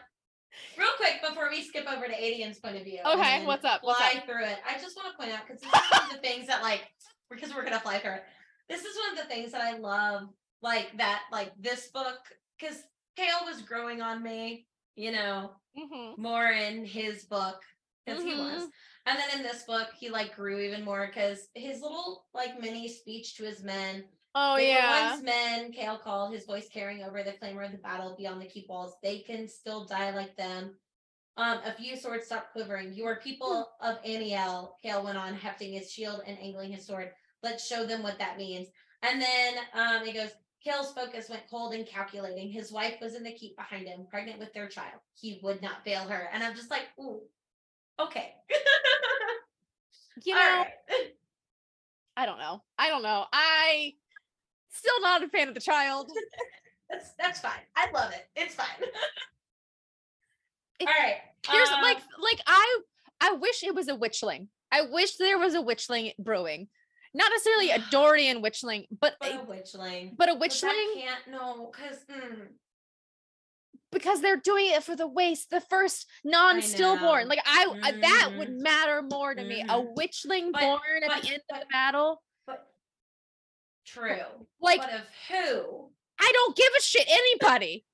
Real 0.78 0.88
quick 0.98 1.16
before 1.28 1.50
we 1.50 1.62
skip 1.64 1.86
over 1.92 2.06
to 2.06 2.14
Aedion's 2.14 2.60
point 2.60 2.78
of 2.78 2.84
view. 2.84 3.00
Okay, 3.06 3.46
what's 3.46 3.66
up, 3.66 3.82
what's 3.84 4.00
Fly 4.00 4.20
up? 4.20 4.26
through 4.26 4.46
it. 4.46 4.58
I 4.68 4.80
just 4.80 4.96
want 4.96 5.12
to 5.12 5.18
point 5.22 5.34
out 5.38 5.46
because 5.46 5.62
this 5.62 5.70
is 5.70 5.92
one 5.92 6.04
of 6.10 6.12
the 6.16 6.18
things 6.28 6.48
that 6.48 6.62
like 6.62 6.82
because 7.30 7.54
we're 7.54 7.66
gonna 7.66 7.80
fly 7.80 7.98
through 8.00 8.14
it. 8.14 8.24
This 8.70 8.86
is 8.86 8.96
one 8.98 9.18
of 9.18 9.24
the 9.24 9.30
things 9.34 9.52
that 9.52 9.62
I 9.62 9.78
love, 9.78 10.30
like 10.62 10.96
that, 10.98 11.24
like 11.32 11.52
this 11.60 11.88
book, 11.88 12.20
because 12.58 12.78
Chaol 13.20 13.46
was 13.46 13.62
growing 13.64 14.02
on 14.02 14.24
me, 14.24 14.66
you 14.96 15.12
know, 15.12 15.52
Mm-hmm. 15.78 16.22
more 16.22 16.48
in 16.48 16.86
his 16.86 17.26
book 17.26 17.60
because 18.06 18.24
he 18.24 18.34
was. 18.34 18.70
And 19.06 19.18
then 19.20 19.38
in 19.38 19.44
this 19.44 19.64
book, 19.64 19.90
he 20.00 20.10
like 20.10 20.36
grew 20.36 20.60
even 20.60 20.84
more 20.84 21.08
because 21.08 21.48
his 21.54 21.82
little 21.82 22.26
like 22.34 22.60
mini 22.60 22.88
speech 22.88 23.36
to 23.36 23.44
his 23.44 23.64
men 23.64 24.06
Oh 24.38 24.58
yeah. 24.58 25.12
once 25.12 25.24
men, 25.24 25.72
Chaol 25.72 26.02
called, 26.02 26.34
his 26.34 26.46
voice 26.46 26.68
carrying 26.68 27.04
over 27.04 27.24
the 27.24 27.32
clamor 27.32 27.64
of 27.64 27.72
the 27.72 27.78
battle 27.78 28.16
beyond 28.18 28.42
the 28.42 28.46
keep 28.46 28.68
walls. 28.68 28.96
They 29.02 29.20
can 29.20 29.48
still 29.48 29.86
die 29.86 30.14
like 30.14 30.36
them. 30.36 30.76
Um, 31.38 31.60
a 31.66 31.72
few 31.72 31.96
swords 31.96 32.26
stopped 32.26 32.52
quivering. 32.52 32.94
You 32.94 33.06
are 33.06 33.20
people 33.22 33.70
of 33.82 33.98
Anielle, 34.06 34.76
Chaol 34.84 35.06
went 35.06 35.18
on, 35.18 35.36
hefting 35.36 35.74
his 35.74 35.90
shield 35.90 36.22
and 36.28 36.38
angling 36.38 36.74
his 36.74 36.86
sword. 36.86 37.12
Let's 37.44 37.66
show 37.66 37.86
them 37.86 38.04
what 38.04 38.20
that 38.20 38.38
means. 38.38 38.68
And 39.04 39.22
then 39.22 39.54
um, 39.74 40.06
he 40.06 40.12
goes, 40.12 40.32
Chaol's 40.66 40.92
focus 40.94 41.30
went 41.30 41.50
cold 41.50 41.74
and 41.74 41.88
calculating. 41.88 42.52
His 42.52 42.74
wife 42.74 42.96
was 43.02 43.16
in 43.16 43.24
the 43.24 43.32
keep 43.32 43.56
behind 43.56 43.88
him, 43.88 44.06
pregnant 44.10 44.40
with 44.40 44.54
their 44.54 44.68
child. 44.68 45.00
He 45.14 45.40
would 45.44 45.62
not 45.62 45.84
fail 45.86 46.08
her. 46.08 46.28
And 46.34 46.44
I'm 46.44 46.56
just 46.56 46.72
like, 46.72 46.88
ooh, 47.00 47.22
okay. 48.00 48.34
You 50.24 50.34
know, 50.34 50.40
right. 50.40 50.68
I 52.18 52.26
don't 52.26 52.40
know. 52.40 52.62
I 52.78 52.90
don't 52.90 53.04
know. 53.04 53.26
I 53.34 53.94
still 54.72 55.02
not 55.02 55.24
a 55.24 55.28
fan 55.28 55.50
of 55.50 55.54
the 55.54 55.60
child. 55.60 56.10
That's 56.90 57.12
that's 57.20 57.40
fine. 57.40 57.52
I 57.76 57.90
love 57.92 58.12
it. 58.12 58.28
It's 58.36 58.56
fine. 58.56 58.68
All 60.82 60.88
right. 60.88 61.18
Here's 61.48 61.70
um, 61.70 61.82
like 61.82 61.98
like 61.98 62.42
I 62.48 62.80
I 63.22 63.34
wish 63.34 63.64
it 63.64 63.76
was 63.76 63.88
a 63.88 63.96
witchling. 63.96 64.48
I 64.72 64.82
wish 64.84 65.18
there 65.18 65.38
was 65.38 65.56
a 65.56 65.62
witchling 65.62 66.14
brewing. 66.20 66.68
Not 67.14 67.32
necessarily 67.32 67.72
a 67.72 67.80
Dorian 67.92 68.42
witchling, 68.42 68.86
but 69.00 69.16
but 69.20 69.32
a, 69.32 69.42
a 69.42 69.46
witchling. 69.46 70.18
but 70.18 70.30
a 70.30 70.36
But 70.36 70.50
witchling 70.50 70.94
can't 70.94 71.28
no, 71.32 71.72
because 71.72 72.00
because 73.96 74.20
they're 74.20 74.36
doing 74.36 74.68
it 74.72 74.84
for 74.84 74.94
the 74.94 75.08
waste, 75.08 75.50
the 75.50 75.62
first 75.62 76.06
non-stillborn. 76.26 77.30
Like 77.30 77.40
I, 77.46 77.80
I- 77.82 77.92
that 77.94 78.32
would 78.38 78.50
Mhm. 78.50 78.60
matter 78.62 79.02
more 79.02 79.34
to 79.34 79.42
me. 79.44 79.62
A 79.62 79.66
Mhm. 79.66 79.96
witchling 79.96 80.52
But- 80.52 80.60
born 80.62 81.04
at 81.04 81.08
but- 81.08 81.22
the 81.24 81.30
end 81.30 81.42
of 81.50 81.60
the 81.62 81.66
battle. 81.72 82.22
but 82.46 82.68
true. 83.86 84.48
Like 84.60 84.82
but 84.82 84.94
of 84.94 85.02
who? 85.30 85.92
I 86.20 86.30
don't 86.34 86.56
give 86.58 86.72
a 86.78 86.82
shit 86.82 87.06
anybody. 87.08 87.86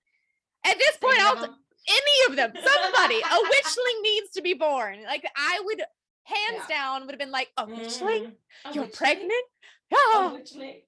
At 0.64 0.78
this 0.80 0.97
point, 0.97 1.20
Any 1.20 1.28
I'll 1.28 1.58
any 1.88 2.26
of 2.30 2.36
them, 2.36 2.54
somebody, 2.64 3.20
a 3.20 3.24
witchling 3.54 4.02
needs 4.02 4.32
to 4.32 4.41
be 4.41 4.54
born. 4.56 5.04
Like 5.04 5.26
I 5.36 5.60
would, 5.64 5.84
hands 6.24 6.66
Yeah. 6.70 6.76
down, 6.78 7.02
would 7.02 7.12
have 7.12 7.20
been 7.20 7.32
like, 7.32 7.52
a 7.58 7.66
witchling. 7.68 8.36
A 8.66 8.74
you're 8.74 8.86
witchling? 8.86 8.93
pregnant. 8.97 9.45
A 9.91 9.95
Oh, 9.95 10.38
witchling? 10.39 10.84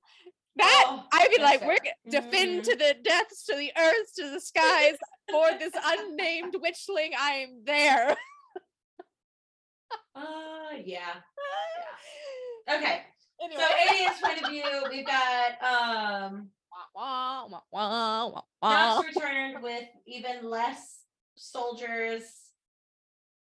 That 0.55 0.83
Oh, 0.87 1.03
I'd 1.11 1.29
be 1.35 1.41
like, 1.41 1.61
we're 1.61 1.77
gonna 1.77 2.21
defend 2.21 2.61
Mhm. 2.61 2.63
to 2.65 2.75
the 2.75 2.95
depths, 3.03 3.45
to 3.45 3.55
the 3.55 3.71
earths, 3.77 4.13
to 4.15 4.29
the 4.29 4.39
skies 4.39 4.97
for 5.31 5.49
this 5.57 5.73
unnamed 5.85 6.53
witchling. 6.55 7.11
I 7.17 7.47
am 7.47 7.63
there. 7.65 8.15
Uh 10.15 10.77
yeah. 10.85 11.15
Okay. 12.69 13.01
Anyway. 13.41 13.61
So 13.61 13.67
Alien's 13.93 14.19
point 14.21 14.41
of 14.43 14.49
view, 14.49 14.63
we've 14.89 15.05
got 15.05 15.61
um 15.61 16.49
Wah, 16.95 17.45
wah, 17.47 17.59
wah, 17.71 18.27
wah, 18.29 18.41
wah. 18.61 18.69
Nox 18.69 19.07
returned 19.15 19.61
with 19.63 19.83
even 20.07 20.49
less 20.49 20.99
soldiers, 21.35 22.23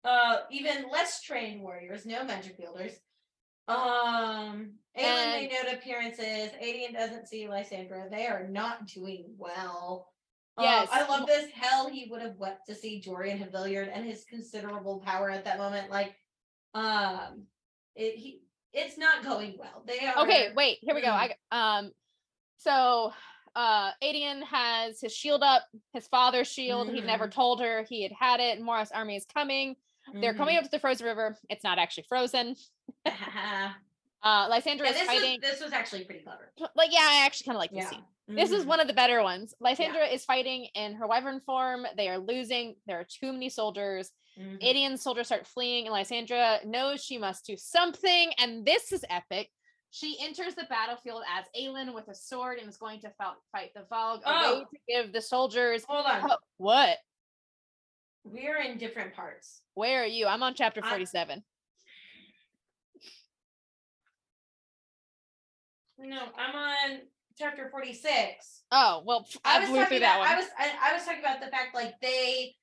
uh, 0.03 0.41
even 0.51 0.85
less 0.91 1.21
trained 1.21 1.61
warriors, 1.61 2.05
no 2.05 2.23
magic 2.23 2.57
wielders. 2.59 2.93
Um, 3.67 4.75
Aelin 4.97 5.31
made 5.31 5.51
note 5.51 5.73
appearances. 5.73 6.51
Aedion 6.61 6.93
doesn't 6.93 7.27
see 7.27 7.47
Lysandra. 7.47 8.07
They 8.09 8.27
are 8.27 8.47
not 8.47 8.87
doing 8.87 9.25
well. 9.37 10.09
Um, 10.57 10.65
Yes. 10.65 10.89
I 10.91 11.07
love 11.07 11.25
this. 11.27 11.51
Hell, 11.51 11.89
he 11.89 12.07
would 12.09 12.21
have 12.21 12.35
wept 12.37 12.65
to 12.67 12.75
see 12.75 12.99
Dorian 12.99 13.39
Havilliard 13.39 13.89
and 13.93 14.05
his 14.05 14.25
considerable 14.25 14.99
power 15.05 15.29
at 15.29 15.45
that 15.45 15.57
moment. 15.57 15.89
Like, 15.89 16.15
um, 16.73 17.43
it 17.95 18.15
he 18.15 18.41
it's 18.73 18.97
not 18.97 19.23
going 19.23 19.55
well. 19.57 19.83
They 19.85 19.99
are 20.05 20.19
Okay, 20.23 20.49
wait, 20.55 20.77
here 20.81 20.93
we 20.93 21.01
go. 21.01 21.07
I 21.09 21.33
um 21.51 21.91
so 22.57 23.11
uh 23.55 23.91
Aedion 24.03 24.43
has 24.43 25.01
his 25.01 25.15
shield 25.15 25.41
up, 25.43 25.63
his 25.93 26.07
father's 26.07 26.47
shield. 26.47 26.89
He 26.89 27.01
never 27.01 27.27
Mhm. 27.27 27.31
told 27.33 27.61
her 27.61 27.83
he 27.89 28.03
had 28.03 28.11
had 28.11 28.39
it. 28.39 28.61
Morath's 28.61 28.91
army 28.91 29.15
is 29.15 29.25
coming. 29.25 29.75
They're 30.13 30.33
coming 30.33 30.57
up 30.57 30.63
to 30.63 30.69
the 30.71 30.79
frozen 30.79 31.05
river. 31.05 31.37
It's 31.49 31.63
not 31.63 31.77
actually 31.79 32.05
frozen. 32.09 32.55
Uh, 34.21 34.47
Lysandra 34.49 34.85
yeah, 34.87 34.91
is 34.93 34.97
this 34.99 35.07
fighting. 35.07 35.39
was 35.41 35.51
this 35.51 35.61
was 35.61 35.71
actually 35.73 36.03
pretty 36.03 36.21
clever. 36.23 36.51
Like, 36.75 36.91
yeah, 36.91 36.99
I 37.09 37.25
actually 37.25 37.45
kind 37.45 37.55
of 37.55 37.59
like 37.59 37.71
this 37.71 37.83
Yeah. 37.85 37.89
scene. 37.89 38.05
This 38.27 38.51
is 38.51 38.63
Mhm. 38.63 38.67
one 38.67 38.79
of 38.79 38.87
the 38.87 38.93
better 38.93 39.23
ones. 39.23 39.55
Lysandra 39.59 40.05
is 40.05 40.23
fighting 40.25 40.65
in 40.75 40.93
her 40.95 41.07
wyvern 41.07 41.39
form. 41.41 41.87
They 41.95 42.09
are 42.09 42.19
losing. 42.19 42.75
There 42.85 42.99
are 42.99 43.05
too 43.05 43.31
many 43.33 43.49
soldiers. 43.49 44.11
Aedion 44.37 44.97
soldiers 44.99 45.25
start 45.27 45.45
fleeing, 45.47 45.85
and 45.87 45.93
Lysandra 45.93 46.59
knows 46.63 47.03
she 47.03 47.17
must 47.17 47.45
do 47.45 47.57
something. 47.57 48.31
And 48.37 48.65
this 48.65 48.91
is 48.91 49.03
epic. 49.09 49.51
She 49.91 50.17
enters 50.21 50.53
the 50.53 50.65
battlefield 50.65 51.23
as 51.27 51.45
Aelin 51.59 51.93
with 51.95 52.07
a 52.09 52.13
sword 52.15 52.59
and 52.59 52.69
is 52.69 52.77
going 52.77 52.99
to 53.01 53.09
fight, 53.17 53.35
fight 53.51 53.73
the 53.73 53.81
Valg. 53.91 54.21
Oh. 54.25 54.65
to 54.71 54.79
give 54.87 55.11
the 55.11 55.21
soldiers. 55.21 55.83
Hold 55.85 56.05
on. 56.05 56.29
Oh, 56.31 56.37
what? 56.57 56.99
We're 58.23 58.57
in 58.61 58.77
different 58.77 59.13
parts. 59.15 59.61
Where 59.73 60.03
are 60.03 60.05
you? 60.05 60.27
I'm 60.27 60.43
on 60.43 60.53
chapter 60.53 60.81
I- 60.83 60.89
47. 60.89 61.43
No, 65.99 66.21
I'm 66.37 66.55
on 66.55 66.99
chapter 67.37 67.69
46. 67.69 68.63
Oh, 68.71 69.03
well, 69.05 69.27
I, 69.43 69.57
I 69.57 69.59
was 69.59 69.69
talking 69.69 69.97
about. 69.97 70.21
I 70.21 70.35
was 70.35 70.45
I, 70.57 70.71
I 70.89 70.93
was 70.93 71.03
talking 71.05 71.21
about 71.21 71.41
the 71.41 71.47
fact 71.47 71.75
like 71.75 71.99
they 72.01 72.55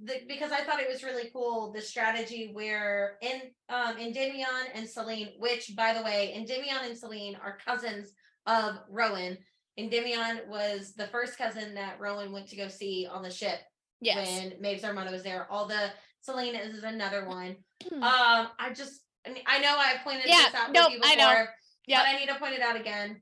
the, 0.00 0.20
because 0.28 0.52
I 0.52 0.60
thought 0.60 0.80
it 0.80 0.88
was 0.88 1.02
really 1.02 1.30
cool 1.32 1.72
the 1.72 1.80
strategy 1.80 2.50
where 2.52 3.16
in 3.20 3.40
um 3.68 3.96
Endymion 3.98 4.70
and 4.74 4.86
Sellene, 4.86 5.32
which 5.38 5.74
by 5.76 5.92
the 5.92 6.02
way, 6.02 6.32
Endymion 6.34 6.84
and 6.84 6.96
Sellene 6.96 7.36
are 7.42 7.58
cousins 7.64 8.12
of 8.46 8.78
Rowan. 8.88 9.38
Endymion 9.76 10.40
was 10.48 10.94
the 10.94 11.06
first 11.08 11.36
cousin 11.36 11.74
that 11.74 12.00
Rowan 12.00 12.32
went 12.32 12.48
to 12.48 12.56
go 12.56 12.68
see 12.68 13.06
on 13.10 13.22
the 13.22 13.30
ship 13.30 13.60
yes. 14.00 14.40
when 14.40 14.60
Maeve's 14.60 14.84
Armada 14.84 15.10
was 15.10 15.22
there. 15.22 15.46
All 15.50 15.66
the 15.66 15.90
Sellene 16.26 16.58
is 16.74 16.82
another 16.82 17.26
one. 17.28 17.56
Um, 17.92 18.48
I 18.58 18.72
just 18.74 19.02
I 19.26 19.32
mean 19.32 19.42
I 19.46 19.58
know 19.58 19.76
I 19.76 19.96
pointed 20.04 20.26
Yeah, 20.26 20.44
this 20.44 20.54
out 20.54 20.68
with 20.68 20.92
you 20.92 21.00
I 21.02 21.14
before, 21.16 21.34
know. 21.34 21.44
Yep. 21.88 22.00
but 22.00 22.08
I 22.08 22.18
need 22.18 22.28
to 22.28 22.34
point 22.36 22.54
it 22.54 22.60
out 22.62 22.76
again. 22.76 23.20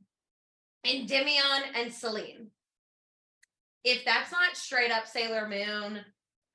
Endymion 0.84 1.62
and 1.74 1.90
Sellene. 1.90 2.48
If 3.84 4.04
that's 4.04 4.32
not 4.32 4.56
straight 4.56 4.90
up 4.90 5.06
Sailor 5.06 5.48
Moon, 5.48 6.04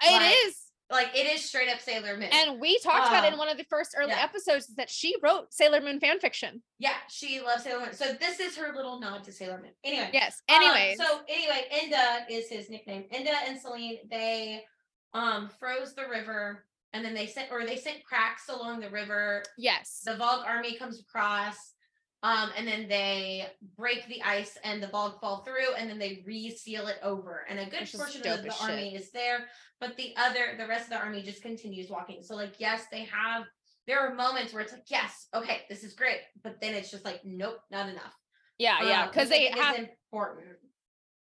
It 0.03 0.11
like, 0.11 0.35
is. 0.45 0.57
like 0.89 1.07
it 1.15 1.25
is 1.27 1.43
straight 1.45 1.69
up 1.69 1.79
Sailor 1.79 2.17
Moon. 2.17 2.29
And 2.31 2.59
we 2.59 2.77
talked 2.79 3.07
about 3.07 3.23
it 3.23 3.27
in 3.27 3.33
Um, 3.33 3.39
one 3.39 3.49
of 3.49 3.57
the 3.57 3.65
first 3.69 3.95
early 3.97 4.11
yeah. 4.11 4.21
episodes 4.23 4.67
that 4.75 4.89
she 4.89 5.15
wrote 5.23 5.53
Sailor 5.53 5.79
Moon 5.81 5.99
fan 5.99 6.19
fiction. 6.19 6.61
yeah, 6.79 6.95
she 7.09 7.39
loves 7.41 7.63
Sailor 7.63 7.85
Moon. 7.85 7.93
So 7.93 8.13
this 8.19 8.39
is 8.39 8.57
her 8.57 8.73
little 8.75 8.99
nod 8.99 9.23
to 9.25 9.31
Sailor 9.31 9.59
Moon. 9.61 9.71
Anyway. 9.83 10.09
Yes. 10.13 10.41
um, 10.49 10.61
so 10.97 11.21
anyway, 11.29 11.65
Enda 11.73 12.25
is 12.29 12.49
his 12.49 12.69
nickname. 12.69 13.05
Enda 13.13 13.33
and 13.47 13.59
Sellene, 13.61 13.99
they 14.09 14.63
um 15.13 15.49
froze 15.59 15.93
the 15.93 16.07
river 16.09 16.65
and 16.93 17.03
then 17.03 17.13
they 17.13 17.27
sent 17.27 17.51
or 17.51 17.65
they 17.65 17.75
sent 17.75 18.03
cracks 18.05 18.47
along 18.49 18.79
the 18.79 18.89
river 18.89 19.43
yes. 19.57 20.01
the 20.05 20.11
Valg 20.13 20.45
army 20.45 20.77
comes 20.77 20.99
across, 21.01 21.55
um, 22.23 22.51
and 22.55 22.67
then 22.67 22.87
they 22.87 23.47
break 23.77 24.07
the 24.07 24.21
ice, 24.21 24.57
and 24.63 24.81
the 24.81 24.87
Valg 24.87 25.19
fall 25.19 25.43
through, 25.43 25.73
and 25.77 25.89
then 25.89 25.97
they 25.97 26.23
reseal 26.25 26.87
it 26.87 26.97
over. 27.01 27.45
And 27.49 27.59
a 27.59 27.65
good 27.65 27.81
Which 27.81 27.93
portion 27.93 28.27
of 28.27 28.43
the 28.43 28.53
army 28.61 28.95
is 28.95 29.11
there, 29.11 29.47
but 29.79 29.97
the 29.97 30.13
other, 30.17 30.55
the 30.57 30.67
rest 30.67 30.85
of 30.85 30.89
the 30.91 30.97
army 30.97 31.23
just 31.23 31.41
continues 31.41 31.89
walking. 31.89 32.21
So, 32.21 32.35
like, 32.35 32.53
yes, 32.59 32.85
they 32.91 33.05
have. 33.05 33.45
There 33.87 33.99
are 33.99 34.13
moments 34.13 34.53
where 34.53 34.61
it's 34.61 34.71
like, 34.71 34.85
yes, 34.87 35.27
okay, 35.33 35.61
this 35.67 35.83
is 35.83 35.93
great, 35.93 36.19
but 36.43 36.61
then 36.61 36.75
it's 36.75 36.91
just 36.91 37.03
like, 37.03 37.21
nope, 37.25 37.57
not 37.71 37.89
enough. 37.89 38.15
Yeah, 38.59 38.83
yeah. 38.83 39.03
Um, 39.03 39.09
Because 39.09 39.29
they 39.29 39.45
think 39.47 39.57
have, 39.57 39.75
important. 39.79 40.45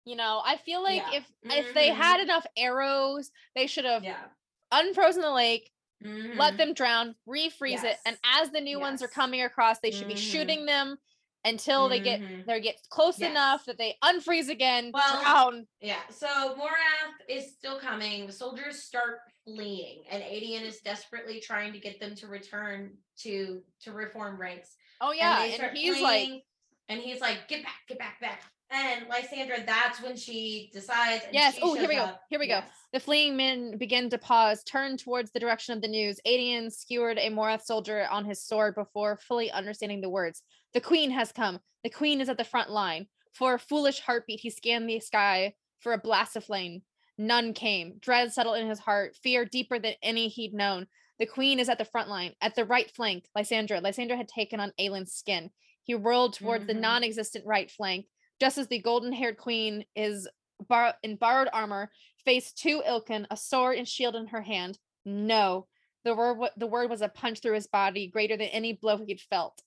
you 0.04 0.16
know, 0.16 0.42
I 0.44 0.56
feel 0.56 0.82
like 0.82 0.96
Yeah. 0.96 1.18
if 1.18 1.32
if 1.44 1.72
they 1.74 1.90
Mhm. 1.90 1.94
had 1.94 2.20
enough 2.20 2.46
arrows, 2.56 3.30
they 3.54 3.68
should 3.68 3.84
have 3.84 4.02
Yeah. 4.02 4.24
unfrozen 4.72 5.22
the 5.22 5.30
lake, 5.30 5.70
let 6.00 6.54
Mhm. 6.54 6.56
them 6.58 6.74
drown, 6.74 7.14
refreeze 7.26 7.84
it, 7.84 7.98
and 8.06 8.18
as 8.24 8.50
the 8.50 8.60
new 8.60 8.78
ones 8.80 9.02
are 9.02 9.08
coming 9.08 9.42
across, 9.42 9.80
they 9.80 9.90
should 9.90 10.08
be 10.08 10.14
Mhm. 10.14 10.18
shooting 10.32 10.66
them 10.66 10.98
until 11.44 11.88
they 11.88 12.00
get 12.00 12.20
they 12.46 12.60
get 12.60 12.76
close 12.90 13.20
Yes. 13.20 13.30
enough 13.30 13.64
that 13.66 13.78
they 13.78 13.96
unfreeze 14.02 14.48
again, 14.48 14.90
Well, 14.92 15.22
drown. 15.22 15.68
Yeah, 15.80 16.08
so 16.08 16.56
Morath 16.56 17.14
is 17.28 17.54
still 17.54 17.78
coming. 17.78 18.26
The 18.26 18.32
soldiers 18.32 18.82
start 18.82 19.20
fleeing, 19.44 20.06
and 20.08 20.22
Aedion 20.22 20.62
is 20.62 20.80
desperately 20.80 21.40
trying 21.40 21.72
to 21.72 21.78
get 21.78 22.00
them 22.00 22.14
to 22.16 22.26
return 22.26 22.98
to 23.18 23.64
to 23.80 23.92
reform 23.92 24.40
ranks. 24.40 24.76
Oh 25.00 25.12
yeah, 25.12 25.44
and, 25.44 25.54
start 25.54 25.76
he's 25.76 26.00
like, 26.00 26.44
and 26.88 27.00
he's 27.00 27.20
like, 27.20 27.46
"Get 27.48 27.62
back, 27.62 27.86
get 27.86 27.98
back, 27.98 28.20
back!" 28.20 28.42
And 28.70 29.06
Lysandra, 29.08 29.64
that's 29.64 30.02
when 30.02 30.16
she 30.16 30.70
decides. 30.72 31.24
Yes, 31.32 31.54
she 31.54 31.60
oh, 31.62 31.74
here 31.74 31.88
we 31.88 31.94
go, 31.94 32.02
up. 32.02 32.20
here 32.28 32.38
we 32.38 32.48
go. 32.48 32.60
The 32.92 33.00
fleeing 33.00 33.36
men 33.36 33.78
begin 33.78 34.10
to 34.10 34.18
pause, 34.18 34.62
turn 34.64 34.96
towards 34.98 35.30
the 35.30 35.40
direction 35.40 35.74
of 35.74 35.80
the 35.80 35.88
news. 35.88 36.20
Aedion 36.26 36.70
skewered 36.70 37.18
a 37.18 37.30
Morath 37.30 37.62
soldier 37.62 38.06
on 38.10 38.24
his 38.26 38.42
sword 38.44 38.74
before 38.74 39.16
fully 39.16 39.50
understanding 39.50 40.00
the 40.02 40.10
words. 40.10 40.42
The 40.74 40.80
queen 40.82 41.10
has 41.12 41.32
come. 41.32 41.60
The 41.82 41.90
queen 41.90 42.20
is 42.20 42.28
at 42.28 42.36
the 42.36 42.44
front 42.44 42.70
line. 42.70 43.06
For 43.32 43.54
a 43.54 43.58
foolish 43.58 44.00
heartbeat, 44.00 44.40
he 44.40 44.50
scanned 44.50 44.88
the 44.88 45.00
sky 45.00 45.54
for 45.80 45.92
a 45.92 45.98
blast 45.98 46.36
of 46.36 46.44
flame. 46.44 46.82
None 47.16 47.54
came. 47.54 47.94
Dread 48.00 48.32
settled 48.32 48.58
in 48.58 48.68
his 48.68 48.80
heart, 48.80 49.16
fear 49.22 49.44
deeper 49.44 49.78
than 49.78 49.94
any 50.02 50.28
he'd 50.28 50.52
known. 50.52 50.88
The 51.18 51.26
queen 51.26 51.58
is 51.58 51.68
at 51.68 51.78
the 51.78 51.84
front 51.84 52.08
line, 52.08 52.34
at 52.40 52.54
the 52.54 52.64
right 52.64 52.90
flank. 52.90 53.24
Lysandra. 53.34 53.80
Lysandra 53.80 54.16
had 54.16 54.28
taken 54.28 54.60
on 54.60 54.72
Aelin's 54.78 55.12
skin. 55.12 55.50
He 55.82 55.94
whirled 55.94 56.34
towards 56.34 56.66
the 56.66 56.74
Mhm. 56.74 56.80
non-existent 56.80 57.46
right 57.46 57.70
flank, 57.70 58.06
just 58.40 58.58
as 58.58 58.66
the 58.68 58.78
golden-haired 58.80 59.36
queen 59.36 59.84
is 59.96 60.28
bar- 60.68 60.94
in 61.02 61.16
borrowed 61.16 61.48
armor, 61.52 61.90
faced 62.24 62.58
two 62.58 62.82
Ilken, 62.86 63.26
a 63.30 63.36
sword 63.36 63.78
and 63.78 63.88
shield 63.88 64.16
in 64.16 64.26
her 64.28 64.42
hand. 64.42 64.78
No, 65.04 65.66
the 66.04 66.14
word 66.14 66.50
the 66.56 66.66
word 66.66 66.90
was 66.90 67.00
a 67.02 67.08
punch 67.08 67.40
through 67.40 67.54
his 67.54 67.66
body, 67.66 68.06
greater 68.08 68.36
than 68.36 68.48
any 68.48 68.72
blow 68.74 68.98
he'd 68.98 69.20
felt. 69.20 69.60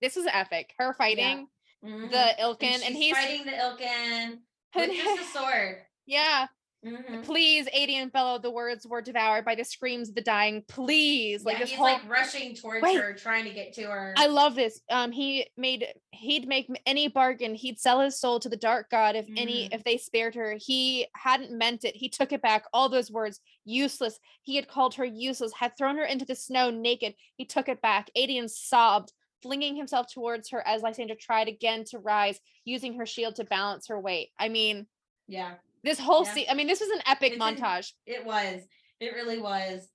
This 0.00 0.16
is 0.16 0.26
epic. 0.30 0.74
Her 0.78 0.94
fighting 0.94 1.48
Mhm. 1.84 2.10
the 2.10 2.34
Ilken, 2.42 2.62
and, 2.74 2.82
and, 2.82 2.94
he's 2.96 3.14
fighting 3.16 3.44
the 3.46 3.52
Ilken 3.52 4.38
with 4.74 4.90
just 4.92 5.22
a 5.22 5.24
sword. 5.38 5.78
yeah. 6.06 6.46
Mhm. 6.84 7.22
Please, 7.24 7.68
Aedion 7.76 8.10
bellowed. 8.10 8.42
The 8.42 8.50
words 8.50 8.86
were 8.86 9.02
devoured 9.02 9.44
by 9.44 9.54
the 9.54 9.64
screams 9.64 10.08
of 10.08 10.14
the 10.14 10.22
dying. 10.22 10.62
Please, 10.66 11.44
like 11.44 11.56
yeah, 11.56 11.60
this 11.60 11.68
he's 11.70 11.78
whole. 11.78 11.86
like 11.88 12.08
rushing 12.08 12.54
towards 12.54 12.82
Wait. 12.82 12.96
her, 12.98 13.12
trying 13.12 13.44
to 13.44 13.50
get 13.50 13.74
to 13.74 13.82
her. 13.82 14.14
I 14.16 14.26
love 14.28 14.54
this. 14.54 14.80
Um, 14.88 15.12
he 15.12 15.46
made 15.58 15.86
he'd 16.12 16.48
make 16.48 16.68
any 16.86 17.08
bargain. 17.08 17.54
He'd 17.54 17.78
sell 17.78 18.00
his 18.00 18.18
soul 18.18 18.40
to 18.40 18.48
the 18.48 18.56
dark 18.56 18.88
god 18.88 19.14
if 19.14 19.26
any 19.36 19.68
Mhm. 19.68 19.74
if 19.74 19.84
they 19.84 19.98
spared 19.98 20.34
her. 20.36 20.54
He 20.58 21.06
hadn't 21.14 21.50
meant 21.50 21.84
it. 21.84 21.96
He 21.96 22.08
took 22.08 22.32
it 22.32 22.40
back. 22.40 22.64
All 22.72 22.88
those 22.88 23.10
words, 23.10 23.40
useless. 23.66 24.18
He 24.42 24.56
had 24.56 24.66
called 24.66 24.94
her 24.94 25.04
useless. 25.04 25.52
Had 25.52 25.76
thrown 25.76 25.98
her 25.98 26.04
into 26.04 26.24
the 26.24 26.34
snow 26.34 26.70
naked. 26.70 27.14
He 27.36 27.44
took 27.44 27.68
it 27.68 27.82
back. 27.82 28.10
Aedion 28.16 28.48
sobbed, 28.48 29.12
flinging 29.42 29.76
himself 29.76 30.06
towards 30.10 30.48
her 30.48 30.66
as 30.66 30.80
Lysandra 30.80 31.16
tried 31.16 31.48
again 31.48 31.84
to 31.84 31.98
rise, 31.98 32.40
using 32.64 32.94
her 32.94 33.04
shield 33.04 33.36
to 33.36 33.44
balance 33.44 33.88
her 33.88 34.00
weight. 34.00 34.30
I 34.38 34.48
mean, 34.48 34.86
yeah. 35.28 35.56
This 35.82 35.98
whole 35.98 36.24
Yeah. 36.24 36.32
scene. 36.34 36.46
I 36.50 36.54
mean, 36.54 36.66
this 36.66 36.80
was 36.80 36.90
an 36.90 37.02
epic 37.06 37.32
It's 37.34 37.42
an- 37.42 37.56
montage. 37.56 37.92
It 38.06 38.24
was. 38.24 38.62
It 39.00 39.14
really 39.14 39.38
was. 39.40 39.88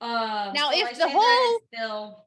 Um 0.00 0.52
Now, 0.54 0.70
so 0.70 0.78
if 0.78 0.98
the 0.98 1.08
whole- 1.08 1.60
still 1.72 2.26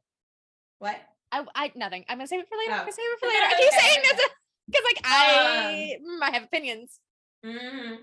what? 0.80 0.98
I, 1.32 1.46
I 1.56 1.72
nothing. 1.76 2.06
I'm 2.08 2.18
gonna 2.18 2.28
save 2.28 2.42
it 2.42 2.48
for 2.48 2.58
later. 2.58 2.72
I'm 2.74 2.80
Oh. 2.80 2.84
gonna 2.84 2.92
save 2.94 3.06
it 3.06 3.20
for 3.20 3.28
later. 3.28 3.46
I 3.46 3.50
keep 3.58 3.68
Okay, 3.68 3.78
saying 3.80 4.00
this 4.04 4.30
because, 4.68 4.84
like, 4.84 5.02
I 5.04 5.98
mm, 6.02 6.22
I 6.22 6.32
have 6.32 6.44
opinions. 6.44 7.00
hmm 7.44 7.96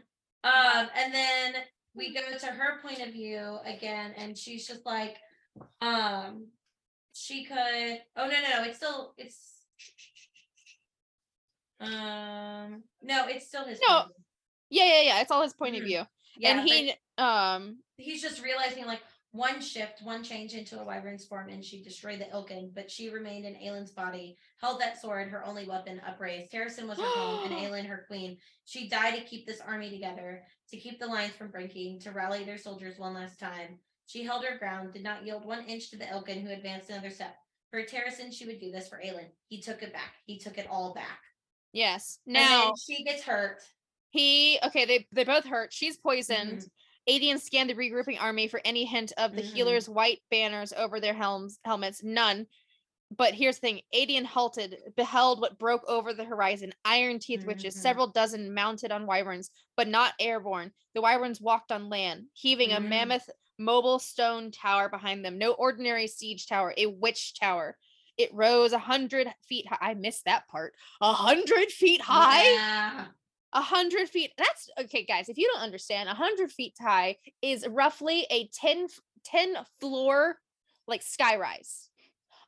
Um, 0.45 0.91
and 0.97 1.15
then 1.15 1.55
we 1.95 2.13
go 2.15 2.21
to 2.37 2.47
her 2.47 2.81
point 2.83 3.01
of 3.01 3.13
view 3.13 3.59
again, 3.65 4.13
and 4.17 4.37
she's 4.37 4.67
just 4.67 4.85
like, 4.87 5.17
um, 5.81 6.49
she 7.13 7.45
could. 7.45 8.03
Oh 8.17 8.27
no, 8.27 8.41
no, 8.43 8.49
no! 8.59 8.65
It's 8.65 8.77
still 8.79 9.15
it's. 9.17 9.67
Um, 11.81 12.85
no, 13.03 13.27
it's 13.29 13.47
still 13.49 13.65
his. 13.65 13.81
No, 13.81 13.89
point 13.95 14.11
of 14.11 14.17
view. 14.17 14.22
Yeah, 14.73 14.85
yeah, 14.87 15.01
yeah. 15.03 15.20
It's 15.20 15.31
all 15.31 15.43
his 15.43 15.53
point 15.53 15.77
of 15.77 15.83
Mhm. 15.83 15.87
view. 15.87 16.03
yeah, 16.39 16.59
and 16.59 16.68
he 16.68 16.95
um 17.18 17.83
he's 17.99 18.23
just 18.23 18.43
realizing 18.43 18.87
like 18.87 19.03
one 19.33 19.61
shift, 19.62 20.03
one 20.03 20.23
change 20.25 20.53
into 20.55 20.79
a 20.81 20.85
wyvern's 20.85 21.25
form, 21.27 21.49
and 21.49 21.64
she 21.64 21.83
destroyed 21.83 22.20
the 22.20 22.25
Ilken, 22.27 22.75
but 22.75 22.91
she 22.91 23.09
remained 23.09 23.45
in 23.47 23.55
Aelin's 23.55 23.91
body, 23.93 24.37
held 24.61 24.81
that 24.81 25.01
sword, 25.01 25.29
her 25.29 25.45
only 25.47 25.66
weapon, 25.66 26.01
upraised. 26.07 26.51
Terrasen 26.53 26.87
was 26.87 26.99
her 26.99 27.05
home, 27.07 27.45
and 27.45 27.55
Aelin 27.64 27.87
her 27.87 28.05
queen. 28.09 28.39
She 28.64 28.89
died 28.89 29.14
to 29.14 29.25
keep 29.25 29.47
this 29.47 29.61
army 29.62 29.89
together, 29.91 30.43
to 30.70 30.77
keep 30.77 30.99
the 31.01 31.07
lines 31.07 31.35
from 31.35 31.51
breaking, 31.51 32.01
to 32.01 32.11
rally 32.11 32.45
their 32.45 32.59
soldiers 32.59 32.99
one 32.99 33.14
last 33.14 33.39
time. 33.41 33.79
She 34.07 34.23
held 34.25 34.45
her 34.45 34.59
ground, 34.59 34.93
did 34.93 35.03
not 35.03 35.25
yield 35.25 35.45
one 35.47 35.64
inch 35.64 35.91
to 35.91 35.97
the 35.97 36.05
Ilken, 36.07 36.43
who 36.43 36.51
advanced 36.51 36.91
another 36.91 37.09
step. 37.11 37.35
For 37.70 37.83
Terrasen, 37.85 38.31
she 38.33 38.45
would 38.45 38.61
do 38.61 38.70
this 38.70 38.89
for 38.89 39.01
Aelin. 39.03 39.31
He 39.49 39.62
took 39.62 39.83
it 39.83 39.95
back. 39.95 40.12
He 40.27 40.39
took 40.39 40.59
it 40.59 40.66
all 40.70 40.93
back. 40.93 41.20
yes. 41.73 42.18
Now 42.27 42.75
she 42.75 43.03
gets 43.05 43.23
hurt. 43.23 43.62
He 44.13 44.59
okay, 44.63 44.85
they 44.85 45.07
they 45.13 45.25
both 45.25 45.45
hurt. 45.45 45.73
She's 45.73 45.97
poisoned. 45.97 46.61
Mhm. 46.61 46.71
Aedion 47.09 47.41
scanned 47.41 47.69
the 47.69 47.75
regrouping 47.75 48.21
army 48.21 48.47
for 48.47 48.61
any 48.65 48.85
hint 48.85 49.13
of 49.19 49.35
the 49.35 49.43
Mhm. 49.43 49.53
healers' 49.53 49.89
white 49.89 50.23
banners 50.31 50.73
over 50.73 51.01
their 51.01 51.15
helms 51.15 51.59
helmets. 51.65 52.03
None. 52.05 52.47
But 53.11 53.35
here's 53.35 53.57
the 53.57 53.61
thing 53.63 53.81
Aedion 53.95 54.25
halted, 54.25 54.95
beheld 54.97 55.41
what 55.41 55.59
broke 55.59 55.83
over 55.89 56.15
the 56.15 56.25
horizon 56.25 56.73
iron 56.85 57.19
teeth 57.19 57.45
witches, 57.45 57.75
Mhm. 57.75 57.81
several 57.81 58.07
dozen 58.07 58.55
mounted 58.55 58.93
on 58.93 59.05
wyverns, 59.07 59.51
but 59.77 59.89
not 59.89 60.15
airborne. 60.21 60.73
The 60.95 61.01
wyverns 61.03 61.41
walked 61.41 61.73
on 61.73 61.89
land, 61.89 62.29
heaving 62.35 62.73
a 62.73 62.81
Mm. 62.81 62.89
mammoth 62.89 63.29
mobile 63.59 63.99
stone 63.99 64.51
tower 64.51 64.89
behind 64.89 65.25
them. 65.25 65.39
No 65.39 65.53
ordinary 65.53 66.07
siege 66.07 66.47
tower, 66.47 66.73
a 66.77 66.87
witch 66.87 67.35
tower. 67.35 67.77
It 68.19 68.33
rose 68.35 68.73
a 68.73 68.79
hundred 68.79 69.33
feet 69.49 69.67
high. 69.67 69.79
I 69.81 69.95
missed 69.95 70.25
that 70.27 70.47
part. 70.49 70.75
A 71.01 71.13
hundred 71.13 71.71
feet 71.73 72.01
high. 72.03 72.43
Yeah. 72.45 73.07
A 73.55 73.61
hundred 73.61 74.09
feet. 74.09 74.32
That's 74.38 74.70
okay, 74.78 75.05
guys. 75.05 75.28
If 75.28 75.36
you 75.36 75.50
don't 75.53 75.62
understand, 75.62 76.09
a 76.09 76.14
hundred 76.14 76.50
feet 76.50 76.74
high 76.80 77.18
is 77.42 77.66
roughly 77.68 78.26
a 78.30 78.48
10, 78.48 78.88
10 79.24 79.57
floor 79.78 80.38
like 80.86 81.03
skyrise. 81.03 81.88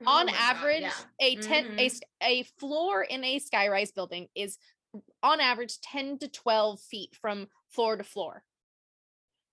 Oh 0.00 0.05
On 0.07 0.26
my 0.26 0.32
God, 0.32 0.38
average, 0.38 0.82
yeah. 0.82 1.05
a 1.20 1.36
10 1.36 1.66
a, 1.78 1.86
Mhm. 1.86 1.86
s- 1.86 2.00
a 2.22 2.42
floor 2.59 3.02
in 3.02 3.24
a 3.24 3.38
skyrise 3.40 3.94
building 3.94 4.28
is 4.34 4.59
on 5.22 5.40
average 5.40 5.80
10 5.80 6.18
to 6.18 6.28
12 6.28 6.80
feet 6.80 7.16
from 7.16 7.48
floor 7.68 7.96
to 7.96 8.05
floor. 8.05 8.44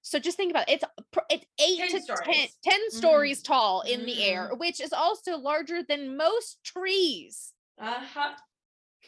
So 0.03 0.19
just 0.19 0.37
think 0.37 0.51
about 0.51 0.69
it. 0.69 0.81
It's 0.81 0.83
it's 1.29 1.45
8 1.59 1.77
10 1.77 1.89
to 1.89 1.99
10, 1.99 2.03
stories. 2.03 2.57
10 2.63 2.91
Mhm. 2.91 2.91
stories 2.91 3.41
tall 3.41 3.81
in 3.81 4.05
the 4.05 4.21
air, 4.23 4.49
which 4.55 4.79
is 4.79 4.93
also 4.93 5.37
larger 5.37 5.83
than 5.83 6.17
most 6.17 6.63
trees. 6.63 7.53
Uh-huh. 7.77 8.35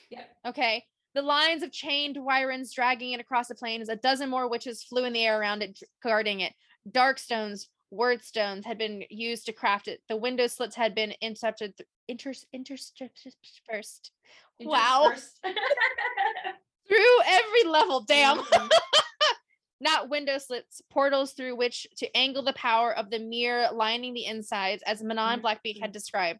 Yeah. 0.09 0.25
Okay. 0.45 0.85
The 1.15 1.21
lines 1.21 1.61
of 1.63 1.71
chained 1.71 2.17
wyverns 2.17 2.73
dragging 2.73 3.11
it 3.11 3.19
across 3.21 3.47
the 3.47 3.55
plains. 3.55 3.89
A 3.89 3.95
dozen 3.95 4.29
more 4.29 4.49
witches 4.49 4.83
flew 4.83 5.05
in 5.05 5.13
the 5.13 5.23
air 5.25 5.39
around 5.39 5.61
it, 5.61 5.79
guarding 6.01 6.39
it. 6.39 6.53
Dark 6.91 7.19
stones, 7.19 7.69
word 7.91 8.23
stones 8.23 8.65
had 8.65 8.77
been 8.77 9.03
used 9.09 9.45
to 9.45 9.53
craft 9.53 9.87
it. 9.87 10.01
The 10.09 10.17
window 10.17 10.47
slits 10.47 10.75
had 10.75 10.95
been 10.95 11.13
intercepted, 11.21 11.75
inter- 12.07 12.33
interspersed 12.51 14.11
Wow. 14.59 15.13
Through 16.87 17.21
every 17.25 17.63
level. 17.65 18.01
Damn. 18.01 18.39
Mhm. 18.39 18.69
Not 19.79 20.09
window 20.09 20.37
slits, 20.37 20.81
portals 20.89 21.33
through 21.33 21.55
which 21.57 21.87
to 21.97 22.17
angle 22.17 22.43
the 22.43 22.53
power 22.53 22.95
of 22.95 23.09
the 23.09 23.19
mirror 23.19 23.67
lining 23.73 24.13
the 24.13 24.25
insides, 24.25 24.81
as 24.85 25.03
Manon 25.03 25.41
Blackbeak 25.41 25.79
had 25.81 25.91
described. 25.91 26.39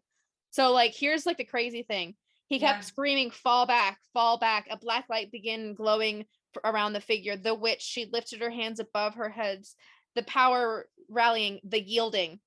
So, 0.50 0.72
like, 0.72 0.94
here's 0.94 1.26
like 1.26 1.36
the 1.36 1.44
crazy 1.44 1.82
thing. 1.82 2.14
He 2.54 2.60
kept 2.60 2.82
Yeah. 2.82 2.86
screaming, 2.86 3.30
"Fall 3.32 3.66
back, 3.66 4.00
fall 4.12 4.38
back!" 4.38 4.68
A 4.70 4.76
black 4.76 5.08
light 5.08 5.32
began 5.32 5.74
glowing 5.74 6.24
around 6.62 6.92
the 6.92 7.00
figure. 7.00 7.36
The 7.36 7.52
witch, 7.52 7.82
she 7.82 8.04
lifted 8.06 8.40
her 8.40 8.50
hands 8.50 8.78
above 8.78 9.16
her 9.16 9.28
heads. 9.28 9.74
The 10.14 10.22
power 10.22 10.88
rallying, 11.08 11.58
the 11.64 11.82
yielding. 11.82 12.40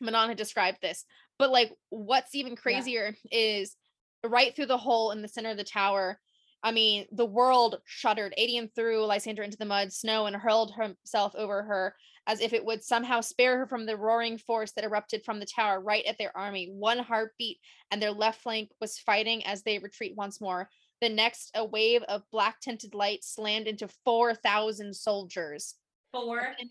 Manon 0.00 0.30
had 0.30 0.38
described 0.38 0.80
this, 0.80 1.04
but 1.38 1.50
like, 1.50 1.72
what's 1.90 2.34
even 2.34 2.56
crazier 2.56 3.16
is 3.30 3.76
right 4.24 4.56
through 4.56 4.66
the 4.66 4.76
hole 4.76 5.12
in 5.12 5.22
the 5.22 5.28
center 5.28 5.50
of 5.50 5.56
the 5.56 5.62
tower. 5.62 6.20
I 6.62 6.72
mean, 6.72 7.06
the 7.12 7.26
world 7.26 7.80
shuddered. 7.84 8.34
Aedion 8.38 8.68
threw 8.74 9.04
Lysandra 9.04 9.44
into 9.44 9.56
the 9.56 9.64
mud, 9.64 9.92
snow, 9.92 10.26
and 10.26 10.34
hurled 10.34 10.74
himself 10.74 11.34
over 11.36 11.62
her 11.62 11.94
as 12.28 12.40
if 12.42 12.52
it 12.52 12.64
would 12.64 12.84
somehow 12.84 13.22
spare 13.22 13.58
her 13.58 13.66
from 13.66 13.86
the 13.86 13.96
roaring 13.96 14.36
force 14.36 14.72
that 14.72 14.84
erupted 14.84 15.24
from 15.24 15.40
the 15.40 15.46
tower 15.46 15.80
right 15.80 16.04
at 16.04 16.18
their 16.18 16.36
army. 16.36 16.68
One 16.70 16.98
heartbeat, 16.98 17.58
and 17.90 18.02
their 18.02 18.12
left 18.12 18.42
flank 18.42 18.70
was 18.82 18.98
fighting 18.98 19.44
as 19.46 19.62
they 19.62 19.78
retreat 19.78 20.14
once 20.14 20.38
more. 20.38 20.68
The 21.00 21.08
next, 21.08 21.50
a 21.54 21.64
wave 21.64 22.02
of 22.02 22.22
black 22.30 22.60
tinted 22.60 22.94
light 22.94 23.24
slammed 23.24 23.66
into 23.66 23.88
4,000 24.04 24.94
soldiers. 24.94 25.74
Four 26.12 26.40
And 26.40 26.70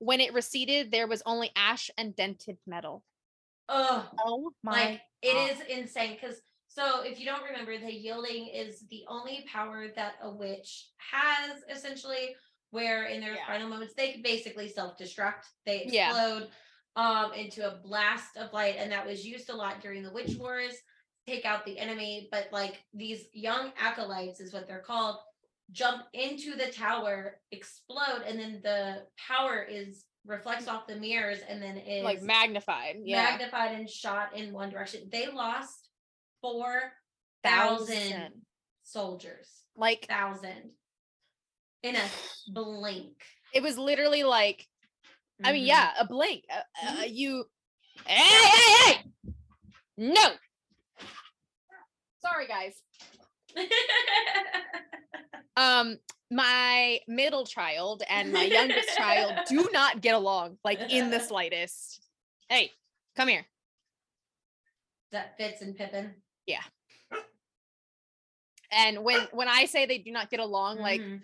when 0.00 0.20
it 0.20 0.34
receded, 0.34 0.90
there 0.90 1.06
was 1.06 1.22
only 1.24 1.50
ash 1.54 1.90
and 1.96 2.16
dented 2.16 2.58
metal. 2.66 3.04
Oh, 3.68 4.08
Oh 4.26 4.50
my. 4.62 4.72
like 4.72 5.00
it 5.22 5.36
is 5.36 5.60
insane 5.68 6.18
because 6.20 6.40
so 6.74 7.02
if 7.02 7.20
you 7.20 7.24
don't 7.26 7.44
remember 7.44 7.78
the 7.78 7.92
yielding 7.92 8.48
is 8.48 8.84
the 8.90 9.04
only 9.08 9.46
power 9.50 9.86
that 9.94 10.14
a 10.22 10.30
witch 10.30 10.88
has 10.98 11.62
essentially 11.70 12.34
where 12.70 13.04
in 13.04 13.20
their 13.20 13.34
Yeah. 13.34 13.46
final 13.46 13.68
moments 13.68 13.94
they 13.94 14.20
basically 14.22 14.68
self-destruct 14.68 15.44
they 15.64 15.86
Yeah. 15.86 16.08
explode 16.10 16.50
um 16.96 17.32
into 17.32 17.66
a 17.66 17.76
blast 17.78 18.36
of 18.36 18.52
light 18.52 18.76
and 18.78 18.90
that 18.92 19.06
was 19.06 19.26
used 19.26 19.50
a 19.50 19.54
lot 19.54 19.80
during 19.80 20.02
the 20.02 20.12
witch 20.12 20.36
wars 20.36 20.74
take 21.26 21.44
out 21.44 21.64
the 21.64 21.78
enemy 21.78 22.28
but 22.30 22.48
like 22.52 22.82
these 22.92 23.26
young 23.32 23.72
acolytes 23.78 24.40
is 24.40 24.52
what 24.52 24.66
they're 24.66 24.80
called 24.80 25.16
jump 25.72 26.02
into 26.12 26.54
the 26.56 26.66
tower 26.72 27.40
explode 27.50 28.22
and 28.26 28.38
then 28.38 28.60
the 28.62 29.06
power 29.16 29.62
is 29.62 30.04
reflects 30.26 30.68
off 30.68 30.86
the 30.86 30.96
mirrors 30.96 31.40
and 31.48 31.62
then 31.62 31.76
is 31.76 32.02
like 32.04 32.22
magnified. 32.22 32.96
Yeah. 33.04 33.22
magnified 33.22 33.72
and 33.72 33.88
shot 33.88 34.34
in 34.36 34.52
one 34.52 34.70
direction. 34.70 35.08
They 35.10 35.26
lost 35.26 35.83
four 36.44 36.92
thousand 37.42 38.42
soldiers. 38.82 39.48
Like 39.76 40.06
Thousand 40.06 40.72
in 41.82 41.96
a 41.96 42.04
blink. 42.48 43.14
it 43.54 43.62
was 43.62 43.78
literally 43.78 44.24
like 44.24 44.66
I 45.42 45.52
mean, 45.52 45.64
Mhm. 45.64 45.68
yeah, 45.68 45.90
a 45.98 46.06
blink. 46.06 46.44
Uh, 46.50 46.60
uh, 46.86 46.92
Mhm. 47.02 47.14
you, 47.14 47.44
hey, 48.06 48.14
hey, 48.14 48.92
hey, 48.92 49.04
no. 49.96 50.34
Sorry, 52.20 52.46
guys. 52.46 52.74
Um, 55.56 55.98
my 56.32 56.98
middle 57.06 57.46
child 57.46 58.02
and 58.10 58.32
my 58.32 58.42
youngest 58.42 58.88
child 58.96 59.32
do 59.48 59.68
not 59.72 60.00
get 60.00 60.16
along, 60.16 60.58
like 60.64 60.80
in 60.90 61.10
the 61.10 61.20
slightest. 61.30 62.00
Hey, 62.48 62.72
come 63.14 63.28
here. 63.28 63.46
that 65.12 65.36
fits 65.36 65.62
in 65.62 65.74
Pippin. 65.74 66.12
And 68.70 69.04
when 69.04 69.20
when 69.32 69.48
I 69.48 69.66
say 69.66 69.86
they 69.86 69.98
do 69.98 70.10
not 70.10 70.30
get 70.30 70.40
along, 70.40 70.78
like 70.78 71.00
Mhm. 71.00 71.20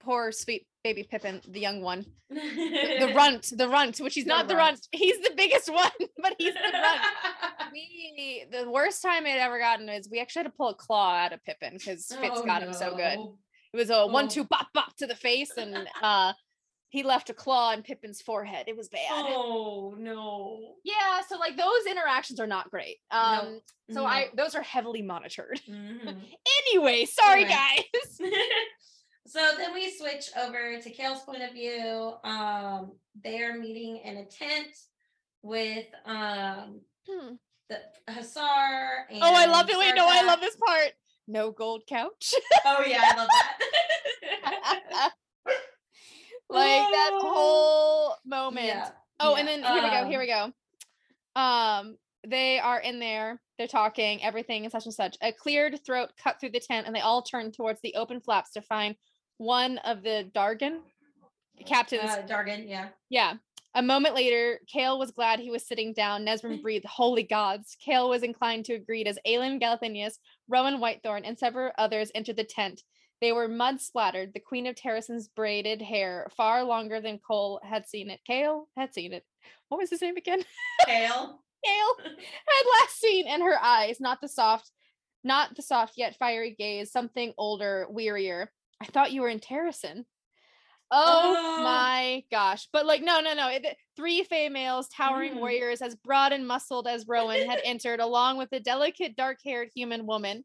poor 0.00 0.30
sweet 0.32 0.66
baby 0.84 1.04
Pippin, 1.04 1.40
the 1.48 1.58
young 1.60 1.80
one, 1.80 2.04
the, 2.28 2.36
Mm-hmm. 2.36 3.00
the 3.06 3.14
runt, 3.14 3.50
the 3.56 3.68
runt, 3.68 3.98
which 3.98 4.14
he's 4.14 4.24
The 4.24 4.28
not 4.28 4.46
the 4.48 4.56
runt. 4.56 4.72
runt. 4.74 4.88
He's 4.92 5.18
the 5.20 5.32
biggest 5.34 5.68
one, 5.72 5.90
but 6.18 6.34
he's 6.38 6.52
the 6.54 6.60
runt. 6.72 7.00
we 7.72 8.44
the 8.50 8.70
worst 8.70 9.00
time 9.02 9.24
I'd 9.26 9.38
ever 9.38 9.58
gotten 9.58 9.88
is 9.88 10.08
we 10.10 10.20
actually 10.20 10.40
had 10.40 10.50
to 10.50 10.56
pull 10.56 10.68
a 10.68 10.74
claw 10.74 11.14
out 11.14 11.32
of 11.32 11.42
Pippin 11.44 11.74
because 11.74 12.06
Fitz 12.08 12.36
Oh, 12.40 12.44
got 12.44 12.62
him 12.62 12.72
so 12.72 12.94
good. 12.94 13.18
It 13.72 13.76
was 13.76 13.90
a 13.90 14.06
one 14.06 14.26
Oh. 14.26 14.28
two 14.28 14.44
bop 14.44 14.68
bop 14.74 14.96
to 14.98 15.06
the 15.06 15.16
face, 15.16 15.52
and 15.56 15.88
uh 16.02 16.34
he 16.88 17.02
left 17.02 17.30
a 17.30 17.34
claw 17.34 17.72
in 17.72 17.82
Pippin's 17.82 18.22
forehead. 18.22 18.64
It 18.68 18.76
was 18.76 18.88
bad. 18.88 19.02
Oh 19.10 19.94
no. 19.98 20.74
Yeah, 20.84 21.20
so 21.28 21.36
like 21.38 21.56
those 21.56 21.86
interactions 21.90 22.38
are 22.40 22.46
not 22.46 22.70
great. 22.70 22.96
Um 23.10 23.60
so 23.90 24.00
No. 24.02 24.06
I 24.06 24.28
those 24.36 24.54
are 24.54 24.62
heavily 24.62 25.02
monitored. 25.02 25.60
Mhm. 25.68 26.16
Anyway, 26.68 27.04
sorry 27.04 27.44
guys. 27.44 27.84
so 29.26 29.40
then 29.56 29.72
we 29.74 29.90
switch 29.96 30.30
over 30.36 30.80
to 30.80 30.90
Chaol's 30.90 31.22
point 31.22 31.42
of 31.42 31.52
view. 31.52 32.12
Um, 32.24 32.92
they 33.22 33.40
are 33.42 33.56
meeting 33.58 33.98
in 34.04 34.16
a 34.18 34.24
tent 34.24 34.68
with 35.42 35.86
um 36.04 36.80
Hmm. 37.08 37.34
the 37.68 37.80
Hasar. 38.08 39.06
And 39.10 39.20
Oh, 39.22 39.32
I 39.34 39.46
love 39.46 39.68
it. 39.70 39.78
Wait, 39.78 39.94
no, 39.94 40.06
I 40.08 40.22
love 40.22 40.40
this 40.40 40.56
part. 40.56 40.92
No 41.28 41.50
gold 41.52 41.82
couch. 41.88 42.34
Oh 42.64 42.82
yeah, 42.86 43.02
I 43.12 43.16
love 43.16 43.28
that. 43.32 45.12
like 46.48 46.92
that 46.92 47.10
whole 47.14 48.14
moment. 48.24 48.66
Yeah, 48.66 48.90
Oh, 49.20 49.34
and 49.36 49.48
then 49.48 49.62
here 49.62 49.82
we 49.82 49.90
go. 49.90 50.06
Here 50.06 50.20
um, 50.20 50.20
we 50.20 50.26
go. 50.26 51.40
Um, 51.40 51.96
they 52.26 52.58
are 52.58 52.80
in 52.80 52.98
there. 52.98 53.40
They're 53.58 53.66
talking 53.66 54.22
everything 54.22 54.64
and 54.64 54.72
such 54.72 54.84
and 54.84 54.94
such. 54.94 55.16
A 55.22 55.32
cleared 55.32 55.84
throat 55.84 56.10
cut 56.22 56.40
through 56.40 56.50
the 56.50 56.60
tent, 56.60 56.86
and 56.86 56.94
they 56.94 57.00
all 57.00 57.22
turn 57.22 57.52
towards 57.52 57.80
the 57.82 57.94
open 57.94 58.20
flaps 58.20 58.50
to 58.52 58.62
find 58.62 58.96
one 59.38 59.78
of 59.78 60.02
the 60.02 60.30
Darghan 60.34 60.80
captains. 61.64 62.10
Uh, 62.10 62.22
Darghan, 62.22 62.68
yeah. 62.68 62.88
yeah. 63.08 63.34
A 63.74 63.82
moment 63.82 64.14
later, 64.14 64.60
Chaol 64.74 64.98
was 64.98 65.10
glad 65.10 65.38
he 65.38 65.50
was 65.50 65.66
sitting 65.66 65.92
down. 65.92 66.24
Nesryn 66.24 66.62
breathed, 66.62 66.86
"Holy 66.86 67.22
gods!" 67.22 67.76
Chaol 67.86 68.08
was 68.08 68.22
inclined 68.22 68.64
to 68.66 68.74
agree 68.74 69.04
as 69.04 69.18
Aelin 69.26 69.60
Galathynius, 69.60 70.14
Rowan 70.48 70.78
Whitethorn, 70.78 71.22
and 71.24 71.38
several 71.38 71.72
others 71.78 72.10
entered 72.14 72.36
the 72.36 72.44
tent. 72.44 72.82
They 73.20 73.32
were 73.32 73.48
mud 73.48 73.80
splattered. 73.80 74.32
The 74.34 74.40
Queen 74.40 74.66
of 74.66 74.76
Terrasen's 74.76 75.28
braided 75.28 75.80
hair, 75.80 76.28
far 76.36 76.62
longer 76.64 77.00
than 77.00 77.18
Cole 77.18 77.60
had 77.64 77.88
seen 77.88 78.10
it. 78.10 78.20
Chaol 78.28 78.64
had 78.76 78.92
seen 78.92 79.12
it. 79.12 79.24
What 79.68 79.78
was 79.78 79.90
his 79.90 80.02
name 80.02 80.16
again? 80.16 80.42
Chaol. 80.86 81.38
Chaol 81.64 81.98
had 82.04 82.80
last 82.80 83.00
seen 83.00 83.26
in 83.26 83.40
her 83.40 83.58
eyes, 83.62 84.00
not 84.00 84.20
the 84.20 84.28
soft, 84.28 84.70
not 85.24 85.56
the 85.56 85.62
soft 85.62 85.94
yet 85.96 86.16
fiery 86.18 86.54
gaze, 86.58 86.92
something 86.92 87.32
older, 87.38 87.86
wearier. 87.90 88.48
I 88.80 88.84
thought 88.86 89.12
you 89.12 89.22
were 89.22 89.30
in 89.30 89.40
Terrasen. 89.40 90.04
Oh 90.90 91.34
Oh. 91.58 91.62
my 91.64 92.22
gosh. 92.30 92.68
But 92.72 92.86
like, 92.86 93.02
no, 93.02 93.20
no, 93.20 93.34
no. 93.34 93.48
It, 93.48 93.76
three 93.96 94.22
Fae 94.22 94.48
males, 94.50 94.88
towering 94.88 95.32
Mm. 95.34 95.40
warriors 95.40 95.82
as 95.82 95.96
broad 95.96 96.32
and 96.32 96.46
muscled 96.46 96.86
as 96.86 97.08
Rowan 97.08 97.48
had 97.48 97.60
entered, 97.64 97.98
along 97.98 98.36
with 98.36 98.52
a 98.52 98.60
delicate, 98.60 99.16
dark 99.16 99.38
haired 99.44 99.70
human 99.74 100.06
woman. 100.06 100.44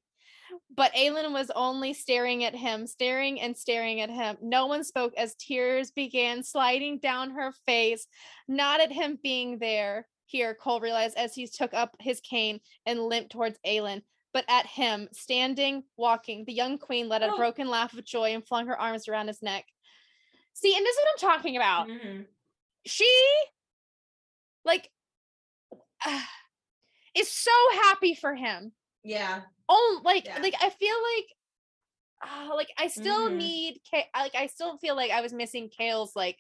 But 0.76 0.94
Aelin 0.94 1.32
was 1.34 1.52
only 1.56 1.94
staring 1.94 2.44
at 2.44 2.56
him, 2.56 2.88
staring 2.88 3.40
and 3.42 3.56
staring 3.58 4.02
at 4.02 4.10
him. 4.10 4.38
No 4.42 4.68
one 4.68 4.84
spoke 4.84 5.14
as 5.18 5.36
tears 5.36 5.92
began 5.92 6.44
sliding 6.44 7.00
down 7.00 7.32
her 7.32 7.52
face, 7.66 8.08
not 8.48 8.80
at 8.82 8.92
him 8.92 9.20
being 9.22 9.60
there. 9.60 10.08
Here, 10.26 10.56
Cole 10.56 10.80
realized 10.80 11.18
as 11.18 11.36
he 11.36 11.46
took 11.48 11.74
up 11.74 11.96
his 12.00 12.22
cane 12.22 12.62
and 12.86 13.02
limped 13.04 13.32
towards 13.34 13.60
Aelin, 13.68 14.02
but 14.34 14.46
at 14.48 14.66
him, 14.66 15.10
standing, 15.12 15.84
walking. 15.98 16.46
The 16.46 16.54
young 16.54 16.78
queen 16.78 17.10
let 17.10 17.22
a 17.22 17.34
Oh. 17.34 17.38
broken 17.38 17.68
laugh 17.70 17.94
of 17.94 18.06
joy 18.06 18.34
and 18.34 18.46
flung 18.48 18.68
her 18.68 18.80
arms 18.80 19.08
around 19.10 19.28
his 19.28 19.42
neck. 19.42 19.66
See, 20.54 20.76
and 20.76 20.86
this 20.86 20.96
is 20.96 21.02
what 21.04 21.10
I'm 21.12 21.36
talking 21.38 21.58
about. 21.58 21.88
Mhm. 21.88 22.28
she 22.86 23.10
like 24.64 24.90
uh, 26.06 26.22
is 27.16 27.30
so 27.32 27.52
happy 27.84 28.16
for 28.16 28.36
him. 28.36 28.74
Yeah. 29.04 29.42
Oh, 29.70 30.02
like 30.04 30.26
Yeah. 30.26 30.40
like 30.42 30.56
I 30.62 30.70
feel 30.70 30.96
like 31.16 31.26
uh, 32.24 32.56
like 32.56 32.72
I 32.78 32.88
still 32.88 33.30
Mhm. 33.30 33.38
need 33.38 33.82
K- 33.90 34.10
like 34.16 34.36
I 34.36 34.48
still 34.48 34.78
feel 34.78 34.96
like 34.96 35.12
I 35.12 35.22
was 35.22 35.34
missing 35.34 35.70
Chaol's 35.72 36.16
like 36.16 36.38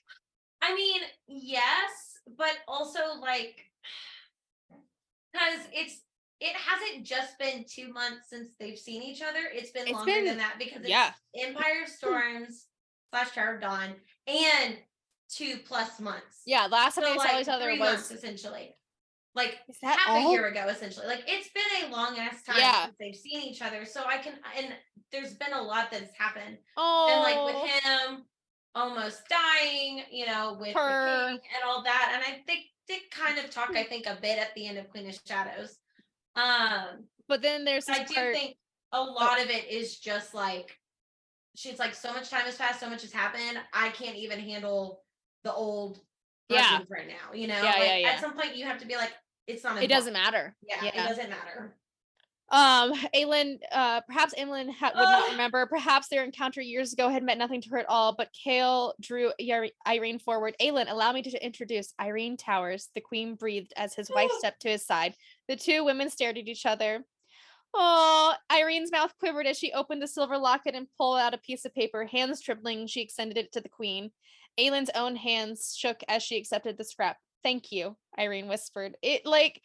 I 0.61 0.75
mean, 0.75 1.01
yes, 1.27 2.19
but 2.37 2.55
also 2.67 3.15
like 3.19 3.65
because 5.33 5.59
it's 5.73 6.01
it 6.39 6.55
hasn't 6.55 7.05
just 7.05 7.37
been 7.37 7.65
two 7.69 7.91
months 7.93 8.29
since 8.29 8.55
they've 8.59 8.77
seen 8.77 9.01
each 9.03 9.21
other. 9.21 9.39
It's 9.53 9.71
been 9.71 9.83
It's 9.87 9.91
longer 9.93 10.11
been- 10.11 10.25
than 10.25 10.37
that 10.37 10.55
because 10.59 10.81
it's 10.81 10.89
yeah. 10.89 11.13
Empire 11.35 11.85
Storms 11.85 12.67
slash 13.11 13.31
Tower 13.35 13.55
of 13.55 13.61
Dawn 13.61 13.95
and 14.27 14.77
two 15.29 15.57
plus 15.65 15.99
months. 15.99 16.41
yeah, 16.45 16.65
last 16.67 16.95
time 16.95 17.05
So 17.05 17.11
they 17.13 17.17
saw 17.19 17.39
each 17.39 17.47
other 17.47 17.69
was 17.71 17.79
months 17.79 18.11
essentially. 18.11 18.75
Like 19.33 19.59
half 19.81 19.97
all? 20.09 20.27
a 20.27 20.31
year 20.31 20.47
ago 20.47 20.67
essentially 20.67 21.07
like 21.07 21.23
it's 21.25 21.49
been 21.53 21.89
a 21.89 21.91
long 21.91 22.17
ass 22.19 22.43
time 22.43 22.57
Yeah. 22.57 22.85
since 22.85 22.95
they've 22.99 23.15
seen 23.15 23.41
each 23.41 23.61
other 23.61 23.85
so 23.85 24.03
i 24.05 24.17
can 24.17 24.33
and 24.57 24.73
there's 25.11 25.33
been 25.35 25.53
a 25.53 25.61
lot 25.61 25.89
that's 25.89 26.11
happened 26.17 26.57
Oh, 26.75 27.07
and 27.09 27.21
like 27.21 27.45
with 27.45 27.83
him 27.83 28.25
almost 28.75 29.21
dying 29.29 30.03
you 30.11 30.25
know 30.25 30.57
with 30.59 30.75
Her. 30.75 31.05
the 31.05 31.27
king 31.29 31.39
and 31.55 31.63
all 31.65 31.81
that 31.83 32.11
and 32.13 32.23
i 32.23 32.41
think 32.45 32.65
did 32.89 33.09
kind 33.09 33.37
of 33.39 33.49
talk 33.49 33.69
i 33.75 33.83
think 33.85 34.05
a 34.05 34.17
bit 34.21 34.37
at 34.37 34.53
the 34.55 34.67
end 34.67 34.77
of 34.77 34.89
queen 34.89 35.07
of 35.07 35.17
shadows 35.25 35.77
um 36.35 37.05
but 37.29 37.41
then 37.41 37.63
there's 37.63 37.87
i 37.87 38.03
do 38.03 38.13
part, 38.13 38.33
think 38.35 38.57
a 38.91 39.01
lot 39.01 39.41
of 39.41 39.49
it 39.49 39.69
is 39.69 39.97
just 39.97 40.33
like 40.33 40.77
she's 41.55 41.79
like 41.79 41.93
so 41.95 42.11
much 42.13 42.29
time 42.29 42.41
has 42.45 42.57
passed 42.57 42.79
so 42.81 42.89
much 42.89 43.01
has 43.01 43.13
happened 43.13 43.57
i 43.73 43.89
can't 43.89 44.17
even 44.17 44.39
handle 44.39 45.03
the 45.45 45.53
old 45.53 45.99
Yeah. 46.53 46.79
right 46.89 47.07
now 47.07 47.33
you 47.33 47.47
know 47.47 47.55
Yeah, 47.61 47.71
like 47.71 47.79
yeah, 47.79 47.97
yeah. 47.97 48.09
at 48.09 48.21
some 48.21 48.33
point 48.33 48.55
you 48.55 48.65
have 48.65 48.79
to 48.79 48.85
be 48.87 48.95
like 48.95 49.11
it's 49.47 49.63
not 49.63 49.81
it 49.81 49.87
doesn't 49.87 50.13
matter. 50.13 50.55
Yeah, 50.61 50.85
it 50.85 50.93
doesn't 50.95 51.29
matter. 51.29 51.75
Um, 52.51 52.93
Aelin, 53.15 53.59
uh, 53.71 54.01
perhaps 54.01 54.33
Aelin 54.37 54.69
ha- 54.73 54.91
would 54.93 55.01
not 55.01 55.31
remember. 55.31 55.65
Perhaps 55.65 56.09
their 56.09 56.23
encounter 56.23 56.61
years 56.61 56.91
ago 56.91 57.07
had 57.07 57.23
meant 57.23 57.39
nothing 57.39 57.61
to 57.61 57.69
her 57.69 57.77
at 57.77 57.85
all. 57.87 58.13
But 58.13 58.29
Chaol 58.33 58.91
drew 58.99 59.31
Yrene 59.39 60.21
forward. 60.21 60.55
Aelin, 60.61 60.91
allow 60.91 61.13
me 61.13 61.21
to 61.21 61.45
introduce 61.45 61.93
Yrene 61.99 62.37
Towers. 62.37 62.89
The 62.93 62.99
queen 63.01 63.35
breathed 63.35 63.71
as 63.77 63.93
his 63.93 64.11
wife 64.13 64.31
stepped 64.37 64.61
to 64.63 64.69
his 64.69 64.85
side. 64.85 65.15
The 65.47 65.55
two 65.55 65.85
women 65.85 66.09
stared 66.09 66.37
at 66.37 66.47
each 66.47 66.65
other. 66.65 67.05
Oh, 67.73 68.33
Yrene's 68.51 68.91
mouth 68.91 69.13
quivered 69.17 69.47
as 69.47 69.57
she 69.57 69.71
opened 69.71 70.01
the 70.01 70.07
silver 70.07 70.37
locket 70.37 70.75
and 70.75 70.87
pulled 70.97 71.19
out 71.19 71.33
a 71.33 71.37
piece 71.37 71.63
of 71.63 71.73
paper. 71.73 72.05
Hands 72.05 72.39
trembling, 72.41 72.85
she 72.87 72.99
extended 73.01 73.37
it 73.37 73.53
to 73.53 73.61
the 73.61 73.69
queen. 73.69 74.11
Aelin's 74.57 74.89
own 74.95 75.15
hands 75.15 75.75
shook 75.77 76.01
as 76.07 76.23
she 76.23 76.37
accepted 76.37 76.77
the 76.77 76.83
scrap. 76.83 77.17
Thank 77.43 77.71
you, 77.71 77.95
Yrene 78.19 78.47
whispered. 78.47 78.95
It 79.01 79.25
like, 79.25 79.61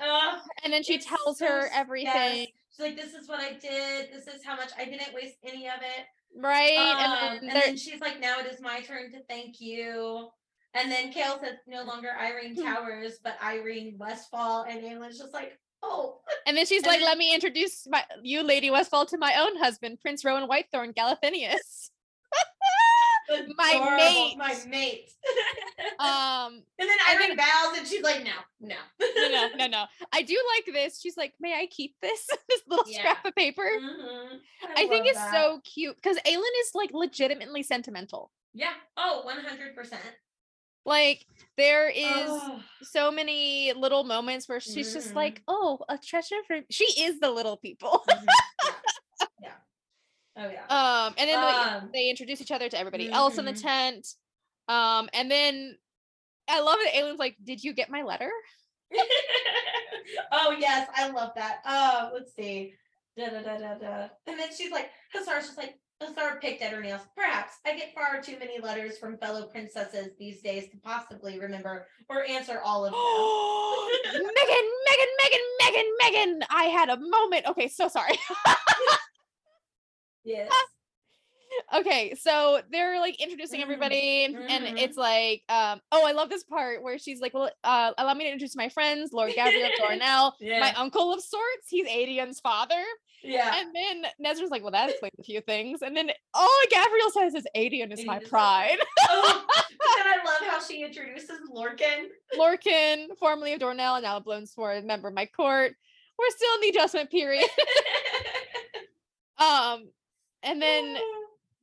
Ugh, 0.00 0.40
and 0.64 0.72
then 0.72 0.82
she 0.82 0.98
tells 0.98 1.38
so 1.38 1.46
her 1.46 1.68
everything. 1.74 2.12
yes. 2.14 2.46
She's 2.70 2.80
like, 2.86 2.96
"This 2.96 3.14
is 3.14 3.28
what 3.28 3.40
I 3.40 3.54
did. 3.54 4.12
This 4.12 4.28
is 4.32 4.44
how 4.44 4.56
much 4.56 4.70
I 4.78 4.84
didn't 4.84 5.12
waste 5.14 5.38
any 5.42 5.66
of 5.66 5.80
it." 5.80 6.06
Right. 6.36 6.76
Um, 6.76 6.96
and 6.96 7.38
and 7.40 7.48
then, 7.48 7.60
then, 7.60 7.76
she's 7.76 8.00
like, 8.00 8.20
"Now 8.20 8.38
it 8.38 8.46
is 8.46 8.60
my 8.60 8.80
turn 8.80 9.10
to 9.12 9.22
thank 9.28 9.60
you." 9.60 10.28
And 10.74 10.90
then 10.90 11.12
Chaol 11.12 11.40
says, 11.40 11.56
"No 11.66 11.82
longer 11.82 12.10
Yrene 12.16 12.54
Towers, 12.62 13.18
but 13.24 13.38
Yrene 13.40 13.96
Westfall." 13.98 14.64
And 14.68 14.84
Aelin's 14.84 15.18
just 15.18 15.34
like, 15.34 15.58
"Oh, 15.82 16.20
and 16.46 16.56
then 16.56 16.66
she's 16.66 16.82
and 16.82 16.86
like, 16.88 17.00
then- 17.00 17.08
let 17.08 17.18
me 17.18 17.34
introduce 17.34 17.86
my 17.88 18.04
you, 18.22 18.42
Lady 18.42 18.70
Westfall, 18.70 19.06
to 19.06 19.18
my 19.18 19.34
own 19.40 19.56
husband, 19.56 19.98
Prince 20.00 20.24
Rowan 20.24 20.48
Whitethorn 20.48 20.94
Galathynius. 20.94 21.90
My 23.56 23.94
mate. 23.96 24.36
my 24.38 24.56
mate." 24.68 25.10
Um, 26.00 26.62
and 26.78 26.88
then 26.88 26.96
and 27.10 27.18
Yrene 27.20 27.36
bows, 27.36 27.76
and 27.78 27.86
she's 27.86 28.02
like, 28.02 28.24
"No, 28.24 28.30
no, 28.60 28.76
no, 29.00 29.28
no, 29.28 29.48
no, 29.56 29.66
no. 29.66 29.84
I 30.12 30.22
do 30.22 30.36
like 30.56 30.72
this. 30.74 31.00
She's 31.00 31.16
like, 31.16 31.34
may 31.40 31.54
I 31.54 31.66
keep 31.66 31.96
this? 32.00 32.26
this 32.48 32.60
little 32.68 32.84
Yeah. 32.88 32.98
scrap 33.00 33.24
of 33.24 33.34
paper. 33.34 33.62
Mhm. 33.80 34.38
I, 34.76 34.86
think 34.86 34.92
love 34.92 35.02
it's 35.06 35.18
that. 35.18 35.32
so 35.32 35.60
cute 35.64 35.96
because 35.96 36.16
Aelin 36.18 36.54
is 36.60 36.70
like 36.74 36.90
legitimately 36.92 37.62
sentimental. 37.64 38.30
Yeah. 38.54 38.74
Oh, 38.96 39.22
100 39.24 39.74
percent. 39.74 40.02
Like 40.86 41.26
there 41.56 41.88
is 41.88 42.30
Oh. 42.30 42.60
so 42.82 43.10
many 43.10 43.72
little 43.72 44.04
moments 44.04 44.48
where 44.48 44.60
she's 44.60 44.92
just 44.92 45.12
Mhm. 45.12 45.16
like, 45.16 45.42
oh, 45.48 45.78
a 45.88 45.98
treasure 45.98 46.42
for 46.46 46.60
she 46.70 46.84
is 47.02 47.18
the 47.20 47.30
little 47.30 47.56
people. 47.56 48.04
Mhm. 48.08 48.26
Oh 50.38 50.48
yeah. 50.48 50.64
Um, 50.68 51.14
and 51.18 51.28
then 51.28 51.40
they- 51.40 51.70
Um, 51.76 51.90
they 51.92 52.08
introduce 52.10 52.40
each 52.40 52.52
other 52.52 52.68
to 52.68 52.78
everybody 52.78 53.10
else 53.10 53.38
in 53.38 53.44
the 53.44 53.52
Mhm. 53.52 53.62
tent. 53.62 54.06
Um, 54.68 55.10
and 55.12 55.30
then 55.30 55.76
I 56.48 56.60
love 56.60 56.78
it. 56.80 56.94
Aelin's 56.94 57.18
like, 57.18 57.36
"Did 57.42 57.62
you 57.64 57.72
get 57.72 57.90
my 57.90 58.02
letter?" 58.02 58.30
oh 60.32 60.56
yes, 60.58 60.88
I 60.94 61.08
love 61.08 61.32
that. 61.36 61.60
Uh, 61.64 62.10
let's 62.14 62.34
see. 62.34 62.74
Da, 63.16 63.28
da, 63.30 63.42
da, 63.42 63.58
da, 63.58 63.74
da. 63.74 64.08
And 64.26 64.38
then 64.38 64.48
she's 64.56 64.70
like, 64.70 64.90
Hasar's 65.14 65.46
just 65.46 65.58
like, 65.58 65.74
Hasar 66.00 66.40
picked 66.40 66.62
at 66.62 66.72
her 66.72 66.80
nails. 66.80 67.00
Perhaps 67.16 67.54
I 67.66 67.76
get 67.76 67.92
far 67.92 68.20
too 68.22 68.38
many 68.38 68.60
letters 68.60 68.96
from 68.98 69.18
fellow 69.18 69.48
princesses 69.48 70.10
these 70.18 70.40
days 70.42 70.68
to 70.70 70.76
possibly 70.78 71.40
remember 71.40 71.88
or 72.08 72.24
answer 72.24 72.60
all 72.64 72.86
of 72.86 72.92
them. 72.92 73.00
Megan, 74.22 74.70
Megan, 74.86 75.12
Megan, 75.20 75.46
Megan, 75.60 75.96
Megan. 76.00 76.42
I 76.50 76.64
had 76.66 76.88
a 76.90 76.96
moment. 76.98 77.46
Okay, 77.48 77.66
so 77.66 77.88
sorry. 77.88 78.14
yes. 80.28 80.50
okay, 81.74 82.14
so 82.14 82.60
they're 82.70 83.00
like 83.00 83.20
introducing 83.20 83.60
Mhm, 83.60 83.64
everybody, 83.64 84.24
and 84.24 84.36
mhm. 84.36 84.78
it's 84.78 84.96
like, 84.96 85.42
um, 85.48 85.80
oh, 85.92 86.06
I 86.06 86.12
love 86.12 86.28
this 86.28 86.44
part 86.44 86.82
where 86.82 86.98
she's 86.98 87.20
like, 87.20 87.34
well, 87.34 87.50
uh, 87.64 87.92
allow 87.98 88.14
me 88.14 88.24
to 88.24 88.30
introduce 88.30 88.56
my 88.56 88.68
friends, 88.68 89.12
Lord 89.12 89.32
Gavriel 89.32 89.70
Doranelle, 89.80 90.32
my 90.40 90.72
uncle 90.76 91.12
of 91.12 91.20
sorts. 91.20 91.68
He's 91.68 91.88
Aedion's 91.88 92.40
father. 92.40 92.82
Yeah. 93.22 93.52
And 93.56 93.74
then 93.74 94.04
Nezra's 94.24 94.50
like, 94.50 94.62
well, 94.62 94.70
that 94.72 94.90
explains 94.90 95.14
a 95.18 95.24
few 95.24 95.40
things. 95.40 95.82
And 95.82 95.96
then 95.96 96.10
all 96.34 96.48
Gavriel 96.70 97.10
says 97.12 97.34
is 97.34 97.46
Aedion 97.56 97.92
is 97.92 98.04
my 98.04 98.18
is 98.18 98.28
pride. 98.28 98.78
oh, 99.08 99.46
and 99.98 100.08
I 100.08 100.24
love 100.24 100.48
how 100.48 100.60
she 100.60 100.84
introduces 100.84 101.40
Lorcan. 101.52 102.06
Lorcan, 102.38 103.06
formerly 103.18 103.54
of 103.54 103.60
Doranelle, 103.60 103.96
and 103.96 104.04
now 104.04 104.20
blown 104.20 104.46
sword, 104.46 104.84
member 104.84 105.08
of 105.08 105.14
my 105.14 105.26
court. 105.26 105.72
We're 106.18 106.30
still 106.30 106.54
in 106.54 106.60
the 106.62 106.68
adjustment 106.68 107.10
period. 107.10 107.48
um, 109.38 109.88
and 110.42 110.60
then 110.60 110.96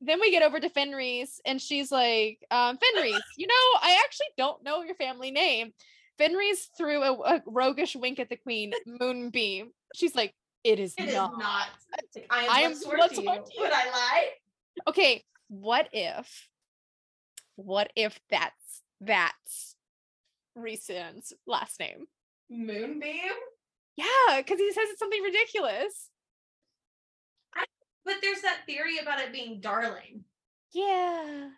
then 0.00 0.20
we 0.20 0.30
get 0.30 0.42
over 0.42 0.60
to 0.60 0.68
Fenrys, 0.68 1.40
and 1.46 1.60
she's 1.60 1.90
like, 1.90 2.44
um, 2.50 2.76
Fenrys, 2.76 3.18
you 3.36 3.46
know, 3.46 3.78
I 3.80 4.00
actually 4.04 4.26
don't 4.36 4.62
know 4.62 4.82
your 4.82 4.94
family 4.94 5.30
name. 5.30 5.72
Fenrys 6.20 6.68
threw 6.76 7.02
a, 7.02 7.12
a 7.12 7.42
roguish 7.46 7.96
wink 7.96 8.18
at 8.18 8.28
the 8.28 8.36
queen, 8.36 8.72
Moonbeam. 8.86 9.70
She's 9.94 10.14
like, 10.14 10.34
it 10.64 10.78
is 10.80 10.94
It 10.98 11.08
is 11.08 11.14
not. 11.14 11.38
not. 11.38 11.68
It's 11.98 12.16
like, 12.16 12.26
I 12.30 12.44
am 12.44 12.50
I 12.50 12.60
am 12.62 12.74
what's 12.98 13.16
to 13.16 13.22
you. 13.22 13.30
you. 13.32 13.62
Would 13.62 13.72
I 13.72 13.90
lie? 13.90 14.28
Okay, 14.88 15.24
what 15.48 15.88
if, 15.92 16.48
what 17.56 17.90
if 17.96 18.18
that's 18.30 18.82
that's 19.00 19.76
Reese's 20.54 21.32
last 21.46 21.78
name? 21.80 22.06
Moonbeam? 22.50 23.32
Yeah, 23.96 24.38
because 24.38 24.58
he 24.58 24.72
says 24.72 24.84
it's 24.90 24.98
something 24.98 25.22
ridiculous. 25.22 26.10
But 28.06 28.14
there's 28.22 28.40
that 28.42 28.60
theory 28.66 28.98
about 29.02 29.20
it 29.20 29.32
being 29.32 29.60
darling. 29.60 30.24
Yeah. 30.72 31.48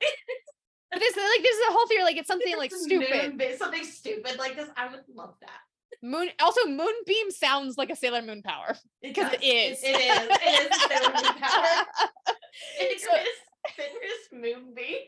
but 0.00 1.00
there's 1.00 1.16
like 1.16 1.42
there's 1.42 1.68
a 1.68 1.72
whole 1.72 1.86
theory 1.88 2.04
like 2.04 2.16
it's 2.16 2.28
something 2.28 2.56
like 2.56 2.72
stupid. 2.72 3.10
Moonbeam, 3.30 3.56
something 3.58 3.84
stupid 3.84 4.38
like 4.38 4.56
this. 4.56 4.68
I 4.76 4.88
would 4.88 5.02
love 5.14 5.34
that. 5.40 5.60
Moon 6.02 6.28
also 6.40 6.64
Moonbeam 6.66 7.30
sounds 7.30 7.76
like 7.76 7.90
a 7.90 7.96
Sailor 7.96 8.22
Moon 8.22 8.42
power. 8.42 8.76
Because 9.02 9.32
it 9.34 9.40
does. 9.40 9.78
is. 9.78 9.82
It, 9.82 9.96
it 9.96 10.00
is. 10.00 10.28
It 10.30 10.72
is 10.72 10.82
Sailor 10.88 11.12
Moon 11.14 11.34
power. 11.42 11.86
Fenrys, 12.80 13.00
So- 13.00 13.82
Fenrys 13.82 14.32
Moonbeam. 14.32 14.98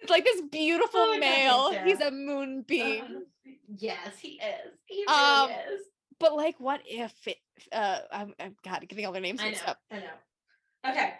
It's 0.00 0.10
like 0.10 0.24
this 0.24 0.40
beautiful 0.52 1.00
Oh 1.00 1.18
male. 1.18 1.72
He's 1.84 2.00
a 2.00 2.12
moonbeam. 2.12 3.02
Uh, 3.02 3.50
yes, 3.76 4.16
he 4.20 4.34
is. 4.40 4.72
He 4.84 5.04
really 5.08 5.18
Um, 5.18 5.50
is. 5.50 5.80
But 6.20 6.36
like 6.36 6.56
what 6.58 6.80
if 6.86 7.12
it 7.26 7.36
uh 7.72 8.00
I'm, 8.12 8.34
I'm 8.40 8.56
god 8.64 8.84
getting 8.88 9.06
all 9.06 9.12
their 9.12 9.22
names 9.22 9.40
I 9.40 9.46
mixed 9.46 9.64
know. 9.64 9.70
up. 9.70 9.78
I 9.90 9.96
know. 9.96 10.90
Okay. 10.90 11.12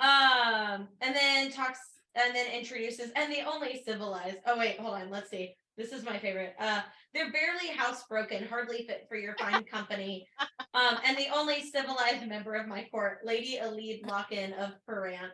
Um, 0.00 0.88
and 1.00 1.14
then 1.14 1.50
talks 1.52 1.78
and 2.14 2.34
then 2.34 2.50
introduces 2.52 3.10
and 3.16 3.32
the 3.32 3.42
only 3.42 3.82
civilized. 3.84 4.38
Oh 4.46 4.58
wait, 4.58 4.78
hold 4.78 4.94
on. 4.94 5.10
Let's 5.10 5.30
see. 5.30 5.54
This 5.76 5.92
is 5.92 6.04
my 6.04 6.18
favorite. 6.18 6.54
Uh, 6.60 6.82
they're 7.12 7.32
barely 7.32 7.68
housebroken, 7.76 8.48
hardly 8.48 8.86
fit 8.86 9.06
for 9.08 9.16
your 9.16 9.34
fine 9.36 9.64
company. 9.72 10.26
Um, 10.72 10.98
and 11.04 11.16
the 11.16 11.28
only 11.34 11.62
civilized 11.62 12.26
member 12.28 12.54
of 12.54 12.68
my 12.68 12.86
court, 12.92 13.18
Lady 13.24 13.58
Elide 13.60 14.04
Lochan 14.04 14.56
of 14.56 14.70
Perranth. 14.86 15.32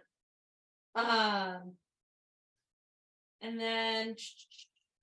Um, 0.95 1.75
and 3.43 3.61
then 3.61 4.17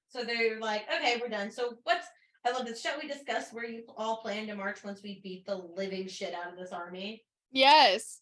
so 0.09 0.23
they're 0.23 0.59
like, 0.59 0.85
okay, 0.95 1.19
we're 1.21 1.29
done. 1.29 1.51
So 1.51 1.75
what's 1.83 2.07
I 2.47 2.51
love 2.51 2.65
this. 2.65 2.81
Shall 2.81 2.99
we 3.01 3.07
discuss 3.07 3.51
where 3.51 3.65
you 3.65 3.83
all 3.97 4.17
plan 4.17 4.47
to 4.47 4.55
march 4.55 4.83
once 4.83 5.03
we 5.03 5.19
beat 5.21 5.45
the 5.45 5.55
living 5.55 6.07
shit 6.07 6.33
out 6.33 6.51
of 6.51 6.57
this 6.57 6.71
army? 6.71 7.23
Yes. 7.51 8.21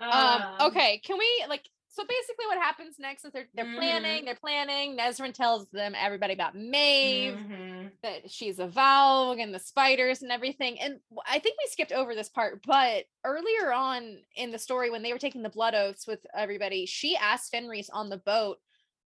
Um, 0.00 0.10
Um, 0.10 0.42
okay, 0.68 0.98
can 1.04 1.18
we 1.18 1.44
like 1.48 1.68
so 1.88 2.04
basically 2.04 2.44
what 2.46 2.58
happens 2.58 2.96
next 2.98 3.24
is 3.24 3.32
they're 3.32 3.48
they're 3.54 3.64
Mhm. 3.64 3.76
planning, 3.76 4.24
they're 4.26 4.34
planning. 4.34 4.96
Nesryn 4.96 5.32
tells 5.32 5.66
them 5.70 5.94
everybody 5.94 6.34
about 6.34 6.54
Maeve, 6.54 7.38
Mhm. 7.38 7.92
that 8.02 8.30
she's 8.30 8.58
a 8.58 8.68
Valg 8.68 9.42
and 9.42 9.54
the 9.54 9.58
spiders 9.58 10.20
and 10.20 10.30
everything. 10.30 10.78
And 10.78 11.00
I 11.24 11.38
think 11.38 11.56
we 11.58 11.66
skipped 11.70 11.92
over 11.92 12.14
this 12.14 12.28
part, 12.28 12.62
but 12.66 13.06
earlier 13.24 13.72
on 13.72 14.22
in 14.34 14.50
the 14.50 14.58
story 14.58 14.90
when 14.90 15.02
they 15.02 15.14
were 15.14 15.18
taking 15.18 15.42
the 15.42 15.48
blood 15.48 15.74
oaths 15.74 16.06
with 16.06 16.26
everybody, 16.34 16.84
she 16.84 17.16
asked 17.16 17.50
Fenrys 17.52 17.88
on 17.90 18.10
the 18.10 18.18
boat, 18.18 18.60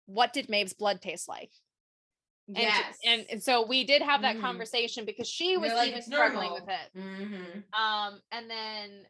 what 0.07 0.33
did 0.33 0.49
Maeve's 0.49 0.73
blood 0.73 1.01
taste 1.01 1.29
like? 1.29 1.53
And, 2.55 2.65
Yes. 2.65 2.99
and 3.05 3.27
and 3.31 3.43
so 3.43 3.65
we 3.67 3.85
did 3.85 4.03
have 4.03 4.23
that 4.23 4.37
Mhm. 4.37 4.41
conversation 4.41 5.05
because 5.05 5.29
she 5.29 5.57
was 5.57 5.73
like, 5.73 5.89
even 5.89 5.99
"It's 5.99 6.07
struggling 6.07 6.53
with 6.53 6.67
normal." 6.67 6.85
it. 6.85 6.93
Mhm. 6.95 7.65
Um, 7.73 8.23
and 8.31 8.51
then 8.51 9.09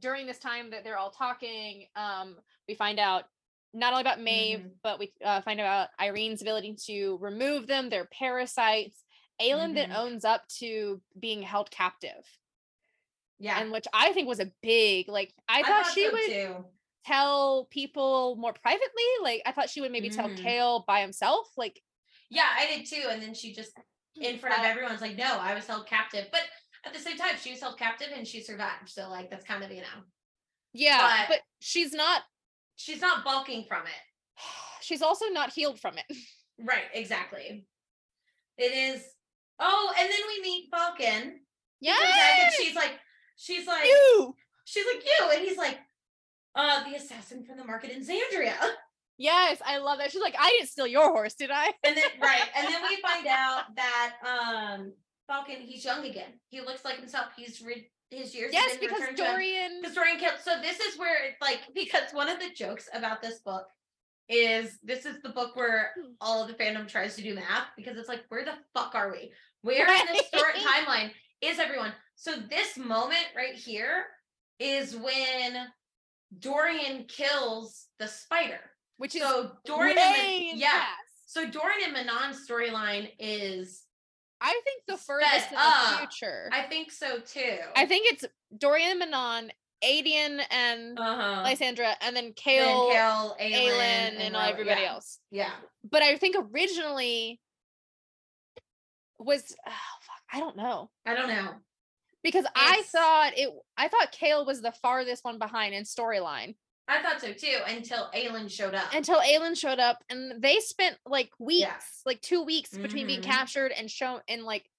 during 0.00 0.26
this 0.26 0.38
time 0.38 0.70
that 0.70 0.84
they're 0.84 0.98
all 0.98 1.10
talking, 1.12 1.88
um, 1.96 2.42
we 2.68 2.74
find 2.74 2.98
out 3.00 3.26
not 3.74 3.92
only 3.92 4.02
about 4.02 4.20
Maeve, 4.20 4.60
Mhm. 4.60 4.80
but 4.82 4.98
we 4.98 5.12
uh, 5.24 5.42
find 5.42 5.60
out 5.60 5.90
Yrene's 6.00 6.42
ability 6.42 6.76
to 6.86 7.18
remove 7.18 7.66
them. 7.66 7.88
They're 7.90 8.06
parasites. 8.06 9.04
Aelin 9.40 9.74
then 9.74 9.90
Mhm. 9.90 9.96
owns 9.96 10.24
up 10.24 10.48
to 10.60 11.02
being 11.18 11.42
held 11.42 11.70
captive, 11.70 12.26
Yeah. 13.38 13.60
and 13.60 13.70
which 13.72 13.86
I 13.92 14.12
think 14.12 14.28
was 14.28 14.40
a 14.40 14.52
big 14.62 15.08
like. 15.08 15.34
I, 15.48 15.62
I 15.62 15.62
thought, 15.62 15.86
she 15.92 16.04
so 16.06 16.12
would 16.12 16.26
too. 16.26 16.64
tell 17.04 17.66
people 17.66 18.36
more 18.36 18.52
privately. 18.54 19.04
Like 19.22 19.42
I 19.46 19.52
thought 19.52 19.70
she 19.70 19.80
would 19.80 19.92
maybe 19.92 20.10
tell 20.10 20.30
Mhm. 20.30 20.38
Chaol 20.38 20.86
by 20.86 21.00
himself. 21.00 21.48
Like 21.56 21.82
Yeah, 22.30 22.46
I 22.58 22.66
did 22.66 22.86
too. 22.86 23.08
And 23.08 23.22
then 23.22 23.34
she 23.34 23.52
just 23.52 23.72
in 24.20 24.38
front 24.38 24.58
of 24.58 24.64
everyone's 24.64 25.00
like, 25.00 25.16
no, 25.16 25.38
I 25.40 25.54
was 25.54 25.66
held 25.66 25.86
captive. 25.86 26.26
But 26.32 26.40
at 26.84 26.92
the 26.92 26.98
same 27.00 27.16
time, 27.16 27.36
she 27.40 27.50
was 27.50 27.60
held 27.60 27.78
captive 27.78 28.08
and 28.16 28.26
she 28.26 28.40
survived. 28.42 28.88
So 28.88 29.08
like 29.10 29.30
that's 29.30 29.44
kind 29.44 29.62
of, 29.62 29.70
you 29.70 29.80
know, 29.82 30.02
yeah, 30.72 31.26
But- 31.28 31.28
but 31.28 31.40
she's 31.60 31.92
not. 31.92 32.22
she's 32.76 33.00
not 33.00 33.24
bulking 33.24 33.64
from 33.68 33.82
it. 33.86 33.92
She's 34.82 35.02
also 35.02 35.26
not 35.30 35.50
healed 35.52 35.80
from 35.80 35.96
it. 35.98 36.04
Right, 36.60 36.84
exactly. 36.94 37.66
It 38.58 38.72
is 38.72 39.02
oh, 39.58 39.92
and 39.98 40.08
then 40.08 40.20
we 40.28 40.42
meet 40.42 40.70
Falkan. 40.72 41.32
He 41.80 41.88
comes 41.88 42.00
back 42.00 42.38
and 42.38 42.50
Yeah, 42.50 42.50
she's 42.56 42.74
like, 42.74 42.92
she's 43.36 43.66
like, 43.66 43.84
you. 43.84 44.34
she's 44.64 44.84
like 44.86 45.04
you, 45.04 45.30
and 45.34 45.40
he's 45.46 45.58
like, 45.58 45.78
uh, 46.54 46.84
the 46.84 46.94
assassin 46.96 47.44
from 47.44 47.56
the 47.58 47.64
market 47.64 47.90
in 47.90 48.00
Xandria. 48.02 48.54
Yes, 49.18 49.60
I 49.64 49.78
love 49.78 49.98
that. 49.98 50.10
She's 50.12 50.20
like, 50.22 50.36
I 50.38 50.50
didn't 50.50 50.68
steal 50.68 50.86
your 50.86 51.08
horse, 51.10 51.34
did 51.34 51.50
I? 51.50 51.66
And 51.84 51.96
then 51.96 52.04
right, 52.20 52.42
and 52.56 52.66
then 52.68 52.82
we 52.88 52.96
find 53.00 53.26
out 53.30 53.64
that 53.76 54.12
um 54.26 54.92
Falkan, 55.30 55.60
he's 55.60 55.84
young 55.84 56.04
again. 56.04 56.38
He 56.50 56.60
looks 56.60 56.84
like 56.84 56.96
himself. 56.98 57.26
He's 57.36 57.60
re- 57.62 57.90
his 58.10 58.34
years. 58.34 58.52
Yes, 58.52 58.76
because 58.78 59.00
returned 59.00 59.16
to 59.16 59.24
him. 59.24 59.32
Dorian. 59.32 59.80
Because 59.80 59.94
Dorian 59.96 60.18
killed. 60.18 60.34
So 60.42 60.60
this 60.60 60.78
is 60.80 60.98
where 60.98 61.24
it's 61.24 61.40
like 61.40 61.60
because 61.74 62.12
one 62.12 62.28
of 62.28 62.38
the 62.38 62.50
jokes 62.54 62.88
about 62.92 63.22
this 63.22 63.40
book 63.40 63.64
is 64.28 64.78
this 64.82 65.06
is 65.06 65.22
the 65.22 65.28
book 65.30 65.56
where 65.56 65.92
Hmm. 65.96 66.12
all 66.20 66.42
of 66.42 66.48
the 66.48 66.54
fandom 66.54 66.86
tries 66.88 67.16
to 67.16 67.22
do 67.22 67.34
math 67.34 67.68
because 67.76 67.96
it's 67.96 68.08
like 68.08 68.24
where 68.28 68.44
the 68.44 68.54
fuck 68.74 68.94
are 68.94 69.10
we? 69.10 69.32
Where 69.62 69.86
in 69.88 70.06
the 70.14 70.22
story 70.36 70.52
timeline 70.60 71.10
is 71.40 71.58
everyone? 71.58 71.92
So 72.16 72.36
this 72.36 72.76
moment 72.76 73.26
right 73.36 73.54
here 73.54 74.04
is 74.60 74.96
when 74.96 75.66
Dorian 76.38 77.04
kills 77.08 77.86
the 77.98 78.08
spider. 78.08 78.60
Which 78.98 79.14
is 79.14 79.22
So 79.22 79.52
Dorian 79.64 79.98
and 79.98 80.16
way 80.16 80.38
Min- 80.40 80.54
in 80.54 80.58
yeah. 80.58 80.84
So 81.26 81.48
Dorian 81.48 81.80
and 81.84 81.92
Manon's 81.92 82.46
storyline 82.48 83.10
is 83.18 83.82
I 84.40 84.60
think 84.64 84.82
the 84.86 84.96
furthest 84.96 85.50
in 85.50 85.56
the 85.56 85.98
future. 85.98 86.50
I, 86.52 86.62
think 86.62 86.90
so 86.90 87.18
too. 87.20 87.58
I 87.74 87.86
think 87.86 88.12
it's 88.12 88.24
Dorian 88.56 88.90
and 88.90 88.98
Manon, 88.98 89.50
Aedion 89.82 90.40
and 90.50 90.98
uh-huh. 90.98 91.42
Lysandra, 91.42 91.94
and 92.00 92.14
then 92.14 92.24
Then 92.24 92.34
Chaol, 92.34 92.92
Chaol, 92.92 93.40
Aelin, 93.40 93.52
Aelin, 93.52 94.20
and, 94.20 94.34
Ro- 94.34 94.40
everybody 94.40 94.82
yeah. 94.82 94.92
else. 94.92 95.18
Yeah. 95.30 95.52
But 95.90 96.02
I 96.02 96.16
think 96.16 96.36
originally 96.38 97.40
was 99.18 99.54
oh, 99.66 99.70
fuck, 99.70 100.22
I 100.32 100.40
don't 100.40 100.56
know. 100.56 100.90
I 101.06 101.14
don't 101.14 101.28
know. 101.28 101.50
Because 102.22 102.44
I 102.54 102.82
thought 102.86 103.32
it 103.36 103.50
I 103.76 103.88
thought 103.88 104.12
Chaol 104.12 104.46
was 104.46 104.60
the 104.60 104.72
farthest 104.72 105.24
one 105.24 105.38
behind 105.38 105.74
in 105.74 105.84
storyline 105.84 106.56
I 106.88 107.02
thought 107.02 107.20
so 107.20 107.32
too 107.32 107.58
until 107.66 108.10
Aelin 108.14 108.50
showed 108.50 108.74
up. 108.74 108.94
until 108.94 109.20
Aelin 109.20 109.56
showed 109.58 109.78
up 109.80 110.04
and 110.08 110.40
they 110.40 110.60
spent 110.60 110.96
like 111.04 111.30
weeks, 111.38 111.60
Yeah. 111.62 111.76
like 112.04 112.20
two 112.22 112.42
weeks 112.42 112.70
between 112.70 113.06
being 113.06 113.20
Mhm. 113.20 113.24
captured 113.24 113.72
and 113.72 113.90
shown 113.90 114.20
and 114.28 114.44
like 114.44 114.70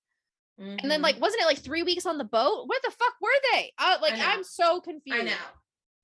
and 0.57 0.89
then 0.89 1.01
Mhm. 1.01 1.03
like 1.03 1.19
wasn't 1.19 1.41
it 1.41 1.45
like 1.45 1.59
three 1.59 1.83
weeks 1.83 2.05
on 2.05 2.17
the 2.17 2.23
boat? 2.23 2.67
Where 2.67 2.79
the 2.83 2.91
fuck 2.91 3.13
were 3.21 3.39
they? 3.51 3.73
Uh, 3.77 3.97
like. 4.01 4.13
I'm 4.13 4.43
so 4.43 4.79
confused. 4.81 5.19
I 5.19 5.23
know. 5.23 5.45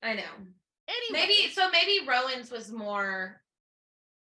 I 0.04 0.14
know. 0.14 0.48
Anyway, 0.88 1.26
Maybe 1.28 1.50
so 1.52 1.70
maybe 1.72 2.06
Rowan's 2.06 2.52
was 2.52 2.72
more 2.72 3.42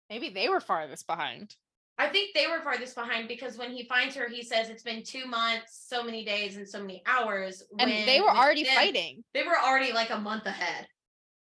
maybe 0.09 0.29
they 0.29 0.47
were 0.49 0.59
farthest 0.61 1.07
behind. 1.07 1.55
I 1.97 2.07
think 2.09 2.33
they 2.35 2.47
were 2.47 2.61
farthest 2.61 2.95
behind 2.95 3.27
because 3.27 3.57
when 3.57 3.71
he 3.71 3.83
finds 3.85 4.15
her, 4.15 4.27
he 4.29 4.43
says 4.43 4.69
it's 4.69 4.83
been 4.83 5.03
two 5.03 5.25
months, 5.25 5.85
so 5.87 6.03
many 6.03 6.23
days, 6.23 6.55
and 6.57 6.67
so 6.69 6.79
many 6.79 7.01
hours. 7.05 7.63
And 7.79 7.89
they 8.07 8.19
were 8.21 8.29
already 8.29 8.63
them, 8.63 8.75
fighting. 8.75 9.23
They 9.33 9.43
were 9.43 9.57
already 9.59 9.91
like 9.93 10.09
a 10.11 10.17
month 10.19 10.45
ahead. 10.45 10.87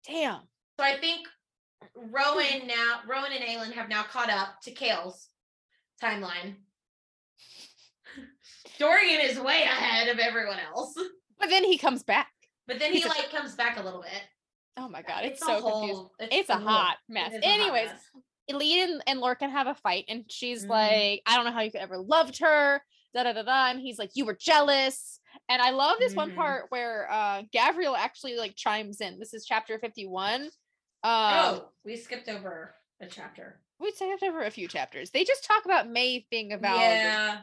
Damn. 0.09 0.41
So 0.79 0.85
I 0.85 0.97
think 0.99 1.27
Rowan 1.95 2.67
now, 2.67 3.01
Rowan 3.09 3.31
and 3.33 3.45
Aelin 3.45 3.73
have 3.73 3.89
now 3.89 4.03
caught 4.05 4.31
up 4.31 4.61
to 4.63 4.73
Chaol's 4.73 5.29
timeline. 6.03 6.55
Dorian 8.79 9.21
is 9.21 9.39
way 9.39 9.63
ahead 9.63 10.09
of 10.09 10.19
everyone 10.19 10.59
else. 10.75 10.95
But 11.39 11.51
then 11.51 11.65
he 11.65 11.79
comes 11.79 12.03
back. 12.03 12.29
But 12.67 12.79
then 12.79 12.93
he 12.93 13.03
a- 13.03 13.09
like 13.09 13.31
comes 13.31 13.55
back 13.55 13.79
a 13.79 13.83
little 13.83 14.03
bit. 14.03 14.23
Oh 14.77 14.89
my 14.89 15.03
god, 15.03 15.25
it's, 15.25 15.43
a 15.43 15.47
so 15.47 15.61
whole- 15.61 16.11
confusing. 16.19 16.39
It's 16.39 16.49
a 16.51 16.55
whole- 16.57 16.67
hot 16.69 16.97
mess. 17.09 17.33
a 17.35 17.45
Anyways, 17.45 17.89
mess. 17.89 18.03
And, 19.07 19.21
Lorcan 19.21 19.51
have 19.51 19.67
a 19.67 19.75
fight, 19.75 20.05
and 20.09 20.25
she's 20.31 20.65
Mhm. 20.65 20.69
like, 20.71 21.23
I 21.27 21.37
don't 21.37 21.45
know 21.45 21.53
how 21.53 21.61
you 21.61 21.71
could 21.71 21.81
ever 21.81 21.99
loved 21.99 22.39
her. 22.39 22.83
Da 23.19 23.24
da 23.24 23.32
da 23.32 23.43
da. 23.43 23.70
And 23.70 23.81
he's 23.81 23.99
like, 23.99 24.11
You 24.15 24.24
were 24.24 24.36
jealous. 24.40 25.19
And 25.49 25.61
I 25.61 25.70
love 25.70 25.97
this 25.99 26.15
one 26.15 26.31
Mhm. 26.31 26.36
part 26.36 26.66
where 26.69 27.11
uh 27.11 27.43
Gavriel 27.53 27.99
actually 27.99 28.36
like 28.36 28.55
chimes 28.55 29.01
in. 29.01 29.19
This 29.19 29.35
is 29.35 29.45
chapter 29.45 29.77
51. 29.81 30.43
Um 30.43 30.51
oh, 31.03 31.69
we 31.85 31.97
skipped 31.97 32.28
over 32.28 32.74
a 33.01 33.07
chapter. 33.07 33.61
we 33.81 33.90
skipped 33.90 34.23
over 34.23 34.43
a 34.43 34.51
few 34.53 34.69
chapters. 34.69 35.11
They 35.11 35.24
just 35.24 35.45
talk 35.45 35.65
about 35.65 35.89
Maeve 35.90 36.27
being 36.31 36.53
about 36.53 36.78
yeah. 36.78 37.43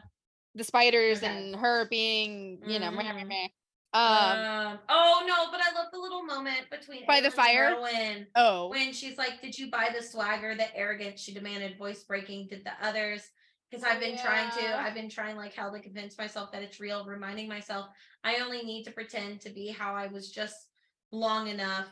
the 0.54 0.64
spiders 0.64 1.18
Okay. 1.18 1.26
and 1.26 1.56
her 1.56 1.86
being, 1.90 2.62
you 2.66 2.78
know, 2.78 2.90
meh, 2.90 3.12
meh, 3.12 3.48
um 3.92 4.38
Um, 4.46 4.78
oh 4.88 5.24
no, 5.26 5.50
but 5.50 5.60
I 5.60 5.72
love 5.74 5.88
the 5.92 5.98
little 5.98 6.22
moment 6.22 6.70
between 6.70 7.04
By 7.06 7.20
the 7.20 7.30
fire? 7.30 7.74
Rowan. 7.76 8.26
oh 8.34 8.68
when 8.68 8.94
she's 8.94 9.18
like, 9.18 9.42
"Did 9.42 9.58
you 9.58 9.70
buy 9.70 9.90
the 9.94 10.02
swagger, 10.02 10.54
the 10.54 10.74
arrogance?" 10.74 11.20
She 11.20 11.34
demanded, 11.34 11.76
voice 11.76 12.02
breaking. 12.02 12.48
Did 12.48 12.64
the 12.64 12.72
others? 12.80 13.28
Because 13.70 13.84
I've 13.84 14.00
been 14.00 14.16
trying 14.16 14.50
to. 14.50 14.78
I've 14.78 14.94
been 14.94 15.08
trying 15.08 15.36
like 15.36 15.52
hell 15.54 15.72
to 15.72 15.80
convince 15.80 16.16
myself 16.16 16.52
that 16.52 16.62
it's 16.62 16.80
real. 16.80 17.04
Reminding 17.04 17.48
myself 17.48 17.86
I 18.22 18.36
only 18.36 18.62
need 18.62 18.84
to 18.84 18.92
pretend 18.92 19.40
to 19.42 19.50
be 19.50 19.68
how 19.68 19.94
I 19.94 20.06
was 20.06 20.30
just 20.30 20.68
long 21.12 21.48
enough. 21.48 21.86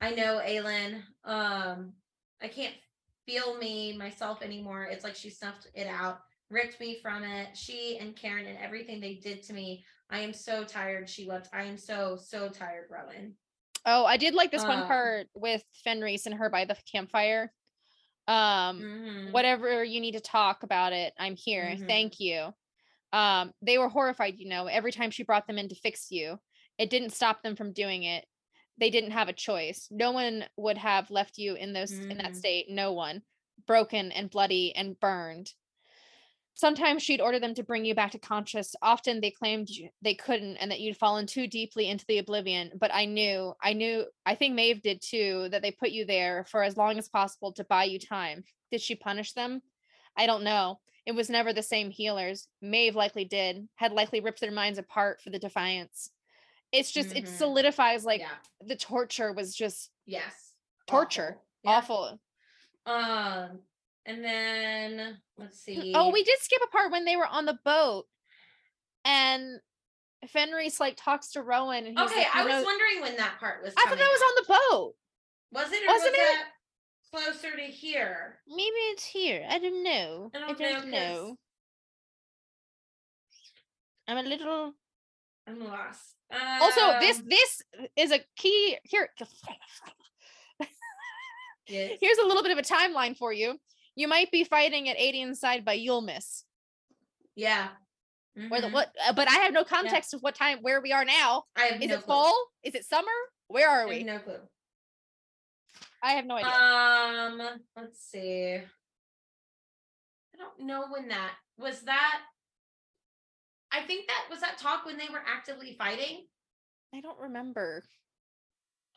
I 0.00 0.10
know, 0.10 0.40
Aelin. 0.44 1.02
Um, 1.24 1.92
I 2.42 2.48
can't 2.48 2.74
feel 3.26 3.58
me 3.58 3.96
myself 3.96 4.42
anymore. 4.42 4.84
It's 4.84 5.04
like 5.04 5.16
she 5.16 5.28
snuffed 5.28 5.66
it 5.74 5.86
out, 5.86 6.20
ripped 6.50 6.80
me 6.80 6.98
from 7.02 7.24
it. 7.24 7.56
She 7.56 7.98
and 7.98 8.16
Cairn 8.16 8.46
and 8.46 8.58
everything 8.58 9.00
they 9.00 9.14
did 9.14 9.42
to 9.44 9.52
me. 9.52 9.84
I 10.10 10.20
am 10.20 10.32
so 10.32 10.64
tired. 10.64 11.08
She 11.10 11.26
wept. 11.26 11.48
I 11.52 11.64
am 11.64 11.76
so 11.76 12.16
so 12.20 12.48
tired, 12.48 12.86
Rowan. 12.90 13.34
oh 13.84 14.06
I 14.06 14.16
did 14.16 14.34
like 14.34 14.50
this 14.50 14.64
one 14.64 14.80
Um, 14.80 14.86
part 14.86 15.26
with 15.34 15.62
Fenrys 15.86 16.24
and 16.26 16.34
her 16.36 16.48
by 16.48 16.64
the 16.64 16.76
campfire. 16.90 17.52
Um 18.28 18.86
Mhm. 18.86 19.24
whatever 19.24 19.84
you 19.84 20.00
need 20.00 20.12
to 20.14 20.20
talk 20.20 20.62
about 20.64 20.94
it 20.94 21.12
i'm 21.18 21.36
here 21.36 21.76
Mhm. 21.76 21.88
thank 21.88 22.20
you 22.20 22.54
um 23.12 23.52
they 23.62 23.78
were 23.78 23.88
horrified 23.88 24.38
you 24.38 24.48
know 24.48 24.66
every 24.66 24.92
time 24.92 25.10
she 25.10 25.22
brought 25.24 25.46
them 25.46 25.58
in 25.58 25.68
to 25.68 25.74
fix 25.74 26.10
you 26.10 26.38
it 26.78 26.90
didn't 26.90 27.10
stop 27.10 27.42
them 27.42 27.56
from 27.56 27.72
doing 27.72 28.04
it 28.04 28.26
they 28.78 28.90
didn't 28.90 29.12
have 29.12 29.28
a 29.28 29.34
choice 29.34 29.88
no 29.90 30.12
one 30.12 30.44
would 30.56 30.78
have 30.78 31.10
left 31.10 31.38
you 31.38 31.54
in 31.54 31.72
those 31.72 32.00
in 32.10 32.18
that 32.18 32.34
Mhm. 32.34 32.36
state 32.36 32.66
no 32.70 32.92
one 32.92 33.22
broken 33.66 34.12
and 34.12 34.30
bloody 34.30 34.74
and 34.74 34.98
burned 35.00 35.54
sometimes 36.58 37.04
she'd 37.04 37.20
order 37.20 37.38
them 37.38 37.54
to 37.54 37.62
bring 37.62 37.84
you 37.84 37.94
back 37.94 38.10
to 38.10 38.18
conscious 38.18 38.74
often 38.82 39.20
they 39.20 39.30
claimed 39.30 39.68
you, 39.70 39.88
they 40.02 40.14
couldn't 40.14 40.56
and 40.56 40.70
that 40.72 40.80
you'd 40.80 40.96
fallen 40.96 41.24
too 41.24 41.46
deeply 41.46 41.88
into 41.88 42.04
the 42.08 42.18
oblivion 42.18 42.72
but 42.80 42.92
i 42.92 43.04
knew 43.04 43.54
i 43.62 43.72
knew 43.72 44.04
i 44.26 44.34
think 44.34 44.54
maeve 44.54 44.82
did 44.82 45.00
too 45.00 45.48
that 45.50 45.62
they 45.62 45.70
put 45.70 45.90
you 45.90 46.04
there 46.04 46.44
for 46.50 46.62
as 46.64 46.76
long 46.76 46.98
as 46.98 47.08
possible 47.08 47.52
to 47.52 47.64
buy 47.64 47.84
you 47.84 47.98
time 47.98 48.42
did 48.72 48.80
she 48.80 48.96
punish 48.96 49.32
them 49.34 49.62
i 50.16 50.26
don't 50.26 50.42
know 50.42 50.80
it 51.06 51.12
was 51.12 51.30
never 51.30 51.52
the 51.52 51.62
same 51.62 51.90
healers 51.90 52.48
maeve 52.60 52.96
likely 52.96 53.24
did 53.24 53.68
had 53.76 53.92
likely 53.92 54.20
ripped 54.20 54.40
their 54.40 54.50
minds 54.52 54.78
apart 54.78 55.20
for 55.22 55.30
the 55.30 55.38
defiance 55.38 56.10
it's 56.72 56.90
just 56.90 57.12
it 57.16 57.24
Mhm. 57.24 57.38
solidifies 57.38 58.04
like 58.04 58.20
yeah. 58.20 58.38
the 58.60 58.76
torture 58.76 59.32
was 59.32 59.54
just 59.54 59.90
Yes. 60.06 60.56
torture 60.86 61.38
Awful. 61.38 61.44
Yeah. 61.62 61.70
awful 61.78 62.20
Um, 62.86 63.67
and 64.08 64.24
then 64.24 65.18
let's 65.36 65.60
see. 65.60 65.92
Oh, 65.94 66.10
we 66.10 66.24
did 66.24 66.38
skip 66.40 66.60
a 66.66 66.70
part 66.70 66.90
when 66.90 67.04
they 67.04 67.14
were 67.16 67.26
on 67.26 67.44
the 67.44 67.58
boat, 67.64 68.06
and 69.04 69.60
Fenrys 70.34 70.80
like 70.80 70.96
talks 70.96 71.32
to 71.32 71.42
Rowan, 71.42 71.86
and 71.86 71.96
he's 71.98 72.10
Okay, 72.10 72.20
like, 72.20 72.34
I 72.34 72.44
was 72.44 72.50
know-" 72.52 72.62
wondering 72.64 73.02
when 73.02 73.16
that 73.18 73.38
part 73.38 73.62
was. 73.62 73.74
I 73.76 73.84
thought 73.88 73.98
that 73.98 74.10
was 74.10 74.22
on 74.22 74.34
the 74.36 74.44
boat. 74.48 74.94
Was 75.52 75.72
it 75.72 75.82
or 75.84 75.92
Wasn't 75.92 76.12
was 76.12 76.20
it? 76.20 76.46
closer 77.12 77.56
to 77.56 77.62
here? 77.62 78.40
Maybe 78.48 78.76
it's 78.92 79.04
here. 79.04 79.46
I 79.48 79.58
don't 79.58 79.82
know. 79.84 80.30
I 80.34 80.52
don't 80.54 80.90
know. 80.90 81.36
I'm 84.08 84.16
a 84.18 84.22
little. 84.28 84.72
I'm 85.46 85.60
lost. 85.64 86.14
Also, 86.32 86.98
this 87.00 87.18
Um, 87.18 87.24
this 87.28 87.62
is 87.96 88.12
a 88.12 88.20
key 88.36 88.76
here. 88.84 89.08
yes. 91.68 91.98
Here's 92.00 92.18
a 92.18 92.26
little 92.26 92.42
bit 92.42 92.52
of 92.52 92.58
a 92.58 92.62
timeline 92.62 93.16
for 93.16 93.32
you. 93.32 93.58
You 93.98 94.06
might 94.06 94.30
be 94.30 94.44
fighting 94.44 94.88
at 94.88 94.96
80 94.96 95.22
inside, 95.22 95.64
but 95.64 95.80
you'll 95.80 96.02
miss. 96.02 96.44
Yeah. 97.34 97.70
Where 98.48 98.60
the 98.60 98.68
what? 98.68 98.94
uh, 99.04 99.12
But 99.12 99.28
I 99.28 99.34
have 99.38 99.52
no 99.52 99.64
context 99.64 100.14
of 100.14 100.20
what 100.22 100.36
time 100.36 100.58
where 100.62 100.80
we 100.80 100.92
are 100.92 101.04
now. 101.04 101.46
I 101.56 101.62
have 101.64 101.82
Is 101.82 101.88
no 101.88 101.94
it 101.96 102.02
clue. 102.04 102.14
fall? 102.14 102.46
Is 102.62 102.76
it 102.76 102.84
summer? 102.84 103.10
Where 103.48 103.68
I 103.68 103.72
are 103.72 103.80
have 103.80 103.88
we? 103.88 104.04
no 104.04 104.20
clue. 104.20 104.38
I 106.00 106.12
have 106.12 106.26
no 106.26 106.36
idea. 106.36 106.52
Um, 106.52 107.60
let's 107.76 107.98
see. 108.08 108.60
I 110.32 110.38
don't 110.38 110.60
know 110.64 110.84
when 110.88 111.08
that 111.08 111.32
was 111.58 111.80
that. 111.80 112.20
I 113.72 113.80
think 113.82 114.06
that 114.06 114.26
was 114.30 114.38
that 114.42 114.58
talk 114.58 114.86
when 114.86 114.96
they 114.96 115.08
were 115.10 115.22
actively 115.26 115.74
fighting. 115.76 116.24
I 116.94 117.00
don't 117.00 117.18
remember. 117.18 117.82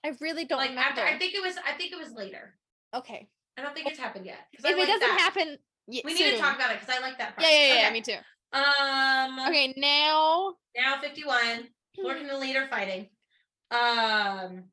I 0.05 0.11
really 0.21 0.45
don't 0.45 0.59
like 0.59 0.69
remember. 0.69 1.01
after, 1.01 1.03
I 1.03 1.17
think 1.17 1.33
it 1.33 1.41
was. 1.41 1.55
I 1.67 1.71
think 1.73 1.91
it 1.91 1.97
was 1.97 2.11
later. 2.13 2.53
okay. 2.93 3.27
I 3.57 3.61
don't 3.61 3.73
think 3.75 3.87
it's 3.87 3.99
happened 3.99 4.25
yet. 4.25 4.39
If 4.53 4.65
I 4.65 4.69
it 4.71 4.75
doesn't 4.85 4.99
that. 4.99 5.19
happen, 5.19 5.57
we 5.87 6.01
need 6.13 6.31
to 6.31 6.37
talk 6.37 6.55
about 6.55 6.71
it 6.71 6.79
because 6.79 6.95
I 6.95 7.01
like 7.01 7.17
that 7.17 7.35
part. 7.35 7.47
Yeah, 7.47 7.57
yeah, 7.57 7.73
yeah. 7.73 7.85
Okay. 7.87 7.93
Me 7.93 8.01
too. 8.01 8.17
Um. 8.53 9.39
Okay, 9.47 9.73
now. 9.77 10.55
Now 10.75 11.01
fifty-one. 11.01 11.67
Lord 11.97 12.17
and 12.17 12.29
the 12.29 12.37
leader 12.37 12.67
fighting. 12.69 13.09
Um. 13.69 14.65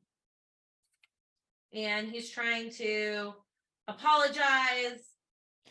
And 1.73 2.09
he's 2.09 2.31
trying 2.31 2.71
to 2.71 3.33
apologize. 3.87 5.03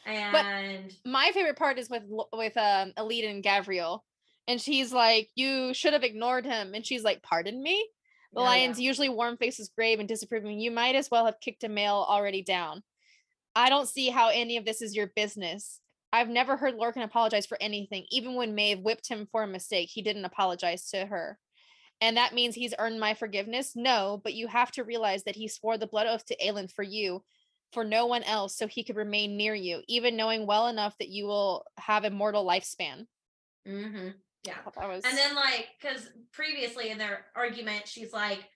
And 0.06 0.92
my 1.04 1.30
favorite 1.34 1.56
part 1.56 1.78
is 1.78 1.90
with 1.90 2.04
with 2.32 2.56
um 2.56 2.92
Elide 2.96 3.28
and 3.30 3.42
Gavriel, 3.44 4.00
and 4.46 4.60
she's 4.60 4.92
like, 4.92 5.28
"You 5.34 5.74
should 5.74 5.92
have 5.92 6.04
ignored 6.04 6.46
him," 6.46 6.72
and 6.74 6.86
she's 6.86 7.02
like, 7.02 7.22
"Pardon 7.22 7.62
me." 7.62 7.88
The 8.32 8.40
Oh, 8.40 8.42
yeah. 8.42 8.48
lion's 8.50 8.80
usually 8.80 9.08
warm 9.08 9.36
faces 9.38 9.70
grave 9.74 9.98
and 10.00 10.08
disapproving. 10.08 10.60
You 10.60 10.70
might 10.70 10.94
as 10.94 11.10
well 11.10 11.24
have 11.26 11.40
kicked 11.40 11.64
a 11.64 11.68
male 11.68 12.06
already 12.08 12.42
down. 12.42 12.82
I 13.58 13.70
don't 13.70 13.88
see 13.88 14.08
how 14.08 14.28
any 14.28 14.56
of 14.56 14.64
this 14.64 14.80
is 14.80 14.94
your 14.94 15.08
business. 15.08 15.80
I've 16.12 16.28
never 16.28 16.56
heard 16.56 16.76
Lorcan 16.76 17.02
apologize 17.02 17.44
for 17.44 17.58
anything. 17.60 18.06
Even 18.08 18.36
when 18.36 18.54
Maeve 18.54 18.78
whipped 18.78 19.08
him 19.08 19.26
for 19.32 19.42
a 19.42 19.48
mistake, 19.48 19.90
he 19.92 20.00
didn't 20.00 20.24
apologize 20.24 20.88
to 20.90 21.04
her. 21.06 21.40
And 22.00 22.16
that 22.16 22.34
means 22.34 22.54
he's 22.54 22.72
earned 22.78 23.00
my 23.00 23.14
forgiveness? 23.14 23.72
No, 23.74 24.20
but 24.22 24.34
you 24.34 24.46
have 24.46 24.70
to 24.72 24.84
realize 24.84 25.24
that 25.24 25.34
he 25.34 25.48
swore 25.48 25.76
the 25.76 25.88
blood 25.88 26.06
oath 26.06 26.24
to 26.26 26.36
Aelin 26.36 26.70
for 26.70 26.84
you, 26.84 27.24
for 27.72 27.82
no 27.82 28.06
one 28.06 28.22
else, 28.22 28.56
so 28.56 28.68
he 28.68 28.84
could 28.84 28.94
remain 28.94 29.36
near 29.36 29.56
you, 29.56 29.82
even 29.88 30.16
knowing 30.16 30.46
well 30.46 30.68
enough 30.68 30.96
that 30.98 31.08
you 31.08 31.26
will 31.26 31.64
have 31.78 32.04
a 32.04 32.10
mortal 32.10 32.46
lifespan. 32.46 33.08
Mhm. 33.66 34.14
I 34.46 34.70
that 34.76 34.88
was 34.88 35.04
And 35.04 35.18
then 35.18 35.34
like 35.34 35.70
because 35.80 36.08
previously 36.30 36.90
in 36.90 36.98
their 36.98 37.26
argument, 37.34 37.88
she's 37.88 38.12
like, 38.12 38.48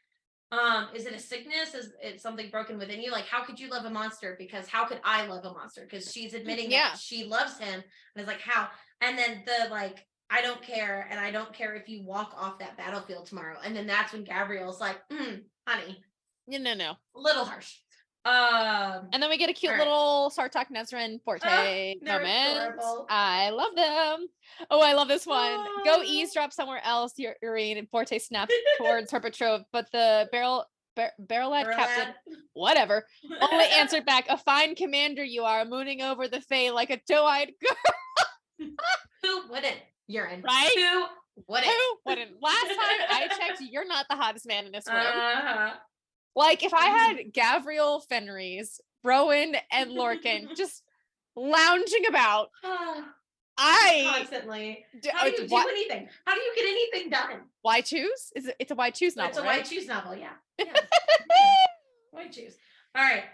um, 0.52 0.88
is 0.94 1.06
it 1.06 1.14
a 1.14 1.18
sickness? 1.18 1.74
Is 1.74 1.92
it 2.02 2.20
something 2.20 2.50
broken 2.50 2.78
within 2.78 3.00
you? 3.00 3.10
Like, 3.10 3.24
how 3.24 3.42
could 3.42 3.58
you 3.58 3.68
love 3.68 3.86
a 3.86 3.90
monster? 3.90 4.36
Because 4.38 4.68
how 4.68 4.84
could 4.84 5.00
I 5.02 5.26
love 5.26 5.44
a 5.44 5.52
monster? 5.52 5.86
Because 5.88 6.12
she's 6.12 6.34
admitting 6.34 6.70
Yeah. 6.70 6.90
that 6.90 6.98
she 6.98 7.24
loves 7.24 7.58
him. 7.58 7.72
And 7.74 7.82
it's 8.16 8.28
like, 8.28 8.40
how? 8.42 8.68
And 9.00 9.16
then 9.18 9.42
the 9.46 9.70
like, 9.70 10.06
I 10.30 10.40
don't 10.42 10.62
care, 10.62 11.06
and 11.10 11.18
I 11.18 11.30
don't 11.30 11.52
care 11.52 11.74
if 11.74 11.88
you 11.88 12.04
walk 12.04 12.34
off 12.38 12.58
that 12.58 12.76
battlefield 12.76 13.26
tomorrow. 13.26 13.56
And 13.64 13.74
then 13.74 13.86
that's 13.86 14.12
when 14.12 14.24
Gavriel's 14.24 14.80
like, 14.80 14.96
mm, 15.10 15.42
honey, 15.66 16.02
no, 16.46 16.58
no, 16.58 16.74
no. 16.74 16.92
a 17.16 17.20
little 17.20 17.44
harsh. 17.44 17.76
Um 18.24 19.08
And 19.12 19.20
then 19.22 19.28
we 19.30 19.36
get 19.36 19.50
a 19.50 19.52
cute 19.52 19.72
right. 19.72 19.78
little 19.78 20.32
Sartaq 20.36 20.66
Nesryn 20.70 21.20
Borte 21.26 21.40
they're 21.42 22.20
moment. 22.20 22.56
adorable. 22.56 23.06
I 23.10 23.50
love 23.50 23.74
them. 23.74 24.28
Oh, 24.70 24.80
I 24.80 24.92
love 24.92 25.08
this 25.08 25.26
one. 25.26 25.56
Go 25.84 25.96
Oh. 25.98 26.02
eavesdrop 26.04 26.52
somewhere 26.52 26.80
else, 26.84 27.14
Yeran 27.18 27.78
and 27.78 27.90
Borte 27.90 28.20
snapped 28.20 28.52
towards 28.78 29.10
her 29.12 29.18
betrothed, 29.20 29.64
but 29.72 29.90
the 29.92 30.28
barrel 30.30 30.66
bar- 30.94 31.12
barrel 31.18 31.50
captain, 31.64 32.14
whatever, 32.52 33.04
only 33.40 33.64
answered 33.76 34.04
back, 34.06 34.26
"A 34.28 34.36
fine 34.38 34.74
commander 34.76 35.24
you 35.24 35.42
are, 35.44 35.64
mooning 35.64 36.00
over 36.02 36.28
the 36.28 36.40
Fae 36.42 36.70
like 36.70 36.90
a 36.90 37.00
doe-eyed 37.08 37.52
girl." 37.60 38.68
Who 39.24 39.48
wouldn't? 39.50 39.78
Yeran. 40.10 40.44
Right? 40.44 40.70
Who 40.76 41.04
wouldn't? 41.48 41.72
Who 41.72 41.98
wouldn't? 42.06 42.42
Last 42.42 42.66
time 42.68 43.06
I 43.10 43.28
checked, 43.38 43.62
you're 43.62 43.86
not 43.86 44.06
the 44.10 44.16
hottest 44.16 44.46
man 44.46 44.66
in 44.66 44.72
this 44.72 44.86
room. 44.86 44.96
Uh-huh. 44.98 45.74
Like 46.34 46.62
if 46.62 46.72
I 46.74 46.88
Mhm. 46.88 46.92
had 47.24 47.32
Gavriel 47.32 48.00
Fenrys, 48.08 48.80
Rowan, 49.04 49.56
and 49.70 49.90
Lorcan 49.92 50.48
just 50.56 50.82
lounging 51.36 52.06
about, 52.06 52.50
I 53.58 54.16
Constantly. 54.18 54.84
d- 55.00 55.10
How 55.12 55.24
do 55.24 55.30
you 55.30 55.46
do 55.48 55.54
why, 55.54 55.66
anything? 55.68 56.08
How 56.26 56.34
do 56.34 56.40
you 56.40 56.54
get 56.54 56.64
anything 56.66 57.10
done? 57.10 57.42
why 57.60 57.80
choose? 57.82 58.32
Is 58.34 58.46
it? 58.46 58.56
It's 58.58 58.70
a 58.70 58.74
why 58.74 58.90
choose 58.90 59.14
novel, 59.16 59.28
it's 59.30 59.38
a 59.38 59.42
right? 59.42 59.56
white 59.58 59.64
choose 59.66 59.86
novel, 59.86 60.14
yeah. 60.16 60.32
yeah. 60.58 60.72
white 62.10 62.32
choose. 62.32 62.56
All 62.94 63.02
right. 63.04 63.24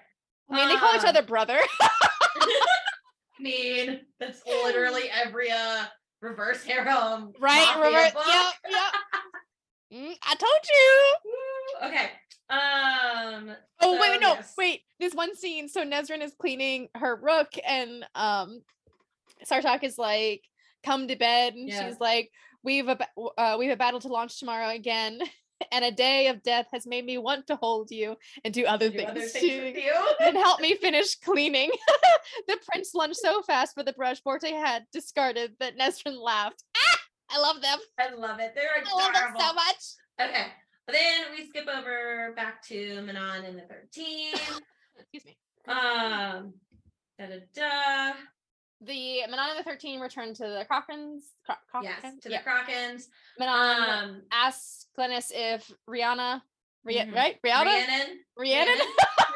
I 0.51 0.55
mean, 0.57 0.69
they 0.69 0.77
call 0.77 0.95
each 0.97 1.03
Um, 1.03 1.09
other 1.09 1.23
brother. 1.23 1.59
I 1.81 3.41
mean, 3.41 4.01
that's 4.19 4.45
literally 4.47 5.11
every 5.11 5.51
uh 5.51 5.85
reverse 6.21 6.65
harem. 6.65 7.33
right? 7.39 7.77
Reverse. 7.79 8.13
book. 8.13 8.25
Yep. 8.27 8.55
Yep. 8.71 8.95
Mm, 9.93 10.15
I 10.27 10.35
told 10.35 10.61
you. 10.71 11.89
Okay. 11.89 12.11
Um. 12.51 13.55
Oh 13.81 13.93
wait, 13.93 14.01
so, 14.01 14.11
wait, 14.11 14.21
no, 14.21 14.29
yes. 14.35 14.55
wait. 14.57 14.83
This 14.99 15.15
one 15.15 15.37
scene. 15.37 15.69
So 15.69 15.85
Nesryn 15.85 16.23
is 16.23 16.35
cleaning 16.39 16.89
her 16.97 17.17
rook, 17.17 17.53
and 17.67 18.05
um, 18.15 18.63
Sartaq 19.49 19.85
is 19.85 19.99
like, 19.99 20.43
"Come 20.85 21.09
to 21.09 21.17
bed," 21.17 21.55
and 21.55 21.69
Yeah. 21.69 21.89
she's 21.89 22.01
like, 22.01 22.31
"We've 22.65 22.89
a 22.89 22.99
uh, 23.37 23.57
we've 23.59 23.71
a 23.71 23.77
battle 23.77 24.01
to 24.01 24.09
launch 24.09 24.39
tomorrow 24.39 24.69
again, 24.71 25.21
and 25.73 25.85
a 25.85 25.93
day 25.93 26.29
of 26.29 26.43
death 26.43 26.67
has 26.73 26.87
made 26.87 27.05
me 27.05 27.19
want 27.19 27.47
to 27.49 27.57
hold 27.57 27.91
you 27.91 28.17
and 28.45 28.55
do 28.55 28.65
other 28.65 28.89
Do 28.89 28.97
things, 28.97 29.11
other 29.11 29.21
things 29.21 29.45
to 29.53 29.63
with 29.65 29.77
you. 29.77 29.95
and 30.21 30.37
help 30.37 30.61
me 30.61 30.75
finish 30.81 31.15
cleaning." 31.17 31.71
the 32.49 32.57
prince 32.71 32.95
lunged 32.95 33.19
so 33.19 33.43
fast 33.43 33.75
for 33.75 33.83
the 33.83 33.93
brush 33.93 34.23
Borte 34.23 34.51
had 34.51 34.85
discarded 34.93 35.53
that 35.61 35.77
Nesryn 35.79 36.19
laughed. 36.21 36.65
Ah, 36.77 36.99
I 37.31 37.41
love 37.41 37.61
them. 37.63 37.79
I 37.99 38.15
love 38.15 38.41
it. 38.41 38.55
They're 38.55 38.81
adorable. 38.81 39.01
I 39.01 39.05
love 39.05 39.13
them 39.13 39.35
so 39.39 39.53
much. 39.55 40.31
Okay. 40.31 40.47
But 40.89 40.95
then 40.95 41.25
we 41.37 41.47
skip 41.47 41.69
over 41.69 42.33
back 42.35 42.63
to 42.69 43.03
Manon 43.03 43.45
and 43.45 43.59
the 43.59 43.63
13. 43.69 44.33
Excuse 44.99 45.25
me. 45.27 45.37
um 45.67 46.55
da 47.19 47.27
da 47.27 47.37
da. 47.55 48.13
The 48.81 49.21
Manon 49.29 49.51
and 49.51 49.59
the 49.59 49.65
13 49.65 50.01
returned 50.01 50.37
to 50.37 50.45
the 50.45 50.65
Crochans. 50.71 51.25
Cro- 51.45 51.83
Yes, 51.83 52.01
to 52.23 52.29
the 52.31 52.37
Yeah. 52.37 52.43
Crochans. 52.43 53.03
Manon 53.39 53.91
Um 54.15 54.23
asks 54.33 54.87
Glennis 54.99 55.31
if 55.35 55.71
Rihanna, 55.87 56.41
Ria- 56.85 57.05
Mhm. 57.05 57.15
right? 57.15 57.39
Rihanna? 57.45 57.65
Rhiannon. 57.67 58.25
Rhiannon? 58.39 58.79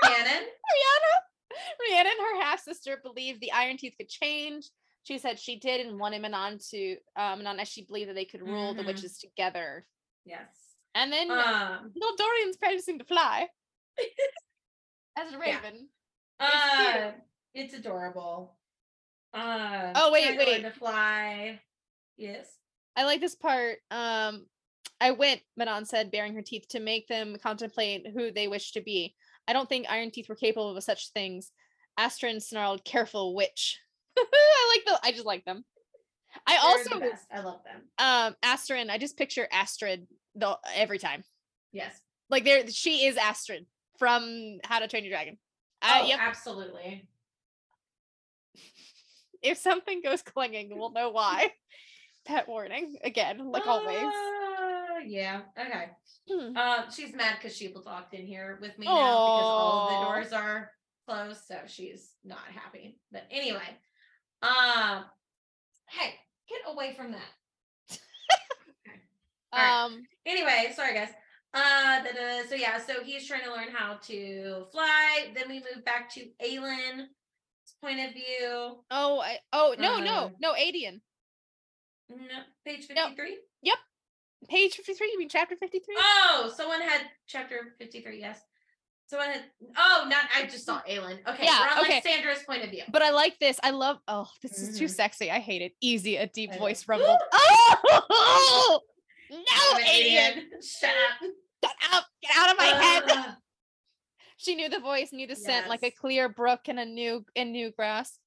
Rhiannon. 0.05 0.45
Rihanna? 0.45 1.19
Rhiannon, 1.81 2.12
her 2.19 2.41
half 2.41 2.61
sister, 2.61 2.97
believed 3.03 3.41
the 3.43 3.53
Iron 3.53 3.77
Teeth 3.77 3.97
could 3.99 4.09
change. 4.09 4.70
She 5.03 5.19
said 5.19 5.39
she 5.39 5.59
did 5.59 5.85
and 5.87 6.01
wanted 6.01 6.23
Manon 6.23 6.59
to, 6.70 6.97
uh, 7.15 7.37
Manon, 7.37 7.61
as 7.61 7.69
she 7.69 7.85
believed 7.85 8.09
that 8.09 8.15
they 8.15 8.24
could 8.24 8.41
rule 8.41 8.73
the 8.73 8.83
Mhm. 8.85 8.87
witches 8.87 9.19
together. 9.19 9.87
Yes. 10.24 10.72
And 10.94 11.12
then 11.12 11.31
Um 11.31 11.93
little 11.94 12.16
Dorian's 12.16 12.56
practicing 12.56 12.98
to 12.98 13.05
fly 13.05 13.48
as 15.19 15.28
a 15.32 15.39
Yeah. 15.44 15.60
raven. 15.60 15.89
uh 16.40 17.12
it's 17.55 17.74
adorable. 17.74 18.56
Um 19.35 19.93
Oh, 19.94 20.12
wait, 20.12 20.24
trying 20.24 20.39
to 20.39 20.44
learn 20.44 20.62
wait. 20.62 20.62
To 20.62 20.70
fly. 20.70 21.60
Yes. 22.16 22.56
I 22.97 23.05
like 23.05 23.20
this 23.20 23.35
part. 23.35 23.78
Um, 23.90 24.47
I 25.01 25.12
went, 25.12 25.40
Manon 25.56 25.86
said, 25.86 26.10
baring 26.10 26.35
her 26.35 26.43
teeth 26.43 26.66
to 26.69 26.81
make 26.81 27.09
them 27.09 27.36
contemplate 27.43 28.06
who 28.12 28.31
they 28.31 28.48
wish 28.48 28.73
to 28.73 28.82
be. 28.82 29.14
I 29.48 29.55
don't 29.55 29.69
think 29.69 29.86
Iron 29.89 30.10
Teeth 30.10 30.28
were 30.28 30.36
capable 30.36 30.77
of 30.77 30.85
such 30.85 31.10
things. 31.12 31.51
Astrid 31.97 32.43
snarled, 32.43 32.85
"Careful, 32.85 33.35
witch." 33.35 33.81
I 34.19 34.69
like 34.77 34.85
the. 34.85 35.06
I 35.06 35.12
just 35.12 35.24
like 35.27 35.44
them. 35.44 35.64
I 36.47 36.55
the 36.55 36.60
also, 36.94 37.01
best. 37.01 37.27
I 37.32 37.40
love 37.40 37.60
them. 37.64 37.82
um, 37.98 38.36
Astrid. 38.43 38.89
I 38.89 38.98
just 38.98 39.16
picture 39.16 39.47
Astrid 39.52 40.06
the 40.35 40.59
every 40.74 40.98
time. 40.98 41.24
Yes. 41.73 42.01
Like 42.31 42.44
there, 42.44 42.66
she 42.69 43.06
is 43.06 43.16
Astrid 43.16 43.66
from 43.98 44.59
How 44.64 44.78
to 44.78 44.89
Train 44.89 45.05
Your 45.05 45.12
Dragon. 45.12 45.39
Uh, 45.81 46.01
oh, 46.02 46.06
yep. 46.06 46.19
absolutely. 46.20 47.06
If 49.43 49.59
something 49.59 50.02
goes 50.02 50.23
clinging, 50.23 50.78
we'll 50.78 50.93
know 50.93 51.10
why. 51.10 51.51
Pet 52.24 52.48
warning 52.48 52.94
again, 53.02 53.51
like 53.51 53.66
always. 53.66 53.97
Uh, 53.97 55.01
yeah. 55.05 55.40
Okay. 55.59 55.86
Hmm. 56.31 56.56
Um, 56.56 56.85
she's 56.94 57.12
mad 57.12 57.39
because 57.40 57.56
she 57.56 57.74
locked 57.74 58.14
in 58.14 58.24
here 58.24 58.59
with 58.60 58.78
me 58.78 58.86
now 58.86 58.94
because 58.94 59.44
all 59.44 59.89
of 59.89 59.90
the 59.90 60.06
doors 60.06 60.32
are 60.32 60.70
closed, 61.09 61.40
so 61.44 61.56
she's 61.66 62.12
not 62.24 62.44
happy. 62.55 63.01
But 63.10 63.24
anyway, 63.32 63.77
um, 64.43 65.06
hey, 65.89 66.14
get 66.53 66.73
away 66.73 66.95
from 66.95 67.12
that. 67.12 67.31
Okay. 68.87 68.99
Right. 69.55 69.85
Um, 69.85 70.03
Anyway, 70.24 70.73
sorry 70.74 70.95
guys. 70.95 71.11
Uh, 71.55 72.03
da, 72.03 72.12
da, 72.12 72.49
so 72.49 72.55
yeah, 72.55 72.79
so 72.79 73.03
he's 73.05 73.27
trying 73.27 73.45
to 73.45 73.51
learn 73.51 73.69
how 73.73 73.99
to 74.07 74.65
fly. 74.73 75.31
Then 75.35 75.49
we 75.49 75.57
move 75.57 75.85
back 75.85 76.09
to 76.15 76.27
Aelin's 76.43 77.09
point 77.83 78.01
of 78.01 78.15
view. 78.15 78.79
Oh, 78.91 79.20
I, 79.20 79.39
oh 79.53 79.74
no, 79.79 79.99
no, 79.99 80.24
Um, 80.27 80.33
no, 80.41 80.53
Aedion. 80.55 81.01
No, 82.09 82.16
page 82.65 82.87
No. 82.95 83.11
Yep. 83.62 83.77
Page 84.49 84.74
53, 84.74 85.11
you 85.12 85.19
mean 85.19 85.29
chapter 85.29 85.55
53? 85.57 85.95
Oh, 85.99 86.53
someone 86.57 86.81
had 86.81 87.03
chapter 87.27 87.74
53, 87.79 88.19
yes. 88.19 88.41
Had 89.19 89.43
oh 89.77 90.07
not 90.09 90.25
I 90.35 90.45
just 90.47 90.65
saw 90.65 90.81
Aelin. 90.89 91.19
Okay, 91.29 91.45
Yeah, 91.45 91.61
we're 91.61 91.81
on 91.81 91.85
okay. 91.85 92.01
Lysandra's 92.05 92.43
point 92.45 92.65
of 92.65 92.71
view. 92.71 92.83
But 92.91 93.03
I 93.03 93.11
like 93.11 93.39
this. 93.39 93.59
I 93.63 93.71
love 93.71 93.99
oh, 94.09 94.27
this 94.43 94.59
is 94.59 94.79
too 94.79 94.87
Mhm. 94.87 94.91
sexy. 94.91 95.31
I 95.31 95.39
hate 95.39 95.63
it. 95.63 95.73
Easy, 95.81 96.17
a 96.17 96.27
deep 96.27 96.55
voice 96.55 96.87
rumbled. 96.89 97.19
Oh 98.15 98.81
no, 99.31 99.79
Aedion. 99.85 100.43
Shut 100.63 100.91
up. 100.91 101.31
Get 101.63 101.73
out, 101.93 102.03
get 102.23 102.37
out 102.37 102.51
of 102.51 102.59
my 102.59 102.65
head. 102.65 103.37
She 104.37 104.55
knew 104.57 104.69
the 104.69 104.81
voice, 104.81 105.11
knew 105.13 105.27
the 105.27 105.37
scent 105.37 105.69
like 105.69 105.83
a 105.83 105.91
clear 105.91 106.29
brook 106.29 106.69
in 106.69 106.79
a 106.79 106.85
new 106.85 107.25
in 107.35 107.53
new 107.53 107.71
grass. 107.71 108.19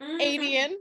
Hmm. 0.00 0.20
Aedion. 0.20 0.72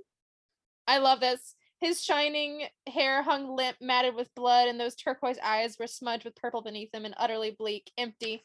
I 0.88 0.98
love 0.98 1.20
this. 1.20 1.56
His 1.82 2.02
shining 2.04 2.64
hair 2.88 3.24
hung 3.24 3.56
limp, 3.56 3.78
matted 3.82 4.14
with 4.16 4.34
blood, 4.36 4.68
and 4.68 4.80
those 4.80 4.96
turquoise 4.96 5.40
eyes 5.44 5.78
were 5.80 5.88
smudged 5.88 6.26
with 6.26 6.36
purple 6.36 6.62
beneath 6.62 6.92
them 6.92 7.06
and 7.06 7.16
utterly 7.18 7.52
bleak, 7.58 7.92
empty. 7.98 8.44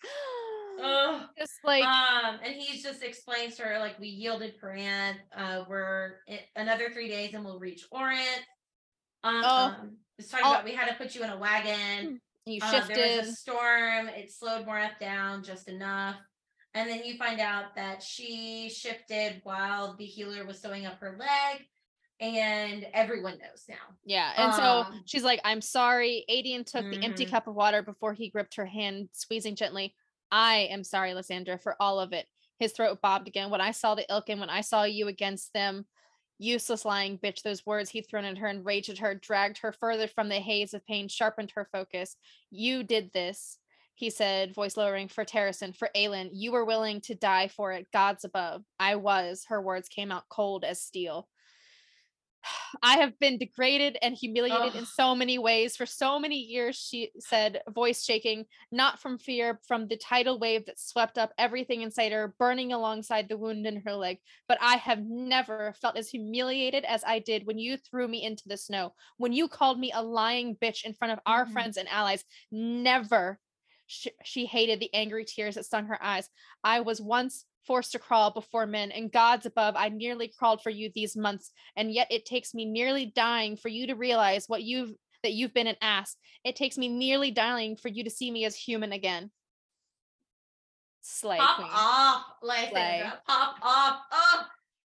Ugh. 0.82 1.22
Just 1.38 1.52
like 1.64 1.84
um, 1.84 2.38
and 2.42 2.54
he 2.54 2.80
just 2.82 3.02
explains 3.02 3.56
to 3.56 3.62
her 3.62 3.78
like 3.78 3.98
we 4.00 4.08
yielded 4.08 4.60
Corinth. 4.60 5.18
Uh, 5.36 5.64
we're 5.68 6.16
another 6.56 6.90
three 6.90 7.08
days 7.08 7.34
and 7.34 7.44
we'll 7.44 7.58
reach 7.58 7.84
Orynth. 7.92 8.42
Um, 9.24 9.42
Oh. 9.44 9.48
um, 9.80 9.96
it's 10.18 10.30
talking 10.30 10.46
Oh. 10.46 10.50
about 10.52 10.64
we 10.64 10.72
had 10.74 10.88
to 10.88 10.94
put 10.94 11.14
you 11.14 11.22
in 11.24 11.30
a 11.30 11.36
wagon. 11.38 12.20
you 12.46 12.60
Uh, 12.62 12.70
shifted. 12.70 12.96
there 12.96 13.18
was 13.18 13.28
a 13.28 13.32
storm. 13.32 14.08
It 14.08 14.30
slowed 14.30 14.66
Morath 14.66 14.98
down 14.98 15.42
just 15.44 15.68
enough. 15.68 16.16
And 16.74 16.88
then 16.88 17.04
you 17.04 17.16
find 17.16 17.40
out 17.40 17.74
that 17.76 18.02
she 18.02 18.68
shifted 18.70 19.40
while 19.44 19.94
the 19.96 20.04
healer 20.06 20.44
was 20.46 20.60
sewing 20.60 20.86
up 20.86 21.00
her 21.00 21.16
leg. 21.18 21.66
And 22.18 22.86
everyone 22.94 23.38
knows 23.38 23.64
now. 23.68 23.74
Yeah. 24.04 24.32
And 24.36 24.54
so 24.54 24.62
Um, 24.62 25.02
she's 25.04 25.22
like, 25.24 25.40
I'm 25.44 25.60
sorry. 25.60 26.24
Aedion 26.30 26.64
took 26.64 26.88
the 26.90 27.02
empty 27.04 27.26
Mhm. 27.26 27.30
cup 27.30 27.46
of 27.46 27.54
water 27.54 27.82
before 27.82 28.14
he 28.14 28.30
gripped 28.30 28.54
her 28.56 28.64
hand, 28.66 29.10
squeezing 29.12 29.54
gently. 29.54 29.94
I 30.30 30.68
am 30.70 30.82
sorry, 30.82 31.12
Lysandra, 31.12 31.58
for 31.58 31.76
all 31.80 32.00
of 32.00 32.12
it. 32.12 32.26
His 32.58 32.72
throat 32.72 33.02
bobbed 33.02 33.28
again. 33.28 33.50
When 33.50 33.60
I 33.60 33.70
saw 33.70 33.94
the 33.94 34.06
Ilkin, 34.10 34.40
when 34.40 34.48
I 34.50 34.62
saw 34.62 34.84
you 34.84 35.08
against 35.08 35.52
them, 35.52 35.86
useless 36.38 36.84
lying 36.86 37.18
bitch, 37.18 37.42
those 37.42 37.66
words 37.66 37.90
he 37.90 38.00
thrown 38.00 38.24
at 38.24 38.38
her, 38.38 38.48
enraged 38.48 38.88
at 38.88 38.98
her, 38.98 39.14
dragged 39.14 39.58
her 39.58 39.72
further 39.72 40.08
from 40.08 40.28
the 40.28 40.40
haze 40.40 40.72
of 40.74 40.84
pain, 40.86 41.08
sharpened 41.08 41.50
her 41.50 41.68
focus. 41.70 42.16
You 42.50 42.82
did 42.82 43.12
this, 43.12 43.58
he 43.94 44.10
said, 44.10 44.54
voice 44.54 44.76
lowering, 44.76 45.08
for 45.08 45.24
Terrasen, 45.24 45.74
for 45.76 45.90
Aelin. 45.94 46.30
You 46.32 46.52
were 46.52 46.64
willing 46.64 47.00
to 47.02 47.14
die 47.14 47.48
for 47.48 47.72
it, 47.72 47.90
gods 47.92 48.24
above. 48.24 48.64
I 48.78 48.96
was. 48.96 49.44
Her 49.48 49.60
words 49.60 49.88
came 49.88 50.10
out 50.10 50.28
cold 50.28 50.64
as 50.64 50.82
steel. 50.82 51.28
I 52.82 52.98
have 52.98 53.18
been 53.18 53.38
degraded 53.38 53.98
and 54.02 54.14
humiliated 54.14 54.74
in 54.74 54.84
so 54.86 55.14
many 55.14 55.38
ways 55.38 55.76
for 55.76 55.86
so 55.86 56.18
many 56.18 56.38
years, 56.38 56.76
she 56.76 57.10
said, 57.18 57.62
voice 57.70 58.04
shaking, 58.04 58.46
not 58.70 58.98
from 59.00 59.18
fear, 59.18 59.60
from 59.66 59.88
the 59.88 59.96
tidal 59.96 60.38
wave 60.38 60.66
that 60.66 60.78
swept 60.78 61.18
up 61.18 61.32
everything 61.38 61.82
inside 61.82 62.12
her, 62.12 62.34
burning 62.38 62.72
alongside 62.72 63.28
the 63.28 63.38
wound 63.38 63.66
in 63.66 63.82
her 63.82 63.94
leg. 63.94 64.18
But 64.48 64.58
I 64.60 64.76
have 64.76 65.00
never 65.04 65.72
felt 65.74 65.96
as 65.96 66.10
humiliated 66.10 66.84
as 66.84 67.04
I 67.04 67.18
did 67.18 67.46
when 67.46 67.58
you 67.58 67.76
threw 67.76 68.08
me 68.08 68.22
into 68.22 68.48
the 68.48 68.56
snow, 68.56 68.94
when 69.16 69.32
you 69.32 69.48
called 69.48 69.78
me 69.78 69.92
a 69.92 70.02
lying 70.02 70.56
bitch 70.56 70.84
in 70.84 70.94
front 70.94 71.12
of 71.12 71.20
our 71.26 71.46
Mhm. 71.46 71.46
friends 71.46 71.76
and 71.76 71.88
allies. 71.88 72.24
Never. 72.50 73.40
She, 73.86 74.10
she 74.24 74.46
hated 74.46 74.80
the 74.80 74.92
angry 74.94 75.24
tears 75.24 75.54
that 75.54 75.66
stung 75.66 75.86
her 75.86 76.02
eyes. 76.02 76.28
I 76.64 76.80
was 76.80 77.00
once 77.00 77.44
forced 77.66 77.92
to 77.92 77.98
crawl 77.98 78.30
before 78.30 78.66
men, 78.66 78.92
and 78.92 79.10
gods 79.10 79.44
above, 79.44 79.74
I 79.76 79.88
nearly 79.88 80.28
crawled 80.28 80.62
for 80.62 80.70
you 80.70 80.90
these 80.94 81.16
months 81.16 81.50
and 81.76 81.92
yet 81.92 82.06
it 82.10 82.24
takes 82.24 82.54
me 82.54 82.64
nearly 82.64 83.06
dying 83.06 83.56
for 83.56 83.68
you 83.68 83.88
to 83.88 83.94
realize 83.94 84.48
what 84.48 84.62
you've 84.62 84.94
that 85.22 85.32
you've 85.32 85.54
been 85.54 85.66
an 85.66 85.76
ass. 85.80 86.16
It 86.44 86.56
takes 86.56 86.78
me 86.78 86.88
nearly 86.88 87.30
dying 87.30 87.76
for 87.76 87.88
you 87.88 88.04
to 88.04 88.10
see 88.10 88.30
me 88.30 88.44
as 88.44 88.54
human 88.54 88.92
again. 88.92 89.30
Slay 91.00 91.38
Pop 91.38 91.56
queen. 91.56 91.68
off, 91.72 92.24
Lysandra. 92.42 93.20
Pop 93.26 93.56
off. 93.62 94.00
Oh, 94.12 94.42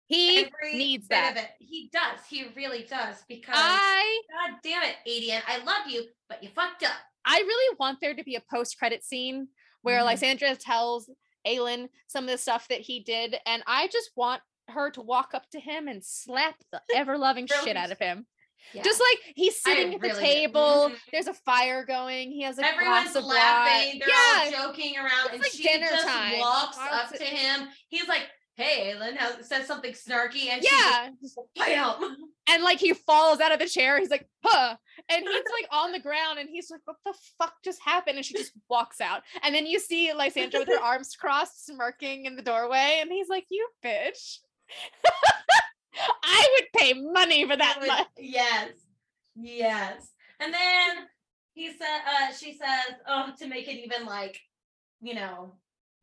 He 0.08 0.40
every 0.40 0.78
needs 0.78 1.08
that. 1.08 1.52
He 1.60 1.90
does. 1.92 2.20
He 2.30 2.48
really 2.56 2.86
does. 2.90 3.24
Because 3.28 3.56
I 3.56 4.22
God 4.32 4.60
damn 4.64 4.84
it, 4.84 4.96
Aedion. 5.08 5.42
I 5.48 5.64
love 5.64 5.88
you, 5.88 6.06
but 6.30 6.44
you 6.44 6.50
fucked 6.50 6.84
up. 6.84 6.98
I 7.28 7.38
really 7.40 7.76
want 7.80 8.00
there 8.02 8.14
to 8.16 8.24
be 8.24 8.36
a 8.36 8.42
post 8.52 8.78
credit 8.80 9.04
scene 9.04 9.50
where 9.82 10.00
Mhm. 10.02 10.06
Lysandra 10.06 10.56
tells 10.56 11.10
Aelin 11.46 11.90
some 12.08 12.24
of 12.26 12.30
the 12.32 12.38
stuff 12.38 12.68
that 12.70 12.82
he 12.82 13.02
did, 13.02 13.38
and 13.46 13.64
I 13.68 13.88
just 13.88 14.12
want 14.16 14.42
her 14.70 14.90
to 14.92 15.02
walk 15.02 15.34
up 15.34 15.50
to 15.52 15.60
him 15.60 15.88
and 15.88 16.04
slap 16.04 16.56
the 16.72 16.82
ever 16.96 17.18
loving 17.18 17.48
shit 17.48 17.78
out 17.78 17.92
of 17.92 18.00
him. 18.00 18.28
Yeah. 18.74 18.82
Just 18.82 19.00
like 19.00 19.34
he's 19.36 19.62
I 19.66 19.70
sitting 19.76 19.94
at 19.94 20.02
the 20.02 20.08
really 20.10 20.20
table, 20.20 20.90
Mhm. 20.90 21.00
there's 21.12 21.28
a 21.28 21.34
fire 21.34 21.86
going, 21.86 22.32
he 22.32 22.42
has 22.42 22.58
a 22.60 22.66
Everyone's 22.66 23.12
glass 23.12 23.16
of 23.16 23.24
laughing. 23.26 23.88
wine. 23.92 24.00
They're 24.00 24.10
yeah, 24.10 24.58
all 24.58 24.68
joking 24.72 24.98
around, 24.98 25.26
It's 25.26 25.34
and 25.36 25.42
like 25.44 25.52
she 25.52 25.64
dinner 25.64 25.88
just 25.88 26.06
time. 26.08 26.40
walks 26.40 26.78
up 26.78 27.10
to 27.16 27.24
him. 27.24 27.70
He's 27.88 28.08
like, 28.10 28.30
"Hey, 28.58 28.94
Aelin," 28.94 29.16
has, 29.16 29.48
says 29.48 29.66
something 29.66 29.94
snarky, 29.94 30.50
and 30.50 30.62
she's 30.62 30.72
yeah. 30.72 31.10
like, 31.56 31.68
"Bam!" 31.68 32.18
and 32.48 32.64
like 32.64 32.80
he 32.80 32.94
falls 32.94 33.40
out 33.40 33.52
of 33.52 33.60
the 33.60 33.68
chair. 33.68 34.00
He's 34.00 34.10
like, 34.10 34.28
huh. 34.44 34.76
And 35.10 35.24
he's 35.24 35.44
like 35.62 35.70
on 35.72 35.92
the 35.92 36.00
ground 36.00 36.40
and 36.40 36.50
he's 36.50 36.72
like, 36.72 36.82
what 36.86 36.98
the 37.06 37.14
fuck 37.38 37.54
just 37.64 37.82
happened? 37.84 38.18
And 38.18 38.26
she 38.26 38.34
just 38.34 38.54
walks 38.70 39.02
out. 39.02 39.22
And 39.44 39.54
then 39.54 39.66
you 39.66 39.80
see 39.80 40.12
Lysandra 40.14 40.62
with 40.62 40.70
her 40.70 40.80
arms 40.84 41.16
crossed, 41.16 41.66
smirking 41.66 42.26
in 42.26 42.36
the 42.36 42.42
doorway. 42.42 43.00
And 43.02 43.12
he's 43.12 43.30
like, 43.30 43.46
you 43.50 43.68
bitch. 43.84 44.40
I 46.24 46.48
would 46.56 46.82
pay 46.82 46.94
money 46.94 47.46
for 47.48 47.56
that 47.56 47.80
Would- 47.82 47.90
Yes, 48.18 48.72
yes. 49.36 50.12
And 50.40 50.54
then 50.54 51.08
he 51.54 51.70
said, 51.70 52.02
uh, 52.06 52.34
she 52.34 52.54
says, 52.54 52.96
"Oh, 53.08 53.32
to 53.40 53.48
make 53.48 53.68
it 53.68 53.84
even 53.84 54.06
like, 54.06 54.40
you 55.02 55.16
know, 55.16 55.56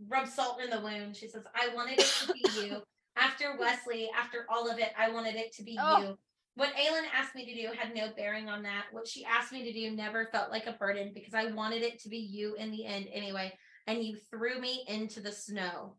rub 0.08 0.28
salt 0.28 0.60
in 0.60 0.70
the 0.70 0.80
wound." 0.80 1.16
She 1.16 1.28
says, 1.28 1.44
"I 1.54 1.74
wanted 1.74 2.00
it 2.00 2.06
to 2.26 2.32
be 2.32 2.44
you." 2.66 2.82
After 3.16 3.56
Wesley, 3.58 4.10
after 4.16 4.44
all 4.48 4.68
of 4.68 4.78
it, 4.78 4.92
I 4.98 5.10
wanted 5.10 5.36
it 5.36 5.52
to 5.54 5.62
be 5.62 5.78
Oh. 5.80 6.00
you. 6.00 6.18
What 6.56 6.74
Aelin 6.74 7.04
asked 7.12 7.34
me 7.34 7.46
to 7.46 7.54
do 7.54 7.76
had 7.76 7.94
no 7.94 8.12
bearing 8.16 8.48
on 8.48 8.62
that. 8.62 8.86
What 8.92 9.08
she 9.08 9.24
asked 9.24 9.52
me 9.52 9.64
to 9.64 9.72
do 9.72 9.90
never 9.90 10.26
felt 10.26 10.50
like 10.50 10.66
a 10.66 10.72
burden 10.72 11.12
because 11.12 11.34
I 11.34 11.46
wanted 11.46 11.82
it 11.82 12.00
to 12.02 12.08
be 12.08 12.18
you 12.18 12.54
in 12.54 12.70
the 12.70 12.86
end 12.86 13.08
anyway. 13.12 13.52
And 13.86 14.04
you 14.04 14.16
threw 14.30 14.60
me 14.60 14.84
into 14.86 15.20
the 15.20 15.32
snow. 15.32 15.96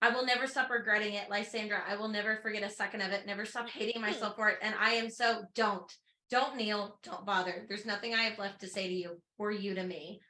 I 0.00 0.10
will 0.10 0.24
never 0.24 0.46
stop 0.46 0.70
regretting 0.70 1.14
it, 1.14 1.30
Lysandra. 1.30 1.82
I 1.86 1.96
will 1.96 2.08
never 2.08 2.38
forget 2.42 2.62
a 2.62 2.70
second 2.70 3.02
of 3.02 3.12
it, 3.12 3.26
never 3.26 3.44
stop 3.44 3.68
hating 3.68 4.00
hmm. 4.00 4.08
myself 4.08 4.36
for 4.36 4.48
it. 4.48 4.58
And 4.62 4.74
I 4.80 4.92
am 4.92 5.10
so 5.10 5.42
don't, 5.54 5.90
don't 6.30 6.56
kneel, 6.56 6.98
don't 7.02 7.26
bother. 7.26 7.66
There's 7.68 7.86
nothing 7.86 8.14
I 8.14 8.22
have 8.22 8.38
left 8.38 8.60
to 8.62 8.68
say 8.68 8.88
to 8.88 8.94
you 8.94 9.20
or 9.38 9.52
you 9.52 9.74
to 9.74 9.84
me. 9.84 10.20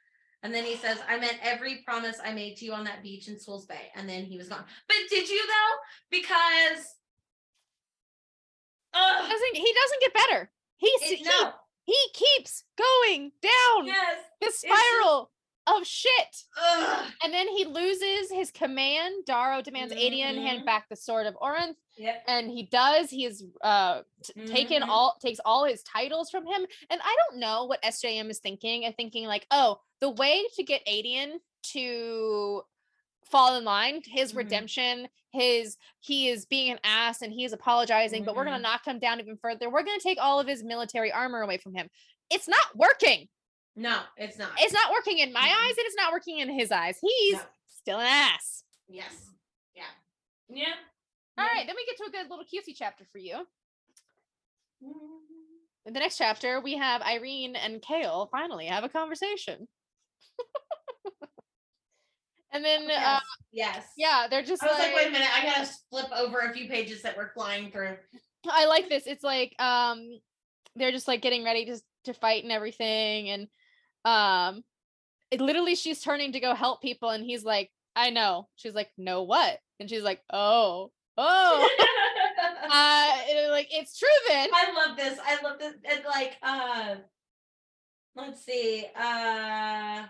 And 0.43 0.53
then 0.53 0.65
he 0.65 0.75
says, 0.75 0.99
I 1.07 1.17
meant 1.17 1.37
every 1.41 1.77
promise 1.85 2.17
I 2.23 2.33
made 2.33 2.57
to 2.57 2.65
you 2.65 2.73
on 2.73 2.83
that 2.83 3.01
beach 3.01 3.29
in 3.29 3.39
Skull's 3.39 3.65
Bay. 3.65 3.89
And 3.95 4.07
then 4.07 4.25
he 4.25 4.37
was 4.37 4.49
gone. 4.49 4.65
But 4.87 4.97
did 5.09 5.29
you 5.29 5.41
though? 5.47 5.77
Because 6.11 6.95
Ugh, 8.93 9.29
Doesn't 9.29 9.55
he 9.55 9.73
doesn't 9.81 10.01
get 10.01 10.13
better. 10.13 10.51
He's 10.77 11.01
it- 11.03 11.17
he, 11.19 11.23
no. 11.23 11.51
he 11.85 11.97
keeps 12.13 12.63
going 12.77 13.31
down 13.41 13.85
Yes. 13.85 14.17
the 14.41 14.51
spiral 14.51 15.31
of 15.65 15.87
shit. 15.87 16.43
Ugh. 16.61 17.11
And 17.23 17.33
then 17.33 17.47
he 17.47 17.65
loses 17.65 18.29
his 18.29 18.51
command. 18.51 19.25
Darrow 19.25 19.61
demands 19.61 19.93
Aedion 19.93 20.35
hand 20.35 20.59
mm-hmm. 20.59 20.65
back 20.65 20.89
the 20.89 20.95
sword 20.95 21.25
of 21.25 21.35
Orynth. 21.35 21.75
Yep. 21.97 22.23
and 22.27 22.49
he 22.49 22.63
does 22.63 23.09
he 23.11 23.25
is 23.25 23.43
uh 23.61 24.01
t- 24.23 24.45
taken 24.45 24.81
Mhm. 24.81 24.87
all 24.87 25.15
takes 25.21 25.39
all 25.45 25.65
his 25.65 25.83
titles 25.83 26.29
from 26.31 26.45
him 26.45 26.65
and 26.89 26.99
i 27.03 27.15
don't 27.29 27.39
know 27.39 27.65
what 27.65 27.81
sjm 27.83 28.29
is 28.31 28.39
thinking 28.39 28.83
and 28.85 28.95
thinking 28.97 29.25
like 29.27 29.45
oh 29.51 29.79
the 30.01 30.09
way 30.09 30.43
to 30.55 30.63
get 30.63 30.83
aedion 30.87 31.33
to 31.73 32.63
fall 33.29 33.55
in 33.57 33.63
line 33.63 34.01
his 34.05 34.33
Mhm. 34.33 34.37
redemption 34.37 35.07
his 35.31 35.77
he 35.99 36.29
is 36.29 36.45
being 36.45 36.71
an 36.71 36.79
ass 36.83 37.21
and 37.21 37.31
he 37.31 37.45
is 37.45 37.53
apologizing 37.53 38.23
but 38.23 38.35
we're 38.35 38.43
going 38.45 38.53
Mhm. 38.55 38.59
to 38.59 38.63
knock 38.63 38.85
him 38.87 38.99
down 38.99 39.19
even 39.19 39.37
further 39.37 39.69
we're 39.69 39.83
going 39.83 39.97
to 39.99 40.03
take 40.03 40.19
all 40.19 40.39
of 40.39 40.47
his 40.47 40.63
military 40.63 41.11
armor 41.11 41.41
away 41.41 41.57
from 41.57 41.73
him 41.75 41.89
it's 42.31 42.47
not 42.47 42.75
working 42.75 43.29
No, 43.75 44.01
it's 44.17 44.37
not. 44.37 44.51
it's 44.59 44.73
not 44.73 44.91
working 44.91 45.19
in 45.19 45.31
my 45.31 45.41
eyes 45.41 45.77
and 45.77 45.85
it's 45.85 45.95
not 45.95 46.11
working 46.11 46.39
in 46.39 46.49
his 46.49 46.71
eyes 46.71 46.97
he's 46.99 47.33
No. 47.35 47.41
still 47.67 47.99
an 47.99 48.07
ass 48.07 48.63
Yes. 48.87 49.29
Yeah. 49.75 49.85
Yeah. 50.49 50.73
All 51.37 51.45
right 51.45 51.65
then 51.65 51.75
we 51.75 51.85
get 51.85 51.97
to 51.97 52.09
a 52.09 52.11
good 52.11 52.29
little 52.29 52.45
cutesy 52.45 52.75
chapter 52.75 53.05
for 53.11 53.17
you. 53.17 53.45
In 55.85 55.93
the 55.93 55.99
next 55.99 56.17
chapter, 56.17 56.61
we 56.61 56.77
have 56.77 57.01
Yrene 57.01 57.55
and 57.55 57.81
Chaol 57.81 58.29
finally 58.31 58.67
have 58.67 58.83
a 58.83 58.89
conversation. 58.89 59.67
and 62.51 62.63
then, 62.63 62.83
Yes. 62.83 63.05
uh, 63.05 63.19
yes. 63.51 63.85
yeah, 63.97 64.27
they're 64.29 64.43
just 64.43 64.63
I 64.63 64.67
was 64.67 64.77
like, 64.79 64.87
like, 64.87 64.95
wait 64.95 65.07
a 65.07 65.11
minute, 65.11 65.27
I 65.33 65.43
gotta 65.43 65.69
flip 65.89 66.07
over 66.15 66.39
a 66.39 66.53
few 66.53 66.69
pages 66.69 67.01
that 67.01 67.17
were 67.17 67.31
flying 67.33 67.71
through. 67.71 67.97
I 68.49 68.65
like 68.65 68.89
this. 68.89 69.07
It's 69.07 69.23
like, 69.23 69.55
um, 69.59 70.19
they're 70.75 70.91
just 70.91 71.07
like 71.07 71.21
getting 71.21 71.43
ready 71.43 71.65
to 71.65 71.77
to 72.05 72.13
fight 72.13 72.43
and 72.43 72.51
everything, 72.51 73.29
and 73.29 73.47
um, 74.05 74.63
it 75.31 75.41
literally 75.41 75.75
she's 75.75 76.01
turning 76.01 76.33
to 76.33 76.39
go 76.39 76.53
help 76.53 76.81
people 76.81 77.09
and 77.09 77.23
he's 77.23 77.43
like, 77.43 77.71
I 77.95 78.09
know. 78.09 78.47
She's 78.55 78.73
like, 78.73 78.89
no 78.97 79.23
what? 79.23 79.59
And 79.79 79.89
she's 79.89 80.03
like, 80.03 80.21
oh, 80.31 80.91
oh. 81.17 81.69
uh 82.71 83.03
like 83.53 83.67
it's 83.71 83.97
true 83.97 84.09
then. 84.27 84.49
I 84.53 84.73
love 84.73 84.97
this. 84.97 85.19
I 85.25 85.41
love 85.41 85.59
this. 85.59 85.73
And 85.89 86.03
like, 86.05 86.37
uh, 86.41 86.95
let's 88.15 88.43
see. 88.43 88.85
Uh, 88.95 90.03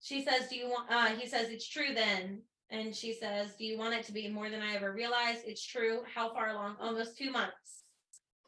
she 0.00 0.24
says, 0.24 0.48
"Do 0.48 0.56
you 0.56 0.68
want?" 0.68 0.90
Uh, 0.90 1.06
he 1.16 1.26
says, 1.26 1.48
"It's 1.48 1.68
true 1.68 1.94
then." 1.94 2.42
And 2.70 2.94
she 2.94 3.14
says, 3.14 3.54
"Do 3.56 3.64
you 3.64 3.78
want 3.78 3.94
it 3.94 4.04
to 4.06 4.12
be 4.12 4.28
more 4.28 4.50
than 4.50 4.60
I 4.60 4.74
ever 4.74 4.92
realized?" 4.92 5.42
It's 5.46 5.64
true. 5.64 6.00
How 6.12 6.32
far 6.34 6.50
along? 6.50 6.76
Almost 6.80 7.16
two 7.16 7.30
months. 7.30 7.84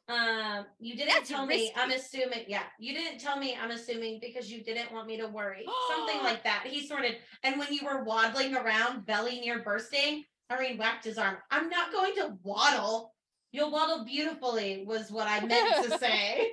Um, 0.09 0.67
you 0.81 0.97
didn't 0.97 1.15
That's 1.15 1.29
tell 1.29 1.47
me. 1.47 1.73
I'm 1.77 1.93
assuming. 1.93 2.45
Yeah, 2.49 2.65
you 2.79 2.93
didn't 2.95 3.19
tell 3.19 3.39
me. 3.39 3.57
I'm 3.61 3.71
assuming 3.71 4.19
because 4.21 4.51
you 4.51 4.63
didn't 4.63 4.93
want 4.93 5.07
me 5.07 5.17
to 5.19 5.29
worry. 5.29 5.65
Something 5.89 6.19
like 6.25 6.43
that. 6.45 6.67
He 6.67 6.87
snorted. 6.87 7.17
And 7.45 7.59
when 7.59 7.73
you 7.73 7.81
were 7.85 8.05
waddling 8.05 8.55
around, 8.55 9.07
belly 9.07 9.41
near 9.41 9.63
bursting, 9.63 10.25
Yrene 10.51 10.79
whacked 10.79 11.05
his 11.05 11.19
arm. 11.19 11.37
I'm 11.51 11.69
not 11.69 11.93
going 11.93 12.15
to 12.17 12.37
waddle. 12.43 13.15
You'll 13.53 13.71
waddle 13.71 14.05
beautifully, 14.05 14.85
was 14.87 15.11
what 15.11 15.27
I 15.29 15.45
meant 15.45 15.91
to 15.91 15.99
say. 15.99 16.53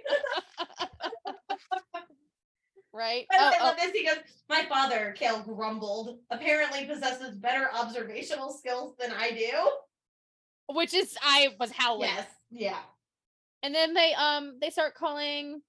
right? 2.93 3.25
And 3.31 3.41
Oh, 3.41 3.51
I 3.53 3.57
oh, 3.61 3.65
love 3.67 3.77
this. 3.77 3.91
He 3.91 4.05
goes, 4.05 4.17
My 4.49 4.63
father, 4.67 5.15
Chaol 5.19 5.45
grumbled, 5.45 6.19
apparently 6.29 6.85
possesses 6.85 7.35
better 7.37 7.69
observational 7.73 8.51
skills 8.51 8.95
than 8.99 9.11
I 9.11 9.31
do. 9.31 10.75
which 10.75 10.93
is 10.93 11.17
I 11.23 11.49
was 11.59 11.71
howling. 11.71 12.09
Yes. 12.09 12.27
Yeah. 12.51 12.79
And 13.63 13.73
then 13.75 13.93
they 13.93 14.13
um 14.13 14.57
they 14.61 14.69
start 14.69 14.95
calling 14.95 15.61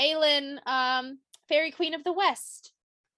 Aelin 0.00 0.58
um 0.66 1.18
Fairy 1.48 1.70
Queen 1.70 1.94
of 1.94 2.04
the 2.04 2.12
West. 2.12 2.72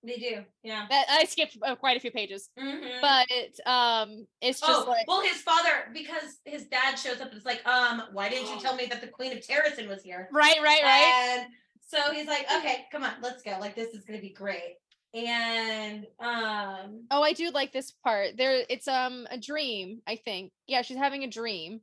They 0.04 0.16
do. 0.16 0.44
Yeah. 0.62 0.86
I 0.90 1.24
skipped 1.24 1.58
uh, 1.60 1.74
quite 1.74 1.96
a 1.96 2.00
few 2.00 2.12
pages, 2.12 2.50
Mhm. 2.58 3.00
but 3.00 3.70
um 3.70 4.26
it's 4.40 4.60
just 4.60 4.86
oh, 4.86 4.88
like 4.88 5.08
well, 5.08 5.20
his 5.22 5.42
father, 5.42 5.90
because 5.92 6.38
his 6.44 6.66
dad 6.66 6.94
shows 6.96 7.20
up 7.20 7.28
and 7.28 7.36
it's 7.36 7.44
like, 7.46 7.66
um, 7.66 8.04
why 8.12 8.28
didn't 8.28 8.48
you 8.54 8.60
tell 8.60 8.76
me 8.80 8.86
that 8.86 9.00
the 9.00 9.08
Queen 9.08 9.32
of 9.32 9.38
Terrasen 9.38 9.88
was 9.88 10.02
here? 10.02 10.28
right, 10.32 10.58
right, 10.62 10.82
right. 10.82 11.38
And 11.40 11.46
so 11.86 12.12
he's 12.12 12.26
like, 12.28 12.46
okay, 12.58 12.86
come 12.92 13.02
on, 13.02 13.14
let's 13.22 13.42
go. 13.42 13.56
Like, 13.60 13.74
this 13.74 13.92
is 13.94 14.04
gonna 14.04 14.20
be 14.20 14.30
great. 14.30 14.76
And 15.14 16.06
um, 16.20 17.06
Oh, 17.10 17.22
I 17.22 17.32
do 17.32 17.50
like 17.50 17.72
this 17.72 17.90
part. 18.04 18.36
There 18.36 18.62
it's 18.68 18.86
um 18.86 19.26
a 19.30 19.38
dream, 19.38 20.00
I 20.06 20.14
think. 20.16 20.52
Yeah, 20.68 20.82
she's 20.82 20.96
having 20.98 21.24
a 21.24 21.28
dream. 21.28 21.80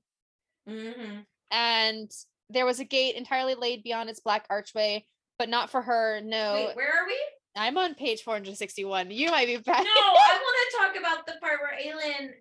mhm. 0.69 1.25
And 1.51 2.11
there 2.49 2.65
was 2.65 2.79
a 2.79 2.83
gate 2.85 3.15
entirely 3.15 3.55
laid 3.55 3.83
beyond 3.83 4.09
its 4.09 4.19
black 4.19 4.45
archway, 4.49 5.05
but 5.37 5.49
not 5.49 5.69
for 5.69 5.81
her. 5.81 6.21
No. 6.21 6.53
wait, 6.67 6.75
where 6.75 6.87
are 7.03 7.07
we? 7.07 7.17
I'm 7.55 7.77
on 7.77 7.95
page 7.95 8.21
461. 8.23 9.11
You 9.11 9.31
might 9.31 9.47
be 9.47 9.57
back. 9.57 9.83
No, 9.83 9.89
I 9.89 10.39
want 10.41 10.71
to 10.71 10.77
talk 11.01 11.13
about 11.13 11.25
the 11.25 11.33
part 11.41 11.59
where 11.61 11.73
Aelin, 11.79 12.31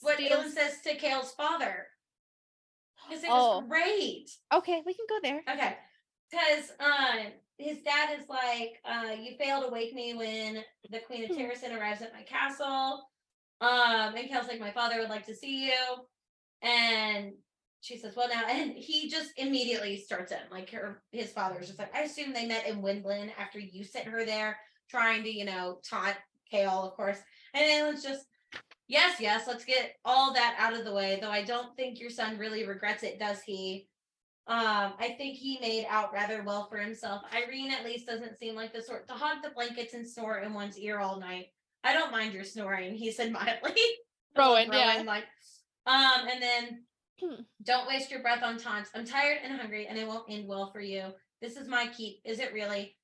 what 0.00 0.18
Aelin 0.18 0.50
says 0.50 0.80
to 0.84 0.96
Chaol's 0.98 1.32
father. 1.32 1.86
Because 3.08 3.24
it 3.24 3.30
Oh. 3.32 3.60
was 3.60 3.68
great. 3.68 4.30
Okay, 4.52 4.82
we 4.84 4.94
can 4.94 5.06
go 5.08 5.18
there. 5.22 5.42
Okay. 5.48 5.76
Because 6.30 6.70
um, 6.80 7.26
his 7.58 7.78
dad 7.82 8.18
is 8.18 8.28
like, 8.28 8.80
uh, 8.84 9.12
you 9.18 9.36
failed 9.38 9.64
to 9.64 9.70
wake 9.70 9.94
me 9.94 10.14
when 10.14 10.62
the 10.90 11.00
Queen 11.00 11.24
of 11.24 11.30
Hmm. 11.30 11.42
Terrasen 11.42 11.78
arrives 11.78 12.02
at 12.02 12.12
my 12.12 12.22
castle. 12.22 13.08
Um, 13.60 14.14
and 14.16 14.28
Chaol's 14.28 14.48
like, 14.48 14.60
my 14.60 14.72
father 14.72 14.98
would 14.98 15.08
like 15.10 15.26
to 15.26 15.34
see 15.34 15.66
you. 15.66 16.06
And 16.62 17.32
she 17.84 17.98
says, 17.98 18.16
well, 18.16 18.30
now, 18.30 18.44
and 18.48 18.72
he 18.72 19.10
just 19.10 19.32
immediately 19.36 19.98
starts 19.98 20.32
in. 20.32 20.38
Like, 20.50 20.70
her, 20.70 21.02
his 21.12 21.30
father's 21.30 21.66
just 21.66 21.78
like, 21.78 21.94
I 21.94 22.00
assume 22.00 22.32
they 22.32 22.46
met 22.46 22.66
in 22.66 22.80
Wendlyn 22.80 23.30
after 23.38 23.58
you 23.58 23.84
sent 23.84 24.06
her 24.06 24.24
there, 24.24 24.56
trying 24.88 25.22
to, 25.22 25.30
you 25.30 25.44
know, 25.44 25.80
taunt 25.86 26.16
Chaol, 26.50 26.86
of 26.86 26.94
course. 26.94 27.18
And 27.52 27.62
Aelin's 27.62 28.02
just, 28.02 28.24
yes, 28.88 29.20
yes, 29.20 29.46
let's 29.46 29.66
get 29.66 29.96
all 30.02 30.32
that 30.32 30.56
out 30.58 30.72
of 30.72 30.86
the 30.86 30.94
way. 30.94 31.18
Though 31.20 31.30
I 31.30 31.44
don't 31.44 31.76
think 31.76 32.00
your 32.00 32.08
son 32.08 32.38
really 32.38 32.66
regrets 32.66 33.02
it, 33.02 33.18
does 33.18 33.42
he? 33.42 33.86
Um, 34.46 34.94
I 34.98 35.14
think 35.18 35.36
he 35.36 35.58
made 35.60 35.84
out 35.90 36.10
rather 36.10 36.42
well 36.42 36.66
for 36.70 36.78
himself. 36.78 37.20
Yrene 37.32 37.70
at 37.70 37.84
least 37.84 38.06
doesn't 38.06 38.38
seem 38.38 38.54
like 38.54 38.72
the 38.72 38.80
sort 38.80 39.06
to 39.08 39.14
hog 39.14 39.42
the 39.42 39.50
blankets 39.50 39.92
and 39.92 40.08
snore 40.08 40.38
in 40.38 40.54
one's 40.54 40.78
ear 40.78 41.00
all 41.00 41.20
night. 41.20 41.48
I 41.82 41.92
don't 41.92 42.12
mind 42.12 42.32
your 42.32 42.44
snoring, 42.44 42.94
he 42.94 43.12
said 43.12 43.30
mildly. 43.32 43.76
Rowan, 44.34 44.70
yeah. 44.72 45.02
like, 45.04 45.24
um, 45.86 46.28
and 46.32 46.42
then. 46.42 46.84
Don't 47.62 47.88
waste 47.88 48.10
your 48.10 48.20
breath 48.20 48.42
on 48.42 48.58
taunts. 48.58 48.90
I'm 48.94 49.04
tired 49.06 49.38
and 49.42 49.58
hungry, 49.58 49.86
and 49.86 49.98
it 49.98 50.06
won't 50.06 50.30
end 50.30 50.46
well 50.46 50.70
for 50.72 50.80
you. 50.80 51.12
This 51.40 51.56
is 51.56 51.68
my 51.68 51.86
keep. 51.96 52.20
Is 52.24 52.38
it 52.40 52.52
really? 52.52 52.96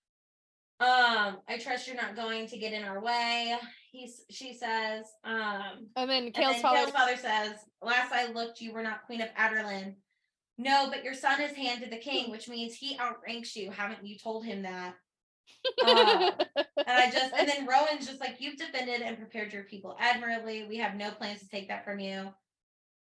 Um, 0.80 1.38
I 1.46 1.58
trust 1.58 1.86
you're 1.86 1.96
not 1.96 2.16
going 2.16 2.46
to 2.48 2.58
get 2.58 2.72
in 2.72 2.84
our 2.84 3.02
way. 3.02 3.54
He's 3.92 4.22
she 4.30 4.54
says. 4.54 5.04
Um, 5.24 5.88
And 5.96 6.08
then 6.08 6.24
and 6.24 6.34
then 6.34 6.62
father. 6.62 6.78
Chaol's 6.78 6.90
father 6.90 7.16
says, 7.16 7.52
Last 7.82 8.12
I 8.12 8.32
looked, 8.32 8.60
you 8.60 8.72
were 8.72 8.82
not 8.82 9.04
Queen 9.04 9.20
of 9.20 9.28
Adarlan. 9.38 9.94
No, 10.56 10.88
but 10.90 11.04
your 11.04 11.14
son 11.14 11.40
is 11.40 11.52
hand 11.52 11.82
to 11.82 11.90
the 11.90 11.98
king, 11.98 12.30
which 12.30 12.48
means 12.48 12.74
he 12.74 12.98
outranks 12.98 13.56
you. 13.56 13.70
Haven't 13.70 14.04
you 14.06 14.18
told 14.18 14.44
him 14.44 14.62
that? 14.62 14.94
Uh, 15.84 16.30
and 16.56 16.64
I 16.86 17.10
just, 17.10 17.34
and 17.34 17.48
then 17.48 17.66
Rowan's 17.66 18.06
just 18.06 18.20
like, 18.20 18.36
You've 18.38 18.56
defended 18.58 19.02
and 19.02 19.18
prepared 19.18 19.52
your 19.52 19.64
people 19.64 19.96
admirably. 19.98 20.64
We 20.66 20.78
have 20.78 20.94
no 20.94 21.10
plans 21.10 21.40
to 21.40 21.48
take 21.48 21.68
that 21.68 21.84
from 21.84 21.98
you. 21.98 22.28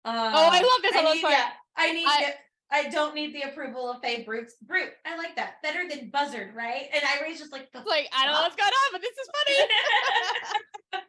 Uh, 0.05 0.31
Oh, 0.34 0.49
I 0.51 0.61
love 0.61 0.81
this. 0.81 0.95
I 0.95 1.01
love 1.03 1.15
need, 1.15 1.21
part. 1.21 1.34
yeah, 1.34 1.49
I 1.76 1.91
need 1.93 2.05
I-. 2.07 2.34
I 2.71 2.88
don't 2.89 3.15
need 3.15 3.34
the 3.34 3.41
approval 3.49 3.89
of 3.91 3.99
Fae 4.01 4.21
Brute. 4.23 4.51
Brute. 4.61 4.91
I 5.03 5.17
like 5.17 5.35
that. 5.38 5.55
Better 5.63 5.89
than 5.89 6.11
Buzzard, 6.11 6.53
right? 6.55 6.84
And 6.93 7.01
Yrene's 7.19 7.39
just 7.39 7.51
like, 7.51 7.67
like 7.73 8.07
I 8.15 8.26
don't 8.26 8.34
know 8.35 8.41
what's 8.41 8.55
going 8.55 8.69
on, 8.69 8.91
but 8.91 9.01
this 9.01 9.17
is 9.17 9.30
funny. 9.34 9.69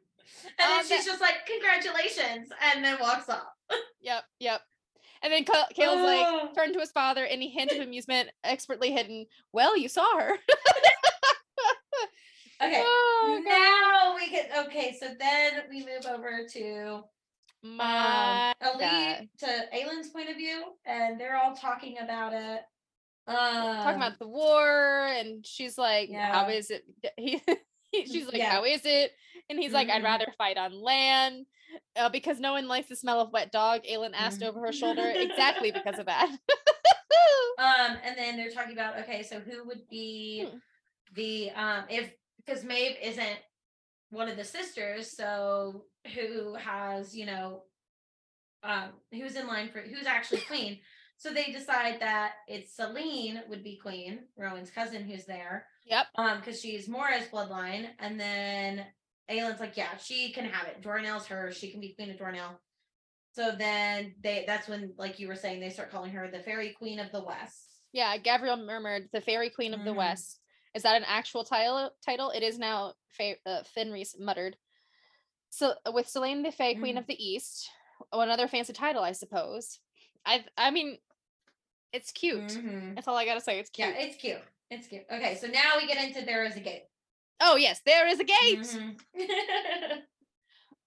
and 0.58 0.70
then 0.70 0.80
Um, 0.80 0.86
she's 0.86 1.04
just 1.04 1.20
like, 1.20 1.44
congratulations, 1.46 2.48
and 2.72 2.82
then 2.84 2.98
walks 3.00 3.28
off. 3.28 3.42
Yep, 4.02 4.24
yep. 4.38 4.62
And 5.22 5.30
then 5.30 5.44
Ka- 5.44 5.68
Chaol's 5.76 6.00
like 6.00 6.26
Oh. 6.26 6.48
turned 6.56 6.72
to 6.72 6.80
his 6.80 6.90
father, 6.90 7.22
and 7.26 7.42
he 7.42 7.50
hint 7.50 7.70
of 7.72 7.80
amusement, 7.80 8.30
expertly 8.42 8.90
hidden. 8.92 9.26
Well, 9.52 9.76
you 9.76 9.88
saw 9.88 10.18
her. 10.18 10.38
Okay, 12.62 12.82
Oh, 12.84 13.42
God. 13.42 13.50
now 13.50 14.14
we 14.16 14.28
can. 14.28 14.66
Okay, 14.66 14.94
so 15.00 15.08
then 15.18 15.62
we 15.70 15.80
move 15.80 16.04
over 16.06 16.46
to 16.52 17.02
My 17.62 18.54
um, 18.62 18.78
God. 18.78 19.28
to 19.38 19.46
Aelin's 19.74 20.08
point 20.08 20.30
of 20.30 20.36
view, 20.36 20.64
and 20.86 21.20
they're 21.20 21.36
all 21.36 21.54
talking 21.54 21.98
about 21.98 22.32
it. 22.32 22.62
Um, 23.26 23.82
talking 23.82 23.96
about 23.96 24.18
the 24.18 24.26
war, 24.26 25.06
and 25.08 25.44
she's 25.46 25.76
like, 25.78 26.10
"How 26.10 26.48
Yeah. 26.48 26.54
is 26.54 26.70
it?" 26.70 26.84
He, 27.16 27.42
he- 27.92 28.06
she's 28.06 28.26
like, 28.26 28.38
Yeah. 28.38 28.50
"How 28.52 28.64
is 28.64 28.82
it?" 28.84 29.12
And 29.48 29.58
he's 29.58 29.72
like, 29.72 29.88
"I'd 29.90 30.02
Mhm. 30.02 30.04
rather 30.04 30.32
fight 30.38 30.56
on 30.56 30.72
land." 30.72 31.46
Uh, 31.96 32.08
because 32.08 32.38
no 32.40 32.52
one 32.52 32.66
likes 32.68 32.88
the 32.88 32.96
smell 32.96 33.20
of 33.20 33.32
wet 33.32 33.50
dog, 33.52 33.82
Aelin 33.84 34.12
asked 34.14 34.40
Mhm. 34.40 34.46
over 34.46 34.60
her 34.60 34.72
shoulder. 34.72 35.12
Exactly 35.16 35.70
because 35.72 35.98
of 35.98 36.06
that. 36.06 36.28
Um, 37.58 37.98
and 38.02 38.16
then 38.16 38.36
they're 38.36 38.50
talking 38.50 38.72
about 38.72 38.98
okay, 39.00 39.22
so 39.22 39.38
who 39.40 39.64
would 39.66 39.86
be 39.90 40.46
Hmm. 40.46 40.58
the 41.14 41.50
um 41.50 41.84
if 41.90 42.12
because 42.38 42.64
Maeve 42.64 42.96
isn't 43.02 43.38
one 44.10 44.28
of 44.28 44.36
the 44.36 44.44
sisters, 44.44 45.10
so 45.16 45.84
who 46.14 46.54
has 46.54 47.16
you 47.16 47.26
know 47.26 47.62
um 48.62 48.90
who's 49.12 49.36
in 49.36 49.46
line 49.46 49.68
for 49.70 49.80
who's 49.80 50.06
actually 50.06 50.40
queen? 50.42 50.78
So 51.16 51.32
they 51.32 51.52
decide 51.52 52.00
that 52.00 52.32
it's 52.48 52.74
Sellene 52.74 53.46
would 53.48 53.62
be 53.62 53.76
queen, 53.76 54.20
Rowan's 54.38 54.70
cousin 54.70 55.04
who's 55.04 55.26
there, 55.26 55.66
yep. 55.84 56.06
um, 56.14 56.38
because 56.38 56.58
she's 56.62 56.88
Mora's 56.88 57.26
bloodline, 57.30 57.88
and 57.98 58.18
then 58.18 58.86
Aelin's 59.28 59.60
like, 59.60 59.76
yeah, 59.76 59.98
she 59.98 60.32
can 60.32 60.46
have 60.46 60.66
it. 60.66 60.80
Doranelle's 60.82 61.26
hers. 61.26 61.58
She 61.58 61.70
can 61.70 61.78
be 61.80 61.92
queen 61.92 62.10
of 62.10 62.16
Doranelle. 62.16 62.56
So 63.32 63.52
then 63.52 64.14
they 64.22 64.44
that's 64.46 64.66
when, 64.66 64.94
like 64.96 65.18
you 65.20 65.28
were 65.28 65.36
saying, 65.36 65.60
they 65.60 65.68
start 65.68 65.92
calling 65.92 66.12
her 66.12 66.30
the 66.30 66.40
fairy 66.40 66.70
queen 66.70 66.98
of 66.98 67.12
the 67.12 67.22
west. 67.22 67.66
Yeah, 67.92 68.16
Gavriel 68.16 68.64
murmured, 68.64 69.08
"The 69.12 69.20
Fairy 69.20 69.50
Queen 69.50 69.74
of 69.74 69.84
the 69.84 69.90
Mhm. 69.90 69.96
West." 69.96 70.40
Is 70.74 70.84
that 70.84 70.96
an 70.96 71.04
actual 71.06 71.44
title? 71.44 71.90
Title? 72.04 72.30
It 72.30 72.42
is 72.42 72.58
now. 72.58 72.94
Fa- 73.08 73.36
uh, 73.44 73.62
Fenrys 73.76 74.18
muttered. 74.18 74.56
So 75.50 75.74
with 75.92 76.06
Sellene 76.06 76.44
the 76.44 76.52
Fae, 76.52 76.74
Queen 76.74 76.96
of 76.96 77.06
the 77.06 77.22
East, 77.22 77.68
oh, 78.12 78.20
another 78.20 78.48
fancy 78.48 78.72
title, 78.72 79.02
I 79.02 79.12
suppose. 79.12 79.80
I 80.24 80.44
I 80.56 80.70
mean, 80.70 80.98
it's 81.92 82.12
cute. 82.12 82.46
Mhm. 82.46 82.94
That's 82.94 83.08
all 83.08 83.16
I 83.16 83.24
gotta 83.24 83.40
say. 83.40 83.58
It's 83.58 83.70
cute. 83.70 83.88
Yeah, 83.88 83.94
it's 84.00 84.16
cute. 84.16 84.40
It's 84.70 84.86
cute. 84.86 85.04
Okay, 85.10 85.34
so 85.34 85.48
now 85.48 85.72
we 85.76 85.86
get 85.88 86.02
into 86.04 86.24
there 86.24 86.44
is 86.44 86.56
a 86.56 86.60
gate. 86.60 86.84
oh 87.40 87.56
yes, 87.56 87.80
there 87.84 88.06
is 88.08 88.20
a 88.20 88.24
gate. 88.24 88.80
Mhm. 89.16 90.02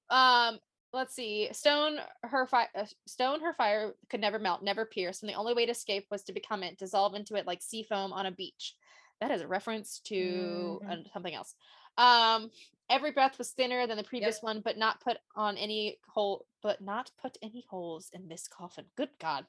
Um, 0.10 0.60
let's 0.92 1.16
see. 1.16 1.50
Stone 1.54 1.98
her 2.24 2.46
fire. 2.46 2.68
Uh, 2.76 2.86
stone 3.08 3.42
her 3.42 3.54
fire 3.54 3.94
could 4.10 4.22
never 4.22 4.38
melt, 4.38 4.62
never 4.62 4.86
pierce, 4.86 5.22
and 5.22 5.30
the 5.30 5.34
only 5.34 5.54
way 5.54 5.66
to 5.66 5.72
escape 5.72 6.06
was 6.12 6.24
to 6.24 6.34
become 6.34 6.62
it, 6.62 6.78
dissolve 6.78 7.16
into 7.16 7.36
it 7.36 7.48
like 7.48 7.62
sea 7.64 7.84
foam 7.84 8.14
on 8.14 8.26
a 8.28 8.32
beach. 8.32 8.76
That 9.22 9.32
is 9.32 9.42
a 9.42 9.48
reference 9.48 10.00
to 10.02 10.80
Mhm. 10.84 11.06
uh, 11.08 11.10
something 11.14 11.34
else. 11.34 11.56
Um, 11.98 12.52
every 12.90 13.12
breath 13.12 13.38
was 13.38 13.52
thinner 13.52 13.88
than 13.88 13.98
the 13.98 14.04
previous 14.04 14.42
one, 14.42 14.62
but 14.62 14.78
not 14.78 15.00
put 15.02 15.18
on 15.36 15.58
any 15.58 16.00
hole, 16.08 16.46
but 16.62 16.82
not 16.82 17.12
put 17.22 17.38
any 17.42 17.64
holes 17.70 18.10
in 18.14 18.28
this 18.28 18.48
coffin. 18.48 18.86
Good 18.96 19.10
God. 19.20 19.46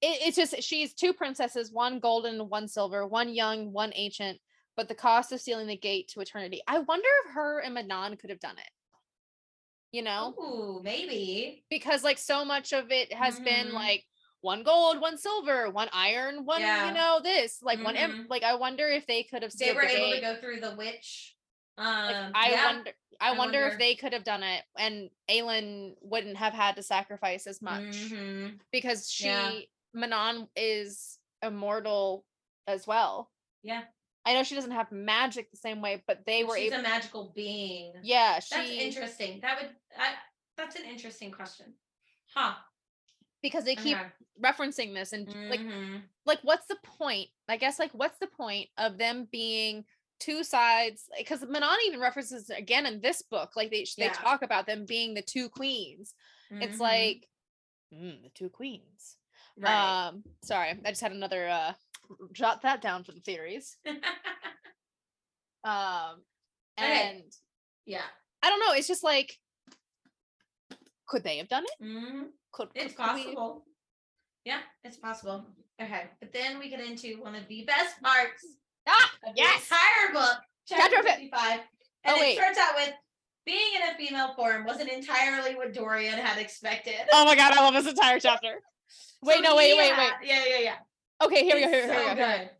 It, 0.00 0.18
it's 0.26 0.36
just 0.36 0.62
she's 0.62 0.92
two 0.94 1.12
princesses, 1.12 1.72
one 1.72 2.00
golden, 2.00 2.48
one 2.48 2.68
silver, 2.68 3.06
one 3.06 3.32
young, 3.34 3.72
one 3.72 3.92
ancient, 3.94 4.40
but 4.76 4.88
the 4.88 4.94
cost 4.94 5.30
of 5.32 5.40
sealing 5.40 5.66
the 5.66 5.76
gate 5.76 6.08
to 6.08 6.20
eternity. 6.20 6.60
I 6.66 6.78
wonder 6.80 7.08
if 7.26 7.34
her 7.34 7.60
and 7.60 7.74
Manon 7.74 8.16
could 8.16 8.30
have 8.30 8.40
done 8.40 8.58
it. 8.58 8.70
You 9.92 10.02
know, 10.02 10.34
Ooh, 10.40 10.80
maybe. 10.82 11.64
because 11.70 12.02
like 12.02 12.18
so 12.18 12.44
much 12.44 12.72
of 12.72 12.90
it 12.90 13.12
has 13.12 13.38
been 13.38 13.68
Mhm. 13.68 13.72
like 13.74 14.04
one 14.40 14.64
gold, 14.64 15.00
one 15.00 15.16
silver, 15.16 15.70
one 15.70 15.88
iron, 15.92 16.44
one 16.44 16.60
Yeah. 16.60 16.88
you 16.88 16.94
know 16.94 17.20
this 17.22 17.62
like 17.62 17.82
one 17.82 17.96
em- 17.96 18.24
Mhm. 18.24 18.28
like 18.28 18.42
I 18.42 18.56
wonder 18.56 18.88
if 18.88 19.06
they 19.06 19.22
could 19.22 19.42
have 19.44 19.52
They 19.56 19.72
were 19.72 19.82
able 19.84 20.10
gate. 20.10 20.14
to 20.16 20.20
go 20.20 20.40
through 20.40 20.60
the 20.60 20.74
witch. 20.74 21.33
Like, 21.76 22.16
Um, 22.16 22.32
I 22.34 22.50
yeah. 22.50 22.64
wonder 22.66 22.92
I, 23.20 23.28
I 23.30 23.38
wonder, 23.38 23.58
if 23.60 23.64
wonder. 23.72 23.78
they 23.78 23.94
could 23.94 24.12
have 24.12 24.24
done 24.24 24.42
it 24.42 24.64
and 24.76 25.08
Aelin 25.30 25.94
wouldn't 26.02 26.36
have 26.36 26.52
had 26.52 26.76
to 26.76 26.82
sacrifice 26.82 27.46
as 27.46 27.62
much 27.62 27.82
Mhm. 27.82 28.58
because 28.72 29.08
she 29.10 29.26
Yeah. 29.26 29.60
Manon 29.92 30.48
is 30.56 31.18
immortal 31.42 32.26
as 32.66 32.86
well. 32.86 33.30
Yeah. 33.62 33.84
I 34.26 34.34
know 34.34 34.42
she 34.42 34.54
doesn't 34.56 34.70
have 34.72 34.90
magic 34.90 35.50
the 35.50 35.56
same 35.56 35.80
way, 35.80 36.02
but 36.06 36.24
they 36.26 36.42
were 36.44 36.56
She's 36.56 36.72
able 36.72 36.80
a 36.80 36.82
magical 36.82 37.28
being. 37.34 37.92
Yeah, 38.02 38.34
That's 38.34 38.50
interesting. 38.52 39.40
That 39.40 39.60
would 39.62 39.76
I 39.96 40.14
that's 40.56 40.76
an 40.76 40.84
interesting 40.84 41.30
question. 41.30 41.74
Huh. 42.26 42.56
because 43.42 43.64
they 43.64 43.76
keep 43.76 43.98
Okay. 43.98 44.08
referencing 44.40 44.94
this 44.94 45.12
and 45.12 45.28
like 45.50 45.60
Mhm. 45.60 46.02
like 46.24 46.40
what's 46.44 46.66
the 46.66 46.76
point 46.76 47.28
i 47.46 47.58
guess 47.58 47.78
like 47.78 47.92
what's 47.92 48.18
the 48.18 48.26
point 48.26 48.70
of 48.78 48.96
them 48.96 49.26
being 49.26 49.84
two 50.20 50.44
sides 50.44 51.04
because 51.18 51.44
manon 51.48 51.76
even 51.86 52.00
references 52.00 52.48
again 52.50 52.86
in 52.86 53.00
this 53.00 53.22
book 53.22 53.50
like 53.56 53.70
they 53.70 53.84
they 53.98 54.04
Yeah. 54.06 54.12
talk 54.12 54.42
about 54.42 54.66
them 54.66 54.86
being 54.86 55.12
the 55.14 55.22
two 55.22 55.48
queens 55.48 56.14
it's 56.50 56.76
Mhm. 56.76 56.80
like 56.80 57.28
mm, 57.92 58.22
the 58.22 58.28
two 58.30 58.48
queens 58.48 59.16
right. 59.58 60.06
um 60.08 60.22
sorry 60.42 60.70
i 60.84 60.88
just 60.90 61.00
had 61.02 61.12
another 61.12 61.48
uh 61.48 61.72
jot 62.32 62.62
that 62.62 62.80
down 62.80 63.02
for 63.04 63.12
the 63.12 63.20
theories 63.20 63.76
um 65.64 66.22
Okay. 66.78 67.10
and 67.10 67.22
yeah. 67.86 68.02
i 68.42 68.50
don't 68.50 68.60
know 68.60 68.72
it's 68.74 68.88
just 68.88 69.04
like 69.04 69.38
could 71.06 71.22
they 71.22 71.38
have 71.38 71.48
done 71.48 71.64
it 71.64 71.84
Mhm. 71.84 72.30
could 72.52 72.68
It's 72.74 72.94
could 72.94 73.14
we- 73.14 73.24
possible. 73.24 73.66
Yeah, 74.44 74.60
it's 74.84 74.98
possible. 74.98 75.46
Okay, 75.80 76.10
but 76.20 76.30
then 76.32 76.58
we 76.58 76.68
get 76.68 76.78
into 76.80 77.18
one 77.22 77.34
of 77.34 77.48
the 77.48 77.64
best 77.64 78.00
parts 78.02 78.44
ah 78.88 79.10
yes 79.36 79.62
entire 79.70 80.12
book, 80.12 80.36
Chapter 80.68 80.96
chapter 80.96 81.02
fif- 81.08 81.16
55. 81.30 81.60
Oh, 81.60 81.62
And 82.04 82.16
it 82.16 82.20
wait. 82.20 82.36
starts 82.36 82.58
out 82.58 82.74
with 82.76 82.92
being 83.46 83.74
in 83.76 83.94
a 83.94 83.96
female 83.98 84.34
form 84.34 84.64
wasn't 84.64 84.90
entirely 84.90 85.54
what 85.54 85.72
Dorian 85.74 86.18
had 86.18 86.38
expected. 86.38 86.96
oh 87.12 87.24
my 87.24 87.34
god 87.36 87.52
i 87.56 87.60
love 87.60 87.74
this 87.74 87.86
entire 87.86 88.18
chapter 88.20 88.60
wait 89.22 89.36
So 89.36 89.40
no 89.42 89.56
wait 89.56 89.76
wait 89.76 89.92
wait 89.96 90.12
Yeah, 90.22 90.42
yeah, 90.48 90.58
yeah. 90.60 90.74
okay 91.24 91.44
here 91.44 91.56
we 91.56 91.62
go 91.62 91.68
here, 91.68 91.86
so 91.88 91.92
here 91.94 92.08
we 92.10 92.14
go. 92.14 92.26
good. 92.38 92.50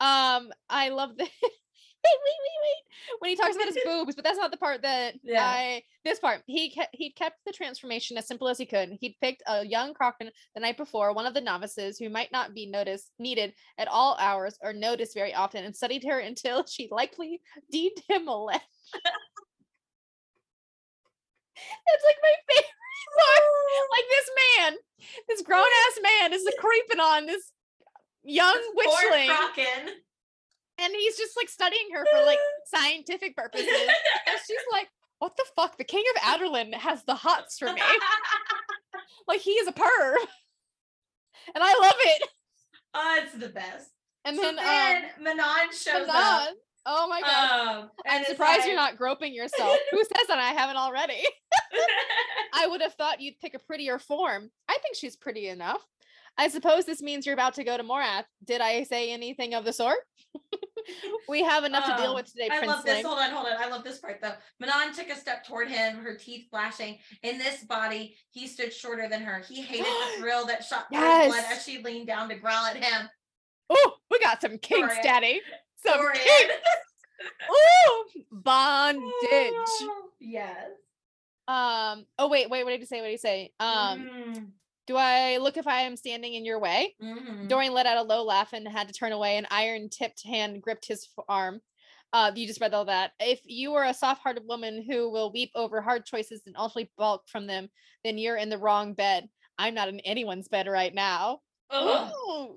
Um, 0.00 0.52
I 0.68 0.88
love 0.90 1.16
the 1.16 1.28
wait, 2.04 2.18
wait, 2.24 2.38
wait, 2.44 2.60
wait. 2.62 3.18
When 3.20 3.30
he 3.30 3.36
talks 3.36 3.56
about 3.56 3.68
his 3.68 3.78
boobs, 3.84 4.14
but 4.14 4.24
that's 4.24 4.38
not 4.38 4.50
the 4.50 4.56
part 4.56 4.82
that 4.82 5.14
Yeah. 5.22 5.44
I 5.44 5.82
this 6.04 6.18
part. 6.18 6.42
He 6.46 6.70
kept 6.70 6.94
he 6.94 7.10
kept 7.10 7.38
the 7.46 7.52
transformation 7.52 8.16
as 8.16 8.26
simple 8.26 8.48
as 8.48 8.58
he 8.58 8.66
could. 8.66 8.96
He'd 9.00 9.16
picked 9.20 9.42
a 9.46 9.64
young 9.66 9.94
Crochan 9.94 10.30
the 10.54 10.60
night 10.60 10.76
before, 10.76 11.12
one 11.12 11.26
of 11.26 11.34
the 11.34 11.40
novices 11.40 11.98
who 11.98 12.08
might 12.08 12.32
not 12.32 12.54
be 12.54 12.66
noticed 12.66 13.10
needed 13.18 13.54
at 13.78 13.88
all 13.88 14.16
hours 14.18 14.58
or 14.62 14.72
noticed 14.72 15.14
very 15.14 15.34
often, 15.34 15.64
and 15.64 15.74
studied 15.74 16.04
her 16.04 16.18
until 16.18 16.64
she 16.68 16.88
likely 16.90 17.40
deemed 17.70 17.98
him 18.08 18.28
a 18.28 18.36
leg. 18.36 18.60
It's 21.56 22.04
like 22.04 22.16
my 22.20 22.34
favorite 22.48 22.70
part. 23.16 23.42
Like 23.92 24.04
this 24.10 24.30
man, 24.40 24.74
this 25.28 25.42
grown 25.42 25.60
ass 25.60 25.98
man 26.02 26.32
is 26.32 26.46
creeping 26.58 27.00
on 27.00 27.26
this 27.26 27.52
young 28.24 28.58
This 28.76 28.86
witchling. 28.86 29.28
And 30.80 30.92
he's 30.92 31.16
just 31.16 31.36
like 31.36 31.48
studying 31.48 31.88
her 31.94 32.04
for 32.10 32.24
like 32.26 32.38
scientific 32.74 33.36
purposes. 33.36 33.66
And 33.68 34.38
she's 34.46 34.56
like, 34.72 34.88
"What 35.20 35.36
the 35.36 35.44
fuck? 35.56 35.78
The 35.78 35.84
king 35.84 36.02
of 36.16 36.22
Adarlan 36.22 36.74
has 36.74 37.04
the 37.04 37.14
hots 37.14 37.58
for 37.58 37.72
me. 37.72 37.80
Like 39.26 39.40
he 39.40 39.52
is 39.52 39.66
a 39.68 39.72
perv." 39.72 40.14
And 41.54 41.62
I 41.62 41.72
love 41.80 41.94
it. 41.98 42.28
oh, 42.94 43.20
it's 43.22 43.32
the 43.34 43.48
best. 43.48 43.90
And 44.24 44.36
so 44.36 44.42
then, 44.42 44.56
then 44.56 45.04
um, 45.18 45.24
Manon 45.24 45.72
shows 45.72 46.08
up. 46.10 46.48
Oh 46.86 47.06
my 47.08 47.20
god, 47.22 47.78
Um, 47.84 47.90
I'm 48.06 48.24
surprised 48.24 48.66
you're 48.66 48.76
not 48.76 48.98
groping 48.98 49.32
yourself. 49.34 49.78
Who 49.90 49.98
says 50.04 50.26
that 50.28 50.38
I 50.38 50.52
haven't 50.52 50.76
already? 50.76 51.22
I 52.54 52.66
would 52.66 52.82
have 52.82 52.94
thought 52.94 53.20
you'd 53.22 53.40
pick 53.40 53.54
a 53.54 53.58
prettier 53.58 53.98
form. 53.98 54.50
I 54.68 54.76
think 54.82 54.94
she's 54.96 55.16
pretty 55.16 55.48
enough. 55.48 55.82
I 56.36 56.48
suppose 56.48 56.84
this 56.84 57.00
means 57.00 57.24
you're 57.24 57.32
about 57.34 57.54
to 57.54 57.64
go 57.64 57.76
to 57.76 57.82
Morath. 57.84 58.24
Did 58.44 58.60
I 58.60 58.82
say 58.84 59.12
anything 59.12 59.54
of 59.54 59.64
the 59.64 59.72
sort? 59.72 59.98
We 61.28 61.42
have 61.42 61.64
enough 61.64 61.84
to 61.86 61.96
deal 62.02 62.10
Um, 62.10 62.14
with 62.16 62.30
today, 62.30 62.48
I 62.50 62.64
love 62.64 62.84
this. 62.84 63.04
Hold 63.04 63.18
on, 63.18 63.30
hold 63.30 63.46
on. 63.46 63.56
I 63.62 63.68
love 63.68 63.84
this 63.84 63.98
part 63.98 64.20
though. 64.20 64.32
Manon 64.60 64.94
took 64.94 65.08
a 65.10 65.16
step 65.16 65.46
toward 65.46 65.68
him, 65.68 65.96
her 65.98 66.14
teeth 66.16 66.46
flashing. 66.50 66.98
In 67.22 67.38
this 67.38 67.64
body, 67.64 68.16
he 68.30 68.46
stood 68.46 68.72
shorter 68.72 69.08
than 69.08 69.22
her. 69.22 69.42
He 69.48 69.60
hated 69.62 69.86
the 69.86 70.16
thrill 70.20 70.46
that 70.46 70.64
shot 70.64 70.86
through 70.92 71.00
his 71.00 71.26
blood 71.28 71.44
as 71.50 71.64
she 71.64 71.82
leaned 71.82 72.06
down 72.06 72.28
to 72.28 72.34
growl 72.36 72.66
at 72.66 72.76
him. 72.76 73.08
Oh, 73.70 73.94
we 74.10 74.18
got 74.20 74.40
some 74.40 74.58
kinks, 74.58 74.88
Dorian. 74.88 75.02
daddy. 75.02 75.40
Some 75.86 75.96
Dorian. 75.98 76.20
kinks. 76.22 76.54
Ooh, 77.50 78.22
bondage. 78.30 79.08
yes. 80.20 80.68
Um. 81.46 82.06
Oh 82.18 82.28
wait, 82.28 82.48
wait. 82.50 82.64
What 82.64 82.70
did 82.70 82.80
he 82.80 82.86
say? 82.86 83.00
What 83.00 83.06
did 83.06 83.10
he 83.12 83.16
say? 83.18 83.52
Um. 83.60 84.08
Mm, 84.10 84.46
Do 84.86 84.96
I 84.96 85.38
look 85.38 85.56
if 85.56 85.66
I 85.66 85.80
am 85.82 85.96
standing 85.96 86.34
in 86.34 86.44
your 86.44 86.58
way? 86.58 86.94
mhm. 87.02 87.48
Dorian 87.48 87.72
let 87.72 87.86
out 87.86 87.98
a 87.98 88.02
low 88.02 88.24
laugh 88.24 88.52
and 88.52 88.66
had 88.68 88.88
to 88.88 88.94
turn 88.94 89.12
away. 89.12 89.36
An 89.36 89.46
iron-tipped 89.50 90.22
hand 90.24 90.62
gripped 90.62 90.86
his 90.86 91.08
arm. 91.28 91.60
Uh, 92.12 92.30
you 92.34 92.46
just 92.46 92.60
read 92.60 92.74
all 92.74 92.84
that. 92.84 93.12
If 93.18 93.40
you 93.44 93.74
are 93.74 93.84
a 93.84 93.94
soft-hearted 93.94 94.44
woman 94.46 94.84
who 94.88 95.10
will 95.10 95.32
weep 95.32 95.50
over 95.54 95.80
hard 95.80 96.04
choices 96.04 96.42
and 96.46 96.54
ultimately 96.56 96.90
balk 96.96 97.22
from 97.26 97.46
them, 97.46 97.68
then 98.04 98.18
you're 98.18 98.36
in 98.36 98.50
the 98.50 98.58
wrong 98.58 98.94
bed. 98.94 99.28
I'm 99.58 99.74
not 99.74 99.88
in 99.88 100.00
anyone's 100.00 100.48
bed 100.48 100.68
right 100.68 100.94
now. 100.94 101.40
Ugh. 101.70 102.12
Ooh. 102.28 102.56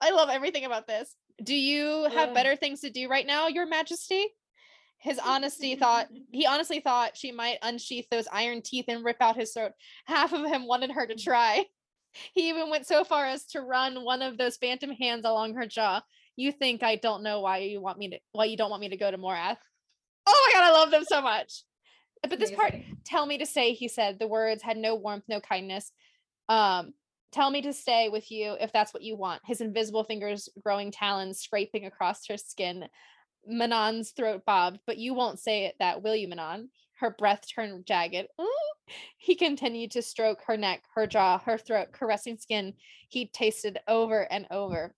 I 0.00 0.10
love 0.10 0.28
everything 0.30 0.64
about 0.64 0.86
this. 0.88 1.14
Do 1.42 1.54
you 1.54 2.08
have 2.12 2.34
better 2.34 2.56
things 2.56 2.80
to 2.80 2.90
do 2.90 3.08
right 3.08 3.26
now, 3.26 3.46
Your 3.48 3.66
Majesty? 3.66 4.26
His 5.02 5.18
honesty 5.18 5.74
thought 5.74 6.06
he 6.30 6.46
honestly 6.46 6.78
thought 6.78 7.16
she 7.16 7.32
might 7.32 7.58
unsheath 7.62 8.06
those 8.08 8.28
iron 8.30 8.62
teeth 8.62 8.84
and 8.86 9.04
rip 9.04 9.16
out 9.20 9.36
his 9.36 9.52
throat. 9.52 9.72
Half 10.04 10.32
of 10.32 10.46
him 10.46 10.64
wanted 10.64 10.92
her 10.92 11.06
to 11.06 11.16
try. 11.16 11.66
He 12.34 12.50
even 12.50 12.70
went 12.70 12.86
so 12.86 13.02
far 13.02 13.26
as 13.26 13.44
to 13.46 13.62
run 13.62 14.04
one 14.04 14.22
of 14.22 14.38
those 14.38 14.56
phantom 14.58 14.90
hands 14.90 15.24
along 15.24 15.54
her 15.54 15.66
jaw. 15.66 16.02
You 16.36 16.52
think 16.52 16.82
I 16.84 16.96
don't 16.96 17.24
know 17.24 17.40
why 17.40 17.58
you 17.58 17.80
want 17.80 17.98
me 17.98 18.10
to 18.10 18.18
why 18.30 18.44
you 18.44 18.56
don't 18.56 18.70
want 18.70 18.80
me 18.80 18.90
to 18.90 18.96
go 18.96 19.10
to 19.10 19.18
Morath? 19.18 19.56
Oh 20.26 20.50
my 20.52 20.60
god, 20.60 20.68
I 20.68 20.70
love 20.70 20.90
them 20.92 21.04
so 21.04 21.20
much. 21.20 21.64
But 22.28 22.38
this 22.38 22.52
part, 22.52 22.74
tell 23.04 23.26
me 23.26 23.38
to 23.38 23.46
stay, 23.46 23.72
he 23.72 23.88
said. 23.88 24.20
The 24.20 24.28
words 24.28 24.62
had 24.62 24.76
no 24.76 24.94
warmth, 24.94 25.24
no 25.26 25.40
kindness. 25.40 25.90
Um, 26.48 26.94
tell 27.32 27.50
me 27.50 27.62
to 27.62 27.72
stay 27.72 28.08
with 28.08 28.30
you 28.30 28.56
if 28.60 28.72
that's 28.72 28.94
what 28.94 29.02
you 29.02 29.16
want. 29.16 29.42
His 29.44 29.60
invisible 29.60 30.04
fingers 30.04 30.48
growing 30.62 30.92
talons 30.92 31.40
scraping 31.40 31.86
across 31.86 32.28
her 32.28 32.36
skin. 32.36 32.84
Manon's 33.46 34.10
throat 34.10 34.44
bobbed, 34.46 34.80
but 34.86 34.98
you 34.98 35.14
won't 35.14 35.40
say 35.40 35.64
it 35.64 35.76
that, 35.78 36.02
will 36.02 36.14
you, 36.14 36.28
Manon? 36.28 36.70
Her 36.94 37.10
breath 37.10 37.44
turned 37.52 37.86
jagged. 37.86 38.28
Ooh. 38.40 38.48
He 39.16 39.34
continued 39.34 39.90
to 39.92 40.02
stroke 40.02 40.42
her 40.46 40.56
neck, 40.56 40.84
her 40.94 41.06
jaw, 41.06 41.38
her 41.38 41.58
throat, 41.58 41.92
caressing 41.92 42.38
skin 42.38 42.74
he 43.08 43.26
tasted 43.26 43.78
over 43.88 44.30
and 44.32 44.46
over. 44.50 44.94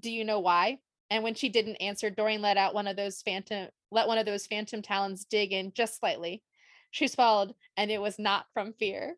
Do 0.00 0.10
you 0.10 0.24
know 0.24 0.40
why? 0.40 0.78
And 1.10 1.22
when 1.22 1.34
she 1.34 1.48
didn't 1.48 1.76
answer, 1.76 2.10
Dorian 2.10 2.42
let 2.42 2.56
out 2.56 2.74
one 2.74 2.86
of 2.86 2.96
those 2.96 3.22
phantom 3.22 3.68
let 3.90 4.08
one 4.08 4.18
of 4.18 4.26
those 4.26 4.46
phantom 4.46 4.82
talons 4.82 5.24
dig 5.24 5.52
in 5.52 5.72
just 5.72 5.98
slightly. 5.98 6.42
She 6.90 7.06
swallowed, 7.06 7.54
and 7.76 7.90
it 7.90 8.00
was 8.00 8.18
not 8.18 8.46
from 8.52 8.72
fear. 8.72 9.16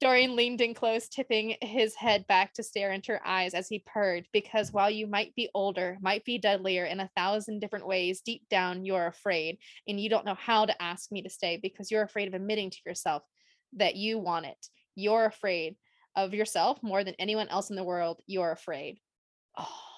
Dorian 0.00 0.36
leaned 0.36 0.60
in 0.60 0.74
close, 0.74 1.08
tipping 1.08 1.56
his 1.60 1.94
head 1.94 2.26
back 2.26 2.52
to 2.54 2.62
stare 2.62 2.92
into 2.92 3.12
her 3.12 3.26
eyes 3.26 3.54
as 3.54 3.68
he 3.68 3.84
purred, 3.86 4.26
because 4.32 4.72
while 4.72 4.90
you 4.90 5.06
might 5.06 5.34
be 5.34 5.48
older, 5.54 5.96
might 6.00 6.24
be 6.24 6.38
deadlier 6.38 6.84
in 6.84 7.00
a 7.00 7.10
thousand 7.16 7.60
different 7.60 7.86
ways, 7.86 8.20
deep 8.20 8.42
down 8.50 8.84
you're 8.84 9.06
afraid, 9.06 9.58
and 9.86 10.00
you 10.00 10.10
don't 10.10 10.26
know 10.26 10.34
how 10.34 10.66
to 10.66 10.82
ask 10.82 11.10
me 11.12 11.22
to 11.22 11.30
stay 11.30 11.58
because 11.62 11.90
you're 11.90 12.02
afraid 12.02 12.28
of 12.28 12.34
admitting 12.34 12.70
to 12.70 12.80
yourself 12.84 13.22
that 13.74 13.96
you 13.96 14.18
want 14.18 14.46
it. 14.46 14.66
You're 14.94 15.26
afraid 15.26 15.76
of 16.16 16.34
yourself 16.34 16.82
more 16.82 17.02
than 17.04 17.14
anyone 17.18 17.48
else 17.48 17.70
in 17.70 17.76
the 17.76 17.84
world. 17.84 18.20
You're 18.26 18.52
afraid. 18.52 18.98
Oh. 19.56 19.93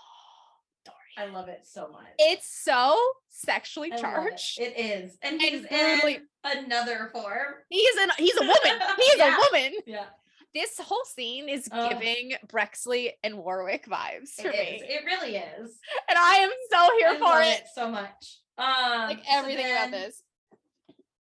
I 1.16 1.26
love 1.26 1.48
it 1.48 1.60
so 1.66 1.88
much. 1.88 2.04
It's 2.18 2.46
so 2.48 3.00
sexually 3.28 3.90
love 3.90 3.98
it. 3.98 4.02
charged. 4.02 4.60
It 4.60 4.78
is. 4.78 5.16
And 5.22 5.34
And 5.34 5.40
he's 5.42 5.66
brutally- 5.66 6.20
another 6.44 7.08
form. 7.12 7.54
He's 7.70 7.96
an 7.96 8.10
he's 8.18 8.36
a 8.36 8.40
woman. 8.40 8.80
He 8.96 9.02
is 9.02 9.18
Yeah. 9.18 9.36
a 9.36 9.38
woman. 9.40 9.72
Yeah. 9.86 10.06
This 10.54 10.78
whole 10.78 11.04
scene 11.04 11.48
is 11.48 11.68
Oh. 11.72 11.88
giving 11.88 12.32
Brexley 12.48 13.14
and 13.24 13.38
Warwick 13.38 13.86
vibes 13.86 14.38
It 14.38 14.42
for 14.42 14.48
is. 14.50 14.54
me. 14.82 14.86
It 14.88 15.04
really 15.04 15.36
is. 15.36 15.78
And 16.08 16.18
I 16.18 16.36
am 16.36 16.50
so 16.70 16.96
here 16.98 17.08
I 17.08 17.14
for 17.16 17.24
love 17.24 17.42
it. 17.44 17.64
so 17.74 17.90
much. 17.90 18.38
Um 18.58 19.08
Like 19.08 19.18
so 19.18 19.38
everything 19.38 19.66
about 19.70 19.90
this. 19.90 20.22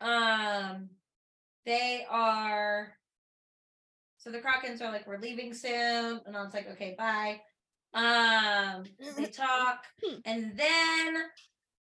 Um 0.01 0.89
they 1.65 2.05
are 2.09 2.93
so 4.17 4.31
the 4.31 4.39
Crochans 4.39 4.81
are 4.81 4.89
like, 4.91 5.05
we're 5.05 5.19
leaving 5.19 5.53
soon. 5.53 6.21
And 6.25 6.35
I 6.37 6.41
was 6.43 6.53
like, 6.53 6.69
okay, 6.71 6.95
bye. 6.97 7.41
Um, 7.93 8.83
they 9.17 9.25
talk, 9.31 9.85
Hmm. 10.03 10.15
and 10.25 10.57
then 10.57 11.15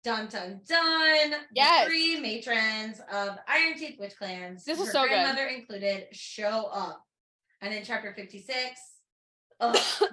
dun 0.03 0.27
dun 0.27 0.61
dun. 0.67 1.33
Yes. 1.53 1.87
Three 1.87 2.19
matrons 2.19 2.99
of 3.11 3.37
Iron 3.47 3.77
Teeth 3.77 3.99
Witch 3.99 4.15
clans. 4.17 4.65
This 4.65 4.79
her 4.79 4.85
so 4.91 5.01
good. 5.03 5.09
grandmother 5.09 5.45
included 5.47 6.07
show 6.11 6.69
up, 6.73 7.05
and 7.61 7.73
in 7.73 7.83
chapter 7.83 8.13
fifty 8.13 8.41
six, 8.41 8.79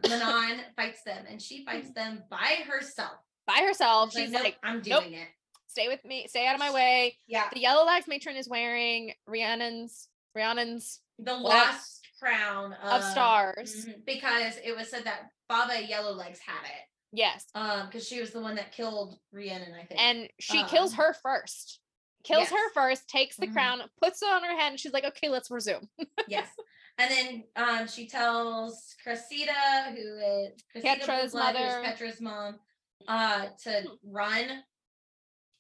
Manon 0.09 0.61
fights 0.77 1.03
them, 1.05 1.25
and 1.29 1.41
she 1.41 1.65
fights 1.65 1.91
them 1.93 2.23
by 2.31 2.59
herself. 2.69 3.13
By 3.47 3.63
herself. 3.67 4.13
She's 4.13 4.25
She's 4.27 4.33
like, 4.35 4.45
"Nope, 4.45 4.55
I'm 4.63 4.83
"Nope." 4.87 5.03
doing 5.05 5.15
it. 5.15 5.29
stay 5.69 5.89
with 5.89 6.05
me, 6.05 6.27
stay 6.29 6.47
out 6.47 6.55
of 6.55 6.61
my 6.61 6.71
way. 6.73 7.17
Yeah, 7.27 7.49
The 7.55 7.63
Yellowlegs 7.63 8.09
matron 8.09 8.37
is 8.37 8.49
wearing 8.49 9.13
Rhiannon's 9.27 10.09
Rhiannon's 10.35 11.01
the 11.19 11.35
lost 11.35 12.07
crown 12.21 12.75
of 12.75 13.03
stars. 13.03 13.87
mhm, 13.87 14.05
because 14.05 14.55
it 14.63 14.77
was 14.77 14.89
said 14.91 15.05
that 15.05 15.31
Baba 15.49 15.75
Yellowlegs 15.75 16.39
had 16.39 16.65
it. 16.65 16.85
Yes. 17.13 17.47
Um, 17.55 17.87
because 17.87 18.07
she 18.07 18.21
was 18.21 18.33
the 18.33 18.41
one 18.41 18.55
that 18.57 18.73
killed 18.73 19.19
Rhiannon, 19.33 19.73
I 19.75 19.85
think. 19.85 20.01
And 20.01 20.29
she 20.39 20.63
kills 20.65 20.93
Um, 20.93 20.99
her 20.99 21.15
first. 21.15 21.81
Kills 22.25 22.51
her 22.51 22.71
first, 22.75 23.09
takes 23.09 23.37
the 23.37 23.47
Mhm. 23.47 23.53
crown, 23.53 23.91
puts 24.03 24.21
it 24.23 24.29
on 24.29 24.43
her 24.45 24.57
head, 24.59 24.71
and 24.73 24.81
she's 24.81 24.93
like, 24.93 25.05
okay, 25.05 25.29
let's 25.29 25.51
resume. 25.51 25.89
yes. 26.27 26.49
And 27.01 27.11
then 27.13 27.45
um 27.55 27.87
she 27.87 28.09
tells 28.09 28.97
Cresseida, 29.05 29.93
who 29.95 30.19
is 30.19 30.61
Cresseida 30.73 31.01
Petrah's 31.07 31.33
mother. 31.33 31.81
Petrah's 31.85 32.21
mom, 32.21 32.59
uh, 33.07 33.51
to 33.63 33.83
Hmm. 33.83 34.11
run. 34.11 34.65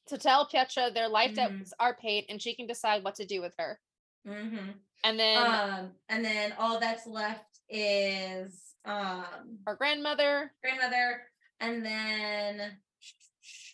to 0.06 0.16
tell 0.18 0.48
Petrah 0.48 0.92
their 0.92 1.06
life 1.08 1.32
Mhm. 1.32 1.34
debts 1.58 1.72
are 1.78 1.94
paid 1.94 2.24
and 2.28 2.40
she 2.42 2.56
can 2.56 2.66
decide 2.66 3.04
what 3.04 3.14
to 3.16 3.24
do 3.26 3.40
with 3.40 3.54
her. 3.58 3.78
hmm 4.24 4.70
And 5.04 5.20
then 5.20 5.36
Um, 5.46 5.98
and 6.08 6.24
then 6.24 6.52
all 6.54 6.80
that's 6.80 7.06
left 7.06 7.60
is 7.68 8.67
um 8.88 9.58
her 9.66 9.74
grandmother, 9.76 10.52
grandmother, 10.62 11.22
and 11.60 11.84
then 11.84 12.72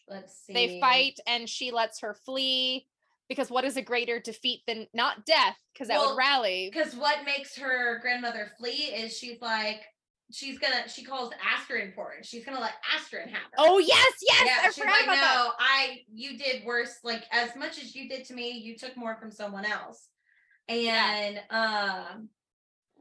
let's 0.09 0.37
see. 0.47 0.53
they 0.53 0.81
fight 0.81 1.19
and 1.27 1.49
she 1.49 1.71
lets 1.71 2.01
her 2.01 2.15
flee 2.15 2.87
because 3.29 3.51
what 3.51 3.65
is 3.65 3.77
a 3.77 3.83
greater 3.83 4.19
defeat 4.21 4.61
than 4.67 4.87
not 4.93 5.25
death? 5.25 5.57
Because 5.73 5.89
that 5.89 5.99
Well, 5.99 6.11
would 6.11 6.19
rally. 6.19 6.71
because 6.73 6.95
what 6.95 7.25
makes 7.25 7.57
her 7.57 7.99
grandmother 8.01 8.51
flee 8.59 8.93
is 8.95 9.17
she's 9.17 9.41
like 9.41 9.83
she's 10.33 10.59
gonna 10.59 10.89
she 10.89 11.05
calls 11.05 11.33
Asterin 11.35 11.85
important. 11.85 12.27
She's 12.27 12.45
gonna 12.45 12.61
let 12.61 12.73
Asterin 12.97 13.29
have 13.29 13.43
her. 13.53 13.57
Oh 13.59 13.79
yes, 13.79 14.15
yes, 14.29 14.47
yeah, 14.47 14.69
I 14.69 14.71
she's 14.73 14.85
like, 14.85 15.05
about 15.05 15.15
that. 15.15 15.35
no, 15.37 15.53
I 15.59 16.01
you 16.13 16.37
did 16.37 16.65
worse. 16.65 16.99
Like 17.05 17.25
as 17.31 17.55
much 17.57 17.79
as 17.83 17.95
you 17.95 18.09
did 18.09 18.25
to 18.27 18.35
me, 18.35 18.51
you 18.51 18.77
took 18.77 18.97
more 18.97 19.17
from 19.17 19.31
someone 19.31 19.65
else. 19.65 20.09
And 20.69 21.39
um, 21.51 22.29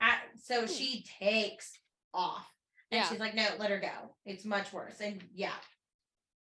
I, 0.02 0.18
so 0.42 0.62
Hmm. 0.62 0.68
she 0.68 1.06
takes 1.20 1.78
off, 2.14 2.48
and 2.92 3.00
Yeah. 3.02 3.10
she's 3.10 3.20
like, 3.20 3.36
no, 3.36 3.46
let 3.60 3.70
her 3.72 3.80
go. 3.80 4.16
It's 4.26 4.46
much 4.46 4.72
worse. 4.74 5.00
And 5.02 5.24
yeah, 5.34 5.54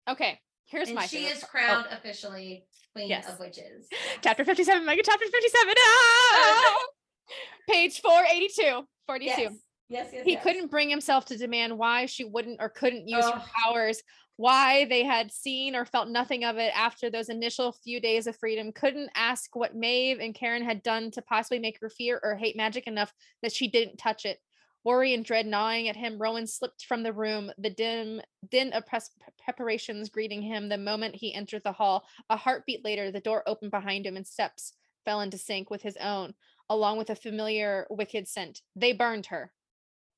Okay, 0.09 0.39
here's 0.67 0.89
and 0.89 0.97
my 0.97 1.07
she 1.07 1.19
favorite 1.19 1.37
is 1.37 1.45
part. 1.45 1.51
crowned 1.51 1.87
officially 1.91 2.67
queen 2.93 3.09
Yes. 3.09 3.29
of 3.29 3.39
witches. 3.39 3.87
Chapter 4.23 4.45
57, 4.45 4.85
Mega 4.85 5.03
Chapter 5.05 5.25
57. 5.27 5.75
Ah! 5.79 6.79
Page 7.71 8.01
482. 8.01 8.87
42. 9.07 9.31
Yes, 9.31 9.53
yes, 9.89 10.09
yes. 10.13 10.25
He 10.25 10.33
yes. 10.33 10.43
couldn't 10.43 10.71
bring 10.71 10.91
himself 10.91 11.25
to 11.27 11.37
demand 11.39 11.79
why 11.79 12.07
she 12.07 12.25
wouldn't 12.25 12.61
or 12.61 12.69
couldn't 12.69 13.09
use 13.09 13.25
her 13.25 13.43
powers, 13.65 14.03
why 14.37 14.85
they 14.87 15.05
had 15.05 15.31
seen 15.33 15.77
or 15.77 15.85
felt 15.85 16.09
nothing 16.09 16.45
of 16.45 16.57
it 16.59 16.73
after 16.77 17.09
those 17.11 17.29
initial 17.29 17.73
few 17.85 18.01
days 18.01 18.27
of 18.27 18.37
freedom, 18.37 18.73
couldn't 18.73 19.11
ask 19.15 19.55
what 19.55 19.77
Maeve 19.77 20.19
and 20.21 20.35
Cairn 20.35 20.63
had 20.63 20.83
done 20.83 21.11
to 21.13 21.23
possibly 21.23 21.59
make 21.61 21.79
her 21.81 21.89
fear 21.89 22.19
or 22.23 22.35
hate 22.35 22.57
magic 22.57 22.87
enough 22.87 23.13
that 23.43 23.53
she 23.53 23.69
didn't 23.69 23.99
touch 23.99 24.25
it. 24.25 24.39
Worry 24.85 25.15
and 25.15 25.25
dread 25.25 25.47
gnawing 25.47 25.89
at 25.89 25.97
him, 25.97 26.21
Rowan 26.21 26.47
slipped 26.47 26.85
from 26.85 27.05
the 27.05 27.13
room, 27.13 27.53
the 27.57 27.71
dim 27.71 28.21
din 28.51 28.73
of 28.73 28.85
pres- 28.85 29.11
preparations 29.45 30.09
greeting 30.09 30.43
him 30.43 30.69
the 30.69 30.79
moment 30.79 31.15
he 31.15 31.35
entered 31.35 31.63
the 31.63 31.73
hall. 31.73 32.05
A 32.29 32.37
heartbeat 32.37 32.85
later, 32.85 33.11
the 33.11 33.21
door 33.21 33.45
opened 33.47 33.71
behind 33.71 34.07
him 34.07 34.17
and 34.17 34.27
steps 34.27 34.73
fell 35.05 35.21
into 35.21 35.39
sync 35.39 35.71
with 35.71 35.83
his 35.83 35.97
own, 35.99 36.35
along 36.69 36.99
with 36.99 37.11
a 37.11 37.15
familiar 37.15 37.87
wicked 37.91 38.27
scent. 38.27 38.63
They 38.75 38.93
burned 38.93 39.27
her. 39.27 39.53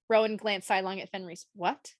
Rowan 0.08 0.36
glanced 0.36 0.68
sidelong 0.68 1.00
at 1.00 1.12
Fenrys. 1.12 1.44
What? 1.54 1.94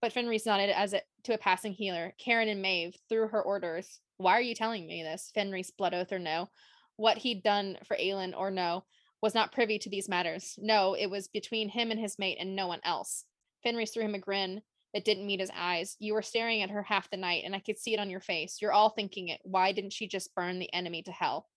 But 0.00 0.12
Fenrys 0.12 0.46
nodded 0.46 0.70
as 0.70 0.92
it 0.92 1.04
to 1.24 1.34
a 1.34 1.38
passing 1.38 1.72
healer. 1.72 2.12
Cairn 2.18 2.48
and 2.48 2.60
Maeve 2.60 2.96
threw 3.08 3.28
her 3.28 3.42
orders. 3.42 4.00
Why 4.16 4.32
are 4.32 4.42
you 4.42 4.54
telling 4.56 4.86
me 4.86 5.02
this? 5.04 5.30
Fenrys, 5.36 5.70
blood 5.76 5.94
oath 5.94 6.12
or 6.12 6.18
no. 6.18 6.48
What 6.96 7.18
he'd 7.18 7.42
done 7.44 7.78
for 7.84 7.96
Aelin 7.96 8.36
or 8.36 8.50
no 8.50 8.84
was 9.22 9.34
not 9.34 9.52
privy 9.52 9.78
to 9.78 9.88
these 9.88 10.08
matters. 10.08 10.58
No, 10.60 10.94
it 10.94 11.06
was 11.06 11.28
between 11.28 11.68
him 11.68 11.90
and 11.90 12.00
his 12.00 12.18
mate 12.18 12.38
and 12.40 12.56
no 12.56 12.66
one 12.66 12.80
else. 12.84 13.24
Fenrys 13.64 13.94
threw 13.94 14.02
him 14.02 14.16
a 14.16 14.18
grin 14.18 14.60
that 14.92 15.04
didn't 15.04 15.26
meet 15.26 15.40
his 15.40 15.50
eyes. 15.56 15.96
You 16.00 16.14
were 16.14 16.22
staring 16.22 16.60
at 16.62 16.70
her 16.70 16.82
half 16.82 17.08
the 17.08 17.16
night, 17.16 17.44
and 17.46 17.54
I 17.54 17.60
could 17.60 17.78
see 17.78 17.94
it 17.94 18.00
on 18.00 18.10
your 18.10 18.20
face. 18.20 18.58
You're 18.60 18.72
all 18.72 18.90
thinking 18.90 19.28
it. 19.28 19.40
Why 19.44 19.72
didn't 19.72 19.92
she 19.92 20.06
just 20.06 20.34
burn 20.34 20.58
the 20.58 20.72
enemy 20.74 21.02
to 21.04 21.12
hell? 21.12 21.48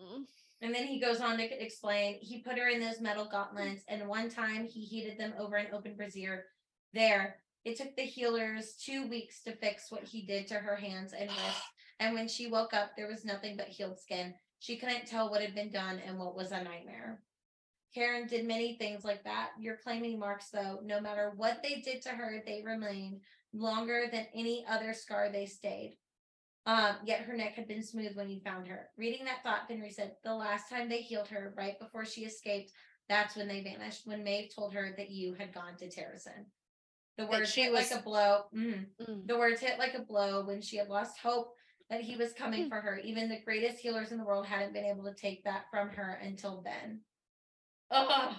Mm. 0.00 0.24
And 0.62 0.74
then 0.74 0.86
he 0.86 0.98
goes 0.98 1.20
on 1.20 1.36
to 1.36 1.62
explain 1.62 2.16
he 2.20 2.42
put 2.42 2.58
her 2.58 2.68
in 2.68 2.80
those 2.80 3.00
metal 3.00 3.28
gauntlets, 3.30 3.82
and 3.86 4.08
one 4.08 4.30
time 4.30 4.64
he 4.64 4.80
heated 4.80 5.18
them 5.18 5.34
over 5.38 5.56
an 5.56 5.66
open 5.72 5.94
brazier. 5.94 6.46
There, 6.94 7.36
it 7.64 7.76
took 7.76 7.94
the 7.96 8.02
healers 8.02 8.74
two 8.74 9.06
weeks 9.08 9.42
to 9.42 9.56
fix 9.56 9.90
what 9.90 10.04
he 10.04 10.22
did 10.22 10.46
to 10.48 10.54
her 10.54 10.76
hands 10.76 11.12
and 11.12 11.28
wrists. 11.28 11.62
And 12.00 12.14
when 12.14 12.28
she 12.28 12.46
woke 12.46 12.72
up, 12.72 12.92
there 12.96 13.08
was 13.08 13.24
nothing 13.24 13.56
but 13.56 13.68
healed 13.68 14.00
skin. 14.00 14.34
She 14.64 14.78
couldn't 14.78 15.06
tell 15.06 15.28
what 15.30 15.42
had 15.42 15.54
been 15.54 15.68
done 15.70 16.00
and 16.06 16.18
what 16.18 16.34
was 16.34 16.50
a 16.50 16.64
nightmare. 16.64 17.20
Cairn 17.94 18.26
did 18.26 18.46
many 18.46 18.76
things 18.78 19.04
like 19.04 19.22
that. 19.24 19.50
You're 19.60 19.76
claiming 19.76 20.18
marks, 20.18 20.48
though. 20.48 20.80
No 20.82 21.02
matter 21.02 21.34
what 21.36 21.62
they 21.62 21.82
did 21.84 22.00
to 22.04 22.08
her, 22.08 22.42
they 22.46 22.62
remained 22.64 23.20
longer 23.52 24.06
than 24.10 24.26
any 24.34 24.64
other 24.66 24.94
scar 24.94 25.28
they 25.28 25.44
stayed. 25.44 25.98
Um, 26.64 26.96
yet 27.04 27.20
her 27.24 27.36
neck 27.36 27.52
had 27.56 27.68
been 27.68 27.82
smooth 27.82 28.16
when 28.16 28.30
you 28.30 28.40
found 28.40 28.66
her. 28.68 28.88
Reading 28.96 29.26
that 29.26 29.42
thought, 29.42 29.68
Fenrys 29.68 29.96
said, 29.96 30.12
the 30.24 30.34
last 30.34 30.70
time 30.70 30.88
they 30.88 31.02
healed 31.02 31.28
her, 31.28 31.52
right 31.58 31.78
before 31.78 32.06
she 32.06 32.22
escaped, 32.22 32.72
that's 33.06 33.36
when 33.36 33.48
they 33.48 33.62
vanished. 33.62 34.06
When 34.06 34.24
Maeve 34.24 34.48
told 34.56 34.72
her 34.72 34.94
that 34.96 35.10
you 35.10 35.34
had 35.34 35.52
gone 35.52 35.76
to 35.76 35.90
Terrasen. 35.90 36.46
The 37.18 37.26
words 37.26 37.52
she 37.52 37.64
hit 37.64 37.72
was- 37.72 37.90
like 37.90 38.00
a 38.00 38.02
blow. 38.02 38.44
mhm. 38.54 38.86
Mm. 38.98 39.26
The 39.26 39.36
words 39.38 39.60
hit 39.60 39.78
like 39.78 39.92
a 39.92 40.00
blow 40.00 40.42
when 40.46 40.62
she 40.62 40.78
had 40.78 40.88
lost 40.88 41.18
hope 41.18 41.54
that 41.90 42.00
he 42.00 42.16
was 42.16 42.32
coming 42.32 42.66
Mm. 42.66 42.68
for 42.68 42.80
her. 42.80 42.98
Even 42.98 43.28
the 43.28 43.40
greatest 43.44 43.78
healers 43.78 44.10
in 44.12 44.18
the 44.18 44.24
world 44.24 44.46
hadn't 44.46 44.72
been 44.72 44.84
able 44.86 45.04
to 45.04 45.14
take 45.14 45.44
that 45.44 45.66
from 45.70 45.90
her 45.90 46.14
until 46.22 46.62
then. 46.62 47.00
Oh, 47.90 48.36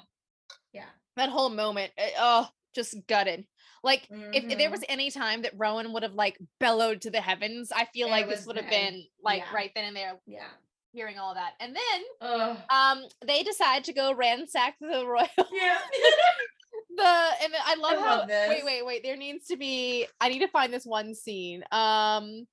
yeah. 0.74 0.90
That 1.16 1.30
whole 1.30 1.50
moment, 1.50 1.92
eh, 1.98 2.12
oh, 2.18 2.50
just 2.74 2.96
gutted. 3.08 3.46
Like 3.84 4.08
if, 4.10 4.44
if 4.46 4.58
there 4.58 4.72
was 4.72 4.84
any 4.90 5.12
time 5.12 5.44
that 5.44 5.54
Rowan 5.56 5.94
would 5.94 6.02
have 6.04 6.16
like 6.16 6.38
bellowed 6.60 7.02
to 7.02 7.12
the 7.12 7.22
heavens, 7.22 7.72
I 7.74 7.86
feel 7.94 8.08
It 8.08 8.12
like 8.12 8.28
this 8.28 8.46
would 8.48 8.58
have 8.58 8.70
been 8.70 9.04
like 9.24 9.44
Yeah. 9.44 9.54
right 9.54 9.72
then 9.76 9.86
and 9.86 9.96
there, 9.96 10.20
yeah. 10.26 10.48
hearing 10.92 11.20
all 11.20 11.36
that. 11.36 11.54
And 11.60 11.76
then 11.76 12.02
Oh, 12.20 12.58
um 12.72 13.04
they 13.28 13.44
decide 13.44 13.84
to 13.84 13.94
go 13.94 14.12
ransack 14.14 14.76
the 14.82 15.06
royal 15.06 15.28
yeah. 15.54 15.78
the 16.98 17.04
and 17.44 17.54
I 17.64 17.76
love 17.76 18.00
how 18.00 18.18
love 18.20 18.28
this. 18.28 18.50
wait, 18.50 18.66
wait, 18.66 18.86
wait. 18.86 19.04
There 19.04 19.16
needs 19.18 19.46
to 19.48 19.56
be 19.58 20.08
I 20.20 20.30
need 20.30 20.40
to 20.40 20.48
find 20.48 20.74
this 20.74 20.86
one 20.86 21.14
scene. 21.14 21.64
Um 21.72 22.48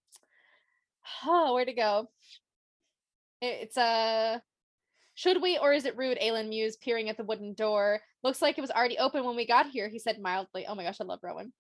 oh, 1.25 1.55
where 1.55 1.65
to 1.65 1.73
go? 1.73 2.09
It's 3.41 3.77
a 3.77 4.41
should 5.15 5.43
we 5.43 5.59
or 5.59 5.73
is 5.73 5.85
it 5.85 5.97
rude? 5.97 6.19
Aelin 6.21 6.49
mused, 6.49 6.81
peering 6.81 7.09
at 7.09 7.17
the 7.17 7.25
wooden 7.25 7.55
door. 7.55 8.01
Looks 8.23 8.41
like 8.41 8.57
it 8.57 8.61
was 8.63 8.71
already 8.71 8.99
open 8.99 9.25
when 9.25 9.37
we 9.37 9.47
got 9.47 9.67
here, 9.67 9.89
he 9.89 9.99
said 9.99 10.21
mildly. 10.21 10.67
Oh 10.67 10.75
my 10.75 10.85
gosh, 10.85 11.01
I 11.01 11.05
love 11.05 11.21
Rowan. 11.23 11.53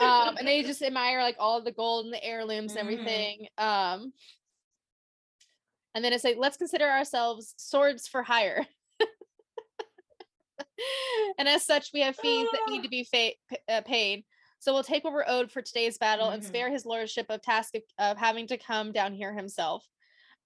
um 0.00 0.36
and 0.38 0.48
they 0.48 0.62
just 0.62 0.82
admire 0.82 1.20
like 1.22 1.36
all 1.38 1.62
the 1.62 1.72
gold 1.72 2.06
and 2.06 2.14
the 2.14 2.24
heirlooms 2.24 2.74
and 2.74 2.88
Mhm. 2.88 2.92
everything 2.92 3.46
um 3.58 4.12
and 5.94 6.02
then 6.02 6.14
it's 6.14 6.24
like 6.24 6.36
let's 6.38 6.56
consider 6.56 6.86
ourselves 6.88 7.52
swords 7.58 8.08
for 8.08 8.22
hire 8.22 8.66
and 11.38 11.46
as 11.48 11.66
such 11.66 11.90
we 11.92 12.00
have 12.00 12.16
fees 12.16 12.48
that 12.50 12.60
need 12.70 12.82
to 12.82 12.88
be 12.88 13.04
fa- 13.04 13.36
p- 13.50 13.58
uh, 13.68 13.82
paid 13.82 14.24
so 14.62 14.72
we'll 14.72 14.84
take 14.84 15.02
what 15.02 15.12
we're 15.12 15.24
owed 15.26 15.50
for 15.50 15.60
today's 15.60 15.98
battle 15.98 16.28
and 16.30 16.40
Mhm. 16.40 16.46
spare 16.46 16.70
his 16.70 16.86
lordship 16.86 17.26
of 17.30 17.42
task 17.42 17.74
of, 17.74 17.82
of 17.98 18.16
having 18.16 18.46
to 18.46 18.56
come 18.56 18.92
down 18.92 19.12
here 19.12 19.34
himself 19.34 19.84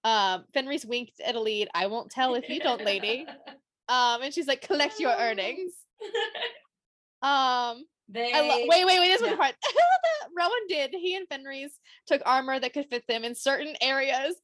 um 0.03 0.45
fenrys 0.53 0.85
winked 0.85 1.19
at 1.21 1.35
Elide 1.35 1.67
i 1.75 1.85
won't 1.85 2.09
tell 2.11 2.33
if 2.35 2.49
you 2.49 2.59
don't 2.59 2.83
lady 2.83 3.25
um 3.89 4.21
and 4.23 4.33
she's 4.33 4.47
like 4.47 4.61
collect 4.61 4.99
your 4.99 5.15
earnings 5.17 5.73
um 7.21 7.85
they 8.09 8.31
lo- 8.33 8.65
wait, 8.67 8.85
wait, 8.85 8.99
wait. 8.99 9.09
This 9.09 9.21
was 9.21 9.31
the 9.31 9.35
part. 9.35 9.53
Rowan 10.37 10.51
did. 10.69 10.91
He 10.93 11.17
and 11.17 11.27
Fenrys 11.27 11.71
took 12.05 12.21
armor 12.25 12.57
that 12.57 12.71
could 12.71 12.87
fit 12.89 13.03
them 13.05 13.25
in 13.25 13.35
certain 13.35 13.75
areas. 13.81 14.35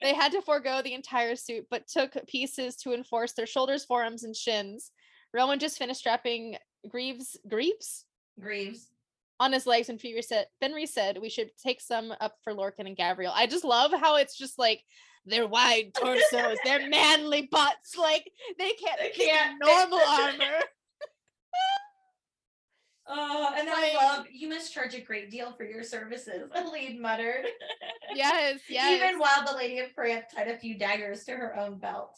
They 0.00 0.12
had 0.12 0.32
to 0.32 0.42
forego 0.42 0.82
the 0.82 0.94
entire 0.94 1.36
suit, 1.36 1.68
but 1.70 1.86
took 1.86 2.16
pieces 2.26 2.74
to 2.78 2.92
enforce 2.94 3.34
their 3.34 3.46
shoulders, 3.46 3.84
forearms, 3.84 4.24
and 4.24 4.34
shins. 4.34 4.90
Rowan 5.32 5.60
just 5.60 5.78
finished 5.78 6.00
strapping 6.00 6.56
Greaves, 6.88 7.36
Greaves 7.48 8.06
Greaves. 8.40 8.88
on 9.40 9.52
his 9.52 9.66
legs, 9.66 9.88
and 9.88 9.98
Fenrys 9.98 10.24
said, 10.24 10.46
Fenrys 10.62 10.88
said 10.88 11.18
we 11.20 11.28
should 11.28 11.50
take 11.56 11.80
some 11.80 12.12
up 12.20 12.36
for 12.44 12.52
Lorcan 12.54 12.86
and 12.86 12.96
Gavriel. 12.96 13.32
I 13.34 13.46
just 13.46 13.64
love 13.64 13.92
how 13.92 14.16
it's 14.16 14.36
just 14.36 14.58
like 14.58 14.82
their 15.26 15.46
wide 15.46 15.92
torsos, 15.94 16.58
their 16.64 16.88
manly 16.90 17.48
butts, 17.50 17.96
like 17.96 18.30
they 18.58 18.72
can't, 18.72 19.00
They 19.00 19.10
can't 19.10 19.58
normal 19.60 20.00
armor. 20.00 20.60
Oh, 23.14 23.52
and 23.58 23.66
then 23.66 23.74
Like- 23.74 23.92
I 24.00 24.16
love 24.16 24.26
you 24.32 24.48
must 24.48 24.72
charge 24.72 24.94
a 24.94 25.00
great 25.00 25.28
deal 25.30 25.52
for 25.52 25.64
your 25.64 25.82
services. 25.82 26.48
A 26.54 26.64
lead 26.70 27.00
muttered. 27.00 27.44
Yes, 28.14 28.60
yes. 28.68 28.96
Even 29.02 29.18
while 29.18 29.44
the 29.44 29.54
lady 29.56 29.80
of 29.80 29.94
Perranth 29.94 30.26
tied 30.34 30.46
a 30.48 30.56
few 30.56 30.78
daggers 30.78 31.24
to 31.24 31.32
her 31.32 31.58
own 31.58 31.78
belt. 31.78 32.16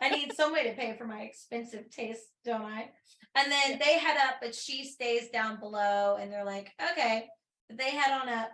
I 0.00 0.10
need 0.10 0.32
some 0.34 0.52
way 0.52 0.62
to 0.70 0.74
pay 0.76 0.94
for 0.96 1.06
my 1.06 1.22
expensive 1.22 1.90
taste, 1.90 2.22
don't 2.44 2.62
I? 2.62 2.90
And 3.36 3.52
then 3.52 3.70
Yeah. 3.72 3.76
they 3.78 3.98
head 3.98 4.16
up, 4.26 4.36
but 4.40 4.54
she 4.54 4.84
stays 4.84 5.28
down 5.28 5.60
below, 5.60 6.16
and 6.18 6.32
they're 6.32 6.44
like, 6.44 6.72
okay. 6.92 7.28
But 7.68 7.78
they 7.78 7.90
head 7.90 8.12
on 8.12 8.28
up. 8.28 8.50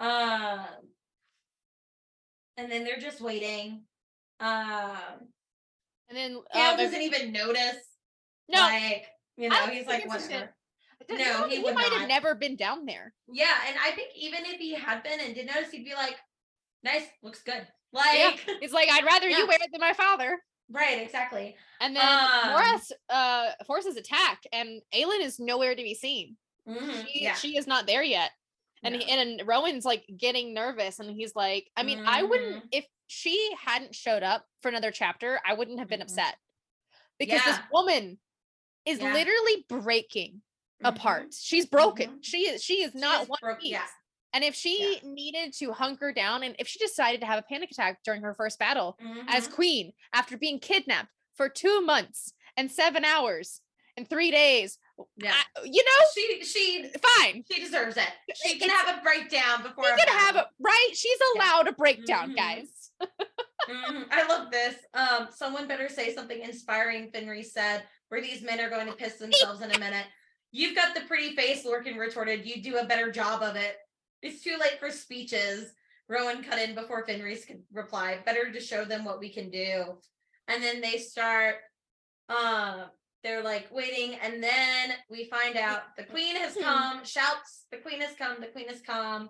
Um, 0.00 0.66
and 2.56 2.70
then 2.70 2.84
they're 2.84 2.98
just 2.98 3.20
waiting. 3.20 3.84
Um, 4.40 5.28
and 6.08 6.16
then 6.18 6.38
Cam 6.52 6.72
um, 6.72 6.76
doesn't 6.78 7.00
even 7.02 7.32
notice. 7.32 7.76
no, 8.48 8.58
like 8.60 9.06
you 9.36 9.48
know, 9.48 9.66
he's 9.66 9.86
like 9.86 10.06
whatever. 10.08 10.54
no, 11.10 11.46
he 11.48 11.56
he, 11.56 11.62
would 11.62 11.74
might 11.74 11.88
not. 11.90 12.00
have 12.00 12.08
never 12.08 12.34
been 12.34 12.56
down 12.56 12.84
there. 12.86 13.14
Yeah, 13.28 13.54
and 13.68 13.76
I 13.84 13.92
think 13.92 14.08
even 14.16 14.40
if 14.44 14.58
he 14.58 14.74
had 14.74 15.02
been 15.02 15.20
and 15.20 15.34
did 15.34 15.46
notice, 15.46 15.70
he'd 15.70 15.84
be 15.84 15.94
like, 15.94 16.16
"Nice, 16.82 17.04
looks 17.22 17.42
good." 17.42 17.66
Like, 17.92 18.40
It's 18.62 18.72
like 18.72 18.88
I'd 18.90 19.04
rather 19.04 19.28
Yeah. 19.30 19.38
you 19.38 19.46
wear 19.46 19.58
it 19.60 19.70
than 19.72 19.80
my 19.80 19.92
father. 19.92 20.38
Right, 20.70 21.02
exactly. 21.02 21.56
And 21.80 21.96
then 21.96 22.06
Um, 22.06 22.50
Morath's 22.52 22.92
uh 23.08 23.52
forces 23.66 23.96
attack, 23.96 24.42
and 24.52 24.80
Aelin 24.94 25.20
is 25.20 25.38
nowhere 25.40 25.74
to 25.74 25.82
be 25.82 25.94
seen. 25.94 26.36
Mhm, 26.68 27.06
She, 27.08 27.22
yeah, 27.22 27.34
she 27.34 27.56
is 27.56 27.66
not 27.66 27.86
there 27.86 28.02
yet. 28.02 28.30
And 28.82 28.94
he, 28.94 29.04
No. 29.04 29.20
and 29.20 29.40
Rowan's 29.48 29.84
like 29.84 30.04
getting 30.16 30.54
nervous, 30.54 31.00
and 31.00 31.10
he's 31.10 31.34
like, 31.34 31.70
I 31.76 31.82
mean, 31.82 32.04
I 32.06 32.22
wouldn't 32.22 32.64
Mhm. 32.64 32.68
if 32.72 32.86
she 33.08 33.52
hadn't 33.58 33.94
showed 33.94 34.22
up 34.22 34.46
for 34.62 34.68
another 34.68 34.90
chapter, 34.92 35.40
I 35.44 35.54
wouldn't 35.54 35.80
have 35.80 35.88
been 35.88 36.00
Mhm. 36.00 36.04
upset 36.04 36.38
because 37.18 37.42
this 37.44 37.58
woman 37.72 38.20
is 38.84 39.00
Yeah. 39.00 39.12
literally 39.12 39.64
breaking 39.68 40.42
Mhm. 40.82 40.88
apart. 40.88 41.34
She's 41.34 41.66
broken. 41.66 42.18
Mhm. 42.18 42.24
She 42.24 42.48
is 42.48 42.62
she 42.62 42.82
is 42.82 42.92
She 42.92 42.98
not 42.98 43.22
is 43.22 43.28
one 43.28 43.38
broke- 43.42 43.60
piece. 43.60 43.78
Yeah. 44.32 44.36
And 44.36 44.44
if 44.44 44.54
she 44.54 45.00
needed 45.02 45.52
to 45.58 45.72
hunker 45.72 46.12
down, 46.12 46.42
and 46.42 46.54
if 46.58 46.68
she 46.68 46.78
decided 46.78 47.20
to 47.20 47.26
have 47.26 47.38
a 47.38 47.42
panic 47.42 47.70
attack 47.70 48.00
during 48.04 48.22
her 48.22 48.34
first 48.34 48.58
battle 48.58 48.98
as 49.28 49.48
Mhm. 49.48 49.52
queen 49.52 49.92
after 50.12 50.36
being 50.36 50.58
kidnapped 50.60 51.08
for 51.34 51.48
two 51.48 51.80
months 51.80 52.32
and 52.56 52.70
seven 52.70 53.04
hours 53.04 53.60
and 53.96 54.08
three 54.08 54.30
days, 54.30 54.78
yeah, 55.16 55.34
I- 55.56 55.62
you 55.64 55.82
know, 55.84 56.06
she 56.14 56.44
she 56.44 56.90
fine. 57.18 57.44
she 57.50 57.60
deserves 57.60 57.96
it. 57.96 58.08
She 58.36 58.58
can 58.58 58.68
It's- 58.70 58.80
have 58.86 58.98
a 58.98 59.02
breakdown 59.02 59.62
before. 59.62 59.84
She 59.98 60.04
can 60.04 60.16
have 60.18 60.36
it 60.36 60.46
right. 60.58 60.90
She's 60.94 61.18
allowed 61.34 61.68
a 61.68 61.72
breakdown, 61.72 62.32
Mhm. 62.32 62.36
guys. 62.36 62.90
Mhm, 63.68 64.08
I 64.10 64.26
love 64.26 64.50
this. 64.50 64.76
Um, 64.94 65.28
someone 65.34 65.66
better 65.68 65.88
say 65.88 66.14
something 66.14 66.40
inspiring, 66.40 67.10
Fenrys 67.12 67.46
said, 67.50 67.86
where 68.08 68.20
these 68.20 68.42
men 68.42 68.60
are 68.60 68.70
going 68.70 68.86
to 68.86 68.92
piss 68.94 69.14
themselves 69.16 69.60
in 69.60 69.70
a 69.72 69.78
minute. 69.78 70.06
You've 70.52 70.74
got 70.74 70.94
the 70.94 71.02
pretty 71.02 71.36
face, 71.36 71.64
Lorcan 71.64 71.96
retorted. 71.96 72.44
You 72.46 72.62
do 72.62 72.78
a 72.78 72.84
better 72.84 73.10
job 73.12 73.42
of 73.42 73.54
it. 73.56 73.78
It's 74.22 74.42
too 74.42 74.56
late 74.60 74.78
for 74.78 74.90
speeches. 74.90 75.72
Rowan 76.08 76.42
cut 76.42 76.58
in 76.58 76.74
before 76.74 77.06
Fenrys 77.06 77.46
could 77.46 77.62
reply. 77.72 78.18
Better 78.26 78.50
to 78.52 78.60
show 78.60 78.84
them 78.84 79.04
what 79.04 79.20
we 79.20 79.28
can 79.32 79.50
do. 79.50 79.98
And 80.48 80.62
then 80.62 80.80
they 80.80 80.98
start 80.98 81.56
uh 82.28 82.86
they're 83.22 83.42
like 83.42 83.68
waiting, 83.70 84.14
and 84.22 84.42
then 84.42 84.92
we 85.10 85.24
find 85.24 85.54
out 85.56 85.94
the 85.98 86.04
queen 86.04 86.36
has 86.36 86.56
come, 86.56 87.04
shouts, 87.04 87.66
the 87.70 87.76
queen 87.76 88.00
has 88.00 88.14
come, 88.16 88.40
the 88.40 88.46
queen 88.46 88.66
has 88.68 88.80
come 88.80 89.28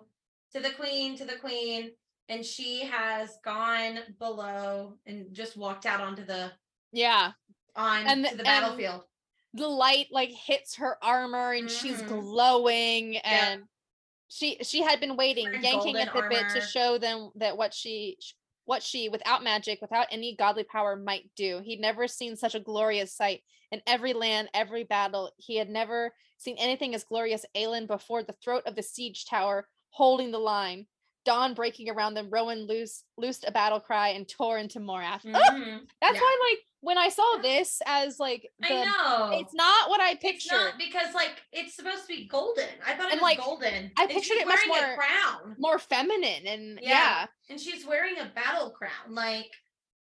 to 0.53 0.61
the 0.61 0.69
queen, 0.71 1.17
to 1.17 1.25
the 1.25 1.35
queen 1.35 1.91
and 2.29 2.45
she 2.45 2.85
has 2.85 3.37
gone 3.43 3.99
below 4.17 4.93
and 5.05 5.33
just 5.33 5.57
walked 5.57 5.85
out 5.85 5.99
onto 5.99 6.23
the 6.25 6.51
Yeah. 6.93 7.31
on 7.75 8.07
And 8.07 8.23
to 8.25 8.31
the- 8.31 8.43
the 8.43 8.49
and- 8.49 8.61
battlefield. 8.63 9.03
The 9.53 9.67
light 9.67 10.07
like 10.11 10.29
hits 10.31 10.75
her 10.75 10.97
armor 11.03 11.51
and 11.51 11.69
she's 11.69 12.01
Mhm. 12.01 12.07
glowing 12.07 13.17
and 13.17 13.67
she 14.31 14.57
she 14.63 14.81
had 14.81 14.99
been 15.01 15.17
waiting, 15.17 15.47
Wearing 15.47 15.63
yanking 15.63 15.97
at 15.97 16.13
the 16.13 16.21
golden 16.21 16.29
bit 16.29 16.49
to 16.49 16.61
show 16.61 16.97
them 16.97 17.31
that 17.35 17.57
what 17.57 17.73
she 17.73 18.17
what 18.63 18.81
she 18.81 19.09
without 19.09 19.43
magic, 19.43 19.81
without 19.81 20.07
any 20.09 20.35
godly 20.35 20.63
power 20.63 20.95
might 20.95 21.29
do. 21.35 21.59
He'd 21.59 21.81
never 21.81 22.07
seen 22.07 22.37
such 22.37 22.55
a 22.55 22.59
glorious 22.59 23.13
sight 23.13 23.41
in 23.71 23.81
every 23.85 24.13
land, 24.13 24.49
every 24.53 24.85
battle. 24.85 25.31
He 25.37 25.57
had 25.57 25.69
never 25.69 26.13
seen 26.37 26.55
anything 26.57 26.95
as 26.95 27.03
glorious 27.03 27.45
Aelin 27.55 27.87
before 27.87 28.23
the 28.23 28.35
throat 28.41 28.63
of 28.65 28.75
the 28.75 28.83
siege 28.83 29.25
tower, 29.25 29.67
holding 29.89 30.31
the 30.31 30.39
line. 30.39 30.87
Dawn 31.25 31.53
breaking 31.53 31.89
around 31.89 32.13
them, 32.13 32.29
Rowan 32.31 32.65
loose, 32.65 33.03
loosed 33.17 33.43
a 33.47 33.51
battle 33.51 33.79
cry 33.79 34.09
and 34.09 34.27
tore 34.27 34.57
into 34.57 34.79
Morath. 34.79 35.21
Ah! 35.35 35.51
Mhm. 35.51 35.87
That's 35.99 36.15
Yeah. 36.15 36.21
why, 36.21 36.37
like, 36.49 36.65
when 36.81 36.97
I 36.97 37.09
saw 37.09 37.37
this 37.41 37.81
as 37.85 38.19
like 38.19 38.49
the, 38.59 38.73
I 38.73 38.83
know. 38.85 39.39
it's 39.39 39.53
not 39.53 39.89
what 39.89 40.01
I 40.01 40.15
pictured. 40.15 40.51
not 40.51 40.77
because 40.77 41.13
like 41.13 41.41
it's 41.51 41.75
supposed 41.75 42.01
to 42.01 42.07
be 42.07 42.27
golden. 42.27 42.65
I 42.85 42.93
thought 42.95 43.07
it 43.07 43.13
And, 43.13 43.21
was 43.21 43.29
like, 43.29 43.37
golden. 43.39 43.91
I 43.97 44.03
And 44.03 44.09
pictured 44.11 44.37
it 44.37 44.47
much 44.47 44.59
more- 44.67 44.77
a 44.77 44.95
crown. 44.95 45.55
More 45.59 45.79
feminine 45.79 46.47
and 46.47 46.79
yeah. 46.81 46.89
Yeah. 46.89 47.25
And 47.49 47.59
she's 47.59 47.85
wearing 47.85 48.17
a 48.19 48.25
battle 48.35 48.71
crown. 48.71 49.13
Like 49.15 49.51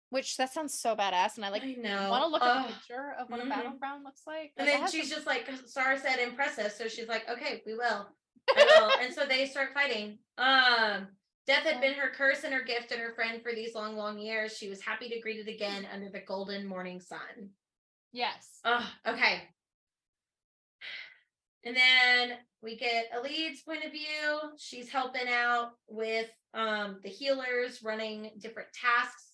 which 0.09 0.37
that 0.37 0.53
sounds 0.53 0.79
so 0.79 0.95
badass. 0.95 1.35
And 1.35 1.43
I 1.45 1.49
like 1.49 1.63
I 1.63 1.73
know. 1.73 2.09
want 2.09 2.23
to 2.23 2.27
look 2.29 2.41
at 2.43 2.67
the 2.67 2.73
picture 2.73 3.15
of 3.19 3.29
what 3.29 3.39
Mhm. 3.41 3.47
a 3.47 3.49
battle 3.49 3.71
crown 3.79 4.03
looks 4.03 4.21
like. 4.27 4.53
And 4.55 4.67
Like, 4.67 4.75
it 4.77 4.81
then 4.81 4.91
she's 4.91 5.09
some- 5.09 5.15
just 5.17 5.27
like 5.27 5.49
Star 5.65 5.97
said 5.97 6.19
impressive. 6.19 6.71
So 6.71 6.87
she's 6.87 7.07
like, 7.07 7.27
okay, 7.29 7.63
we 7.65 7.73
will. 7.73 8.07
I 8.55 8.63
will. 8.79 8.91
and 9.01 9.13
so 9.13 9.25
they 9.25 9.45
start 9.47 9.73
fighting. 9.73 10.19
Um 10.37 11.07
Death 11.47 11.63
had 11.63 11.79
been 11.81 11.93
her 11.93 12.09
curse 12.09 12.43
and 12.43 12.53
her 12.53 12.63
gift 12.63 12.91
and 12.91 12.99
her 12.99 13.13
friend 13.13 13.41
for 13.43 13.53
these 13.53 13.75
long, 13.75 13.95
long 13.95 14.17
years. 14.17 14.57
She 14.57 14.67
was 14.69 14.81
happy 14.81 15.09
to 15.09 15.19
greet 15.19 15.45
it 15.47 15.51
again 15.53 15.87
under 15.93 16.09
the 16.09 16.21
golden 16.21 16.65
morning 16.65 16.99
sun. 16.99 17.51
yes. 18.11 18.59
Oh, 18.65 18.87
okay. 19.07 19.43
And 21.63 21.75
then 21.75 22.37
we 22.61 22.77
get 22.77 23.07
Elide's 23.15 23.61
point 23.61 23.83
of 23.83 23.91
view. 23.91 24.39
She's 24.57 24.89
helping 24.89 25.27
out 25.27 25.71
with 25.87 26.29
um 26.53 26.99
the 27.03 27.09
healers 27.09 27.81
running 27.83 28.31
different 28.39 28.69
tasks 28.73 29.31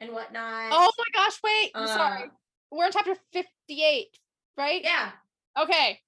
and 0.00 0.12
whatnot. 0.12 0.68
Oh 0.70 0.90
my 0.98 1.04
gosh! 1.14 1.38
Wait, 1.42 1.70
I'm 1.74 1.86
sorry. 1.86 2.22
Uh, 2.24 2.26
We're 2.70 2.84
on 2.86 2.92
chapter 2.92 3.14
fifty-eight, 3.32 4.08
right? 4.56 4.82
yeah. 4.82 5.12
Okay. 5.58 5.98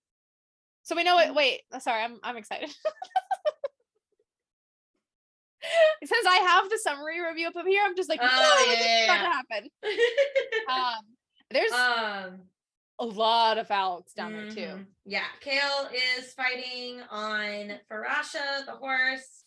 So 0.83 0.95
we 0.97 1.03
know 1.05 1.17
Mm-hmm. 1.17 1.31
it. 1.31 1.35
Wait, 1.35 1.61
uh, 1.73 1.79
sorry, 1.79 2.03
I'm 2.03 2.19
I'm 2.23 2.37
excited. 2.37 2.71
Since 6.05 6.27
I 6.27 6.37
have 6.37 6.69
the 6.71 6.79
summary 6.79 7.21
review 7.21 7.49
up 7.49 7.55
here, 7.67 7.83
I'm 7.85 7.97
just 7.97 8.09
like, 8.09 8.21
Oh, 8.23 8.29
oh, 8.31 8.65
yeah, 8.73 8.81
yeah, 8.87 9.07
yeah. 9.07 9.23
to 9.23 9.29
happen. 9.31 9.71
Um, 10.71 11.05
there's 11.51 11.73
um 11.73 12.41
a 13.01 13.05
lot 13.05 13.59
of 13.59 13.71
Alex 13.71 14.13
down 14.13 14.33
there 14.33 14.51
too. 14.51 14.61
mhm. 14.61 14.87
Yeah. 15.05 15.25
Chaol 15.45 15.89
is 16.19 16.33
fighting 16.35 17.01
on 17.11 17.79
Farasha, 17.91 18.65
the 18.67 18.73
horse. 18.73 19.41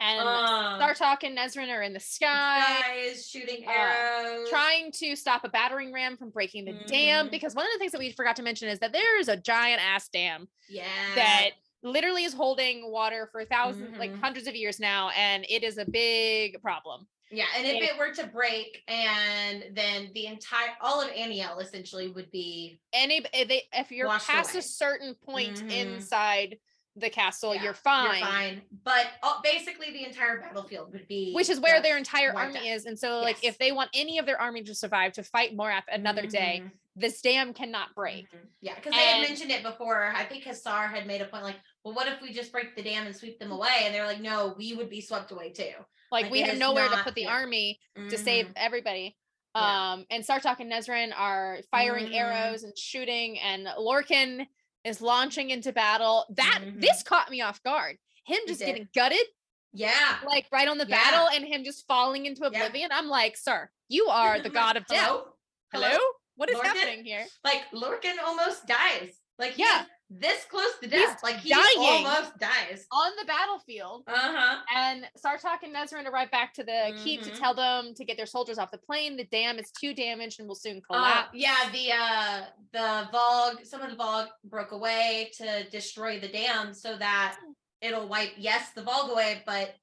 And 0.00 0.20
Um, 0.20 0.80
Sartaq 0.80 1.22
and 1.22 1.36
Nesryn 1.38 1.70
are 1.72 1.82
in 1.82 1.92
the 1.92 2.00
sky, 2.00 2.60
guys 2.82 3.28
shooting 3.28 3.64
uh, 3.66 3.70
arrows. 3.70 4.48
trying 4.50 4.90
to 4.92 5.16
stop 5.16 5.44
a 5.44 5.48
battering 5.48 5.92
ram 5.92 6.16
from 6.16 6.30
breaking 6.30 6.64
the 6.66 6.72
dam. 6.86 7.28
Mhm. 7.28 7.30
Because 7.30 7.54
one 7.54 7.64
of 7.66 7.72
the 7.72 7.78
things 7.78 7.92
that 7.92 7.98
we 8.00 8.12
forgot 8.12 8.36
to 8.36 8.42
mention 8.42 8.68
is 8.68 8.78
that 8.80 8.92
there's 8.92 9.28
a 9.28 9.36
giant 9.36 9.80
ass 9.82 10.08
dam 10.08 10.48
Yeah. 10.68 10.84
that 11.14 11.50
literally 11.84 12.24
is 12.24 12.32
holding 12.34 12.90
water 12.90 13.28
for 13.30 13.44
1000s 13.44 13.96
like 13.98 14.10
Mhm. 14.12 14.20
hundreds 14.20 14.46
of 14.48 14.56
years 14.56 14.80
now, 14.80 15.10
and 15.10 15.44
it 15.48 15.62
is 15.62 15.78
a 15.78 15.84
big 15.84 16.60
problem. 16.62 17.06
Yeah, 17.30 17.46
and 17.56 17.66
if 17.66 17.82
it 17.82 17.98
were 17.98 18.12
to 18.14 18.26
break, 18.26 18.82
and 18.88 19.64
then 19.76 20.12
the 20.14 20.26
entire 20.26 20.76
all 20.80 21.00
of 21.00 21.10
Anielle 21.10 21.58
essentially 21.60 22.08
would 22.08 22.30
be 22.30 22.80
Any 22.92 23.24
if 23.32 23.48
they 23.48 23.62
if 23.72 23.90
you're 23.90 24.08
past 24.08 24.54
away. 24.54 24.60
a 24.60 24.62
certain 24.62 25.14
point 25.16 25.62
Mhm. 25.62 25.70
inside 25.70 26.58
the 26.96 27.10
castle, 27.10 27.54
yeah, 27.56 27.62
you're 27.64 27.74
fine. 27.74 28.04
You're 28.22 28.30
fine, 28.30 28.62
but 28.84 29.06
uh, 29.22 29.40
basically 29.42 29.90
the 29.90 30.04
entire 30.04 30.38
battlefield 30.40 30.92
would 30.92 31.08
be 31.08 31.32
Which 31.32 31.48
is 31.50 31.58
where 31.58 31.80
their 31.80 31.96
entire 31.96 32.32
army 32.36 32.70
out. 32.70 32.76
is. 32.76 32.84
And 32.86 32.96
so, 32.96 33.20
like, 33.20 33.42
Yes. 33.42 33.54
if 33.54 33.58
they 33.58 33.72
want 33.72 33.90
any 33.94 34.18
of 34.18 34.26
their 34.26 34.40
army 34.40 34.62
to 34.62 34.74
survive 34.74 35.12
to 35.14 35.24
fight 35.24 35.56
Morath 35.56 35.82
another 35.90 36.26
day, 36.26 36.62
Mhm, 36.64 36.70
this 36.94 37.20
dam 37.20 37.52
cannot 37.52 37.94
break. 37.96 38.28
mhm. 38.32 38.46
Yeah, 38.60 38.76
because 38.76 38.94
they 38.94 39.00
had 39.08 39.20
mentioned 39.28 39.50
it 39.50 39.64
before. 39.64 40.12
I 40.14 40.24
think 40.24 40.44
Hasar 40.44 40.88
had 40.88 41.06
made 41.08 41.20
a 41.20 41.26
point 41.26 41.42
like, 41.42 41.58
well, 41.84 41.94
what 41.94 42.08
if 42.08 42.20
we 42.22 42.32
just 42.32 42.50
break 42.50 42.74
the 42.74 42.82
dam 42.82 43.06
and 43.06 43.14
sweep 43.14 43.38
them 43.38 43.52
away? 43.52 43.82
And 43.84 43.94
they're 43.94 44.06
like, 44.06 44.20
no, 44.20 44.54
we 44.56 44.74
would 44.74 44.88
be 44.90 45.00
swept 45.00 45.30
away 45.30 45.50
too. 45.50 45.72
Like, 46.10 46.24
Like, 46.24 46.32
we 46.32 46.40
have 46.42 46.58
nowhere 46.58 46.88
to 46.88 46.96
put 47.02 47.14
the 47.14 47.22
yeah. 47.22 47.32
army 47.32 47.80
to 47.96 48.16
save 48.16 48.46
Mhm. 48.46 48.52
everybody. 48.56 49.16
Yeah. 49.54 49.92
Um, 49.92 50.06
and 50.10 50.24
Sartaq 50.24 50.60
and 50.60 50.70
Nesryn 50.72 51.12
are 51.16 51.60
firing 51.70 52.06
Mhm. 52.06 52.14
arrows 52.16 52.62
and 52.64 52.76
shooting, 52.76 53.38
and 53.38 53.66
Lorcan 53.66 54.46
is 54.84 55.00
launching 55.00 55.50
into 55.50 55.72
battle. 55.72 56.26
That 56.30 56.60
Mhm. 56.62 56.80
this 56.80 57.02
caught 57.02 57.30
me 57.30 57.40
off 57.40 57.62
guard. 57.62 57.98
Him 58.26 58.40
just 58.46 58.60
getting 58.60 58.88
gutted, 58.94 59.26
Yeah. 59.72 60.20
like 60.24 60.46
right 60.50 60.66
on 60.68 60.78
the 60.78 60.86
Yeah. 60.86 60.96
battle, 61.10 61.28
and 61.28 61.44
him 61.44 61.64
just 61.64 61.86
falling 61.86 62.26
into 62.26 62.44
oblivion. 62.44 62.90
I'm 62.92 63.08
like, 63.08 63.36
sir, 63.36 63.70
you 63.88 64.06
are 64.08 64.40
the 64.40 64.50
god 64.50 64.76
of 64.76 64.86
death. 64.86 65.06
Hello? 65.06 65.34
Hello? 65.72 65.98
What 66.36 66.50
is 66.50 66.56
Lorcan? 66.56 66.64
happening 66.64 67.04
here? 67.04 67.26
Like 67.44 67.70
Lorcan 67.70 68.18
almost 68.24 68.66
dies. 68.66 69.20
Like 69.38 69.56
Yeah. 69.58 69.86
This 70.10 70.44
close 70.44 70.78
to 70.82 70.88
He's 70.88 70.90
death. 70.90 71.22
like 71.22 71.38
he 71.38 71.48
dying. 71.50 71.64
almost 71.78 72.38
dies. 72.38 72.86
on 72.92 73.12
the 73.18 73.24
battlefield. 73.24 74.04
Uh-huh. 74.06 74.60
And 74.74 75.08
Sartaq 75.18 75.62
and 75.62 75.74
Nesryn 75.74 76.06
arrive 76.06 76.30
back 76.30 76.52
to 76.54 76.62
the 76.64 76.92
keep 77.02 77.22
to 77.22 77.30
Mhm. 77.30 77.38
tell 77.38 77.54
them 77.54 77.94
to 77.94 78.04
get 78.04 78.16
their 78.16 78.26
soldiers 78.26 78.58
off 78.58 78.70
the 78.70 78.78
plane. 78.78 79.16
The 79.16 79.24
dam 79.24 79.58
is 79.58 79.70
too 79.72 79.94
damaged 79.94 80.38
and 80.40 80.48
will 80.48 80.54
soon 80.54 80.78
Uh, 80.78 80.94
collapse. 80.94 81.30
yeah, 81.34 81.68
the 81.72 81.92
uh 81.92 82.46
the 82.72 83.08
Valg, 83.12 83.66
some 83.66 83.80
of 83.80 83.90
the 83.90 83.96
Valg 83.96 84.28
broke 84.44 84.72
away 84.72 85.30
to 85.38 85.64
destroy 85.70 86.20
the 86.20 86.28
dam 86.28 86.74
so 86.74 86.96
that 86.96 87.38
it'll 87.80 88.06
wipe 88.06 88.34
yes 88.36 88.70
the 88.72 88.82
Valg 88.82 89.10
away, 89.10 89.42
but 89.46 89.74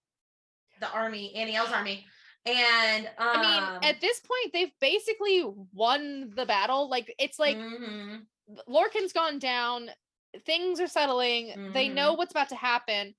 the 0.79 0.89
army, 0.91 1.33
Anielle's 1.35 1.71
army. 1.71 2.05
And 2.45 3.07
um 3.07 3.13
I 3.17 3.41
mean, 3.81 3.83
at 3.89 3.99
this 4.01 4.19
point, 4.19 4.53
they've 4.53 4.79
basically 4.79 5.43
won 5.73 6.29
the 6.35 6.45
battle. 6.45 6.89
Like 6.89 7.13
it's 7.19 7.37
like 7.39 7.57
mhm, 7.57 8.25
Lorcan's 8.67 9.13
gone 9.13 9.39
down, 9.39 9.89
things 10.45 10.79
are 10.79 10.87
settling, 10.87 11.55
they 11.73 11.89
know 11.89 12.13
what's 12.13 12.31
about 12.31 12.49
to 12.49 12.55
happen. 12.55 13.15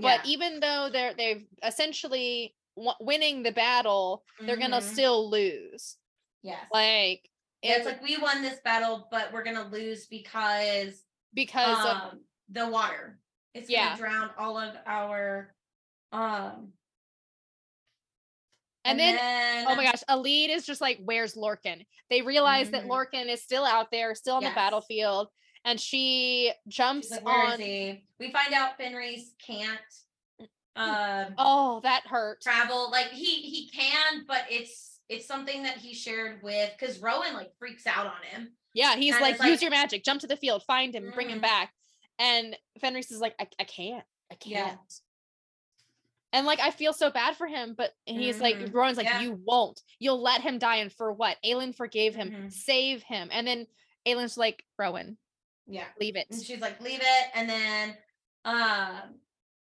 But 0.00 0.02
yeah, 0.02 0.20
even 0.24 0.60
though 0.60 0.88
they're 0.92 1.14
they've 1.14 1.46
essentially 1.62 2.54
w- 2.76 2.96
winning 3.00 3.42
the 3.42 3.52
battle, 3.52 4.24
they're 4.46 4.56
gonna 4.56 4.78
mhm, 4.78 4.82
still 4.82 5.30
lose. 5.30 5.96
yes. 6.42 6.66
Like 6.72 7.30
Yeah, 7.62 7.76
it's 7.76 7.86
like 7.86 8.02
we 8.02 8.16
won 8.18 8.42
this 8.42 8.60
battle, 8.60 9.08
but 9.10 9.32
we're 9.32 9.44
gonna 9.44 9.68
lose 9.68 10.06
because 10.06 11.04
because 11.34 11.84
of 11.84 11.96
um 11.96 12.20
the 12.48 12.68
water. 12.68 13.18
It's 13.54 13.70
Yeah. 13.70 13.96
gonna 13.96 13.96
drown 13.96 14.30
all 14.38 14.58
of 14.58 14.76
our 14.86 15.54
um 16.12 16.72
and, 18.84 19.00
then, 19.00 19.18
oh 19.66 19.74
my 19.74 19.84
gosh, 19.84 20.04
Elide 20.08 20.48
is 20.50 20.64
just 20.64 20.80
like, 20.80 20.98
where's 21.02 21.34
Lorcan? 21.34 21.84
They 22.08 22.22
realize 22.22 22.70
that 22.70 22.84
Mhm. 22.84 22.88
Lorcan 22.88 23.26
is 23.28 23.42
still 23.42 23.64
out 23.64 23.90
there, 23.90 24.14
still 24.14 24.36
on 24.36 24.42
Yes. 24.42 24.52
the 24.52 24.54
battlefield, 24.54 25.28
and 25.64 25.80
she 25.80 26.52
jumps 26.68 27.10
like, 27.10 27.24
on. 27.26 27.58
We 27.58 28.32
find 28.32 28.52
out 28.54 28.78
Fenrys 28.78 29.22
can't 29.44 29.80
um 30.76 31.34
Oh, 31.38 31.80
that 31.84 32.02
hurt. 32.06 32.40
travel. 32.42 32.90
Like 32.90 33.08
he 33.08 33.42
he 33.42 33.68
can, 33.70 34.24
but 34.28 34.44
it's 34.50 35.00
it's 35.08 35.26
something 35.26 35.62
that 35.62 35.76
he 35.78 35.94
shared 35.94 36.42
with 36.42 36.72
because 36.78 36.98
Rowan 37.00 37.32
like 37.34 37.52
freaks 37.58 37.86
out 37.86 38.06
on 38.06 38.22
him. 38.30 38.50
Yeah, 38.74 38.96
he's 38.96 39.14
And 39.14 39.22
like, 39.22 39.42
use 39.42 39.62
your 39.62 39.70
magic, 39.70 40.04
jump 40.04 40.20
to 40.20 40.26
the 40.26 40.36
field, 40.36 40.62
find 40.64 40.94
him, 40.94 41.10
bring 41.14 41.30
him 41.30 41.38
Mhm. 41.38 41.42
back. 41.42 41.72
And 42.18 42.56
Fenrys 42.82 43.10
is 43.10 43.20
like, 43.20 43.34
I, 43.40 43.46
I 43.58 43.64
can't, 43.64 44.04
I 44.30 44.34
can't. 44.34 44.52
Yeah. 44.52 44.74
And 46.32 46.44
like, 46.46 46.60
I 46.60 46.70
feel 46.70 46.92
so 46.92 47.10
bad 47.10 47.36
for 47.36 47.46
him, 47.46 47.74
but 47.76 47.92
he's 48.04 48.40
like, 48.40 48.56
Mhm. 48.56 48.74
Rowan's 48.74 48.98
like, 48.98 49.06
Yeah. 49.06 49.22
you 49.22 49.40
won't. 49.46 49.80
You'll 49.98 50.20
let 50.20 50.42
him 50.42 50.58
die, 50.58 50.76
and 50.76 50.92
for 50.92 51.10
what? 51.12 51.38
Aelin 51.44 51.74
forgave 51.74 52.14
him. 52.14 52.30
Mhm. 52.30 52.52
Save 52.52 53.02
him. 53.04 53.28
And 53.32 53.46
then 53.46 53.66
Aelin's 54.06 54.36
like, 54.36 54.62
Rowan, 54.78 55.16
Yeah. 55.66 55.84
leave 56.00 56.16
it. 56.16 56.26
And 56.30 56.42
she's 56.42 56.60
like, 56.60 56.80
leave 56.80 57.00
it. 57.00 57.26
And 57.34 57.48
then 57.48 57.96
um 58.44 59.14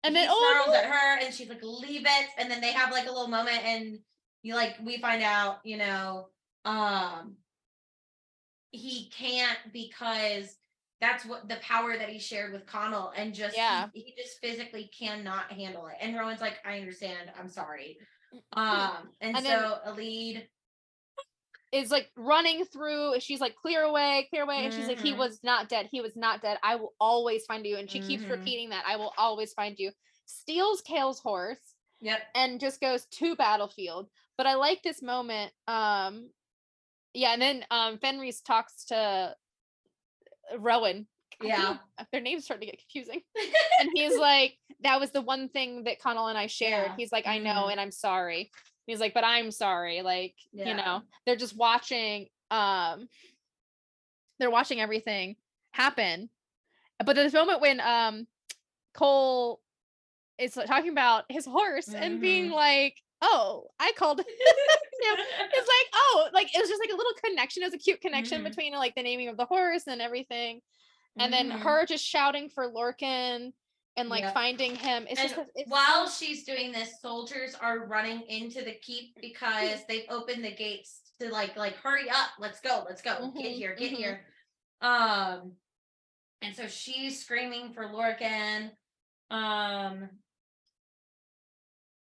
And 0.03 0.15
then 0.15 0.23
he 0.23 0.29
oh, 0.29 0.63
snarls 0.65 0.77
at 0.77 0.85
her 0.89 1.19
and 1.25 1.33
she's 1.33 1.49
like, 1.49 1.63
leave 1.63 2.05
it. 2.05 2.27
And 2.37 2.49
then 2.49 2.61
they 2.61 2.71
have 2.71 2.91
like 2.91 3.05
a 3.05 3.11
little 3.11 3.27
moment 3.27 3.63
and 3.65 3.99
you 4.43 4.55
like 4.55 4.75
we 4.83 4.97
find 4.99 5.23
out, 5.23 5.59
you 5.63 5.77
know, 5.77 6.27
um 6.65 7.35
he 8.71 9.09
can't 9.15 9.57
because 9.71 10.57
that's 11.01 11.25
what 11.25 11.47
the 11.49 11.55
power 11.57 11.97
that 11.97 12.09
he 12.09 12.19
shared 12.19 12.53
with 12.53 12.65
Connall 12.65 13.13
and 13.15 13.33
just 13.33 13.55
Yeah. 13.55 13.87
he, 13.93 14.13
just 14.17 14.39
physically 14.41 14.89
cannot 14.97 15.51
handle 15.51 15.87
it. 15.87 15.95
And 15.99 16.15
Rowan's 16.15 16.41
like, 16.41 16.55
I 16.65 16.79
understand, 16.79 17.31
I'm 17.39 17.49
sorry. 17.49 17.97
Um 18.53 19.09
and, 19.21 19.35
And 19.37 19.45
then- 19.45 19.59
so 19.59 19.77
Elide 19.87 20.47
is 21.75 21.91
like 21.91 22.09
running 22.15 22.63
through. 22.65 23.19
She's 23.19 23.41
like, 23.41 23.55
clear 23.55 23.81
away, 23.83 24.27
clear 24.29 24.43
away. 24.43 24.63
And 24.63 24.73
she's 24.73 24.87
like, 24.87 24.99
he 24.99 25.13
Mhm. 25.13 25.17
was 25.17 25.43
not 25.43 25.67
dead. 25.67 25.87
He 25.91 25.99
was 26.01 26.15
not 26.15 26.41
dead. 26.41 26.57
I 26.63 26.75
will 26.75 26.93
always 26.99 27.45
find 27.45 27.65
you. 27.65 27.77
And 27.77 27.89
she 27.89 27.99
keeps 27.99 28.23
Mhm. 28.23 28.29
repeating 28.31 28.69
that. 28.69 28.85
I 28.87 28.95
will 28.95 29.13
always 29.17 29.53
find 29.53 29.77
you. 29.77 29.91
Steals 30.25 30.81
Chaol's 30.83 31.19
horse. 31.19 31.59
Yep. 32.01 32.21
and 32.35 32.59
just 32.59 32.81
goes 32.81 33.05
to 33.05 33.35
battlefield. 33.37 34.09
But 34.37 34.45
I 34.45 34.55
like 34.55 34.83
this 34.83 35.01
moment. 35.01 35.51
Um 35.67 36.29
yeah, 37.13 37.31
and 37.31 37.41
then 37.41 37.65
um 37.71 37.97
Fenrys 37.97 38.43
talks 38.43 38.85
to 38.85 39.35
Rowan. 40.57 41.07
Yeah. 41.41 41.77
Their 42.11 42.21
names 42.21 42.45
start 42.45 42.59
to 42.61 42.65
get 42.65 42.79
confusing. 42.79 43.21
And 43.79 43.89
he's 43.93 44.17
like, 44.17 44.57
that 44.81 44.99
was 44.99 45.11
the 45.11 45.21
one 45.21 45.49
thing 45.49 45.83
that 45.85 45.99
Connall 45.99 46.27
and 46.27 46.37
I 46.37 46.47
shared. 46.47 46.87
Yeah. 46.91 46.95
He's 46.97 47.11
like, 47.11 47.27
I 47.27 47.39
know, 47.39 47.65
Mhm. 47.67 47.71
and 47.71 47.81
I'm 47.81 47.91
sorry. 47.91 48.51
He's 48.87 48.99
like, 48.99 49.13
but 49.13 49.23
I'm 49.23 49.51
sorry. 49.51 50.01
Like, 50.01 50.35
you 50.53 50.73
know, 50.75 51.01
they're 51.25 51.35
just 51.35 51.55
watching 51.55 52.27
um 52.51 53.09
they're 54.39 54.51
watching 54.51 54.79
everything 54.81 55.35
happen. 55.71 56.29
But 57.05 57.15
there's 57.15 57.31
this 57.31 57.39
moment 57.39 57.61
when 57.61 57.79
um 57.81 58.27
Chaol 58.95 59.57
is 60.39 60.53
talking 60.53 60.91
about 60.91 61.25
his 61.29 61.45
horse 61.45 61.93
and 61.93 62.21
being 62.21 62.51
Mhm. 62.51 62.55
like, 62.55 63.01
"Oh, 63.21 63.69
I 63.79 63.93
called 63.93 64.19
him." 64.21 64.25
It's 65.07 65.67
like, 65.67 65.89
"Oh, 65.93 66.29
like 66.33 66.53
it 66.55 66.59
was 66.59 66.69
just 66.69 66.81
like 66.81 66.91
a 66.91 66.95
little 66.97 67.13
connection. 67.23 67.63
It 67.63 67.67
was 67.67 67.75
a 67.75 67.77
cute 67.79 68.01
connection 68.01 68.41
Mhm. 68.41 68.45
between 68.45 68.73
like 68.73 68.95
the 68.95 69.03
naming 69.03 69.29
of 69.29 69.37
the 69.37 69.45
horse 69.45 69.87
and 69.87 70.01
everything." 70.01 70.61
And 71.19 71.31
then 71.33 71.51
Mhm. 71.51 71.59
her 71.61 71.85
just 71.85 72.05
shouting 72.05 72.49
for 72.49 72.71
Lorcan 72.71 73.53
and 73.97 74.09
like 74.09 74.33
finding 74.33 74.75
him. 74.75 75.05
It's 75.09 75.19
and 75.19 75.29
just 75.29 75.49
it's 75.55 75.69
while 75.69 76.07
so- 76.07 76.25
she's 76.25 76.43
doing 76.43 76.71
this, 76.71 76.99
soldiers 77.01 77.55
are 77.59 77.85
running 77.87 78.21
into 78.27 78.63
the 78.63 78.73
keep 78.81 79.19
because 79.21 79.79
they've 79.89 80.05
opened 80.09 80.43
the 80.43 80.51
gates 80.53 81.01
to 81.19 81.29
like 81.29 81.55
like 81.55 81.75
hurry 81.77 82.09
up, 82.09 82.29
let's 82.39 82.59
go, 82.59 82.83
let's 82.87 83.01
go, 83.01 83.31
get 83.35 83.45
Mhm, 83.51 83.53
here, 83.55 83.75
get 83.75 83.91
mhm. 83.91 83.95
here. 83.97 84.25
Um, 84.81 85.53
and 86.41 86.55
so 86.55 86.67
she's 86.67 87.21
screaming 87.23 87.73
for 87.73 87.85
Lorcan. 87.85 88.71
Um, 89.31 90.09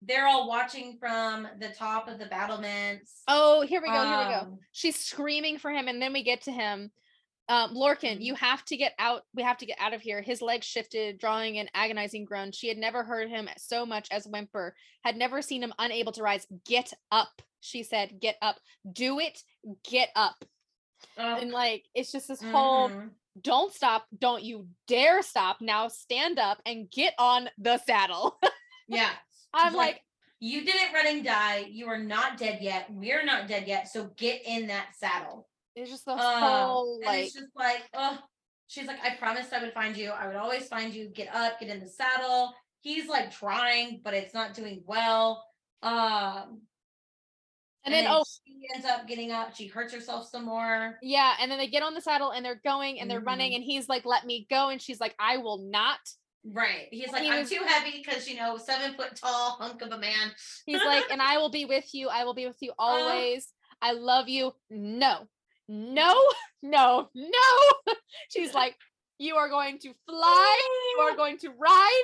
they're 0.01 0.25
all 0.27 0.47
watching 0.49 0.97
from 0.99 1.47
the 1.59 1.69
top 1.69 2.07
of 2.07 2.17
the 2.19 2.25
battlements. 2.25 3.21
Oh, 3.27 3.61
here 3.61 3.81
we 3.81 3.87
go, 3.87 3.93
here 4.05 4.17
we 4.17 4.33
go. 4.33 4.39
Um, 4.41 4.59
She's 4.71 4.97
screaming 4.99 5.57
for 5.57 5.71
him, 5.71 5.87
and 5.87 6.01
then 6.01 6.11
we 6.13 6.23
get 6.23 6.41
to 6.43 6.51
him. 6.51 6.91
Um, 7.53 7.75
Lorcan, 7.75 8.17
Mhm. 8.17 8.21
you 8.23 8.33
have 8.33 8.65
to 8.65 8.77
get 8.77 8.95
out. 8.97 9.25
We 9.35 9.43
have 9.43 9.57
to 9.59 9.67
get 9.67 9.79
out 9.79 9.93
of 9.93 10.01
here. 10.01 10.23
His 10.23 10.41
legs 10.41 10.65
shifted, 10.65 11.19
drawing 11.19 11.59
an 11.59 11.69
agonizing 11.75 12.25
groan. 12.25 12.51
She 12.51 12.67
had 12.67 12.79
never 12.79 13.03
heard 13.03 13.29
him 13.29 13.47
so 13.57 13.85
much 13.85 14.07
as 14.09 14.25
whimper, 14.25 14.75
had 15.03 15.17
never 15.17 15.41
seen 15.43 15.61
him 15.61 15.71
unable 15.77 16.11
to 16.13 16.23
rise. 16.23 16.47
Get 16.65 16.91
up, 17.11 17.43
she 17.59 17.83
said. 17.83 18.19
Get 18.19 18.37
up. 18.41 18.59
Do 18.91 19.19
it. 19.19 19.43
Get 19.83 20.09
up. 20.15 20.43
oh, 21.17 21.35
And 21.35 21.51
like, 21.51 21.85
it's 21.93 22.11
just 22.11 22.27
this 22.27 22.41
whole 22.41 22.89
mhm. 22.89 23.11
don't 23.39 23.71
stop. 23.71 24.07
Don't 24.17 24.41
you 24.41 24.67
dare 24.87 25.21
stop. 25.21 25.61
Now 25.61 25.89
stand 25.89 26.39
up 26.39 26.59
and 26.65 26.89
get 26.89 27.13
on 27.19 27.51
the 27.59 27.77
saddle. 27.79 28.39
yeah. 28.87 29.11
I'm 29.53 29.73
She's 29.73 29.77
like, 29.77 30.01
you 30.39 30.65
didn't 30.65 30.91
run 30.91 31.05
and 31.05 31.23
die. 31.23 31.65
You 31.69 31.87
are 31.87 31.99
not 31.99 32.39
dead 32.39 32.63
yet. 32.63 32.87
We're 32.89 33.23
not 33.23 33.47
dead 33.47 33.67
yet. 33.67 33.89
So 33.89 34.05
get 34.17 34.41
in 34.43 34.67
that 34.67 34.95
saddle. 34.95 35.47
It's 35.75 35.89
just 35.89 36.05
the 36.05 36.11
Um, 36.13 36.19
whole 36.19 36.99
like, 37.05 37.25
it's 37.25 37.33
just 37.33 37.55
like, 37.55 37.83
oh, 37.93 38.19
she's 38.67 38.87
like, 38.87 38.99
I 39.03 39.15
promised 39.15 39.53
I 39.53 39.61
would 39.61 39.73
find 39.73 39.95
you. 39.97 40.09
I 40.11 40.27
would 40.27 40.35
always 40.35 40.67
find 40.67 40.93
you. 40.93 41.09
Get 41.09 41.33
up, 41.33 41.59
get 41.59 41.69
in 41.69 41.79
the 41.79 41.87
saddle. 41.87 42.53
He's 42.81 43.07
like 43.07 43.31
trying, 43.31 44.01
but 44.03 44.13
it's 44.13 44.33
not 44.33 44.53
doing 44.53 44.83
well. 44.85 45.45
Um, 45.81 46.61
and 47.85 47.93
then 47.93 48.05
oh, 48.07 48.23
she 48.45 48.67
ends 48.73 48.85
up 48.85 49.07
getting 49.07 49.31
up. 49.31 49.55
She 49.55 49.67
hurts 49.67 49.93
herself 49.93 50.29
some 50.29 50.45
more. 50.45 50.97
Yeah, 51.01 51.33
and 51.41 51.51
then 51.51 51.57
they 51.57 51.67
get 51.67 51.83
on 51.83 51.93
the 51.93 52.01
saddle 52.01 52.31
and 52.31 52.45
they're 52.45 52.61
going 52.63 52.99
and 52.99 53.11
they're 53.11 53.19
running, 53.19 53.51
Mhm. 53.51 53.55
and 53.55 53.63
he's 53.65 53.89
like, 53.89 54.05
"Let 54.05 54.25
me 54.25 54.47
go," 54.49 54.69
and 54.69 54.81
she's 54.81 55.01
like, 55.01 55.15
"I 55.19 55.37
will 55.37 55.57
not." 55.57 55.99
Right. 56.45 56.87
He's 56.91 57.11
like, 57.11 57.23
He 57.23 57.29
I'm 57.29 57.39
was- 57.41 57.49
too 57.49 57.61
heavy 57.65 58.01
because 58.03 58.27
you 58.27 58.35
know, 58.37 58.57
seven 58.57 58.95
foot 58.95 59.15
tall 59.17 59.51
hunk 59.59 59.81
of 59.81 59.91
a 59.91 59.97
man. 59.97 60.31
He's 60.65 60.81
like, 60.85 61.05
"And 61.11 61.21
I 61.21 61.37
will 61.39 61.49
be 61.51 61.65
with 61.65 61.93
you. 61.93 62.07
I 62.09 62.23
will 62.23 62.33
be 62.33 62.45
with 62.47 62.61
you 62.61 62.71
always. 62.79 63.51
I 63.81 63.91
love 63.91 64.29
you." 64.29 64.53
No, 64.69 65.27
no, 65.69 66.13
no, 66.61 67.09
no. 67.13 67.93
She's 68.29 68.53
like, 68.53 68.75
"You 69.19 69.35
are 69.35 69.49
going 69.49 69.79
to 69.79 69.93
fly. 70.07 70.61
You 70.97 71.03
are 71.03 71.15
going 71.15 71.37
to 71.39 71.49
ride. 71.49 72.03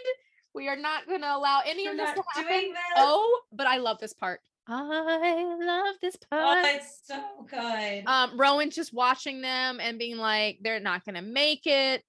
We 0.53 0.67
are 0.67 0.75
not 0.77 1.05
going 1.07 1.21
to 1.21 1.35
allow 1.35 1.61
any 1.65 1.85
We're 1.87 1.91
of 1.91 1.97
this 1.97 2.09
to 2.15 2.23
happen." 2.33 2.69
this. 2.69 2.77
Oh, 2.97 3.41
but 3.51 3.67
I 3.67 3.77
love 3.77 3.97
this 3.99 4.13
part. 4.13 4.41
I 4.67 5.55
love 5.59 5.95
this 6.01 6.15
Oh, 6.31 6.37
part. 6.37 6.65
it's 6.67 6.99
so 7.03 7.23
good. 7.49 8.03
um 8.05 8.39
rowan 8.39 8.69
just 8.69 8.93
watching 8.93 9.41
them 9.41 9.79
and 9.79 9.97
being 9.97 10.17
like 10.17 10.59
they're 10.61 10.79
not 10.79 11.03
gonna 11.05 11.23
make 11.23 11.65
it 11.65 12.03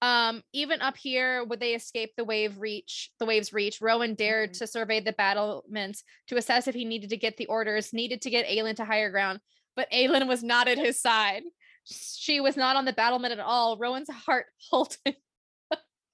um 0.00 0.42
even 0.54 0.80
up 0.80 0.96
here 0.96 1.44
would 1.44 1.60
they 1.60 1.74
escape 1.74 2.12
the 2.16 2.24
wave 2.24 2.56
reach 2.58 3.10
the 3.18 3.26
waves 3.26 3.52
reach 3.52 3.82
rowan 3.82 4.14
dared 4.14 4.50
Mhm. 4.52 4.58
to 4.60 4.66
survey 4.66 5.00
the 5.00 5.12
battlements 5.12 6.02
to 6.28 6.36
assess 6.38 6.66
if 6.66 6.74
he 6.74 6.86
needed 6.86 7.10
to 7.10 7.18
get 7.18 7.36
the 7.36 7.44
orders 7.46 7.92
needed 7.92 8.22
to 8.22 8.30
get 8.30 8.46
aelin 8.46 8.76
to 8.76 8.86
higher 8.86 9.10
ground 9.10 9.40
but 9.78 9.90
aelin 9.90 10.28
was 10.28 10.42
not 10.42 10.68
at 10.68 10.76
his 10.76 11.00
side 11.00 11.42
she 11.84 12.40
was 12.40 12.56
not 12.56 12.76
on 12.76 12.84
the 12.84 12.92
battlement 12.92 13.32
at 13.32 13.40
all 13.40 13.78
rowan's 13.78 14.10
heart 14.10 14.46
halted 14.70 15.16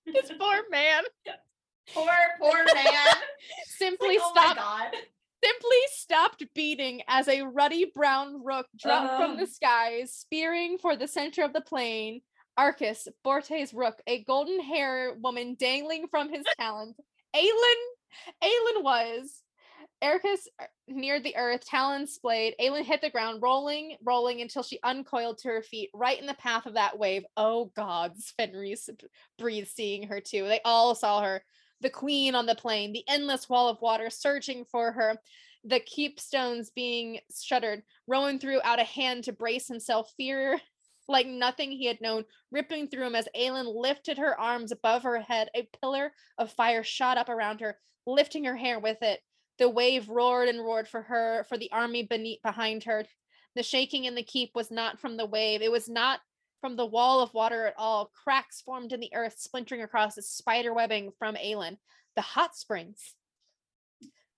this 0.06 0.30
poor 0.38 0.62
man 0.70 1.02
poor, 1.92 2.06
poor 2.40 2.64
man. 2.74 3.14
simply 3.66 4.16
Like, 4.16 4.20
oh 4.22 4.32
my 4.34 4.42
stopped 4.42 4.60
god. 4.60 4.92
simply 5.44 5.76
stopped 5.92 6.44
beating 6.54 7.02
as 7.08 7.28
a 7.28 7.42
ruddy 7.42 7.90
brown 7.94 8.42
ruk 8.44 8.66
dropped 8.78 9.16
from 9.16 9.36
the 9.36 9.46
skies, 9.46 10.12
spearing 10.12 10.78
for 10.78 10.96
the 10.96 11.08
center 11.08 11.42
of 11.42 11.52
the 11.52 11.60
plain. 11.60 12.22
Arcas, 12.58 13.08
Borte's 13.24 13.74
ruk, 13.74 14.00
a 14.06 14.22
golden 14.24 14.60
hair 14.60 15.14
woman 15.20 15.56
dangling 15.58 16.06
from 16.08 16.32
his 16.32 16.44
talons. 16.58 16.94
Aelin, 17.34 18.40
Aelin 18.42 18.84
was. 18.84 19.42
Arcas 20.04 20.46
uh, 20.60 20.66
neared 20.86 21.24
the 21.24 21.36
earth, 21.36 21.64
talons 21.64 22.12
splayed. 22.12 22.54
Aelin 22.60 22.84
hit 22.84 23.00
the 23.00 23.08
ground, 23.08 23.40
rolling, 23.40 23.96
rolling 24.04 24.42
until 24.42 24.62
she 24.62 24.78
uncoiled 24.82 25.38
to 25.38 25.48
her 25.48 25.62
feet, 25.62 25.88
right 25.94 26.20
in 26.20 26.26
the 26.26 26.34
path 26.34 26.66
of 26.66 26.74
that 26.74 26.98
wave. 26.98 27.24
Oh 27.38 27.72
gods, 27.74 28.34
Fenrys 28.38 28.90
breathed, 29.38 29.68
seeing 29.68 30.06
her 30.08 30.20
too. 30.20 30.46
They 30.46 30.60
all 30.64 30.94
saw 30.94 31.22
her. 31.22 31.42
The 31.80 31.88
queen 31.88 32.34
on 32.34 32.44
the 32.44 32.54
plain, 32.54 32.92
the 32.92 33.04
endless 33.08 33.48
wall 33.48 33.68
of 33.68 33.80
water 33.80 34.10
surging 34.10 34.66
for 34.66 34.92
her, 34.92 35.16
the 35.64 35.80
keepstones 35.80 36.68
being 36.74 37.20
shuttered. 37.34 37.82
Rowan 38.06 38.38
threw 38.38 38.60
out 38.62 38.80
a 38.80 38.84
hand 38.84 39.24
to 39.24 39.32
brace 39.32 39.66
himself, 39.66 40.12
fear 40.18 40.60
like 41.08 41.26
nothing 41.26 41.72
he 41.72 41.86
had 41.86 42.00
known, 42.02 42.24
ripping 42.50 42.88
through 42.88 43.06
him 43.06 43.14
as 43.14 43.28
Aelin 43.34 43.74
lifted 43.74 44.18
her 44.18 44.38
arms 44.38 44.70
above 44.70 45.02
her 45.02 45.20
head. 45.20 45.48
A 45.54 45.66
pillar 45.80 46.12
of 46.36 46.52
fire 46.52 46.84
shot 46.84 47.16
up 47.16 47.30
around 47.30 47.60
her, 47.62 47.78
lifting 48.06 48.44
her 48.44 48.56
hair 48.56 48.78
with 48.78 48.98
it. 49.00 49.20
The 49.58 49.68
wave 49.68 50.08
roared 50.08 50.48
and 50.48 50.60
roared 50.60 50.88
for 50.88 51.02
her, 51.02 51.44
for 51.48 51.56
the 51.56 51.70
army 51.70 52.02
beneath 52.02 52.42
behind 52.42 52.84
her. 52.84 53.04
The 53.54 53.62
shaking 53.62 54.04
in 54.04 54.14
the 54.14 54.22
keep 54.22 54.50
was 54.54 54.70
not 54.70 55.00
from 55.00 55.16
the 55.16 55.26
wave. 55.26 55.62
It 55.62 55.70
was 55.70 55.88
not 55.88 56.20
from 56.60 56.76
the 56.76 56.86
wall 56.86 57.20
of 57.20 57.34
water 57.34 57.66
at 57.66 57.74
all. 57.78 58.10
Cracks 58.24 58.60
formed 58.60 58.92
in 58.92 59.00
the 59.00 59.14
earth, 59.14 59.36
splintering 59.38 59.82
across 59.82 60.16
the 60.16 60.22
spider 60.22 60.72
webbing 60.72 61.12
from 61.18 61.36
Aelin. 61.36 61.76
The 62.16 62.22
hot 62.22 62.56
springs. 62.56 63.14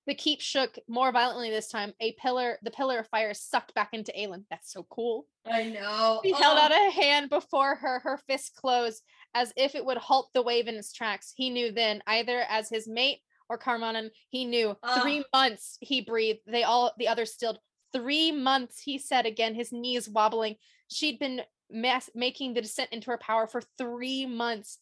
The 0.06 0.14
keep 0.14 0.40
shook 0.40 0.78
more 0.88 1.10
violently 1.10 1.50
this 1.50 1.68
time. 1.68 1.92
A 2.00 2.12
pillar, 2.12 2.58
the 2.62 2.70
pillar 2.70 2.98
of 2.98 3.08
fire 3.08 3.34
sucked 3.34 3.74
back 3.74 3.90
into 3.92 4.12
Aelin. 4.12 4.44
That's 4.50 4.72
so 4.72 4.86
cool. 4.88 5.26
I 5.50 5.64
know. 5.64 6.20
He 6.22 6.32
oh. 6.32 6.36
held 6.36 6.58
out 6.58 6.70
a 6.70 6.90
hand 6.90 7.28
before 7.28 7.74
her, 7.74 7.98
her 8.00 8.18
fist 8.28 8.54
closed, 8.54 9.02
as 9.34 9.52
if 9.56 9.74
it 9.74 9.84
would 9.84 9.98
halt 9.98 10.30
the 10.32 10.42
wave 10.42 10.68
in 10.68 10.76
its 10.76 10.92
tracks. 10.92 11.32
He 11.36 11.50
knew 11.50 11.72
then, 11.72 12.02
either 12.06 12.44
as 12.48 12.68
his 12.68 12.86
mate 12.86 13.20
or 13.48 13.58
carranam, 13.58 14.10
he 14.28 14.44
knew. 14.44 14.76
Uh. 14.82 15.00
Three 15.00 15.24
months, 15.32 15.78
he 15.80 16.00
breathed. 16.00 16.40
They 16.46 16.64
all, 16.64 16.92
the 16.98 17.08
others 17.08 17.32
stilled. 17.32 17.58
Three 17.92 18.32
months, 18.32 18.80
he 18.80 18.98
said 18.98 19.26
again, 19.26 19.54
his 19.54 19.72
knees 19.72 20.08
wobbling. 20.08 20.56
She'd 20.88 21.18
been 21.18 21.42
mass- 21.70 22.10
making 22.14 22.54
the 22.54 22.62
descent 22.62 22.90
into 22.92 23.10
her 23.10 23.18
power 23.18 23.46
for 23.46 23.62
three 23.78 24.26
months 24.26 24.78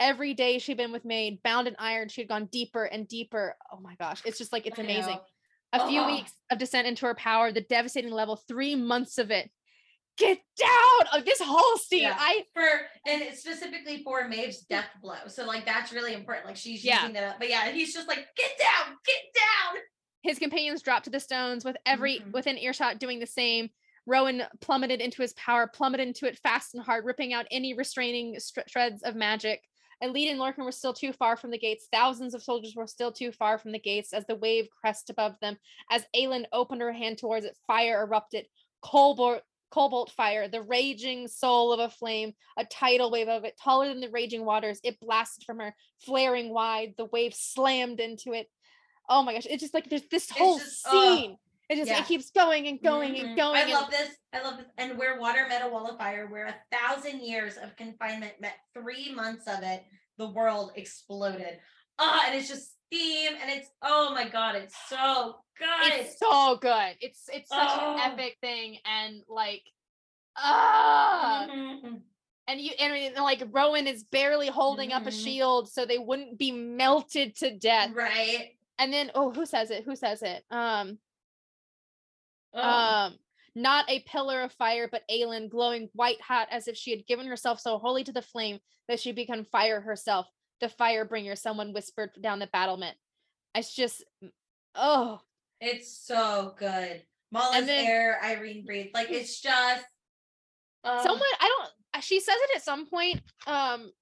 every 0.00 0.34
day 0.34 0.58
she'd 0.58 0.76
been 0.76 0.92
with 0.92 1.04
Maeve, 1.04 1.42
bound 1.42 1.68
in 1.68 1.76
iron, 1.78 2.08
she 2.08 2.20
had 2.20 2.28
gone 2.28 2.46
deeper 2.46 2.84
and 2.84 3.08
deeper. 3.08 3.56
Oh 3.72 3.80
my 3.80 3.94
gosh, 3.96 4.22
it's 4.24 4.38
just 4.38 4.52
like 4.52 4.66
it's 4.66 4.78
amazing. 4.78 5.18
A 5.72 5.86
few 5.86 6.06
weeks 6.06 6.32
of 6.50 6.58
descent 6.58 6.86
into 6.86 7.04
her 7.04 7.14
power, 7.14 7.52
the 7.52 7.60
devastating 7.60 8.10
level, 8.10 8.36
three 8.36 8.74
months 8.74 9.18
of 9.18 9.30
it. 9.30 9.50
Get 10.18 10.38
down! 10.58 11.08
Oh, 11.12 11.22
this 11.24 11.40
whole 11.40 11.76
scene, 11.78 12.02
yeah. 12.02 12.16
I 12.18 12.44
for 12.52 12.66
and 13.06 13.22
specifically 13.36 14.02
for 14.02 14.28
Maeve's 14.28 14.62
death 14.62 14.88
blow. 15.00 15.14
So 15.28 15.46
like 15.46 15.64
that's 15.64 15.92
really 15.92 16.12
important. 16.12 16.46
Like 16.46 16.56
she's 16.56 16.84
yeah. 16.84 17.02
using 17.02 17.14
that, 17.14 17.24
up. 17.24 17.38
but 17.38 17.48
yeah, 17.48 17.70
he's 17.70 17.94
just 17.94 18.08
like, 18.08 18.26
get 18.36 18.50
down, 18.58 18.96
get 19.06 19.22
down. 19.34 19.82
His 20.22 20.38
companions 20.38 20.82
dropped 20.82 21.04
to 21.04 21.10
the 21.10 21.20
stones 21.20 21.64
with 21.64 21.76
every 21.86 22.18
mm-hmm. 22.18 22.32
within 22.32 22.58
earshot 22.58 22.98
doing 22.98 23.20
the 23.20 23.26
same. 23.26 23.70
Rowan 24.06 24.42
plummeted 24.60 25.00
into 25.00 25.22
his 25.22 25.34
power, 25.34 25.70
plummeted 25.72 26.08
into 26.08 26.26
it 26.26 26.38
fast 26.38 26.74
and 26.74 26.82
hard, 26.82 27.04
ripping 27.04 27.32
out 27.32 27.46
any 27.50 27.74
restraining 27.74 28.36
shreds 28.66 29.02
of 29.02 29.14
magic. 29.14 29.62
Elide 30.02 30.30
and 30.30 30.40
Lorcan 30.40 30.64
were 30.64 30.72
still 30.72 30.94
too 30.94 31.12
far 31.12 31.36
from 31.36 31.50
the 31.50 31.58
gates. 31.58 31.88
Thousands 31.92 32.34
of 32.34 32.42
soldiers 32.42 32.74
were 32.74 32.86
still 32.86 33.12
too 33.12 33.32
far 33.32 33.58
from 33.58 33.72
the 33.72 33.78
gates 33.78 34.12
as 34.12 34.24
the 34.26 34.36
wave 34.36 34.68
crest 34.80 35.10
above 35.10 35.34
them. 35.40 35.56
As 35.90 36.06
Aelin 36.16 36.44
opened 36.52 36.80
her 36.80 36.92
hand 36.92 37.18
towards 37.18 37.44
it, 37.44 37.56
fire 37.66 38.02
erupted. 38.02 38.46
Cobalt, 38.80 39.42
cobalt 39.70 40.10
fire, 40.10 40.48
the 40.48 40.62
raging 40.62 41.28
soul 41.28 41.72
of 41.72 41.80
a 41.80 41.90
flame, 41.90 42.32
a 42.56 42.64
tidal 42.64 43.10
wave 43.10 43.28
of 43.28 43.44
it, 43.44 43.58
taller 43.62 43.88
than 43.88 44.00
the 44.00 44.10
raging 44.10 44.44
waters. 44.44 44.80
It 44.82 45.00
blasted 45.00 45.44
from 45.44 45.58
her, 45.58 45.74
flaring 46.04 46.52
wide. 46.52 46.94
The 46.96 47.06
wave 47.06 47.34
slammed 47.34 48.00
into 48.00 48.32
it. 48.32 48.48
Oh 49.08 49.22
my 49.22 49.34
gosh! 49.34 49.46
It's 49.48 49.62
just 49.62 49.74
like 49.74 49.88
there's 49.88 50.08
this 50.10 50.30
whole 50.30 50.58
just, 50.58 50.86
scene. 50.86 51.36
It 51.68 51.76
just 51.76 51.90
yeah. 51.90 52.00
it 52.00 52.06
keeps 52.06 52.30
going 52.30 52.66
and 52.66 52.82
going 52.82 53.14
mm-hmm. 53.14 53.26
and 53.26 53.36
going. 53.36 53.56
I 53.56 53.62
and... 53.62 53.72
love 53.72 53.90
this. 53.90 54.10
I 54.32 54.42
love 54.42 54.56
this. 54.58 54.66
And 54.78 54.98
where 54.98 55.20
water 55.20 55.46
met 55.48 55.64
a 55.64 55.68
wall 55.68 55.86
of 55.86 55.98
fire, 55.98 56.26
where 56.26 56.46
a 56.46 56.56
thousand 56.74 57.20
years 57.20 57.56
of 57.56 57.76
confinement 57.76 58.34
met 58.40 58.54
three 58.74 59.14
months 59.14 59.46
of 59.46 59.62
it, 59.62 59.84
the 60.16 60.30
world 60.30 60.72
exploded. 60.76 61.58
Ah, 61.98 62.24
and 62.26 62.38
it's 62.38 62.48
just 62.48 62.72
steam, 62.92 63.32
and 63.40 63.50
it's 63.50 63.68
oh 63.82 64.12
my 64.14 64.28
god, 64.28 64.56
it's 64.56 64.76
so 64.88 65.36
good. 65.58 65.92
It's 65.92 66.18
so 66.18 66.58
good. 66.60 66.96
It's 67.00 67.28
it's 67.32 67.48
such 67.48 67.68
oh. 67.70 67.94
an 67.94 68.12
epic 68.12 68.36
thing, 68.40 68.78
and 68.84 69.22
like 69.28 69.62
ah. 70.36 71.46
Mm-hmm. 71.50 71.94
And 72.50 72.60
you 72.60 72.70
and 72.80 73.14
like 73.16 73.42
Rowan 73.52 73.86
is 73.86 74.04
barely 74.04 74.48
holding 74.48 74.90
mm-hmm. 74.90 74.96
up 74.96 75.06
a 75.06 75.10
mm-hmm. 75.10 75.24
shield 75.24 75.68
so 75.70 75.84
they 75.84 75.98
wouldn't 75.98 76.38
be 76.38 76.50
melted 76.50 77.36
to 77.36 77.54
death. 77.54 77.90
Right. 77.94 78.52
And 78.78 78.90
then 78.90 79.10
oh, 79.14 79.30
who 79.30 79.44
says 79.44 79.70
it? 79.70 79.84
Who 79.84 79.94
says 79.94 80.22
it? 80.22 80.44
Um 80.50 80.98
Oh. 82.54 82.60
Um, 82.60 83.18
not 83.54 83.90
a 83.90 84.00
pillar 84.00 84.42
of 84.42 84.52
fire, 84.52 84.88
but 84.90 85.02
Aelin 85.10 85.50
glowing 85.50 85.88
white 85.92 86.20
hot 86.20 86.48
as 86.50 86.68
if 86.68 86.76
she 86.76 86.90
had 86.90 87.06
given 87.06 87.26
herself 87.26 87.60
so 87.60 87.78
wholly 87.78 88.04
to 88.04 88.12
the 88.12 88.22
flame 88.22 88.58
that 88.88 89.00
she 89.00 89.12
become 89.12 89.44
fire 89.44 89.80
herself. 89.80 90.26
The 90.60 90.68
fire 90.68 91.04
bringer, 91.04 91.36
someone 91.36 91.72
whispered 91.72 92.10
down 92.20 92.38
the 92.38 92.48
battlement. 92.48 92.96
It's 93.54 93.74
just, 93.74 94.04
oh. 94.74 95.20
It's 95.60 95.96
so 95.96 96.54
good. 96.58 97.02
Mala's 97.30 97.66
then, 97.66 97.86
air, 97.86 98.20
Yrene 98.22 98.64
breathed. 98.64 98.94
Like 98.94 99.10
it's 99.10 99.40
just. 99.40 99.84
Um, 100.84 101.00
someone, 101.02 101.28
I 101.40 101.48
don't, 101.48 101.70
uh, 101.94 102.00
she 102.00 102.20
says 102.20 102.36
it 102.36 102.56
at 102.56 102.62
some 102.62 102.86
point. 102.86 103.20
Um, 103.46 103.92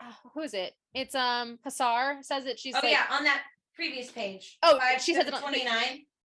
uh, 0.00 0.12
who 0.34 0.42
is 0.42 0.54
it? 0.54 0.74
It's 0.94 1.14
um 1.14 1.58
Hasar 1.66 2.22
says 2.22 2.44
that 2.44 2.58
She's 2.58 2.74
oh 2.74 2.80
like, 2.82 2.90
yeah, 2.90 3.06
on 3.10 3.24
that 3.24 3.42
previous 3.74 4.10
page. 4.10 4.58
Oh, 4.62 4.78
she 5.02 5.14
says 5.14 5.26
it 5.26 5.34
on 5.34 5.42
29. 5.42 5.68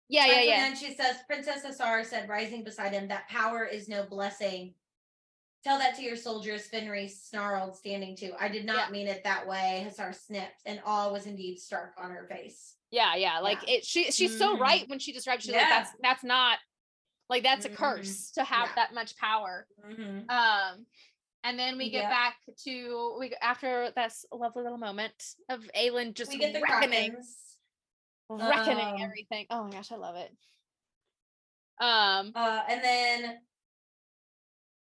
Yeah, 0.08 0.26
yeah, 0.26 0.40
yeah. 0.42 0.52
And 0.54 0.62
then 0.62 0.76
she 0.76 0.94
says, 0.94 1.16
Princess 1.26 1.64
Hasar 1.64 2.04
said, 2.04 2.28
rising 2.28 2.64
beside 2.64 2.92
him, 2.92 3.08
that 3.08 3.28
power 3.28 3.64
is 3.64 3.88
no 3.88 4.04
blessing. 4.04 4.74
Tell 5.64 5.78
that 5.78 5.94
to 5.96 6.02
your 6.02 6.16
soldiers, 6.16 6.68
Fenrys 6.68 7.28
snarled, 7.28 7.76
standing 7.76 8.16
to. 8.16 8.32
I 8.40 8.48
did 8.48 8.64
not 8.64 8.88
yeah. 8.88 8.92
mean 8.92 9.06
it 9.06 9.22
that 9.22 9.46
way. 9.46 9.86
Hasar 9.88 10.12
snipped, 10.12 10.62
and 10.66 10.80
awe 10.84 11.12
was 11.12 11.26
indeed 11.26 11.58
stark 11.60 11.92
on 11.96 12.10
her 12.10 12.26
face. 12.28 12.74
Yeah, 12.90 13.14
yeah. 13.14 13.38
Like 13.38 13.66
yeah. 13.66 13.76
it 13.76 13.84
she 13.84 14.10
she's 14.10 14.32
mm-hmm. 14.32 14.38
so 14.38 14.58
right 14.58 14.88
when 14.88 14.98
she 14.98 15.12
describes 15.12 15.44
she's 15.44 15.54
yeah. 15.54 15.60
like, 15.60 15.68
that's 15.68 15.90
that's 16.02 16.24
not 16.24 16.58
like 17.28 17.42
that's 17.42 17.64
mm-hmm. 17.64 17.74
a 17.74 17.76
curse 17.76 18.32
to 18.32 18.44
have 18.44 18.68
that 18.76 18.92
much 18.92 19.16
power. 19.16 19.66
Mm-hmm. 19.88 20.28
Um 20.28 20.86
and 21.44 21.58
then 21.58 21.78
we 21.78 21.90
get 21.90 22.10
back 22.10 22.36
to 22.64 23.16
we 23.18 23.32
after 23.40 23.90
this 23.96 24.26
lovely 24.30 24.62
little 24.62 24.78
moment 24.78 25.14
of 25.48 25.60
Aelin 25.76 26.14
just 26.14 26.30
we 26.30 26.38
get 26.38 26.52
the 26.52 26.60
reckoning. 26.60 27.16
Crochans 28.30 28.48
reckoning 28.48 28.94
um, 28.94 29.00
everything. 29.00 29.46
Oh 29.50 29.64
my 29.64 29.70
gosh, 29.70 29.90
I 29.90 29.96
love 29.96 30.16
it. 30.16 30.32
Um 31.80 32.32
uh 32.34 32.60
and 32.68 32.84
then 32.84 33.38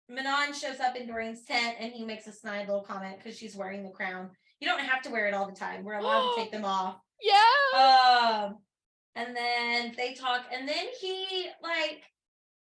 Manon 0.09 0.53
shows 0.53 0.79
up 0.79 0.95
in 0.95 1.07
Dorian's 1.07 1.43
tent 1.45 1.77
and 1.79 1.91
he 1.91 2.03
makes 2.03 2.27
a 2.27 2.31
snide 2.31 2.67
little 2.67 2.83
comment 2.83 3.17
because 3.17 3.37
she's 3.37 3.55
wearing 3.55 3.83
the 3.83 3.89
crown. 3.89 4.31
You 4.59 4.67
don't 4.67 4.79
have 4.79 5.01
to 5.03 5.09
wear 5.09 5.27
it 5.27 5.33
all 5.33 5.47
the 5.47 5.55
time. 5.55 5.83
We're 5.83 5.99
allowed 5.99 6.33
to 6.33 6.41
take 6.41 6.51
them 6.51 6.65
off. 6.65 6.97
Yeah. 7.21 8.45
Um 8.45 8.57
and 9.15 9.35
then 9.35 9.93
they 9.97 10.13
talk 10.13 10.45
and 10.51 10.67
then 10.67 10.85
he 10.99 11.47
like 11.61 12.03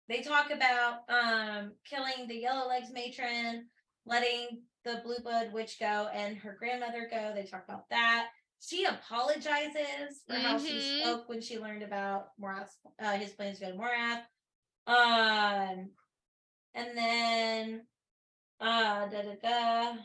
they 0.08 0.22
talk 0.22 0.50
about 0.50 1.00
um 1.08 1.72
killing 1.88 2.26
the 2.28 2.36
yellow 2.36 2.68
legs 2.68 2.88
matron, 2.92 3.66
letting 4.04 4.62
the 4.84 5.00
blue 5.04 5.18
blood 5.22 5.52
witch 5.52 5.78
go 5.78 6.08
and 6.12 6.36
her 6.38 6.56
grandmother 6.58 7.08
go. 7.10 7.32
They 7.34 7.44
talk 7.44 7.64
about 7.68 7.88
that 7.90 8.28
she 8.60 8.84
apologizes 8.84 10.22
for 10.26 10.34
mm-hmm. 10.34 10.42
how 10.42 10.58
she 10.58 10.72
mm-hmm. 10.72 11.00
spoke 11.00 11.28
when 11.28 11.40
she 11.40 11.58
learned 11.58 11.82
about 11.82 12.28
Morath, 12.40 12.70
uh, 13.00 13.12
his 13.12 13.32
plans 13.32 13.58
to 13.58 13.66
go 13.66 13.72
to 13.72 13.78
Morath. 13.78 14.22
Um, 14.86 15.90
and 16.76 16.96
then, 16.96 17.86
uh, 18.60 19.08
da 19.08 19.22
da 19.22 19.34
da. 19.42 19.96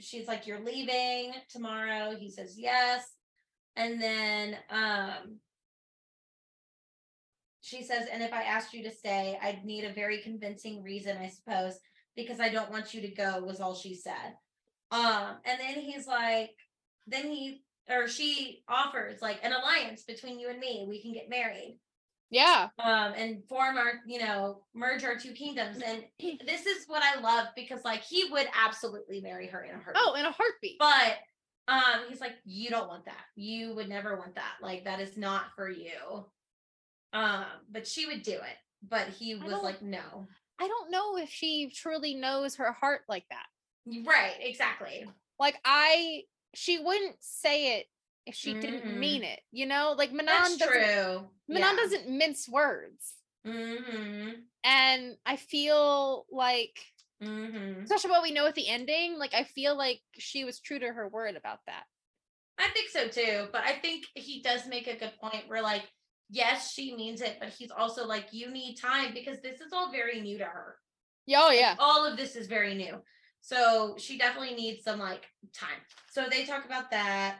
She's 0.00 0.28
like, 0.28 0.46
"You're 0.46 0.60
leaving 0.60 1.32
tomorrow." 1.48 2.16
He 2.16 2.30
says, 2.30 2.58
"Yes." 2.58 3.10
And 3.76 4.02
then, 4.02 4.58
um, 4.68 5.40
she 7.60 7.82
says, 7.82 8.08
"And 8.10 8.22
if 8.22 8.32
I 8.32 8.42
asked 8.42 8.74
you 8.74 8.82
to 8.82 8.90
stay, 8.90 9.38
I'd 9.40 9.64
need 9.64 9.84
a 9.84 9.92
very 9.92 10.20
convincing 10.22 10.82
reason, 10.82 11.16
I 11.16 11.28
suppose, 11.28 11.78
because 12.16 12.40
I 12.40 12.48
don't 12.50 12.70
want 12.70 12.92
you 12.92 13.00
to 13.02 13.08
go." 13.08 13.40
Was 13.44 13.60
all 13.60 13.74
she 13.74 13.94
said. 13.94 14.36
Um, 14.90 15.36
and 15.44 15.60
then 15.60 15.74
he's 15.80 16.06
like, 16.06 16.56
then 17.06 17.30
he 17.30 17.62
or 17.88 18.08
she 18.08 18.62
offers 18.68 19.20
like 19.22 19.40
an 19.42 19.52
alliance 19.52 20.02
between 20.02 20.38
you 20.38 20.48
and 20.50 20.58
me. 20.58 20.86
We 20.88 21.02
can 21.02 21.12
get 21.12 21.30
married. 21.30 21.78
Yeah. 22.30 22.68
Um, 22.82 23.14
and 23.16 23.42
form 23.48 23.76
our, 23.76 24.00
you 24.06 24.18
know, 24.18 24.62
merge 24.74 25.04
our 25.04 25.16
two 25.16 25.32
kingdoms. 25.32 25.80
And 25.84 26.04
this 26.46 26.66
is 26.66 26.84
what 26.86 27.02
I 27.02 27.20
love 27.20 27.48
because 27.56 27.84
like 27.84 28.02
he 28.02 28.28
would 28.30 28.46
absolutely 28.54 29.20
marry 29.20 29.46
her 29.46 29.62
in 29.62 29.70
a 29.70 29.78
heartbeat. 29.78 30.02
Oh, 30.06 30.14
in 30.14 30.26
a 30.26 30.32
heartbeat. 30.32 30.78
But 30.78 31.18
um, 31.68 32.04
he's 32.08 32.20
like, 32.20 32.36
you 32.44 32.70
don't 32.70 32.88
want 32.88 33.06
that. 33.06 33.24
You 33.34 33.74
would 33.74 33.88
never 33.88 34.16
want 34.16 34.34
that. 34.34 34.54
Like 34.60 34.84
that 34.84 35.00
is 35.00 35.16
not 35.16 35.46
for 35.56 35.70
you. 35.70 36.26
Um, 37.12 37.44
but 37.70 37.86
she 37.86 38.06
would 38.06 38.22
do 38.22 38.32
it. 38.32 38.56
But 38.86 39.08
he 39.08 39.34
was 39.34 39.62
like, 39.62 39.82
no. 39.82 40.26
I 40.60 40.68
don't 40.68 40.90
know 40.90 41.16
if 41.16 41.30
she 41.30 41.70
truly 41.74 42.14
knows 42.14 42.56
her 42.56 42.72
heart 42.72 43.02
like 43.08 43.24
that. 43.30 43.46
Right, 44.06 44.34
exactly. 44.40 45.06
Like 45.38 45.58
I 45.64 46.22
she 46.54 46.78
wouldn't 46.78 47.16
say 47.20 47.78
it 47.78 47.86
if 48.28 48.34
she 48.34 48.54
didn't 48.54 48.84
Mhm. 48.84 48.98
mean 48.98 49.24
it, 49.24 49.40
you 49.50 49.66
know? 49.66 49.94
Like 49.96 50.12
Manon 50.12 50.26
That's 50.26 50.56
doesn't 50.58 50.84
true. 50.84 51.30
Manon 51.48 51.76
doesn't 51.76 52.08
mince 52.10 52.48
words. 52.48 53.14
Mm-hmm. 53.46 54.30
And 54.64 55.16
I 55.26 55.36
feel 55.36 56.26
like 56.30 56.78
Mm-hmm. 57.22 57.82
especially 57.82 58.10
what 58.10 58.22
we 58.22 58.30
know 58.30 58.46
at 58.46 58.54
the 58.54 58.68
ending, 58.68 59.18
like 59.18 59.34
I 59.34 59.42
feel 59.42 59.76
like 59.76 60.00
she 60.18 60.44
was 60.44 60.60
true 60.60 60.78
to 60.78 60.92
her 60.92 61.08
word 61.08 61.34
about 61.34 61.58
that. 61.66 61.84
I 62.58 62.68
think 62.68 62.90
so 62.90 63.08
too, 63.08 63.48
but 63.50 63.64
I 63.64 63.72
think 63.72 64.04
he 64.14 64.40
does 64.40 64.66
make 64.66 64.86
a 64.86 64.96
good 64.96 65.14
point 65.20 65.48
where 65.48 65.60
like, 65.62 65.90
yes, 66.30 66.72
she 66.72 66.94
means 66.94 67.20
it, 67.20 67.38
but 67.40 67.48
he's 67.48 67.72
also 67.72 68.06
like, 68.06 68.28
you 68.32 68.50
need 68.52 68.76
time 68.76 69.14
because 69.14 69.40
this 69.40 69.60
is 69.60 69.72
all 69.72 69.90
very 69.90 70.20
new 70.20 70.38
to 70.38 70.44
her. 70.44 70.76
Yeah, 71.26 71.40
oh 71.42 71.50
yeah. 71.50 71.74
All 71.80 72.06
of 72.06 72.16
this 72.16 72.36
is 72.36 72.46
very 72.46 72.74
new. 72.76 73.02
So 73.40 73.96
she 73.98 74.16
definitely 74.16 74.54
needs 74.54 74.84
some 74.84 75.00
like 75.00 75.26
time. 75.52 75.80
So 76.10 76.26
they 76.30 76.44
talk 76.44 76.64
about 76.66 76.90
that. 76.92 77.38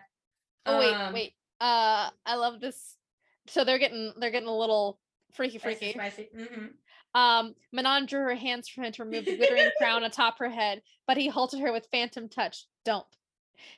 Oh 0.66 0.78
wait, 0.78 0.94
Um, 0.94 1.12
wait. 1.14 1.32
Uh 1.60 2.10
I 2.26 2.35
love 2.36 2.60
this. 2.60 2.97
So 3.48 3.64
they're 3.64 3.78
getting 3.78 4.12
they're 4.18 4.30
getting 4.30 4.48
a 4.48 4.56
little 4.56 5.01
freaky 5.32 5.59
spicy, 5.59 5.93
freaky. 5.93 5.98
spicy. 5.98 6.28
Mhm. 6.36 6.72
Um 7.14 7.55
Manon 7.72 8.06
drew 8.06 8.20
her 8.20 8.35
hands 8.35 8.68
from 8.68 8.85
him 8.85 8.93
to 8.93 9.05
remove 9.05 9.24
the 9.24 9.36
glittering 9.36 9.70
crown 9.78 10.05
atop 10.05 10.39
her 10.39 10.51
head, 10.51 10.82
but 11.06 11.16
he 11.16 11.28
halted 11.28 11.60
her 11.60 11.72
with 11.72 11.89
phantom 11.90 12.28
touch. 12.28 12.66
Don't. 12.85 13.06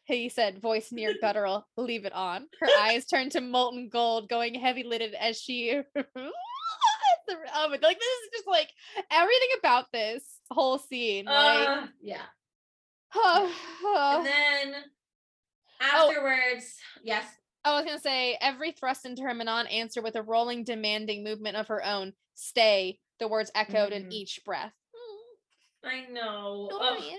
He 0.05 0.29
said, 0.29 0.61
voice 0.61 0.93
near 0.93 1.15
guttural, 1.21 1.67
leave 1.77 2.05
it 2.05 2.13
on. 2.13 2.49
Her 2.61 2.69
eyes 2.81 3.07
turned 3.07 3.33
to 3.33 3.41
molten 3.41 3.89
gold, 3.89 4.29
going 4.29 4.55
heavy 4.55 4.83
lidded 4.83 5.15
as 5.15 5.41
she 5.41 5.81
Oh, 7.53 7.69
like 7.71 7.81
this 7.81 7.93
is 8.25 8.31
just 8.35 8.47
like 8.49 8.69
everything 9.11 9.49
about 9.59 9.87
this 9.93 10.25
whole 10.51 10.79
scene. 10.79 11.27
Like 11.27 11.69
Uh, 11.69 11.87
yeah. 12.03 12.23
oh, 13.15 14.17
And 14.19 14.27
then 14.75 14.75
afterwards, 15.81 16.77
yes. 17.03 17.25
I 17.65 17.75
was 17.77 17.85
gonna 17.85 17.99
say 18.01 18.39
every 18.41 18.73
thrust 18.73 19.05
into 19.05 19.23
her 19.23 19.35
Manon 19.35 19.67
answered 19.67 20.03
with 20.05 20.17
a 20.17 20.23
rolling, 20.23 20.65
demanding 20.65 21.23
movement 21.25 21.57
of 21.57 21.69
her 21.69 21.85
own. 21.85 22.15
Stay. 22.35 23.01
The 23.19 23.29
words 23.29 23.51
echoed 23.55 23.93
in 23.93 24.05
Mhm. 24.09 24.13
each 24.13 24.41
breath. 24.45 24.73
I 25.85 26.07
know. 26.07 26.69
Mm, 26.73 26.79
Ugh. 26.81 27.19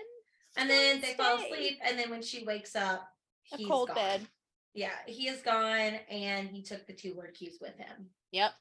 And 0.57 0.69
then 0.69 0.99
they 1.01 1.13
fall 1.13 1.37
asleep, 1.37 1.79
and 1.83 1.97
then 1.97 2.09
when 2.09 2.21
she 2.21 2.43
wakes 2.43 2.75
up, 2.75 3.07
A 3.53 3.65
cold 3.65 3.87
gone. 3.89 3.95
bed. 3.95 4.27
Yeah, 4.73 4.95
he 5.05 5.27
is 5.27 5.41
gone, 5.41 5.95
and 6.09 6.49
he 6.49 6.61
took 6.63 6.85
the 6.87 6.93
two 6.93 7.13
Wyrdkeys 7.15 7.59
with 7.61 7.75
him. 7.77 8.09
Yep. 8.31 8.53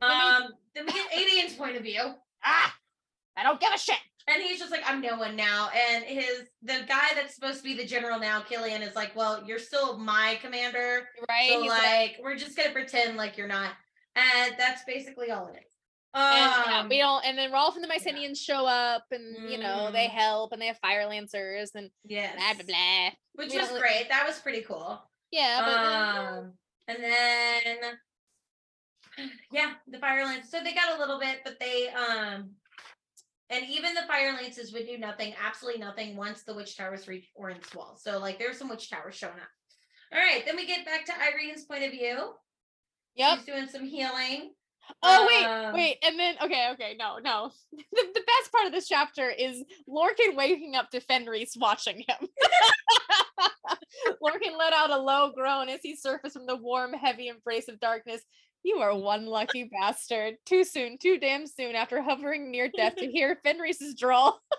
Um, 0.00 0.54
then 0.74 0.86
we 0.86 0.92
get 0.92 1.12
Aedion's 1.12 1.54
point 1.54 1.76
of 1.76 1.82
view, 1.82 2.14
Ah, 2.44 2.76
I 3.36 3.42
don't 3.42 3.60
give 3.60 3.72
a 3.72 3.78
shit. 3.78 3.98
And 4.28 4.42
he's 4.42 4.58
just 4.58 4.72
like, 4.72 4.82
"I'm 4.84 5.00
no 5.00 5.16
one 5.16 5.36
now." 5.36 5.70
And 5.70 6.04
his 6.04 6.48
the 6.62 6.84
guy 6.88 7.08
that's 7.14 7.34
supposed 7.34 7.58
to 7.58 7.64
be 7.64 7.74
the 7.76 7.86
general 7.86 8.18
now, 8.18 8.40
Kyllian, 8.42 8.80
is 8.80 8.96
like, 8.96 9.14
"Well, 9.14 9.44
you're 9.46 9.58
still 9.60 9.98
my 9.98 10.38
commander, 10.42 11.08
Right? 11.28 11.48
so 11.50 11.62
He's 11.62 11.70
like, 11.70 12.16
we're 12.20 12.36
just 12.36 12.56
gonna 12.56 12.70
pretend 12.72 13.16
like 13.16 13.36
you're 13.36 13.46
not." 13.46 13.72
And 14.16 14.54
that's 14.58 14.82
basically 14.84 15.30
all 15.30 15.46
it 15.48 15.58
is. 15.58 15.72
Um, 16.14 16.22
and, 16.32 16.64
yeah, 16.66 16.88
we 16.88 16.98
don't. 16.98 17.24
And 17.24 17.38
then 17.38 17.52
Rolfe 17.52 17.76
and 17.76 17.84
the 17.84 17.88
Mycenians 17.88 18.38
show 18.38 18.66
up, 18.66 19.04
and 19.12 19.50
you 19.50 19.58
know 19.58 19.90
they 19.92 20.06
Mhm. 20.08 20.10
help, 20.12 20.52
and 20.52 20.60
they 20.60 20.66
have 20.66 20.78
fire 20.78 21.06
lancers, 21.06 21.72
and 21.74 21.90
yeah, 22.04 22.34
blah 22.34 22.54
blah 22.54 22.64
blah. 22.64 23.10
which 23.34 23.52
We 23.52 23.58
was 23.58 23.78
great. 23.78 24.08
That 24.08 24.26
was 24.26 24.40
pretty 24.40 24.62
cool. 24.62 25.08
Yeah, 25.30 25.60
but 25.64 25.84
um, 25.84 26.58
and 26.88 27.04
then 27.04 27.98
yeah, 29.52 29.74
the 29.86 29.98
fire 29.98 30.24
lance. 30.24 30.50
So 30.50 30.62
they 30.64 30.72
got 30.74 30.96
a 30.96 30.98
little 30.98 31.20
bit, 31.20 31.42
but 31.44 31.60
they 31.60 31.88
um, 31.90 32.56
and 33.50 33.64
even 33.68 33.94
the 33.94 34.02
fire 34.08 34.32
lances 34.32 34.72
would 34.72 34.86
do 34.86 34.98
nothing, 34.98 35.34
absolutely 35.44 35.80
nothing, 35.80 36.16
once 36.16 36.42
the 36.42 36.54
witch 36.54 36.76
towers 36.76 37.06
reach 37.08 37.28
Orynth's 37.40 37.74
wall. 37.74 37.96
So 38.00 38.18
like, 38.18 38.38
there's 38.38 38.58
some 38.58 38.68
witch 38.68 38.90
towers 38.90 39.14
showing 39.14 39.34
up. 39.34 39.48
All 40.12 40.18
right, 40.18 40.44
then 40.46 40.56
we 40.56 40.66
get 40.66 40.84
back 40.84 41.04
to 41.06 41.12
Yrene's 41.12 41.64
point 41.64 41.84
of 41.84 41.90
view. 41.90 42.32
yep. 43.14 43.38
She's 43.38 43.46
doing 43.46 43.68
some 43.68 43.84
healing. 43.84 44.52
Oh 45.02 45.26
wait, 45.28 45.44
Um, 45.44 45.74
wait, 45.74 45.96
and 46.04 46.16
then 46.16 46.36
okay, 46.44 46.68
okay, 46.74 46.94
no, 46.96 47.18
no. 47.18 47.50
The, 47.72 48.02
the 48.14 48.20
best 48.20 48.52
part 48.52 48.66
of 48.66 48.72
this 48.72 48.86
chapter 48.86 49.28
is 49.28 49.64
Lorcan 49.88 50.36
waking 50.36 50.76
up 50.76 50.90
to 50.90 51.00
Fenrys 51.00 51.56
watching 51.58 52.04
him. 52.06 52.28
Lorcan 54.22 54.56
let 54.56 54.72
out 54.72 54.90
a 54.90 54.98
low 54.98 55.32
groan 55.34 55.68
as 55.68 55.80
he 55.82 55.96
surfaced 55.96 56.36
from 56.36 56.46
the 56.46 56.56
warm, 56.56 56.92
heavy 56.92 57.28
embrace 57.28 57.68
of 57.68 57.80
darkness. 57.80 58.22
You 58.66 58.78
are 58.78 58.98
one 58.98 59.26
lucky 59.26 59.70
bastard. 59.70 60.38
Too 60.44 60.64
soon, 60.64 60.98
too 60.98 61.18
damn 61.18 61.46
soon 61.46 61.76
after 61.76 62.02
hovering 62.02 62.50
near 62.50 62.68
death 62.68 62.96
to 62.96 63.06
hear 63.06 63.38
Fenrys's 63.46 63.94
drawl. 63.94 64.40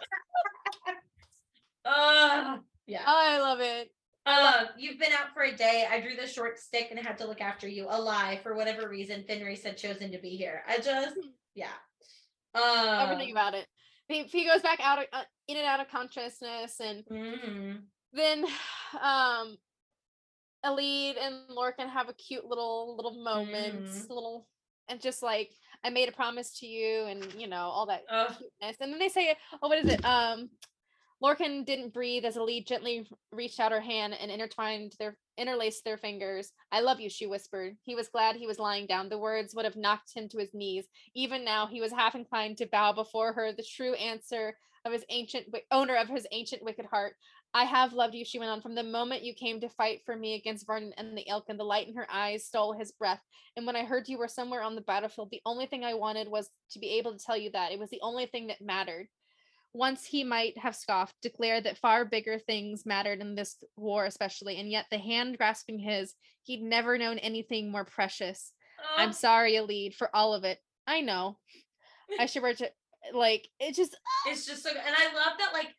Uh, 1.86 2.58
yeah. 2.86 3.02
I 3.06 3.40
love 3.40 3.62
it. 3.62 3.90
Um, 4.26 4.68
you've 4.78 5.00
been 5.00 5.14
out 5.14 5.34
for 5.34 5.44
a 5.44 5.56
day. 5.56 5.88
I 5.90 6.02
drew 6.02 6.18
the 6.18 6.28
short 6.28 6.60
stick 6.60 6.88
and 6.92 7.00
had 7.00 7.18
to 7.20 7.26
look 7.26 7.40
after 7.40 7.66
you. 7.66 7.88
A 7.90 7.98
lie 7.98 8.42
for 8.44 8.56
whatever 8.56 8.90
reason. 8.90 9.24
Fenris 9.26 9.64
had 9.64 9.78
chosen 9.78 10.12
to 10.12 10.18
be 10.18 10.32
here. 10.32 10.64
I 10.68 10.80
just, 10.80 11.16
yeah. 11.56 11.68
Um, 12.56 13.10
Everything 13.10 13.32
about 13.32 13.54
it. 13.54 13.68
He, 14.10 14.24
he 14.24 14.46
goes 14.46 14.62
back 14.62 14.82
out 14.84 15.00
of, 15.00 15.06
uh, 15.14 15.24
in 15.48 15.56
and 15.56 15.66
out 15.66 15.80
of 15.80 15.88
consciousness 15.88 16.82
and 16.82 17.06
mhm. 17.06 17.78
then 18.12 18.46
um 19.02 19.56
Elide 20.68 21.18
and 21.20 21.50
Lorcan 21.50 21.90
have 21.90 22.10
a 22.10 22.14
cute 22.14 22.46
little 22.46 22.96
little 22.96 23.24
moments, 23.24 24.06
Mhm. 24.06 24.10
little 24.10 24.48
and 24.90 25.02
just 25.02 25.22
like 25.24 25.52
I 25.84 25.90
made 25.90 26.10
a 26.10 26.14
promise 26.14 26.60
to 26.60 26.68
you 26.68 27.06
and 27.06 27.34
you 27.34 27.48
know 27.48 27.68
all 27.70 27.86
that 27.88 28.04
Ugh. 28.10 28.36
cuteness. 28.38 28.78
And 28.80 28.92
then 28.92 29.00
they 29.00 29.10
say, 29.10 29.36
oh, 29.62 29.68
what 29.68 29.80
is 29.80 29.88
it? 29.90 30.04
Um 30.06 30.50
Lorcan 31.24 31.66
didn't 31.66 31.94
breathe 31.94 32.26
as 32.26 32.36
Elide 32.38 32.68
gently 32.68 33.10
reached 33.32 33.60
out 33.60 33.72
her 33.72 33.82
hand 33.82 34.14
and 34.14 34.30
intertwined 34.30 34.94
their 35.00 35.18
interlaced 35.38 35.84
their 35.84 35.98
fingers. 35.98 36.52
I 36.72 36.82
love 36.82 37.00
you, 37.00 37.10
she 37.10 37.26
whispered. 37.26 37.78
He 37.84 37.96
was 37.96 38.08
glad 38.08 38.36
he 38.36 38.46
was 38.48 38.60
lying 38.60 38.86
down. 38.86 39.10
The 39.10 39.18
words 39.18 39.56
would 39.56 39.66
have 39.66 39.76
knocked 39.76 40.14
him 40.14 40.30
to 40.30 40.38
his 40.38 40.54
knees. 40.54 40.86
Even 41.16 41.44
now, 41.44 41.66
he 41.68 41.82
was 41.82 41.92
half 41.92 42.16
inclined 42.16 42.58
to 42.58 42.68
bow 42.68 42.94
before 42.94 43.34
her, 43.34 43.52
the 43.52 43.64
true 43.64 43.94
answer 43.96 44.58
of 44.86 44.94
his 44.94 45.06
ancient 45.10 45.48
owner 45.72 45.96
of 45.96 46.08
his 46.08 46.28
ancient 46.32 46.64
wicked 46.64 46.86
heart. 46.86 47.16
I 47.54 47.64
have 47.64 47.94
loved 47.94 48.14
you, 48.14 48.26
she 48.26 48.40
went 48.40 48.52
on, 48.52 48.62
from 48.62 48.76
the 48.76 48.84
moment 48.84 49.24
you 49.24 49.34
came 49.34 49.60
to 49.62 49.70
fight 49.70 50.02
for 50.06 50.16
me 50.16 50.36
against 50.36 50.68
Vernon 50.68 50.94
and 50.98 51.18
the 51.18 51.26
Ilken, 51.30 51.50
and 51.50 51.60
the 51.60 51.64
light 51.64 51.88
in 51.88 51.96
her 51.96 52.08
eyes 52.12 52.46
stole 52.46 52.74
his 52.74 52.92
breath. 52.92 53.22
And 53.56 53.66
when 53.66 53.76
I 53.76 53.86
heard 53.86 54.08
you 54.08 54.18
were 54.18 54.28
somewhere 54.28 54.62
on 54.62 54.76
the 54.76 54.82
battlefield, 54.82 55.30
the 55.32 55.42
only 55.46 55.66
thing 55.66 55.84
I 55.84 55.94
wanted 55.94 56.28
was 56.28 56.50
to 56.72 56.80
be 56.80 56.98
able 56.98 57.14
to 57.18 57.24
tell 57.24 57.38
you 57.38 57.50
that. 57.52 57.72
It 57.72 57.80
was 57.80 57.90
the 57.90 58.02
only 58.02 58.28
thing 58.28 58.48
that 58.48 58.62
mattered. 58.62 59.08
Once 59.74 60.06
he 60.06 60.24
might 60.24 60.58
have 60.58 60.76
scoffed, 60.76 61.16
declared 61.22 61.64
that 61.64 61.78
far 61.78 62.06
bigger 62.06 62.40
things 62.40 62.86
mattered 62.86 63.22
in 63.22 63.36
this 63.36 63.56
war, 63.76 64.06
especially, 64.06 64.58
and 64.58 64.70
yet 64.70 64.86
the 64.92 64.98
hand 64.98 65.38
grasping 65.38 65.80
his, 65.80 66.14
he'd 66.44 66.62
never 66.62 66.98
known 66.98 67.18
anything 67.20 67.72
more 67.72 67.86
precious. 67.86 68.54
I'm 68.96 69.14
sorry, 69.14 69.54
Elide, 69.54 69.94
for 69.94 70.16
all 70.16 70.34
of 70.34 70.44
it. 70.44 70.60
I 70.86 71.02
know. 71.02 71.38
I 72.20 72.26
should 72.28 72.42
wear 72.42 72.54
to 72.56 72.72
like 73.14 73.48
it 73.60 73.76
just 73.76 73.96
it's 74.28 74.46
just 74.46 74.64
so 74.64 74.72
good. 74.72 74.82
And 74.86 74.96
I 74.96 75.14
love 75.14 75.38
that 75.38 75.54
like 75.54 75.76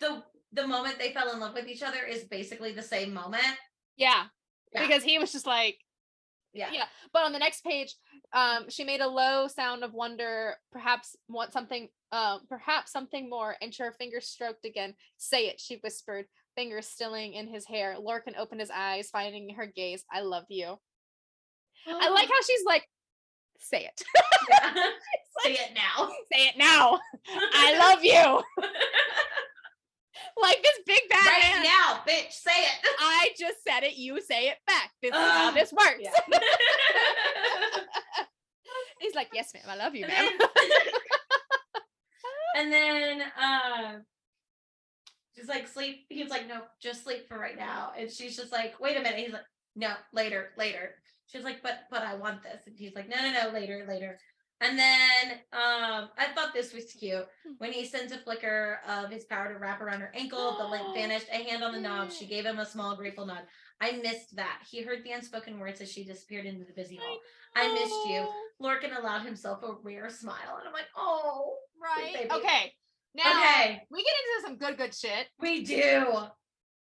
the 0.00 0.22
the 0.54 0.66
moment 0.66 0.98
they 0.98 1.12
fell 1.12 1.32
in 1.32 1.40
love 1.40 1.54
with 1.54 1.68
each 1.68 1.82
other 1.82 2.02
is 2.04 2.24
basically 2.24 2.72
the 2.72 2.82
same 2.82 3.12
moment. 3.12 3.42
yeah, 3.96 4.24
Yeah. 4.72 4.86
because 4.86 5.02
he 5.02 5.18
was 5.18 5.32
just 5.32 5.46
like 5.46 5.78
Yeah. 6.52 6.70
yeah 6.72 6.84
but 7.12 7.24
on 7.24 7.32
the 7.32 7.38
next 7.38 7.64
page 7.64 7.94
um 8.32 8.68
she 8.70 8.84
made 8.84 9.00
a 9.00 9.08
low 9.08 9.48
sound 9.48 9.82
of 9.84 9.92
wonder 9.92 10.56
perhaps 10.72 11.16
want 11.28 11.52
something 11.52 11.88
uh 12.12 12.38
perhaps 12.48 12.92
something 12.92 13.28
more 13.28 13.56
and 13.60 13.74
her 13.78 13.92
fingers 13.98 14.28
stroked 14.28 14.64
again 14.64 14.94
say 15.16 15.46
it 15.48 15.60
she 15.60 15.76
whispered 15.82 16.26
fingers 16.56 16.86
stilling 16.86 17.34
in 17.34 17.48
his 17.48 17.66
hair 17.66 17.96
lorcan 17.98 18.38
opened 18.38 18.60
his 18.60 18.70
eyes 18.70 19.10
finding 19.10 19.50
her 19.56 19.66
gaze 19.66 20.04
i 20.12 20.20
love 20.20 20.44
you 20.48 20.78
i 21.88 22.08
like 22.10 22.28
how 22.32 22.42
she's 22.46 22.64
like 22.64 22.86
say 23.58 23.84
it 23.86 24.02
Yeah. 24.50 24.72
Say 25.42 25.52
it 25.54 25.72
now. 25.74 26.08
say 26.32 26.46
it 26.48 26.56
now 26.56 26.98
i 27.54 27.76
love 27.78 28.04
you 28.04 28.42
like 30.42 30.62
this 30.62 30.80
big 30.86 31.00
bad 31.08 31.26
right 31.26 31.42
man 31.42 31.62
now, 31.64 32.00
bitch. 32.06 32.32
Say 32.32 32.50
it. 32.50 32.86
i 33.00 33.30
just 33.38 33.62
said 33.66 33.82
it 33.82 33.96
you 33.96 34.20
say 34.20 34.48
it 34.48 34.58
back 34.66 34.90
this 35.02 35.10
is 35.10 35.16
how 35.16 35.50
this 35.50 35.72
works 35.72 36.00
Yeah. 36.00 36.10
he's 39.00 39.14
like 39.14 39.28
yes 39.32 39.52
ma'am 39.54 39.64
i 39.68 39.76
love 39.76 39.94
you 39.94 40.06
ma'am 40.06 40.30
and 42.56 42.72
then 42.72 43.22
uh 43.40 43.98
just 45.36 45.48
like 45.48 45.66
sleep. 45.66 46.06
He's 46.08 46.30
like, 46.30 46.46
no, 46.48 46.62
just 46.80 47.04
sleep 47.04 47.28
for 47.28 47.38
right 47.38 47.56
now. 47.56 47.90
And 47.98 48.10
she's 48.10 48.36
just 48.36 48.52
like, 48.52 48.78
wait 48.80 48.96
a 48.96 49.00
minute. 49.00 49.18
He's 49.18 49.32
like, 49.32 49.42
no, 49.76 49.92
later, 50.12 50.50
later. 50.56 50.94
She's 51.26 51.42
like, 51.42 51.62
but 51.62 51.80
but 51.90 52.02
I 52.02 52.14
want 52.14 52.42
this. 52.42 52.62
And 52.66 52.76
he's 52.78 52.94
like, 52.94 53.08
no, 53.08 53.16
no, 53.16 53.32
no, 53.32 53.52
later, 53.52 53.84
later. 53.88 54.18
And 54.60 54.78
then 54.78 55.32
um, 55.52 56.08
I 56.16 56.28
thought 56.34 56.54
this 56.54 56.72
was 56.72 56.92
cute. 56.92 57.26
Hmm. 57.46 57.52
When 57.58 57.72
he 57.72 57.84
sends 57.84 58.12
a 58.12 58.18
flicker 58.18 58.78
of 58.88 59.10
his 59.10 59.24
power 59.24 59.52
to 59.52 59.58
wrap 59.58 59.80
around 59.80 60.00
her 60.00 60.12
ankle, 60.14 60.56
the 60.58 60.64
lamp 60.64 60.94
vanished, 60.94 61.26
a 61.32 61.42
hand 61.42 61.62
on 61.62 61.72
the 61.72 61.80
knob. 61.80 62.10
She 62.12 62.26
gave 62.26 62.44
him 62.46 62.58
a 62.58 62.66
small, 62.66 62.96
grateful 62.96 63.26
nod. 63.26 63.42
I 63.80 63.92
missed 63.92 64.36
that. 64.36 64.60
He 64.70 64.82
heard 64.82 65.04
the 65.04 65.12
unspoken 65.12 65.58
words 65.58 65.80
as 65.80 65.90
she 65.90 66.04
disappeared 66.04 66.46
into 66.46 66.64
the 66.64 66.72
busy 66.72 66.96
hall. 66.96 67.18
I 67.56 67.72
missed 67.74 68.06
you. 68.08 68.26
Lorcan 68.62 68.96
allowed 68.98 69.26
himself 69.26 69.62
a 69.64 69.74
rare 69.82 70.08
smile, 70.08 70.56
and 70.58 70.66
I'm 70.66 70.72
like, 70.72 70.88
oh, 70.96 71.56
Right. 71.82 72.26
Okay. 72.32 72.72
Now 73.14 73.30
okay, 73.30 73.82
we 73.90 74.02
get 74.02 74.12
into 74.42 74.48
some 74.48 74.56
good, 74.56 74.76
good 74.78 74.94
shit. 74.94 75.26
we 75.38 75.64
do. 75.64 75.82
So, 76.02 76.30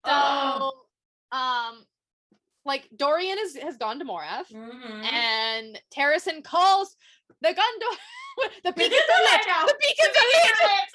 Oh. 0.06 0.72
um, 1.32 1.84
like 2.66 2.88
Dorian 2.96 3.38
is, 3.40 3.58
has 3.58 3.78
gone 3.78 4.00
to 4.00 4.06
Morath, 4.06 4.52
Mhm. 4.52 5.04
and 5.04 5.82
Terrasen 5.96 6.44
calls 6.44 6.96
the 7.42 7.50
Gondor. 7.50 7.96
the 8.64 8.72
beacons 8.72 9.10
are 9.10 9.22
I 9.22 9.32
lit. 9.32 9.44
The 9.68 9.76
beacons 9.80 10.18
are 10.22 10.30
lit. 10.68 10.90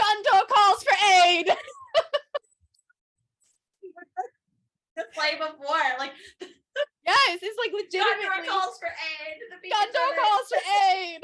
Gondor 0.00 0.42
calls 0.48 0.82
for 0.82 0.96
aid. 1.24 1.46
the 4.96 5.04
flame 5.14 5.42
of 5.42 5.58
war, 5.58 5.78
like 5.98 6.12
Yes, 7.06 7.38
it's 7.40 7.56
like 7.58 7.72
legitimately. 7.72 8.24
Gondor 8.26 8.46
calls 8.48 8.78
for 8.78 8.88
aid. 8.88 9.38
The 9.62 9.68
Gondor 9.70 10.10
calls 10.20 10.48
for 10.48 10.60
aid. 10.94 11.20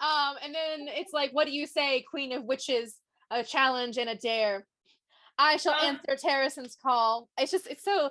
um, 0.00 0.36
and 0.42 0.54
then 0.54 0.88
it's 0.88 1.12
like, 1.12 1.30
what 1.32 1.46
do 1.46 1.52
you 1.52 1.66
say, 1.66 2.02
Queen 2.10 2.32
of 2.32 2.44
Witches? 2.44 2.96
A 3.30 3.42
challenge 3.44 3.98
and 3.98 4.08
a 4.10 4.14
dare. 4.16 4.66
I 5.38 5.56
shall 5.58 5.74
Uh. 5.74 5.84
answer 5.86 6.16
Terrasen's 6.16 6.76
call. 6.82 7.28
It's 7.38 7.50
just, 7.52 7.66
it's 7.66 7.84
so 7.84 8.10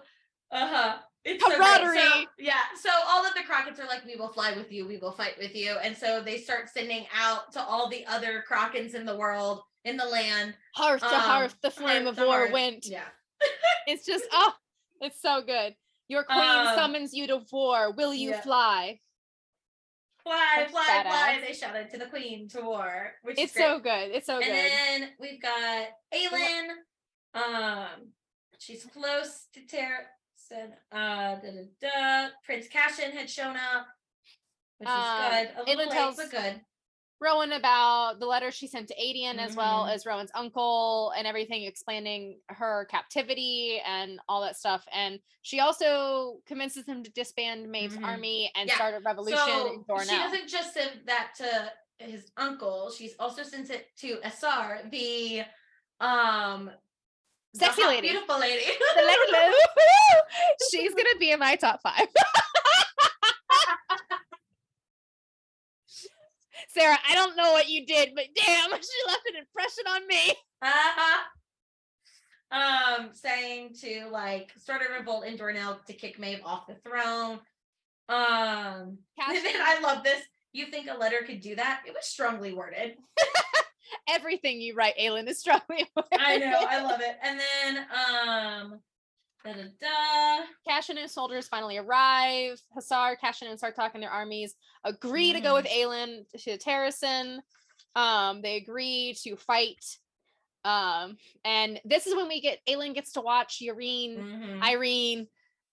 Uh-huh. 0.52 0.98
It's 1.26 1.44
so 1.44 1.58
great. 1.58 2.00
So, 2.00 2.26
yeah. 2.38 2.54
So 2.80 2.90
all 3.08 3.26
of 3.26 3.34
the 3.34 3.42
Crochans 3.42 3.80
are 3.80 3.88
like, 3.88 4.06
we 4.06 4.16
will 4.16 4.30
fly 4.32 4.54
with 4.56 4.72
you, 4.72 4.88
we 4.88 4.98
will 4.98 5.12
fight 5.12 5.34
with 5.40 5.56
you. 5.56 5.72
And 5.82 5.98
so 5.98 6.22
they 6.22 6.38
start 6.38 6.70
sending 6.70 7.08
out 7.20 7.52
to 7.54 7.62
all 7.64 7.90
the 7.90 8.06
other 8.06 8.44
Crochans 8.50 8.94
in 8.94 9.06
the 9.06 9.18
world, 9.18 9.62
in 9.86 9.98
the 9.98 10.06
land. 10.06 10.54
hearth 10.76 11.02
to 11.02 11.08
Um, 11.08 11.20
hearth, 11.22 11.56
the 11.62 11.72
flame 11.72 12.04
hearth 12.06 12.20
of 12.20 12.26
war 12.28 12.38
hearth. 12.40 12.52
went. 12.52 12.86
Yeah. 12.86 13.04
It's 13.88 14.06
just, 14.06 14.26
oh, 14.32 14.54
it's 15.02 15.22
so 15.22 15.42
good. 15.42 15.76
Your 16.08 16.24
queen 16.24 16.40
Um, 16.40 16.76
summons 16.76 17.14
you 17.14 17.28
to 17.28 17.42
war. 17.52 17.92
Will 17.92 18.14
you 18.14 18.30
yeah. 18.32 18.42
fly? 18.42 19.00
Fly, 20.24 20.54
That's 20.58 20.72
fly, 20.72 21.04
fly. 21.04 21.42
They 21.46 21.54
shouted 21.54 21.90
to 21.92 21.98
the 22.00 22.06
queen 22.08 22.48
to 22.50 22.62
war, 22.62 23.12
which 23.22 23.38
It's 23.40 23.52
is 23.52 23.58
great. 23.58 23.64
so 23.66 23.80
good. 23.80 24.12
It's 24.16 24.26
so 24.26 24.36
and 24.38 24.44
good. 24.46 24.54
And 24.56 25.04
then 25.04 25.10
we've 25.20 25.42
got 25.42 25.88
Aelin. 26.14 26.70
Um, 27.36 28.12
she's 28.58 28.86
close 28.86 29.46
to 29.54 29.62
Terrasen. 30.52 30.72
Uh, 30.92 31.36
da, 31.36 31.42
da, 31.42 31.64
da. 31.82 32.28
Prince 32.44 32.68
Kashin 32.68 33.12
had 33.12 33.30
shown 33.30 33.56
up, 33.56 33.88
which 34.78 34.90
is 34.90 34.96
Um, 34.96 35.32
good. 35.32 35.52
A 35.58 35.64
little 35.64 35.86
late, 35.86 35.92
tells- 35.92 36.16
but 36.16 36.30
good. 36.32 36.66
Rowan 37.22 37.54
about 37.54 38.20
the 38.20 38.26
letter 38.26 38.52
she 38.52 38.68
sent 38.68 38.90
to 38.90 38.96
Aedion 38.96 39.38
as 39.38 39.56
well 39.56 39.86
Mhm. 39.86 39.94
as 39.94 40.06
Rowan's 40.06 40.32
uncle 40.36 41.12
and 41.12 41.26
everything 41.26 41.64
explaining 41.64 42.42
her 42.50 42.86
captivity 42.92 43.80
and 43.86 44.20
all 44.28 44.42
that 44.42 44.58
stuff. 44.58 44.86
And 44.92 45.22
she 45.42 45.62
also 45.62 46.42
convinces 46.46 46.86
him 46.86 47.04
to 47.04 47.12
disband 47.12 47.72
Maeve's 47.72 47.96
Mhm. 47.96 48.06
army 48.06 48.52
and 48.54 48.68
Yeah. 48.68 48.76
start 48.76 48.96
a 48.96 49.00
revolution 49.00 49.38
So 49.46 49.74
in 49.74 49.84
Doranelle. 49.86 50.10
she 50.10 50.18
doesn't 50.18 50.48
just 50.50 50.74
send 50.74 51.06
that 51.08 51.34
to 51.38 51.74
his 52.00 52.32
uncle. 52.36 52.92
She's 52.92 53.16
also 53.18 53.44
sent 53.44 53.70
it 53.70 53.96
to 54.00 54.20
Hasar, 54.22 54.90
the 54.92 55.46
um 56.02 56.66
the 56.66 56.78
Sexy 57.56 57.84
lady. 57.86 58.10
beautiful 58.10 58.40
lady. 58.40 58.66
The 58.96 59.02
lady 59.02 59.32
lives. 59.32 59.56
She's 60.72 60.94
gonna 60.94 61.18
be 61.20 61.32
in 61.32 61.40
my 61.40 61.56
top 61.56 61.82
five. 61.82 62.08
Sarah, 66.70 66.98
I 67.10 67.16
don't 67.16 67.38
know 67.38 67.54
what 67.54 67.70
you 67.70 67.86
did, 67.86 68.10
but 68.16 68.26
damn, 68.36 68.70
she 68.70 69.08
left 69.08 69.22
an 69.34 69.38
impression 69.40 69.86
on 69.88 70.08
me. 70.08 70.34
uh-huh. 70.62 71.24
Um, 72.52 73.10
saying 73.14 73.74
to 73.82 74.08
like 74.12 74.52
start 74.58 74.82
a 74.88 74.94
revolt 74.94 75.26
in 75.26 75.38
Doranelle 75.38 75.84
to 75.86 75.94
kick 75.94 76.20
Maeve 76.20 76.42
off 76.44 76.68
the 76.68 76.76
throne. 76.76 77.40
Um, 78.08 78.98
and 79.28 79.46
then 79.46 79.56
I 79.62 79.80
love 79.82 80.04
this. 80.04 80.22
You 80.54 80.68
think 80.68 80.90
a 80.90 80.98
letter 80.98 81.24
could 81.26 81.42
do 81.42 81.56
that? 81.56 81.82
It 81.88 81.94
was 81.94 82.06
strongly 82.06 82.54
worded. 82.54 82.96
Everything 84.08 84.60
you 84.62 84.76
write, 84.76 84.96
Aelin, 85.00 85.28
is 85.28 85.40
strongly 85.40 85.88
I 86.20 86.38
know, 86.38 86.66
I 86.68 86.82
love 86.82 87.02
it. 87.02 87.18
And 87.24 87.40
then 87.40 87.78
um, 87.78 88.80
da 89.46 89.54
da 89.54 89.64
da. 89.80 90.46
Kashin 90.68 90.92
and 90.92 91.00
his 91.00 91.12
soldiers 91.14 91.48
finally 91.48 91.78
arrive. 91.78 92.60
Hasar, 92.76 93.16
Kashin, 93.24 93.50
and 93.50 93.60
Sartaq 93.60 93.92
and 93.94 94.02
their 94.04 94.10
armies 94.10 94.56
agree 94.84 95.34
to 95.34 95.40
go 95.40 95.54
with 95.54 95.66
Aelin 95.68 96.26
to 96.44 96.58
Terrasen. 96.58 97.40
Um, 97.96 98.42
they 98.42 98.58
agree 98.58 99.16
to 99.24 99.36
fight. 99.36 99.84
Um, 100.66 101.18
and 101.44 101.80
this 101.86 102.08
is 102.08 102.16
when 102.16 102.28
we 102.28 102.42
get 102.42 102.60
Aelin 102.68 102.96
gets 102.96 103.12
to 103.14 103.22
watch 103.22 103.60
Yrene, 103.62 104.18
Mhm. 104.18 104.62
Yrene, 104.62 105.28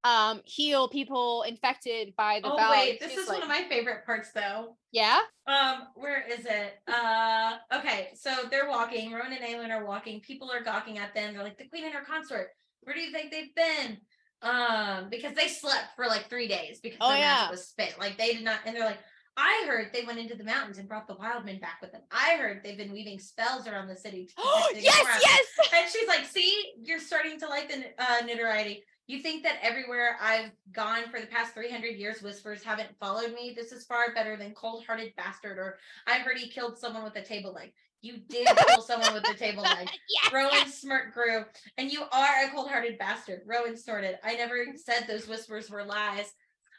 um, 0.04 0.40
heal 0.44 0.88
people 0.88 1.42
infected 1.42 2.14
by 2.16 2.40
the 2.42 2.50
Oh 2.52 2.56
Valg. 2.56 2.70
wait, 2.70 3.00
this 3.00 3.16
is 3.16 3.28
like, 3.28 3.38
one 3.40 3.42
of 3.42 3.48
my 3.48 3.64
favorite 3.68 4.04
parts 4.04 4.30
though. 4.32 4.76
yeah. 4.90 5.18
Um, 5.46 5.82
where 5.94 6.24
is 6.28 6.44
it? 6.46 6.74
Uh 6.92 7.56
okay, 7.74 8.08
so 8.14 8.32
they're 8.50 8.68
walking, 8.68 9.12
Rowan 9.12 9.32
and 9.32 9.44
Aelin 9.44 9.70
are 9.70 9.84
walking, 9.84 10.20
people 10.20 10.50
are 10.50 10.62
gawking 10.62 10.98
at 10.98 11.14
them. 11.14 11.34
They're 11.34 11.42
like, 11.44 11.58
the 11.58 11.68
queen 11.68 11.84
and 11.84 11.94
her 11.94 12.04
consort, 12.04 12.48
where 12.82 12.94
do 12.94 13.00
you 13.00 13.12
think 13.12 13.30
they've 13.30 13.54
been? 13.54 13.98
Um, 14.42 15.08
because 15.08 15.34
they 15.34 15.46
slept 15.46 15.94
for 15.94 16.06
like 16.06 16.28
three 16.28 16.48
days 16.48 16.80
because 16.82 16.98
Oh, 17.00 17.10
their 17.10 17.18
yeah. 17.18 17.48
was 17.50 17.68
spent. 17.68 17.98
Like 18.00 18.18
they 18.18 18.32
did 18.34 18.42
not, 18.44 18.58
and 18.66 18.74
they're 18.74 18.84
like, 18.84 18.98
I 19.36 19.64
heard 19.68 19.90
they 19.94 20.04
went 20.04 20.18
into 20.18 20.34
the 20.34 20.42
mountains 20.44 20.78
and 20.78 20.88
brought 20.88 21.06
the 21.06 21.14
wild 21.14 21.44
men 21.44 21.58
back 21.60 21.78
with 21.80 21.92
them. 21.92 22.02
I 22.10 22.36
heard 22.38 22.60
they've 22.64 22.76
been 22.76 22.92
weaving 22.92 23.18
spells 23.20 23.66
around 23.68 23.86
the 23.88 23.96
city. 23.96 24.26
to 24.26 24.32
Oh 24.38 24.68
yes, 24.74 24.98
Ignoramus." 24.98 25.22
yes. 25.22 25.46
And 25.74 25.90
she's 25.92 26.08
like, 26.08 26.26
see, 26.26 26.72
you're 26.82 26.98
starting 26.98 27.38
to 27.40 27.48
like 27.48 27.68
the 27.68 27.84
uh, 27.98 28.26
notoriety. 28.26 28.82
You 29.08 29.18
think 29.20 29.42
that 29.42 29.58
everywhere 29.62 30.16
I've 30.20 30.52
gone 30.72 31.10
for 31.10 31.20
the 31.20 31.26
past 31.26 31.54
300 31.54 31.96
years, 31.96 32.22
whispers 32.22 32.62
haven't 32.62 32.96
followed 33.00 33.34
me? 33.34 33.52
This 33.54 33.72
is 33.72 33.84
far 33.84 34.14
better 34.14 34.36
than 34.36 34.54
cold 34.54 34.84
hearted 34.86 35.12
bastard, 35.16 35.58
or 35.58 35.78
I 36.06 36.18
heard 36.18 36.38
he 36.38 36.48
killed 36.48 36.78
someone 36.78 37.02
with 37.02 37.16
a 37.16 37.22
table 37.22 37.52
leg. 37.52 37.72
You 38.00 38.18
did 38.28 38.48
kill 38.68 38.82
someone 38.82 39.12
with 39.12 39.28
a 39.28 39.34
table 39.34 39.62
leg. 39.62 39.88
yes. 40.08 40.32
Rowan's 40.32 40.74
smirk 40.74 41.14
grew, 41.14 41.44
and 41.78 41.90
you 41.90 42.02
are 42.12 42.44
a 42.44 42.50
cold 42.52 42.68
hearted 42.68 42.98
bastard. 42.98 43.42
Rowan 43.44 43.76
snorted. 43.76 44.18
I 44.22 44.34
never 44.34 44.66
said 44.76 45.06
those 45.06 45.28
whispers 45.28 45.70
were 45.70 45.84
lies. 45.84 46.32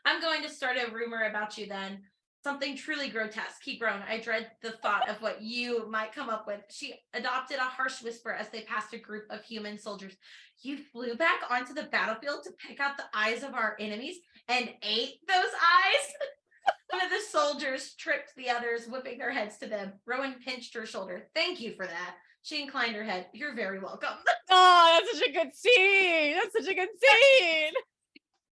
I'm 0.06 0.22
going 0.22 0.44
to 0.44 0.50
start 0.50 0.78
a 0.78 0.92
rumor 0.92 1.24
about 1.30 1.58
you 1.58 1.66
then. 1.66 2.00
Something 2.44 2.76
truly 2.76 3.10
grotesque. 3.10 3.62
Keep 3.62 3.80
growing. 3.80 4.02
I 4.08 4.20
dread 4.20 4.52
the 4.62 4.72
thought 4.72 5.08
of 5.08 5.22
what 5.22 5.42
you 5.42 5.88
might 5.90 6.14
come 6.14 6.30
up 6.30 6.46
with. 6.46 6.60
She 6.70 6.94
adopted 7.14 7.58
a 7.58 7.62
harsh 7.62 8.04
whisper 8.04 8.34
as 8.34 8.50
they 8.50 8.62
passed 8.62 8.94
a 8.94 8.98
group 8.98 9.24
of 9.30 9.44
human 9.44 9.80
soldiers. 9.80 10.14
You 10.62 10.78
flew 10.78 11.16
back 11.16 11.40
onto 11.50 11.74
the 11.74 11.84
battlefield 11.84 12.44
to 12.44 12.52
pick 12.52 12.82
out 12.82 12.98
the 12.98 13.06
eyes 13.14 13.44
of 13.44 13.54
our 13.54 13.78
enemies 13.80 14.18
and 14.50 14.70
ate 14.84 15.20
those 15.26 15.38
eyes? 15.38 16.14
One 16.90 17.02
of 17.04 17.10
the 17.10 17.22
soldiers 17.30 17.96
tripped 17.96 18.36
the 18.36 18.50
others, 18.50 18.88
whipping 18.88 19.18
their 19.18 19.32
heads 19.32 19.58
to 19.60 19.66
them. 19.68 19.94
Rowan 20.06 20.36
pinched 20.46 20.76
her 20.76 20.86
shoulder. 20.86 21.30
Thank 21.34 21.62
you 21.62 21.74
for 21.76 21.86
that. 21.88 22.16
She 22.44 22.62
inclined 22.62 22.96
her 22.96 23.06
head. 23.06 23.28
You're 23.34 23.56
very 23.56 23.80
welcome. 23.80 24.10
Oh, 24.56 25.00
that's 25.02 25.18
such 25.18 25.30
a 25.30 25.32
good 25.32 25.56
scene. 25.56 26.36
That's 26.36 26.54
such 26.54 26.72
a 26.72 26.76
good 26.76 26.90
scene. 26.90 27.74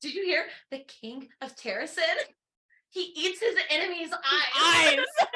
Did 0.02 0.14
you 0.14 0.26
hear? 0.26 0.46
The 0.72 0.80
king 0.80 1.30
of 1.42 1.56
Terrasen? 1.56 2.18
He 2.96 3.12
eats 3.14 3.42
his 3.42 3.56
enemy's 3.70 4.14
eyes. 4.14 4.18
Eyes. 4.58 4.98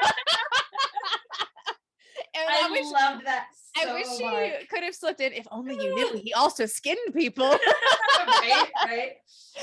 and 2.34 2.48
I, 2.48 2.62
I 2.66 2.70
wish 2.70 2.86
loved 2.90 3.26
that 3.26 3.48
so 3.76 3.86
I 3.90 3.92
wish 3.92 4.06
much. 4.22 4.68
could 4.70 4.82
have 4.82 4.94
slipped 4.94 5.20
in. 5.20 5.34
If 5.34 5.46
only 5.50 5.74
you 5.74 5.94
knew 5.94 6.20
he 6.24 6.32
also 6.32 6.64
skinned 6.64 7.12
people. 7.14 7.44
right, 8.26 8.70
right. 8.86 9.12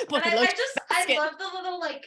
The 0.10 0.16
I, 0.16 0.30
I 0.30 0.46
just. 0.46 0.80
I 0.92 1.16
love 1.18 1.40
the 1.40 1.50
little 1.58 1.80
like 1.80 2.06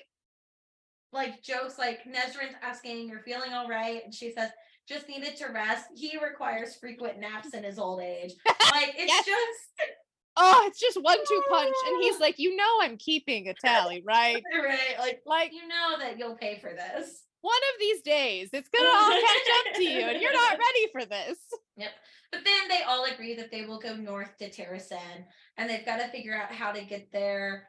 like 1.13 1.43
jokes 1.43 1.77
like 1.77 2.05
Nesryn's 2.05 2.55
asking, 2.63 3.09
You're 3.09 3.19
feeling 3.19 3.53
all 3.53 3.69
right? 3.69 4.03
And 4.05 4.15
she 4.15 4.33
says, 4.33 4.51
just 4.89 5.09
needed 5.09 5.35
to 5.39 5.47
rest. 5.53 5.87
He 5.97 6.17
requires 6.23 6.77
frequent 6.77 7.19
naps 7.19 7.53
in 7.53 7.65
his 7.65 7.81
old 7.81 8.01
age. 8.01 8.35
Like 8.47 8.95
it's 8.97 9.09
Yes. 9.13 9.25
just 9.27 9.91
oh, 10.37 10.65
it's 10.67 10.81
just 10.81 11.01
one 11.03 11.19
two 11.27 11.43
punch, 11.49 11.75
and 11.87 12.03
he's 12.03 12.19
like, 12.21 12.39
you 12.39 12.57
know, 12.57 12.79
I'm 12.83 12.97
keeping 12.97 13.49
a 13.49 13.55
tally, 13.55 14.03
right? 14.07 14.43
right. 14.63 14.99
Like 14.99 15.23
Like 15.27 15.53
you 15.53 15.67
know 15.67 15.99
that 15.99 16.19
you'll 16.19 16.37
pay 16.37 16.59
for 16.61 16.71
this. 16.71 17.23
one 17.41 17.61
of 17.75 17.81
these 17.81 18.03
days, 18.03 18.51
it's 18.53 18.69
gonna 18.69 18.89
all 18.95 19.11
catch 19.11 19.69
up 19.69 19.75
to 19.77 19.85
you, 19.85 20.01
and 20.01 20.21
you're 20.21 20.33
not 20.33 20.59
ready 20.59 20.89
for 20.93 21.05
this. 21.05 21.39
Yep. 21.77 21.91
But 22.33 22.45
then 22.45 22.69
they 22.69 22.85
all 22.85 23.07
agree 23.07 23.35
that 23.37 23.51
they 23.51 23.65
will 23.65 23.81
go 23.81 23.97
north 23.97 24.37
to 24.39 24.49
Terrasen 24.51 25.25
and 25.57 25.69
they've 25.69 25.85
got 25.85 25.99
to 25.99 26.09
figure 26.09 26.35
out 26.35 26.53
how 26.53 26.71
to 26.71 26.85
get 26.85 27.11
there. 27.13 27.67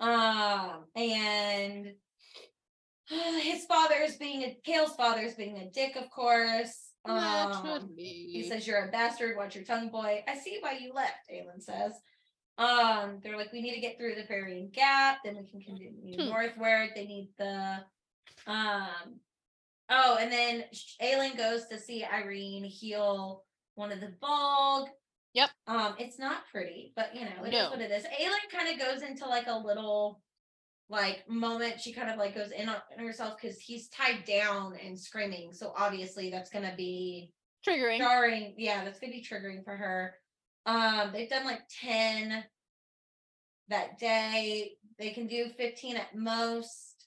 Um, 0.00 0.84
and 0.94 1.92
his 3.40 3.64
father's 3.64 4.16
being 4.16 4.42
a 4.42 4.56
Chaol's 4.66 4.94
father 4.96 5.22
is 5.22 5.34
being 5.34 5.58
a 5.58 5.70
dick, 5.70 5.96
of 5.96 6.10
course. 6.10 6.91
Um, 7.04 7.90
he 7.96 8.46
says, 8.48 8.66
You're 8.66 8.86
a 8.86 8.90
bastard, 8.90 9.36
watch 9.36 9.54
your 9.56 9.64
tongue, 9.64 9.88
boy. 9.88 10.22
I 10.28 10.36
see 10.38 10.58
why 10.60 10.78
you 10.78 10.92
left, 10.92 11.28
Aelin 11.32 11.60
says. 11.60 11.92
Um, 12.58 13.18
they're 13.22 13.36
like, 13.36 13.52
we 13.52 13.62
need 13.62 13.74
to 13.74 13.80
get 13.80 13.96
through 13.98 14.14
the 14.14 14.22
Ferian 14.22 14.72
Gap, 14.72 15.18
then 15.24 15.36
we 15.36 15.44
can 15.50 15.60
continue 15.60 16.16
Hmm. 16.16 16.28
northward. 16.28 16.90
They 16.94 17.06
need 17.06 17.30
the 17.38 17.78
um 18.46 19.20
oh, 19.88 20.16
and 20.20 20.30
then 20.30 20.64
Aelin 21.02 21.36
goes 21.36 21.66
to 21.68 21.78
see 21.78 22.02
Yrene 22.04 22.64
heal 22.66 23.44
one 23.74 23.90
of 23.92 24.00
the 24.00 24.12
Valg. 24.22 24.88
Yep. 25.34 25.50
Um, 25.66 25.94
it's 25.98 26.18
not 26.18 26.42
pretty, 26.50 26.92
but 26.94 27.14
you 27.14 27.22
know, 27.24 27.44
it 27.44 27.48
is 27.48 27.52
No. 27.52 27.70
what 27.70 27.80
it 27.80 27.90
is. 27.90 28.04
Aelin 28.04 28.50
kind 28.50 28.68
of 28.68 28.78
goes 28.78 29.02
into 29.02 29.26
like 29.26 29.46
a 29.46 29.56
little 29.58 30.20
like 30.92 31.26
moment. 31.28 31.80
She 31.80 31.92
kind 31.92 32.10
of 32.10 32.18
like 32.18 32.34
goes 32.34 32.50
in 32.52 32.68
on 32.68 32.76
herself 32.98 33.38
because 33.40 33.58
he's 33.58 33.88
tied 33.88 34.24
down 34.24 34.76
and 34.76 34.98
screaming. 34.98 35.52
So 35.52 35.72
obviously 35.76 36.30
that's 36.30 36.50
gonna 36.50 36.74
be 36.76 37.32
Triggering. 37.66 37.98
jarring. 37.98 38.54
Yeah, 38.58 38.84
that's 38.84 39.00
gonna 39.00 39.12
be 39.12 39.24
triggering 39.24 39.64
for 39.64 39.74
her. 39.74 40.14
Um, 40.66 41.10
they've 41.12 41.30
done 41.30 41.46
like 41.46 41.62
10 41.80 42.44
that 43.68 43.98
day. 43.98 44.76
They 44.98 45.10
can 45.10 45.26
do 45.26 45.48
15 45.48 45.96
at 45.96 46.14
most. 46.14 47.06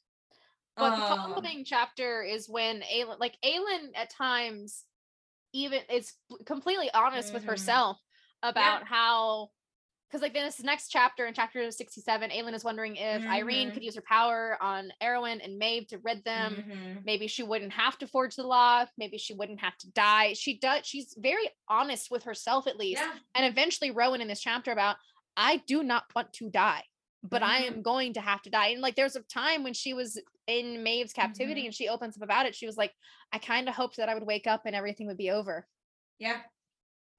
But 0.75 0.95
the 0.95 1.15
Um, 1.15 1.17
following 1.27 1.63
chapter 1.63 2.23
is 2.23 2.49
when 2.49 2.81
Aelin, 2.81 3.19
like 3.19 3.37
Aelin, 3.45 3.91
at 3.95 4.09
times, 4.09 4.85
even 5.53 5.81
is 5.89 6.13
completely 6.45 6.91
honest 6.93 7.33
with 7.33 7.43
Mhm. 7.43 7.47
herself 7.47 8.01
about 8.41 8.83
how, 8.83 9.51
because 10.15 10.21
like 10.21 10.33
this 10.33 10.63
next 10.63 10.89
chapter 10.89 11.25
in 11.25 11.33
chapter 11.33 11.69
sixty-seven, 11.69 12.29
Aelin 12.29 12.53
is 12.53 12.63
wondering 12.63 12.95
if 12.95 13.21
Yrene 13.21 13.67
Mhm. 13.69 13.73
could 13.73 13.83
use 13.83 13.95
her 13.95 14.01
power 14.01 14.57
on 14.61 14.91
Erawan 15.01 15.43
and 15.43 15.57
Maeve 15.59 15.87
to 15.87 15.97
rid 15.99 16.23
them. 16.23 16.55
mhm. 16.55 17.05
Maybe 17.05 17.27
she 17.27 17.43
wouldn't 17.43 17.73
have 17.73 17.97
to 17.97 18.07
forge 18.07 18.35
the 18.35 18.43
law. 18.47 18.85
Maybe 18.97 19.17
she 19.17 19.33
wouldn't 19.33 19.59
have 19.59 19.77
to 19.79 19.91
die. 19.91 20.33
She 20.33 20.57
does. 20.57 20.85
She's 20.85 21.13
very 21.17 21.49
honest 21.67 22.09
with 22.11 22.23
herself, 22.23 22.65
at 22.67 22.77
least. 22.77 23.01
Yeah. 23.01 23.13
And 23.35 23.45
eventually, 23.45 23.91
Rowan 23.91 24.21
in 24.21 24.27
this 24.29 24.41
chapter 24.41 24.71
about, 24.71 24.95
I 25.35 25.57
do 25.67 25.83
not 25.83 26.05
want 26.15 26.31
to 26.33 26.49
die, 26.49 26.85
but 27.23 27.43
I 27.43 27.63
Mhm. 27.63 27.67
am 27.67 27.81
going 27.81 28.13
to 28.13 28.21
have 28.21 28.41
to 28.43 28.49
die. 28.49 28.67
And 28.67 28.81
like, 28.81 28.95
there's 28.95 29.17
a 29.17 29.21
time 29.23 29.63
when 29.63 29.73
she 29.73 29.93
was 29.93 30.21
in 30.47 30.81
Maeve's 30.83 31.11
captivity 31.11 31.63
Mhm. 31.63 31.65
and 31.65 31.75
she 31.75 31.89
opens 31.89 32.15
up 32.15 32.23
about 32.23 32.45
it. 32.45 32.55
She 32.55 32.65
was 32.67 32.77
like, 32.77 32.93
I 33.33 33.39
kind 33.39 33.67
of 33.67 33.75
hoped 33.75 33.97
that 33.97 34.07
I 34.07 34.13
would 34.13 34.25
wake 34.25 34.47
up 34.47 34.61
and 34.65 34.75
everything 34.75 35.07
would 35.07 35.17
be 35.17 35.31
over. 35.31 35.67
Yeah. 36.19 36.41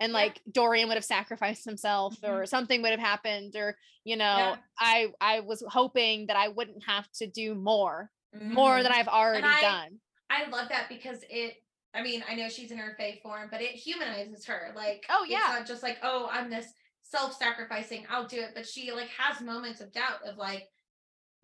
And 0.01 0.13
Yeah. 0.13 0.19
like 0.19 0.43
Dorian 0.51 0.89
would 0.89 0.97
have 0.97 1.05
sacrificed 1.05 1.65
himself 1.65 2.21
Mhm. 2.21 2.29
or 2.29 2.47
something 2.47 2.83
would 2.83 2.91
have 2.91 3.01
happened. 3.01 3.57
Or, 3.57 3.79
you 4.05 4.17
know, 4.17 4.57
Yeah. 4.57 4.57
I 4.79 5.13
I 5.21 5.41
was 5.41 5.63
hoping 5.69 6.27
that 6.27 6.37
I 6.37 6.49
wouldn't 6.49 6.85
have 6.85 7.11
to 7.13 7.27
do 7.27 7.55
more, 7.55 8.13
more 8.33 8.83
than 8.83 8.93
Mhm. 8.93 8.97
I've 8.97 9.09
already 9.09 9.47
I- 9.47 9.61
done. 9.61 10.01
I 10.29 10.45
love 10.47 10.69
that 10.71 10.89
because 10.89 11.25
it 11.31 11.63
I 11.95 12.03
mean, 12.03 12.23
I 12.29 12.35
know 12.35 12.51
she's 12.51 12.71
in 12.71 12.77
her 12.77 12.95
Fae 12.99 13.19
form, 13.23 13.49
but 13.51 13.63
it 13.63 13.71
humanizes 13.75 14.45
her. 14.47 14.71
Like, 14.77 15.07
Oh, 15.09 15.23
it's 15.23 15.31
yeah. 15.33 15.39
not 15.59 15.67
just 15.67 15.83
like, 15.83 15.99
oh, 16.03 16.29
I'm 16.31 16.51
this 16.51 16.75
self-sacrificing, 17.01 18.07
I'll 18.11 18.27
do 18.27 18.43
it. 18.43 18.53
But 18.55 18.67
she 18.69 18.93
like 18.93 19.09
has 19.09 19.41
moments 19.41 19.81
of 19.81 19.93
doubt 19.93 20.23
of 20.25 20.37
like, 20.37 20.71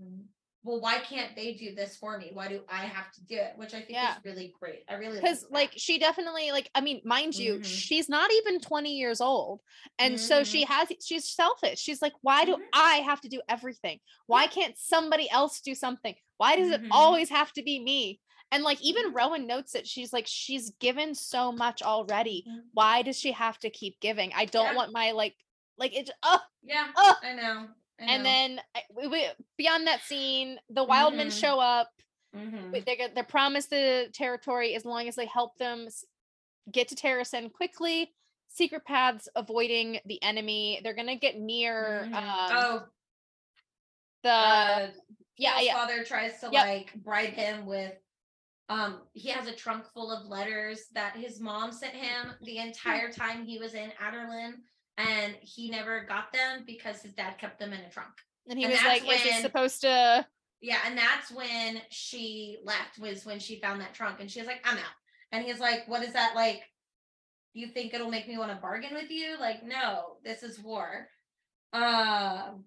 "Mm, 0.01 0.29
well, 0.65 0.81
why 0.81 0.99
can't 0.99 1.35
they 1.35 1.55
do 1.55 1.75
this 1.75 1.97
for 1.97 2.19
me? 2.19 2.31
Why 2.33 2.49
do 2.49 2.61
I 2.69 2.83
have 2.83 3.13
to 3.13 3.25
do 3.25 3.37
it? 3.37 3.53
Which 3.57 3.75
I 3.75 3.81
think 3.81 3.91
Yeah. 3.91 4.17
is 4.19 4.25
really 4.25 4.55
great. 4.59 4.85
I 4.89 4.95
really 4.95 5.21
because 5.21 5.41
that. 5.43 5.53
like 5.53 5.73
she 5.77 5.99
definitely 5.99 6.51
like 6.53 6.71
i 6.75 6.81
mean 6.81 7.01
mind 7.05 7.37
you 7.39 7.55
Mhm. 7.55 7.65
she's 7.65 8.09
not 8.09 8.31
even 8.33 8.61
20 8.61 8.95
years 8.95 9.21
old 9.21 9.61
and 9.99 10.19
so 10.19 10.43
she 10.45 10.65
has 10.65 10.89
she's 11.05 11.29
selfish 11.29 11.79
she's 11.81 12.03
like 12.03 12.13
why 12.23 12.45
do 12.45 12.53
Mhm. 12.55 12.61
i 12.73 12.97
have 12.97 13.21
to 13.21 13.29
do 13.29 13.41
everything 13.49 13.99
why 14.27 14.47
can't 14.47 14.77
somebody 14.79 15.29
else 15.31 15.61
do 15.61 15.75
something 15.75 16.15
why 16.39 16.57
does 16.57 16.71
it 16.71 16.81
Mhm. 16.83 16.89
always 16.91 17.29
have 17.29 17.53
to 17.53 17.63
be 17.63 17.79
me 17.79 18.21
and 18.51 18.65
like 18.65 18.81
even 18.83 19.13
Mhm. 19.13 19.15
rowan 19.15 19.47
notes 19.47 19.75
it 19.75 19.87
she's 19.87 20.13
like 20.13 20.27
she's 20.27 20.71
given 20.81 21.15
so 21.15 21.53
much 21.53 21.83
already 21.83 22.45
Mhm. 22.49 22.63
why 22.73 23.03
does 23.03 23.19
she 23.19 23.33
have 23.33 23.59
to 23.59 23.71
keep 23.71 23.99
giving 24.01 24.33
i 24.35 24.45
don't 24.45 24.67
Yeah. 24.67 24.75
want 24.75 24.93
my 24.93 25.13
like 25.13 25.37
like 25.79 25.95
it 25.95 26.11
oh 26.23 26.41
yeah, 26.63 26.93
oh, 26.97 27.19
I 27.23 27.33
know. 27.35 27.69
And 28.09 28.25
then 28.25 28.61
we, 28.95 29.07
we, 29.09 29.27
beyond 29.57 29.87
that 29.87 30.01
scene 30.03 30.59
the 30.71 30.85
wild 30.85 31.15
men 31.15 31.29
Mhm. 31.29 31.41
show 31.41 31.61
up 31.61 31.91
Mhm. 32.35 32.85
They're 32.87 33.09
they're 33.09 33.25
promised 33.25 33.69
the 33.71 34.09
territory 34.15 34.75
as 34.75 34.85
long 34.87 35.07
as 35.07 35.17
they 35.17 35.27
help 35.27 35.59
them 35.59 35.87
get 36.71 36.89
to 36.89 36.95
Terrasen 36.95 37.53
quickly. 37.53 38.15
Secret 38.49 38.85
paths, 38.87 39.29
avoiding 39.37 40.01
the 40.07 40.23
enemy. 40.23 40.81
They're 40.83 40.95
gonna 40.95 41.17
get 41.17 41.39
near 41.39 42.07
Mhm. 42.09 42.15
um, 42.15 42.49
oh, 42.53 42.89
the 44.23 44.31
uh, 44.31 44.91
yeah 45.37 45.61
yeah 45.61 45.75
father 45.75 46.05
tries 46.05 46.41
to 46.41 46.49
Yep. 46.53 46.67
like 46.67 46.95
bribe 47.03 47.33
him 47.35 47.67
with 47.67 47.95
um 48.69 49.03
he 49.13 49.29
has 49.31 49.47
a 49.49 49.53
trunk 49.55 49.85
full 49.93 50.11
of 50.13 50.27
letters 50.27 50.89
that 50.93 51.17
his 51.17 51.41
mom 51.41 51.73
sent 51.73 51.95
him 51.95 52.35
the 52.43 52.59
entire 52.59 53.13
time 53.13 53.45
he 53.45 53.59
was 53.59 53.75
in 53.75 53.91
Adarlan 54.01 54.63
and 54.99 55.35
he 55.41 55.71
never 55.71 56.05
got 56.05 56.33
them 56.33 56.65
because 56.67 57.03
his 57.03 57.13
dad 57.15 57.39
kept 57.39 57.59
them 57.59 57.73
in 57.73 57.81
a 57.81 57.91
trunk. 57.91 58.13
and 58.49 58.59
he 58.59 58.65
and 58.65 58.73
was 58.73 58.83
like, 58.83 59.03
"Is 59.03 59.23
this 59.23 59.33
when- 59.33 59.43
supposed 59.43 59.81
to?" 59.83 60.27
Yeah, 60.61 60.79
and 60.87 60.97
that's 60.97 61.31
when 61.33 61.83
she 61.91 62.59
left 62.65 62.97
was 62.99 63.27
when 63.27 63.41
she 63.41 63.61
found 63.61 63.81
that 63.81 63.95
trunk 63.95 64.21
and 64.21 64.31
she 64.31 64.39
was 64.39 64.47
like, 64.47 64.61
I'm 64.65 64.79
out. 64.79 64.95
And 65.33 65.45
he's 65.45 65.59
like, 65.59 65.89
What 65.89 66.05
is 66.05 66.13
that 66.13 66.37
like? 66.37 66.63
You 67.53 67.67
think 67.67 67.93
it'll 67.93 68.11
make 68.11 68.29
me 68.29 68.39
want 68.39 68.53
to 68.53 68.57
bargain 68.59 68.95
with 68.95 69.11
you? 69.11 69.37
Like, 69.41 69.65
no, 69.65 70.19
this 70.25 70.45
is 70.45 70.61
war. 70.61 71.09
Um 71.73 72.65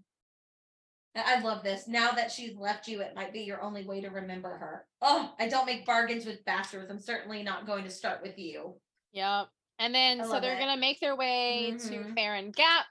I 1.15 1.37
I 1.37 1.39
love 1.41 1.63
this. 1.63 1.87
Now 1.87 2.11
that 2.11 2.31
she's 2.31 2.57
left 2.57 2.89
you, 2.89 2.99
it 2.99 3.15
might 3.15 3.31
be 3.31 3.41
your 3.43 3.61
only 3.61 3.85
way 3.85 4.01
to 4.01 4.09
remember 4.09 4.49
her. 4.57 4.85
Oh, 5.01 5.33
I 5.39 5.47
don't 5.47 5.65
make 5.65 5.85
bargains 5.85 6.25
with 6.25 6.43
bastards. 6.43 6.91
I'm 6.91 6.99
certainly 6.99 7.43
not 7.43 7.65
going 7.65 7.85
to 7.85 7.89
start 7.89 8.21
with 8.21 8.37
you. 8.37 8.75
Yep. 9.13 9.47
And 9.79 9.93
then 9.93 10.23
so 10.23 10.39
they're 10.39 10.55
it. 10.55 10.59
gonna 10.59 10.77
make 10.77 10.99
their 10.99 11.15
way 11.15 11.71
to 11.77 11.89
Mhm. 11.89 12.15
Ferian 12.15 12.55
Gap. 12.55 12.85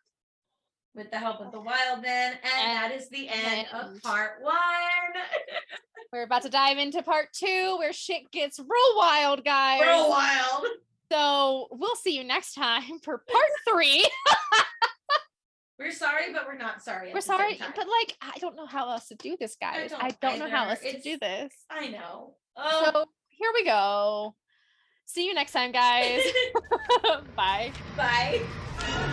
With 0.95 1.11
the 1.11 1.19
help 1.19 1.41
of 1.41 1.51
the 1.51 1.61
wild 1.61 2.03
men. 2.03 2.39
And, 2.43 2.77
that 2.77 2.93
is 2.93 3.09
the 3.09 3.29
end 3.29 3.67
of 3.73 4.01
part 4.03 4.41
one. 4.43 4.55
We're 6.13 6.23
about 6.23 6.43
to 6.43 6.49
dive 6.49 6.79
into 6.79 7.03
part 7.03 7.33
two, 7.33 7.77
where 7.79 7.93
shit 7.93 8.31
gets 8.31 8.61
real 8.61 8.97
wild, 8.97 9.45
guys. 9.45 9.81
Real 9.81 10.09
wild. 10.09 10.67
So 11.11 11.69
we'll 11.73 11.97
see 11.97 12.17
you 12.17 12.23
next 12.25 12.55
time 12.55 12.99
for 13.03 13.19
part 13.19 13.51
three. 13.69 14.09
We're 15.79 15.91
sorry, 15.91 16.33
but 16.33 16.47
we're 16.47 16.57
not 16.57 16.83
sorry. 16.83 17.13
We're 17.13 17.21
sorry, 17.21 17.59
but 17.59 17.89
like 17.89 18.17
I 18.23 18.39
don't 18.39 18.55
know 18.55 18.67
how 18.67 18.89
else 18.91 19.09
to 19.09 19.17
do 19.17 19.37
this, 19.37 19.57
guys. 19.57 19.93
I 19.93 20.11
don't 20.11 20.21
don't, 20.21 20.39
know 20.39 20.49
how 20.49 20.69
else 20.69 20.81
to 20.81 21.01
do 21.01 21.19
this. 21.19 21.53
I 21.69 21.89
know. 21.89 22.37
Oh. 22.57 22.91
So 22.93 23.05
here 23.31 23.51
we 23.53 23.65
go. 23.65 24.37
See 25.07 25.27
you 25.27 25.35
next 25.35 25.53
time, 25.53 25.73
guys. 25.73 26.23
Bye. 27.37 27.73
Bye. 27.97 29.11